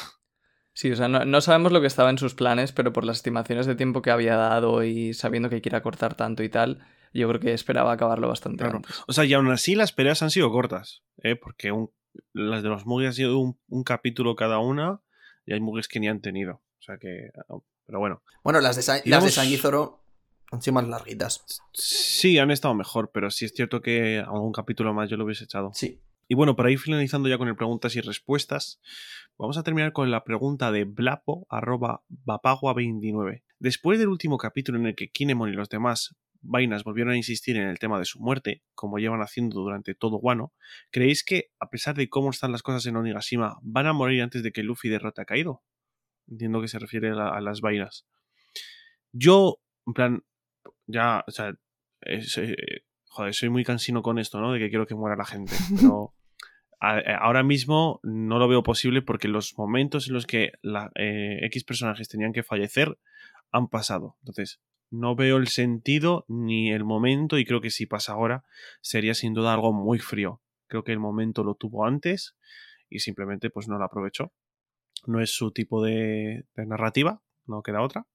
Sí, 0.73 0.91
o 0.91 0.95
sea, 0.97 1.07
no, 1.07 1.41
sabemos 1.41 1.71
lo 1.71 1.79
que 1.79 1.87
estaba 1.87 2.09
en 2.09 2.17
sus 2.17 2.35
planes, 2.35 2.73
pero 2.73 2.91
por 2.91 3.05
las 3.05 3.17
estimaciones 3.17 3.65
de 3.65 3.75
tiempo 3.75 4.01
que 4.01 4.11
había 4.11 4.35
dado 4.35 4.83
y 4.83 5.13
sabiendo 5.13 5.49
que 5.49 5.61
quiere 5.61 5.77
acortar 5.77 6.15
tanto 6.15 6.43
y 6.43 6.49
tal, 6.49 6.85
yo 7.13 7.29
creo 7.29 7.39
que 7.39 7.53
esperaba 7.53 7.93
acabarlo 7.93 8.27
bastante 8.27 8.65
claro. 8.65 8.81
O 9.07 9.13
sea, 9.13 9.23
y 9.23 9.33
aún 9.33 9.49
así 9.49 9.73
las 9.73 9.93
peleas 9.93 10.21
han 10.21 10.31
sido 10.31 10.51
cortas, 10.51 11.03
¿eh? 11.23 11.35
porque 11.35 11.71
un 11.71 11.91
las 12.33 12.63
de 12.63 12.69
los 12.69 12.85
Muggles 12.85 13.09
han 13.09 13.13
sido 13.13 13.39
un, 13.39 13.83
capítulo 13.83 14.35
cada 14.35 14.59
una 14.59 15.01
y 15.45 15.53
hay 15.53 15.59
Muggles 15.59 15.87
que 15.87 15.99
ni 15.99 16.07
han 16.07 16.21
tenido. 16.21 16.61
O 16.79 16.81
sea 16.81 16.97
que. 16.97 17.31
Pero 17.85 17.99
bueno. 17.99 18.21
Bueno, 18.43 18.59
las 18.61 18.75
de, 18.75 18.81
San, 18.81 19.01
las 19.05 19.23
de 19.23 19.31
San 19.31 19.47
Zoro 19.57 20.03
han 20.51 20.61
sido 20.61 20.75
más 20.75 20.87
larguitas. 20.87 21.45
Sí, 21.73 22.37
han 22.39 22.51
estado 22.51 22.73
mejor, 22.73 23.11
pero 23.13 23.31
sí 23.31 23.45
es 23.45 23.53
cierto 23.53 23.81
que 23.81 24.19
algún 24.19 24.51
capítulo 24.51 24.93
más 24.93 25.09
yo 25.09 25.17
lo 25.17 25.25
hubiese 25.25 25.45
echado. 25.45 25.71
Sí. 25.73 26.01
Y 26.27 26.35
bueno, 26.35 26.55
para 26.55 26.71
ir 26.71 26.79
finalizando 26.79 27.29
ya 27.29 27.37
con 27.37 27.47
el 27.47 27.55
preguntas 27.55 27.95
y 27.95 28.01
respuestas, 28.01 28.81
vamos 29.37 29.57
a 29.57 29.63
terminar 29.63 29.93
con 29.93 30.11
la 30.11 30.25
pregunta 30.25 30.71
de 30.71 30.83
Blapo, 30.83 31.47
arroba 31.49 32.03
29 32.75 33.43
Después 33.59 33.97
del 33.97 34.09
último 34.09 34.37
capítulo 34.37 34.77
en 34.77 34.87
el 34.87 34.95
que 34.95 35.09
Kinemon 35.09 35.49
y 35.49 35.53
los 35.53 35.69
demás 35.69 36.15
vainas 36.41 36.83
volvieron 36.83 37.13
a 37.13 37.17
insistir 37.17 37.57
en 37.57 37.67
el 37.67 37.79
tema 37.79 37.99
de 37.99 38.05
su 38.05 38.19
muerte, 38.19 38.63
como 38.73 38.97
llevan 38.99 39.21
haciendo 39.21 39.61
durante 39.61 39.95
todo 39.95 40.17
Wano, 40.17 40.53
¿creéis 40.91 41.23
que, 41.23 41.51
a 41.59 41.69
pesar 41.69 41.95
de 41.95 42.09
cómo 42.09 42.29
están 42.29 42.51
las 42.51 42.63
cosas 42.63 42.85
en 42.85 42.95
Onigashima, 42.95 43.57
van 43.61 43.87
a 43.87 43.93
morir 43.93 44.21
antes 44.21 44.43
de 44.43 44.51
que 44.51 44.63
Luffy 44.63 44.89
derrote 44.89 45.21
a 45.21 45.25
Kaido? 45.25 45.63
Entiendo 46.27 46.61
que 46.61 46.67
se 46.67 46.79
refiere 46.79 47.09
a, 47.11 47.39
las 47.41 47.61
vainas. 47.61 48.05
Yo, 49.11 49.59
en 49.85 49.93
plan, 49.93 50.23
ya, 50.85 51.23
o 51.27 51.31
sea, 51.31 51.53
eh, 52.05 52.23
joder, 53.05 53.33
soy 53.33 53.49
muy 53.49 53.63
cansino 53.63 54.01
con 54.01 54.19
esto, 54.19 54.39
¿no? 54.39 54.51
De 54.51 54.59
que 54.59 54.69
quiero 54.69 54.87
que 54.87 54.95
muera 54.95 55.15
la 55.15 55.25
gente. 55.25 55.53
Pero 55.75 56.13
ahora 56.79 57.43
mismo 57.43 57.99
no 58.03 58.37
lo 58.37 58.47
veo 58.47 58.61
posible 58.61 59.01
porque 59.01 59.27
los 59.27 59.57
momentos 59.57 60.07
en 60.07 60.13
los 60.13 60.27
que 60.27 60.51
la, 60.61 60.91
eh, 60.95 61.39
X 61.43 61.63
personajes 61.63 62.07
tenían 62.07 62.33
que 62.33 62.43
fallecer 62.43 62.97
han 63.51 63.67
pasado. 63.67 64.15
Entonces, 64.21 64.59
no 64.89 65.15
veo 65.15 65.37
el 65.37 65.47
sentido 65.47 66.25
ni 66.27 66.71
el 66.71 66.83
momento 66.83 67.37
y 67.37 67.45
creo 67.45 67.61
que 67.61 67.69
si 67.69 67.85
pasa 67.85 68.13
ahora 68.13 68.45
sería 68.81 69.13
sin 69.13 69.33
duda 69.33 69.53
algo 69.53 69.73
muy 69.73 69.99
frío. 69.99 70.41
Creo 70.67 70.83
que 70.83 70.91
el 70.91 70.99
momento 70.99 71.43
lo 71.43 71.55
tuvo 71.55 71.85
antes 71.85 72.35
y 72.89 72.99
simplemente 72.99 73.49
pues 73.49 73.67
no 73.67 73.77
lo 73.77 73.85
aprovechó. 73.85 74.33
No 75.05 75.21
es 75.21 75.31
su 75.31 75.51
tipo 75.51 75.83
de, 75.83 76.45
narrativa, 76.55 77.21
no 77.45 77.61
queda 77.61 77.81
otra. 77.81 78.07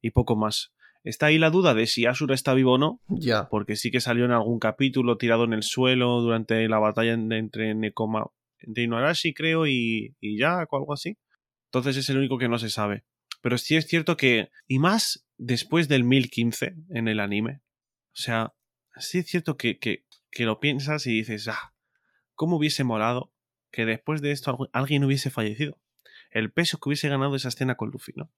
Y 0.00 0.10
poco 0.10 0.36
más. 0.36 0.72
Está 1.02 1.26
ahí 1.26 1.38
la 1.38 1.50
duda 1.50 1.74
de 1.74 1.86
si 1.86 2.06
Asura 2.06 2.34
está 2.34 2.54
vivo 2.54 2.74
o 2.74 2.78
no. 2.78 3.00
Ya. 3.08 3.48
Porque 3.48 3.76
sí 3.76 3.90
que 3.90 4.00
salió 4.00 4.24
en 4.26 4.32
algún 4.32 4.58
capítulo 4.58 5.16
tirado 5.16 5.44
en 5.44 5.54
el 5.54 5.62
suelo 5.62 6.20
durante 6.20 6.68
la 6.68 6.78
batalla 6.78 7.14
entre 7.14 7.74
Nekoma, 7.74 8.26
entre 8.58 8.84
Inuarashi, 8.84 9.32
creo, 9.32 9.66
y, 9.66 10.14
y 10.20 10.38
Jack 10.38 10.72
o 10.72 10.76
algo 10.76 10.92
así. 10.92 11.16
Entonces 11.68 11.96
es 11.96 12.10
el 12.10 12.18
único 12.18 12.36
que 12.36 12.48
no 12.48 12.58
se 12.58 12.68
sabe. 12.68 13.04
Pero 13.40 13.56
sí 13.56 13.76
es 13.76 13.86
cierto 13.86 14.16
que, 14.16 14.50
y 14.66 14.78
más 14.78 15.26
después 15.40 15.88
del 15.88 16.04
1015 16.04 16.74
en 16.90 17.08
el 17.08 17.18
anime, 17.18 17.62
o 18.12 18.16
sea, 18.16 18.52
sí 18.96 19.18
es 19.18 19.26
cierto 19.26 19.56
que, 19.56 19.78
que, 19.78 20.04
lo 20.44 20.60
piensas 20.60 21.06
y 21.06 21.12
dices, 21.12 21.48
ah, 21.48 21.74
¿cómo 22.34 22.56
hubiese 22.56 22.84
molado 22.84 23.32
que 23.72 23.86
después 23.86 24.20
de 24.20 24.32
esto 24.32 24.68
alguien 24.72 25.04
hubiese 25.04 25.30
fallecido? 25.30 25.78
El 26.30 26.52
peso 26.52 26.78
que 26.78 26.90
hubiese 26.90 27.08
ganado 27.08 27.34
esa 27.34 27.48
escena 27.48 27.76
con 27.76 27.90
Luffy, 27.90 28.12
¿no? 28.14 28.30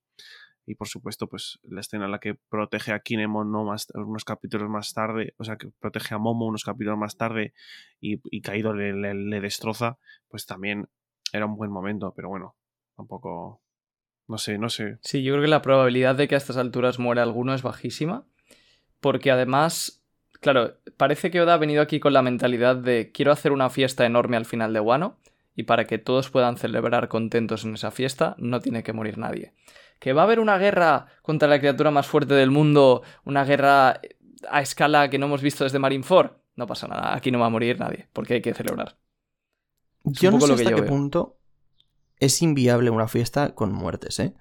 Y 0.64 0.76
por 0.76 0.86
supuesto, 0.86 1.28
pues 1.28 1.58
la 1.64 1.80
escena 1.80 2.04
en 2.04 2.12
la 2.12 2.20
que 2.20 2.36
protege 2.48 2.92
a 2.92 3.00
Kinemon 3.00 3.50
¿no? 3.50 3.64
más, 3.64 3.88
unos 3.94 4.24
capítulos 4.24 4.70
más 4.70 4.94
tarde, 4.94 5.34
o 5.38 5.44
sea, 5.44 5.56
que 5.56 5.70
protege 5.80 6.14
a 6.14 6.18
Momo 6.18 6.46
unos 6.46 6.62
capítulos 6.62 6.98
más 6.98 7.16
tarde 7.16 7.52
y, 8.00 8.20
y 8.30 8.42
le, 8.42 9.14
le 9.14 9.40
destroza, 9.40 9.98
pues 10.28 10.46
también 10.46 10.88
era 11.32 11.46
un 11.46 11.56
buen 11.56 11.72
momento, 11.72 12.12
pero 12.14 12.28
bueno, 12.28 12.54
tampoco 12.94 13.60
no 14.28 14.38
sé, 14.38 14.58
no 14.58 14.70
sé. 14.70 14.98
Sí, 15.02 15.22
yo 15.22 15.32
creo 15.32 15.42
que 15.42 15.48
la 15.48 15.62
probabilidad 15.62 16.14
de 16.14 16.28
que 16.28 16.34
a 16.34 16.38
estas 16.38 16.56
alturas 16.56 16.98
muera 16.98 17.22
alguno 17.22 17.54
es 17.54 17.62
bajísima. 17.62 18.24
Porque 19.00 19.30
además, 19.30 20.04
claro, 20.40 20.78
parece 20.96 21.30
que 21.30 21.40
Oda 21.40 21.54
ha 21.54 21.58
venido 21.58 21.82
aquí 21.82 22.00
con 22.00 22.12
la 22.12 22.22
mentalidad 22.22 22.76
de 22.76 23.10
quiero 23.12 23.32
hacer 23.32 23.52
una 23.52 23.68
fiesta 23.68 24.06
enorme 24.06 24.36
al 24.36 24.44
final 24.44 24.72
de 24.72 24.80
Wano. 24.80 25.18
Y 25.54 25.64
para 25.64 25.84
que 25.84 25.98
todos 25.98 26.30
puedan 26.30 26.56
celebrar 26.56 27.08
contentos 27.08 27.64
en 27.64 27.74
esa 27.74 27.90
fiesta, 27.90 28.36
no 28.38 28.60
tiene 28.60 28.82
que 28.82 28.94
morir 28.94 29.18
nadie. 29.18 29.52
Que 29.98 30.12
va 30.14 30.22
a 30.22 30.24
haber 30.24 30.40
una 30.40 30.56
guerra 30.56 31.06
contra 31.20 31.48
la 31.48 31.58
criatura 31.58 31.90
más 31.90 32.06
fuerte 32.06 32.34
del 32.34 32.50
mundo, 32.50 33.02
una 33.24 33.44
guerra 33.44 34.00
a 34.48 34.62
escala 34.62 35.10
que 35.10 35.18
no 35.18 35.26
hemos 35.26 35.42
visto 35.42 35.64
desde 35.64 35.78
Marineford. 35.78 36.30
No 36.56 36.66
pasa 36.66 36.88
nada, 36.88 37.14
aquí 37.14 37.30
no 37.30 37.38
va 37.38 37.46
a 37.46 37.50
morir 37.50 37.78
nadie, 37.78 38.08
porque 38.12 38.34
hay 38.34 38.42
que 38.42 38.54
celebrar. 38.54 38.96
yo 40.04 40.30
no 40.30 40.40
sé 40.40 40.52
hasta 40.54 40.74
qué 40.74 40.82
punto 40.82 41.38
es 42.22 42.40
inviable 42.40 42.90
una 42.90 43.08
fiesta 43.08 43.52
con 43.56 43.72
muertes, 43.72 44.20
¿eh? 44.20 44.32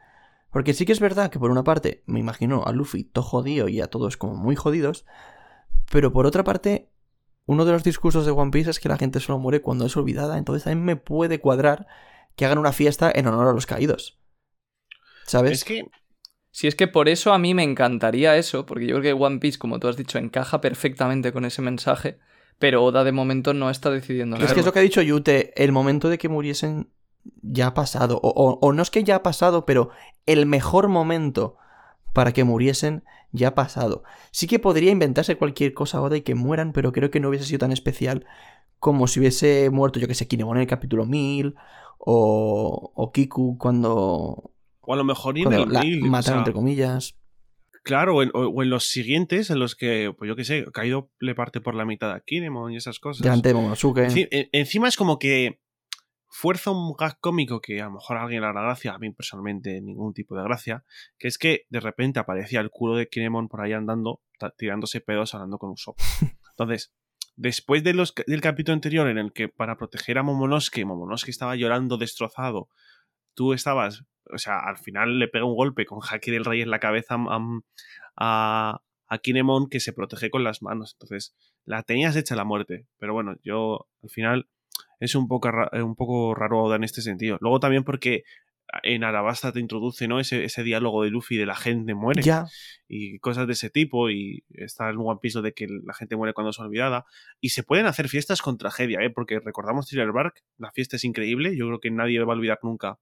Porque 0.51 0.75
sí 0.75 0.85
que 0.85 0.91
es 0.91 0.99
verdad 0.99 1.31
que 1.31 1.39
por 1.39 1.49
una 1.49 1.63
parte 1.63 2.03
me 2.05 2.19
imagino 2.19 2.63
a 2.63 2.71
Luffy 2.73 3.03
todo 3.03 3.23
jodido 3.23 3.69
y 3.69 3.81
a 3.81 3.87
todos 3.87 4.17
como 4.17 4.35
muy 4.35 4.55
jodidos, 4.55 5.03
pero 5.91 6.13
por 6.13 6.27
otra 6.27 6.43
parte, 6.43 6.89
uno 7.47 7.65
de 7.65 7.71
los 7.71 7.83
discursos 7.83 8.25
de 8.25 8.31
One 8.31 8.51
Piece 8.51 8.69
es 8.69 8.79
que 8.79 8.87
la 8.87 8.97
gente 8.97 9.19
solo 9.19 9.39
muere 9.39 9.61
cuando 9.61 9.87
es 9.87 9.97
olvidada, 9.97 10.37
entonces 10.37 10.67
a 10.67 10.75
mí 10.75 10.79
me 10.79 10.95
puede 10.95 11.39
cuadrar 11.39 11.87
que 12.35 12.45
hagan 12.45 12.59
una 12.59 12.71
fiesta 12.71 13.11
en 13.13 13.25
honor 13.25 13.47
a 13.47 13.53
los 13.53 13.65
caídos. 13.65 14.19
¿Sabes? 15.25 15.53
Es 15.53 15.63
que... 15.63 15.85
Si 16.53 16.67
es 16.67 16.75
que 16.75 16.87
por 16.87 17.07
eso 17.07 17.31
a 17.31 17.39
mí 17.39 17.53
me 17.53 17.63
encantaría 17.63 18.35
eso, 18.35 18.65
porque 18.65 18.85
yo 18.85 18.99
creo 18.99 19.17
que 19.17 19.23
One 19.23 19.39
Piece, 19.39 19.57
como 19.57 19.79
tú 19.79 19.87
has 19.87 19.95
dicho, 19.95 20.19
encaja 20.19 20.59
perfectamente 20.59 21.31
con 21.31 21.45
ese 21.45 21.61
mensaje, 21.61 22.19
pero 22.59 22.83
Oda 22.83 23.05
de 23.05 23.13
momento 23.13 23.53
no 23.53 23.69
está 23.69 23.89
decidiendo 23.89 24.35
nada. 24.35 24.45
Es 24.45 24.53
que 24.53 24.59
es 24.59 24.65
lo 24.65 24.73
que 24.73 24.79
ha 24.79 24.83
dicho 24.83 25.01
Yute, 25.01 25.53
el 25.55 25.71
momento 25.71 26.09
de 26.09 26.17
que 26.17 26.27
muriesen 26.27 26.91
ya 27.41 27.67
ha 27.67 27.73
pasado. 27.73 28.19
O, 28.23 28.29
o- 28.29 28.59
o 28.61 28.73
no 28.73 28.81
es 28.81 28.89
que 28.91 29.03
ya 29.03 29.17
ha 29.17 29.23
pasado, 29.23 29.65
pero 29.65 29.89
el 30.25 30.45
mejor 30.45 30.87
momento 30.87 31.57
para 32.13 32.33
que 32.33 32.43
muriesen 32.43 33.03
ya 33.31 33.49
ha 33.49 33.55
pasado. 33.55 34.03
Sí 34.31 34.47
que 34.47 34.59
podría 34.59 34.91
inventarse 34.91 35.37
cualquier 35.37 35.73
cosa 35.73 35.99
ahora 35.99 36.17
y 36.17 36.21
que 36.21 36.35
mueran, 36.35 36.73
pero 36.73 36.91
creo 36.91 37.09
que 37.11 37.19
no 37.19 37.29
hubiese 37.29 37.45
sido 37.45 37.59
tan 37.59 37.71
especial 37.71 38.25
como 38.79 39.07
si 39.07 39.19
hubiese 39.19 39.69
muerto, 39.69 39.99
yo 39.99 40.07
que 40.07 40.15
sé, 40.15 40.27
Kinemon 40.27 40.57
en 40.57 40.61
el 40.61 40.67
capítulo 40.67 41.05
1000 41.05 41.55
o, 41.99 42.91
o 42.95 43.11
Kiku 43.11 43.57
cuando, 43.57 44.51
O 44.81 44.93
a 44.93 44.95
lo 44.95 45.03
mejor 45.03 45.37
en 45.37 45.53
el 45.53 45.71
la 45.71 45.81
1000, 45.81 46.03
o 46.03 46.07
mataron, 46.07 46.23
sea, 46.23 46.37
entre 46.39 46.53
comillas. 46.53 47.15
Claro, 47.83 48.17
o 48.17 48.23
en, 48.23 48.31
o- 48.33 48.61
en 48.63 48.69
los 48.69 48.85
siguientes, 48.87 49.49
en 49.49 49.59
los 49.59 49.75
que, 49.75 50.13
pues 50.17 50.27
yo 50.27 50.35
qué 50.35 50.43
sé, 50.43 50.65
Kaido 50.73 51.09
le 51.19 51.33
parte 51.35 51.61
por 51.61 51.73
la 51.75 51.85
mitad 51.85 52.11
a 52.11 52.19
Kinemon 52.21 52.73
y 52.73 52.77
esas 52.77 52.99
cosas. 52.99 53.41
De 53.41 53.53
Momonosuke. 53.53 54.07
Enci- 54.07 54.27
en- 54.31 54.49
encima 54.51 54.87
es 54.87 54.97
como 54.97 55.17
que 55.19 55.61
fuerza 56.31 56.71
un 56.71 56.93
gag 56.97 57.19
cómico 57.19 57.59
que 57.59 57.81
a 57.81 57.85
lo 57.85 57.91
mejor 57.91 58.17
a 58.17 58.23
alguien 58.23 58.41
le 58.41 58.47
hará 58.47 58.61
gracia, 58.61 58.93
a 58.93 58.97
mí 58.97 59.11
personalmente 59.11 59.81
ningún 59.81 60.13
tipo 60.13 60.35
de 60.35 60.43
gracia, 60.43 60.85
que 61.19 61.27
es 61.27 61.37
que 61.37 61.65
de 61.69 61.81
repente 61.81 62.19
aparecía 62.19 62.61
el 62.61 62.71
culo 62.71 62.95
de 62.95 63.09
Kinemon 63.09 63.49
por 63.49 63.61
ahí 63.61 63.73
andando, 63.73 64.21
tirándose 64.57 65.01
pedos 65.01 65.35
hablando 65.35 65.57
con 65.57 65.71
Usopp. 65.71 65.99
Entonces, 66.51 66.93
después 67.35 67.83
de 67.83 67.93
los, 67.93 68.15
del 68.27 68.39
capítulo 68.39 68.73
anterior 68.73 69.09
en 69.09 69.17
el 69.17 69.33
que 69.33 69.49
para 69.49 69.77
proteger 69.77 70.17
a 70.17 70.23
Momonosuke, 70.23 70.85
Momonosuke 70.85 71.29
estaba 71.29 71.57
llorando 71.57 71.97
destrozado, 71.97 72.69
tú 73.35 73.51
estabas, 73.51 74.05
o 74.33 74.37
sea, 74.37 74.59
al 74.59 74.77
final 74.77 75.19
le 75.19 75.27
pega 75.27 75.43
un 75.43 75.55
golpe 75.55 75.85
con 75.85 75.99
Haki 76.01 76.31
del 76.31 76.45
Rey 76.45 76.61
en 76.61 76.71
la 76.71 76.79
cabeza 76.79 77.15
a, 77.15 77.39
a, 78.15 78.81
a 79.07 79.17
Kinemon 79.17 79.67
que 79.67 79.81
se 79.81 79.91
protege 79.91 80.29
con 80.29 80.45
las 80.45 80.61
manos. 80.61 80.95
Entonces, 80.95 81.35
la 81.65 81.83
tenías 81.83 82.15
hecha 82.15 82.35
la 82.35 82.45
muerte. 82.45 82.87
Pero 82.97 83.13
bueno, 83.13 83.35
yo 83.43 83.89
al 84.01 84.09
final 84.09 84.49
es 84.99 85.15
un 85.15 85.27
poco, 85.27 85.51
ra- 85.51 85.69
un 85.83 85.95
poco 85.95 86.35
raro 86.35 86.73
en 86.75 86.83
este 86.83 87.01
sentido. 87.01 87.37
Luego 87.41 87.59
también 87.59 87.83
porque 87.83 88.23
en 88.83 89.03
Arabasta 89.03 89.51
te 89.51 89.59
introduce 89.59 90.07
¿no? 90.07 90.21
ese, 90.21 90.45
ese 90.45 90.63
diálogo 90.63 91.03
de 91.03 91.09
Luffy 91.09 91.35
de 91.35 91.45
la 91.45 91.55
gente 91.55 91.93
muere 91.93 92.21
Ya, 92.21 92.45
y 92.87 93.19
cosas 93.19 93.45
de 93.45 93.51
ese 93.53 93.69
tipo 93.69 94.09
y 94.09 94.45
está 94.53 94.89
en 94.89 94.95
One 94.97 95.19
Piece 95.21 95.41
de 95.41 95.53
que 95.53 95.67
la 95.67 95.93
gente 95.93 96.15
muere 96.15 96.33
cuando 96.33 96.51
es 96.51 96.59
olvidada 96.59 97.05
y 97.41 97.49
se 97.49 97.63
pueden 97.63 97.85
hacer 97.85 98.07
fiestas 98.07 98.41
con 98.41 98.57
tragedia 98.57 98.99
¿eh? 99.01 99.09
porque 99.09 99.41
recordamos 99.41 99.87
Thriller 99.87 100.13
Bark 100.13 100.41
la 100.57 100.71
fiesta 100.71 100.95
es 100.95 101.03
increíble 101.03 101.57
yo 101.57 101.67
creo 101.67 101.79
que 101.81 101.91
nadie 101.91 102.23
va 102.23 102.31
a 102.31 102.37
olvidar 102.37 102.59
nunca 102.63 102.97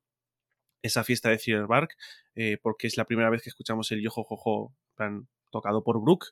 esa 0.81 1.03
fiesta 1.03 1.29
de 1.29 1.37
Thriller 1.37 1.67
Bark 1.67 1.95
eh, 2.33 2.57
porque 2.63 2.87
es 2.87 2.97
la 2.97 3.05
primera 3.05 3.29
vez 3.29 3.43
que 3.43 3.49
escuchamos 3.49 3.91
el 3.91 4.01
Yojo 4.01 4.23
Jojo 4.23 4.73
tocado 5.51 5.83
por 5.83 6.01
Brook 6.01 6.25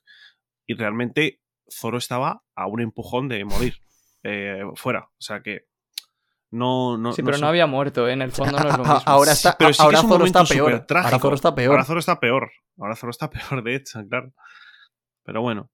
y 0.66 0.74
realmente 0.74 1.40
Zoro 1.70 1.98
estaba 1.98 2.42
a 2.56 2.66
un 2.66 2.80
empujón 2.80 3.28
de 3.28 3.44
morir 3.44 3.74
eh, 4.22 4.62
fuera 4.74 5.00
o 5.10 5.20
sea 5.20 5.40
que 5.42 5.66
no 6.50 6.96
no 6.96 7.12
Sí, 7.12 7.20
no 7.22 7.26
pero 7.26 7.36
sé. 7.36 7.42
no 7.42 7.48
había 7.48 7.66
muerto, 7.66 8.08
¿eh? 8.08 8.12
En 8.12 8.22
el 8.22 8.32
fondo 8.32 8.58
no 8.58 8.68
es 8.70 8.76
lo 8.78 8.84
mismo. 8.84 9.02
ahora 9.04 9.32
Sí, 9.32 9.36
está, 9.48 9.56
pero 9.58 9.72
sí 9.72 9.76
que 9.78 9.82
ahora 9.84 9.98
es 9.98 10.04
un 10.04 10.10
Zoro 10.10 10.24
está 10.24 10.44
peor. 10.44 10.86
Ahora 10.88 11.18
Zoro 11.18 11.34
está 11.34 11.54
peor. 11.54 11.70
Ahora 11.72 11.84
Zoro 11.84 12.00
está 12.00 12.20
peor. 12.20 12.50
Ahora 12.78 12.96
Zoro 12.96 13.10
está 13.10 13.28
peor, 13.30 13.62
de 13.62 13.74
hecho, 13.74 14.00
claro. 14.08 14.32
Pero 15.24 15.42
bueno, 15.42 15.70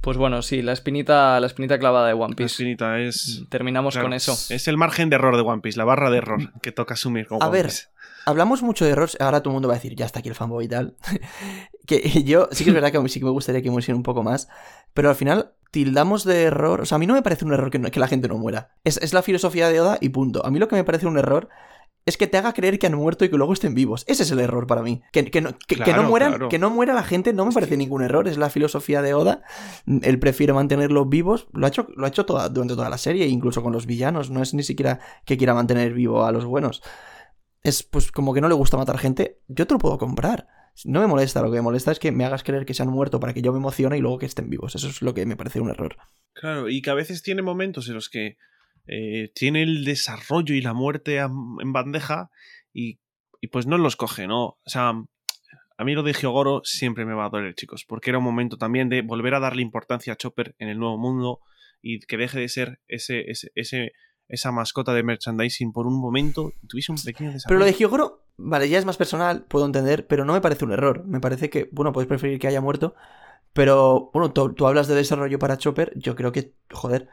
Pues 0.00 0.16
bueno, 0.16 0.42
sí, 0.42 0.60
la 0.62 0.72
espinita, 0.72 1.38
la 1.38 1.46
espinita 1.46 1.78
clavada 1.78 2.08
de 2.08 2.14
One 2.14 2.30
la 2.30 2.36
Piece. 2.36 2.52
espinita 2.52 2.98
es. 2.98 3.44
Terminamos 3.48 3.94
claro, 3.94 4.06
con 4.06 4.12
eso. 4.14 4.32
Es 4.52 4.66
el 4.66 4.76
margen 4.76 5.08
de 5.08 5.16
error 5.16 5.36
de 5.36 5.42
One 5.42 5.60
Piece, 5.62 5.78
la 5.78 5.84
barra 5.84 6.10
de 6.10 6.18
error 6.18 6.52
que 6.62 6.72
toca 6.72 6.94
asumir 6.94 7.26
con 7.28 7.40
A 7.40 7.46
One 7.46 7.56
ver, 7.56 7.66
Piece. 7.66 7.84
Hablamos 8.26 8.62
mucho 8.62 8.84
de 8.84 8.90
errores, 8.90 9.16
ahora 9.20 9.40
todo 9.40 9.52
el 9.52 9.54
mundo 9.54 9.68
va 9.68 9.74
a 9.74 9.76
decir, 9.78 9.94
ya 9.94 10.04
está 10.04 10.18
aquí 10.18 10.28
el 10.28 10.34
fanboy 10.34 10.64
y 10.64 10.68
tal. 10.68 10.96
que 11.86 12.00
yo 12.24 12.48
sí 12.50 12.64
que 12.64 12.70
es 12.70 12.74
verdad 12.74 12.90
que 12.90 13.08
sí 13.08 13.20
que 13.20 13.24
me 13.24 13.30
gustaría 13.30 13.62
que 13.62 13.70
muriesen 13.70 13.94
un 13.94 14.02
poco 14.02 14.22
más, 14.24 14.48
pero 14.94 15.08
al 15.10 15.14
final 15.16 15.52
tildamos 15.70 16.24
de 16.24 16.42
error, 16.44 16.80
o 16.80 16.86
sea, 16.86 16.96
a 16.96 16.98
mí 16.98 17.06
no 17.06 17.14
me 17.14 17.22
parece 17.22 17.44
un 17.44 17.52
error 17.52 17.70
que, 17.70 17.78
no- 17.78 17.90
que 17.90 18.00
la 18.00 18.08
gente 18.08 18.28
no 18.28 18.38
muera. 18.38 18.74
Es, 18.84 18.96
es 18.98 19.12
la 19.12 19.22
filosofía 19.22 19.68
de 19.68 19.80
Oda 19.80 19.98
y 20.00 20.08
punto. 20.10 20.44
A 20.44 20.50
mí 20.50 20.58
lo 20.58 20.68
que 20.68 20.76
me 20.76 20.84
parece 20.84 21.06
un 21.06 21.18
error 21.18 21.48
es 22.06 22.16
que 22.16 22.26
te 22.26 22.38
haga 22.38 22.54
creer 22.54 22.78
que 22.78 22.86
han 22.86 22.94
muerto 22.94 23.26
y 23.26 23.28
que 23.28 23.36
luego 23.36 23.52
estén 23.52 23.74
vivos. 23.74 24.04
Ese 24.06 24.22
es 24.22 24.30
el 24.30 24.40
error 24.40 24.66
para 24.66 24.82
mí. 24.82 25.02
Que, 25.12 25.30
que 25.30 25.42
no, 25.42 25.50
que- 25.66 25.76
Claro, 25.76 26.04
no 26.04 26.08
mueran, 26.08 26.30
claro. 26.30 26.48
que 26.48 26.58
no 26.58 26.70
muera 26.70 26.94
la 26.94 27.02
gente 27.02 27.34
no 27.34 27.44
me 27.44 27.52
parece 27.52 27.76
ningún 27.76 28.02
error. 28.02 28.26
Es 28.28 28.38
la 28.38 28.48
filosofía 28.48 29.02
de 29.02 29.12
Oda. 29.12 29.42
Él 29.86 30.18
prefiere 30.18 30.54
mantenerlos 30.54 31.06
vivos. 31.10 31.48
Lo 31.52 31.66
ha 31.66 31.68
hecho, 31.68 31.86
lo 31.96 32.06
ha 32.06 32.08
hecho 32.08 32.24
toda, 32.24 32.48
durante 32.48 32.74
toda 32.76 32.88
la 32.88 32.96
serie, 32.96 33.26
incluso 33.26 33.62
con 33.62 33.72
los 33.74 33.84
villanos. 33.84 34.30
No 34.30 34.40
es 34.42 34.54
ni 34.54 34.62
siquiera 34.62 35.00
que 35.26 35.36
quiera 35.36 35.52
mantener 35.52 35.92
vivo 35.92 36.24
a 36.24 36.32
los 36.32 36.46
buenos. 36.46 36.82
Es 37.62 37.82
pues 37.82 38.10
como 38.10 38.32
que 38.32 38.40
no 38.40 38.48
le 38.48 38.54
gusta 38.54 38.78
matar 38.78 38.96
gente. 38.96 39.42
Yo 39.48 39.66
te 39.66 39.74
lo 39.74 39.78
puedo 39.78 39.98
comprar. 39.98 40.48
No 40.84 41.00
me 41.00 41.06
molesta, 41.06 41.42
lo 41.42 41.50
que 41.50 41.56
me 41.56 41.62
molesta 41.62 41.92
es 41.92 41.98
que 41.98 42.12
me 42.12 42.24
hagas 42.24 42.42
creer 42.42 42.64
que 42.66 42.74
se 42.74 42.82
han 42.82 42.90
muerto 42.90 43.20
para 43.20 43.34
que 43.34 43.42
yo 43.42 43.52
me 43.52 43.58
emocione 43.58 43.98
y 43.98 44.00
luego 44.00 44.18
que 44.18 44.26
estén 44.26 44.50
vivos. 44.50 44.74
Eso 44.74 44.88
es 44.88 45.02
lo 45.02 45.14
que 45.14 45.26
me 45.26 45.36
parece 45.36 45.60
un 45.60 45.70
error. 45.70 45.96
Claro, 46.34 46.68
y 46.68 46.82
que 46.82 46.90
a 46.90 46.94
veces 46.94 47.22
tiene 47.22 47.42
momentos 47.42 47.88
en 47.88 47.94
los 47.94 48.08
que 48.08 48.36
eh, 48.86 49.30
tiene 49.34 49.62
el 49.62 49.84
desarrollo 49.84 50.54
y 50.54 50.60
la 50.60 50.72
muerte 50.72 51.16
en 51.16 51.72
bandeja 51.72 52.30
y, 52.72 53.00
y 53.40 53.48
pues 53.48 53.66
no 53.66 53.76
los 53.76 53.96
coge, 53.96 54.26
¿no? 54.26 54.44
O 54.44 54.58
sea, 54.66 54.92
a 55.76 55.84
mí 55.84 55.94
lo 55.94 56.02
de 56.02 56.12
Hyogoro 56.12 56.62
siempre 56.64 57.04
me 57.04 57.14
va 57.14 57.26
a 57.26 57.30
doler, 57.30 57.54
chicos, 57.54 57.84
porque 57.84 58.10
era 58.10 58.18
un 58.18 58.24
momento 58.24 58.56
también 58.56 58.88
de 58.88 59.02
volver 59.02 59.34
a 59.34 59.40
darle 59.40 59.62
importancia 59.62 60.12
a 60.12 60.16
Chopper 60.16 60.54
en 60.58 60.68
el 60.68 60.78
nuevo 60.78 60.98
mundo 60.98 61.40
y 61.82 62.00
que 62.00 62.16
deje 62.16 62.40
de 62.40 62.48
ser 62.48 62.80
ese, 62.88 63.30
ese, 63.30 63.50
ese- 63.54 63.92
esa 64.28 64.52
mascota 64.52 64.92
de 64.94 65.02
merchandising 65.02 65.72
por 65.72 65.86
un 65.86 65.98
momento 66.00 66.52
y 66.62 66.66
tuviese 66.66 66.92
un 66.92 66.98
pequeño 67.02 67.32
desarrollo. 67.32 67.48
Pero 67.48 67.58
lo 67.60 67.64
de 67.64 67.72
Hyogoro, 67.72 68.24
vale, 68.36 68.68
ya 68.68 68.78
es 68.78 68.84
más 68.84 68.96
personal, 68.96 69.44
puedo 69.48 69.64
entender, 69.66 70.06
pero 70.06 70.24
no 70.24 70.32
me 70.34 70.40
parece 70.40 70.64
un 70.64 70.72
error. 70.72 71.04
Me 71.06 71.20
parece 71.20 71.50
que, 71.50 71.68
bueno, 71.72 71.92
puedes 71.92 72.08
preferir 72.08 72.38
que 72.38 72.46
haya 72.48 72.60
muerto, 72.60 72.94
pero, 73.52 74.10
bueno, 74.12 74.32
tú, 74.32 74.52
tú 74.54 74.66
hablas 74.66 74.88
de 74.88 74.94
desarrollo 74.94 75.38
para 75.38 75.56
Chopper, 75.58 75.92
yo 75.96 76.14
creo 76.14 76.32
que, 76.32 76.54
joder, 76.70 77.08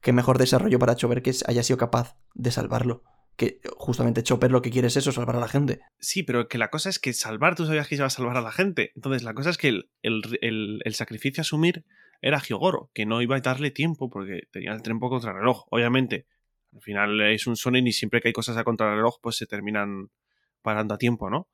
que 0.00 0.12
mejor 0.12 0.38
desarrollo 0.38 0.78
para 0.78 0.96
Chopper 0.96 1.22
que 1.22 1.32
haya 1.46 1.62
sido 1.62 1.76
capaz 1.76 2.16
de 2.34 2.50
salvarlo. 2.50 3.02
Que 3.36 3.60
justamente 3.76 4.22
Chopper 4.22 4.50
lo 4.50 4.60
que 4.62 4.70
quiere 4.70 4.88
es 4.88 4.96
eso, 4.96 5.10
salvar 5.10 5.36
a 5.36 5.40
la 5.40 5.48
gente. 5.48 5.80
Sí, 5.98 6.22
pero 6.22 6.48
que 6.48 6.58
la 6.58 6.68
cosa 6.68 6.90
es 6.90 6.98
que 6.98 7.12
salvar, 7.12 7.54
tú 7.56 7.64
sabías 7.66 7.88
que 7.88 7.94
iba 7.96 8.06
a 8.06 8.10
salvar 8.10 8.36
a 8.36 8.42
la 8.42 8.52
gente. 8.52 8.92
Entonces, 8.94 9.22
la 9.22 9.32
cosa 9.34 9.50
es 9.50 9.58
que 9.58 9.68
el, 9.68 9.90
el- 10.02 10.38
el- 10.42 10.80
el 10.84 10.94
sacrificio 10.94 11.40
a 11.40 11.42
asumir 11.42 11.84
era 12.20 12.38
Hyogoro, 12.40 12.90
que 12.94 13.06
no 13.06 13.22
iba 13.22 13.36
a 13.36 13.40
darle 13.40 13.70
tiempo 13.70 14.10
porque 14.10 14.42
tenía 14.52 14.72
el 14.72 14.82
tiempo 14.82 15.08
contra 15.08 15.32
reloj. 15.32 15.64
Obviamente, 15.70 16.26
al 16.74 16.80
final 16.80 17.20
es 17.20 17.46
un 17.46 17.56
Sonen 17.56 17.86
y 17.86 17.92
siempre 17.92 18.20
que 18.20 18.28
hay 18.28 18.32
cosas 18.32 18.56
a 18.56 18.64
contrarreloj, 18.64 19.18
pues 19.20 19.36
se 19.36 19.46
terminan 19.46 20.10
parando 20.62 20.94
a 20.94 20.98
tiempo, 20.98 21.30
¿no? 21.30 21.48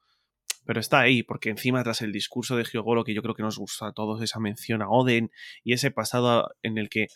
Pero 0.65 0.81
está 0.81 1.01
ahí, 1.01 1.23
porque 1.23 1.51
encima, 1.51 1.83
tras 1.83 2.03
el 2.03 2.13
discurso 2.13 2.57
de 2.57 2.65
Hyogoro, 2.65 3.05
que 3.05 3.15
yo 3.15 3.23
creo 3.23 3.35
que 3.35 3.43
nos 3.43 3.59
gusta 3.59 3.89
a 3.89 3.93
todos, 3.93 4.23
esa 4.23 4.39
mención 4.39 4.83
a 4.83 4.89
Oden 4.89 5.31
y 5.65 5.73
ese 5.73 5.91
pasado 5.91 6.51
en 6.63 6.79
el 6.79 6.89
que 6.91 7.07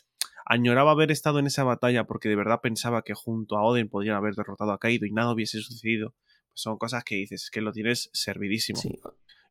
añoraba 0.46 0.92
haber 0.92 1.10
estado 1.10 1.38
en 1.38 1.46
esa 1.46 1.62
batalla 1.62 2.04
porque 2.04 2.28
de 2.28 2.36
verdad 2.36 2.60
pensaba 2.62 3.02
que 3.02 3.14
junto 3.14 3.56
a 3.56 3.62
Oden 3.62 3.88
podrían 3.88 4.16
haber 4.16 4.34
derrotado 4.34 4.72
a 4.72 4.78
Kaido 4.78 5.06
y 5.06 5.12
nada 5.12 5.32
hubiese 5.32 5.60
sucedido. 5.60 6.14
Pues 6.48 6.62
son 6.62 6.78
cosas 6.78 7.04
que 7.04 7.16
dices, 7.16 7.50
que 7.50 7.60
lo 7.60 7.72
tienes 7.72 8.10
servidísimo. 8.12 8.80
Sí. 8.80 8.98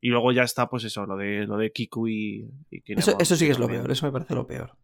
Y 0.01 0.09
luego 0.09 0.31
ya 0.31 0.43
está, 0.43 0.67
pues 0.67 0.83
eso, 0.83 1.05
lo 1.05 1.15
de, 1.15 1.45
lo 1.45 1.57
de 1.57 1.71
Kiku 1.71 2.07
y, 2.07 2.49
y 2.71 2.81
Eso, 2.87 3.15
eso 3.19 3.35
sí 3.35 3.45
que 3.45 3.51
es 3.51 3.59
lo 3.59 3.67
peor, 3.67 3.89
eso 3.91 4.07
me 4.07 4.11
parece 4.11 4.33
lo 4.33 4.47
peor. 4.47 4.75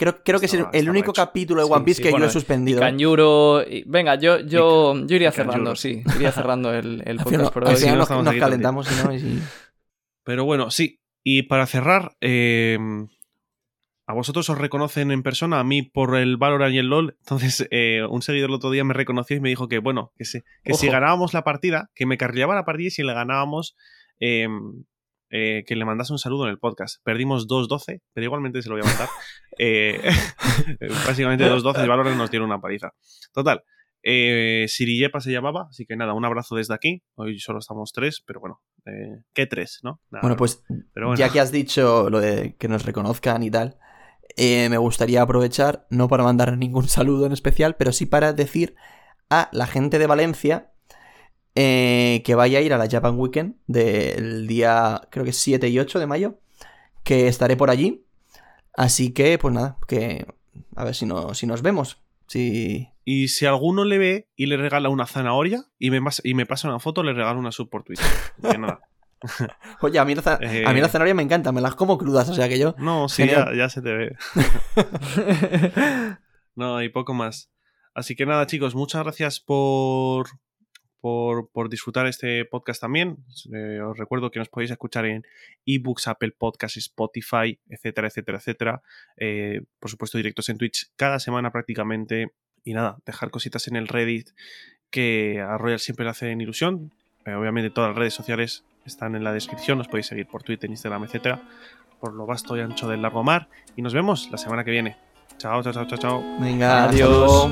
Creo, 0.00 0.22
creo 0.24 0.40
que 0.40 0.46
es 0.46 0.54
el, 0.54 0.88
único 0.88 1.10
hecho. 1.10 1.12
capítulo 1.12 1.62
de 1.62 1.70
One 1.70 1.84
Piece 1.84 1.98
sí, 1.98 2.02
que 2.04 2.08
yo 2.08 2.12
bueno, 2.14 2.24
he 2.24 2.30
suspendido. 2.30 2.80
Kanjuro. 2.80 3.62
y- 3.68 3.84
Venga, 3.86 4.14
yo, 4.14 4.40
yo, 4.40 4.94
yo 5.04 5.14
iría 5.14 5.30
cerrando, 5.30 5.76
sí. 5.76 6.02
Iría 6.16 6.32
cerrando 6.32 6.72
el, 6.72 7.02
el 7.04 7.18
podcast 7.18 7.52
por 7.52 7.68
hoy. 7.68 7.76
sí, 7.76 7.82
final 7.82 7.98
no 7.98 8.22
nos, 8.22 8.28
aquí 8.28 8.38
calentamos 8.38 8.90
y 8.90 9.04
no, 9.04 9.12
y 9.12 9.20
sí. 9.20 9.42
Pero 10.24 10.46
bueno, 10.46 10.70
sí. 10.70 11.00
Y 11.22 11.42
para 11.42 11.66
cerrar, 11.66 12.16
eh, 12.22 12.78
a 14.06 14.14
vosotros 14.14 14.48
os 14.48 14.56
reconocen 14.56 15.10
en 15.10 15.22
persona, 15.22 15.60
a 15.60 15.64
mí 15.64 15.82
por 15.82 16.16
el 16.16 16.38
Valorant 16.38 16.74
y 16.74 16.78
el 16.78 16.86
LOL. 16.86 17.18
Entonces, 17.18 17.68
eh, 17.70 18.00
un 18.08 18.22
seguidor 18.22 18.48
el 18.48 18.56
otro 18.56 18.70
día 18.70 18.84
me 18.84 18.94
reconoció 18.94 19.36
y 19.36 19.40
me 19.40 19.50
dijo 19.50 19.68
que, 19.68 19.80
bueno, 19.80 20.14
que, 20.16 20.24
si, 20.24 20.40
que 20.64 20.72
si 20.72 20.88
ganábamos 20.88 21.34
la 21.34 21.44
partida, 21.44 21.90
que 21.94 22.06
me 22.06 22.16
carrileaba 22.16 22.54
la 22.54 22.64
partida 22.64 22.86
y 22.86 22.90
si 22.90 23.02
le 23.02 23.12
ganábamos, 23.12 23.76
eh, 24.18 24.48
eh, 25.30 25.64
que 25.66 25.76
le 25.76 25.84
mandase 25.84 26.12
un 26.12 26.18
saludo 26.18 26.44
en 26.44 26.50
el 26.50 26.58
podcast. 26.58 26.96
Perdimos 27.04 27.48
2-12, 27.48 28.00
pero 28.12 28.24
igualmente 28.24 28.62
se 28.62 28.68
lo 28.68 28.76
voy 28.76 28.82
a 28.84 28.88
mandar. 28.88 29.08
Eh, 29.62 30.00
básicamente 31.06 31.44
2-12 31.44 31.84
y 31.84 31.88
Valorant 31.88 32.16
nos 32.16 32.30
dieron 32.30 32.48
una 32.48 32.60
paliza. 32.60 32.92
Total. 33.34 33.62
Eh, 34.02 34.64
Sirillepa 34.68 35.20
se 35.20 35.30
llamaba, 35.32 35.66
así 35.68 35.84
que 35.84 35.96
nada, 35.96 36.14
un 36.14 36.24
abrazo 36.24 36.56
desde 36.56 36.72
aquí. 36.74 37.02
Hoy 37.16 37.38
solo 37.38 37.58
estamos 37.58 37.92
tres, 37.92 38.22
pero 38.26 38.40
bueno, 38.40 38.62
eh, 38.86 39.22
¿qué 39.34 39.46
tres, 39.46 39.80
no? 39.82 40.00
Nada, 40.10 40.22
Bueno, 40.22 40.36
pues 40.36 40.64
pero 40.94 41.08
bueno. 41.08 41.18
ya 41.18 41.30
que 41.30 41.40
has 41.40 41.52
dicho 41.52 42.08
lo 42.08 42.20
de 42.20 42.56
que 42.56 42.68
nos 42.68 42.86
reconozcan 42.86 43.42
y 43.42 43.50
tal, 43.50 43.78
eh, 44.36 44.68
me 44.70 44.78
gustaría 44.78 45.20
aprovechar, 45.22 45.86
no 45.90 46.08
para 46.08 46.24
mandar 46.24 46.56
ningún 46.56 46.88
saludo 46.88 47.26
en 47.26 47.32
especial, 47.32 47.76
pero 47.76 47.92
sí 47.92 48.06
para 48.06 48.32
decir 48.32 48.74
a 49.28 49.50
la 49.52 49.66
gente 49.66 49.98
de 49.98 50.06
Valencia 50.06 50.69
eh, 51.54 52.22
que 52.24 52.34
vaya 52.34 52.58
a 52.58 52.62
ir 52.62 52.72
a 52.72 52.78
la 52.78 52.88
Japan 52.88 53.18
Weekend 53.18 53.56
del 53.66 54.46
día, 54.46 55.02
creo 55.10 55.24
que 55.24 55.30
es 55.30 55.38
7 55.38 55.68
y 55.68 55.78
8 55.78 55.98
de 55.98 56.06
mayo, 56.06 56.38
que 57.02 57.28
estaré 57.28 57.56
por 57.56 57.70
allí. 57.70 58.04
Así 58.74 59.12
que, 59.12 59.36
pues 59.38 59.52
nada, 59.52 59.78
que 59.88 60.26
a 60.76 60.84
ver 60.84 60.94
si, 60.94 61.06
no, 61.06 61.34
si 61.34 61.46
nos 61.46 61.62
vemos. 61.62 62.00
Si... 62.26 62.88
Y 63.04 63.28
si 63.28 63.46
alguno 63.46 63.84
le 63.84 63.98
ve 63.98 64.28
y 64.36 64.46
le 64.46 64.56
regala 64.56 64.88
una 64.88 65.06
zanahoria 65.06 65.64
y 65.78 65.90
me, 65.90 66.00
y 66.22 66.34
me 66.34 66.46
pasa 66.46 66.68
una 66.68 66.78
foto, 66.78 67.02
le 67.02 67.12
regalo 67.12 67.40
una 67.40 67.50
sub 67.50 67.68
por 67.68 67.82
Twitter. 67.82 68.06
Que 68.40 68.56
nada. 68.56 68.80
Oye, 69.80 69.98
a 69.98 70.04
mí, 70.04 70.14
la, 70.14 70.38
Eh. 70.40 70.64
a 70.64 70.72
mí 70.72 70.80
la 70.80 70.88
zanahoria 70.88 71.14
me 71.14 71.22
encanta, 71.22 71.50
me 71.50 71.60
las 71.60 71.74
como 71.74 71.98
crudas, 71.98 72.28
o 72.28 72.34
sea 72.34 72.48
que 72.48 72.58
yo... 72.58 72.74
No, 72.78 73.08
sí, 73.08 73.26
ya 73.26 73.68
se 73.68 73.82
te 73.82 73.92
ve. 73.92 74.16
No, 76.56 76.82
y 76.82 76.88
poco 76.88 77.14
más. 77.14 77.50
Así 77.94 78.14
que 78.14 78.26
nada, 78.26 78.46
chicos, 78.46 78.74
muchas 78.74 79.02
gracias 79.02 79.40
por, 79.40 80.26
por, 81.00 81.50
por 81.50 81.68
disfrutar 81.68 82.06
este 82.06 82.44
podcast 82.44 82.80
también. 82.80 83.18
Eh, 83.52 83.80
os 83.80 83.96
recuerdo 83.96 84.30
que 84.30 84.38
nos 84.38 84.48
podéis 84.48 84.70
escuchar 84.70 85.06
en 85.06 85.24
ebooks, 85.66 86.08
Apple 86.08 86.32
Podcasts, 86.36 86.76
Spotify, 86.76 87.58
etcétera, 87.68 88.08
etcétera, 88.08 88.38
etcétera. 88.38 88.82
Eh, 89.16 89.62
por 89.78 89.90
supuesto, 89.90 90.18
directos 90.18 90.48
en 90.48 90.58
Twitch 90.58 90.90
cada 90.96 91.18
semana 91.18 91.50
prácticamente. 91.50 92.32
Y 92.62 92.74
nada, 92.74 92.98
dejar 93.06 93.30
cositas 93.30 93.68
en 93.68 93.76
el 93.76 93.88
Reddit 93.88 94.30
que 94.90 95.40
a 95.40 95.56
Royal 95.56 95.78
siempre 95.78 96.04
le 96.04 96.10
hacen 96.10 96.40
ilusión. 96.40 96.92
Eh, 97.24 97.34
obviamente 97.34 97.70
todas 97.70 97.90
las 97.90 97.98
redes 97.98 98.14
sociales 98.14 98.64
están 98.84 99.14
en 99.14 99.24
la 99.24 99.32
descripción, 99.32 99.80
os 99.80 99.88
podéis 99.88 100.06
seguir 100.06 100.26
por 100.26 100.42
Twitter, 100.42 100.68
Instagram, 100.68 101.04
etcétera, 101.04 101.42
por 102.00 102.14
lo 102.14 102.26
vasto 102.26 102.56
y 102.56 102.60
ancho 102.60 102.88
del 102.88 103.02
largo 103.02 103.22
mar. 103.22 103.48
Y 103.76 103.82
nos 103.82 103.94
vemos 103.94 104.30
la 104.30 104.38
semana 104.38 104.64
que 104.64 104.70
viene. 104.70 104.96
Chao, 105.38 105.62
chao, 105.62 105.72
chao, 105.72 105.86
chao, 105.86 105.98
chao. 105.98 106.22
Venga, 106.40 106.84
Adiós. 106.84 107.50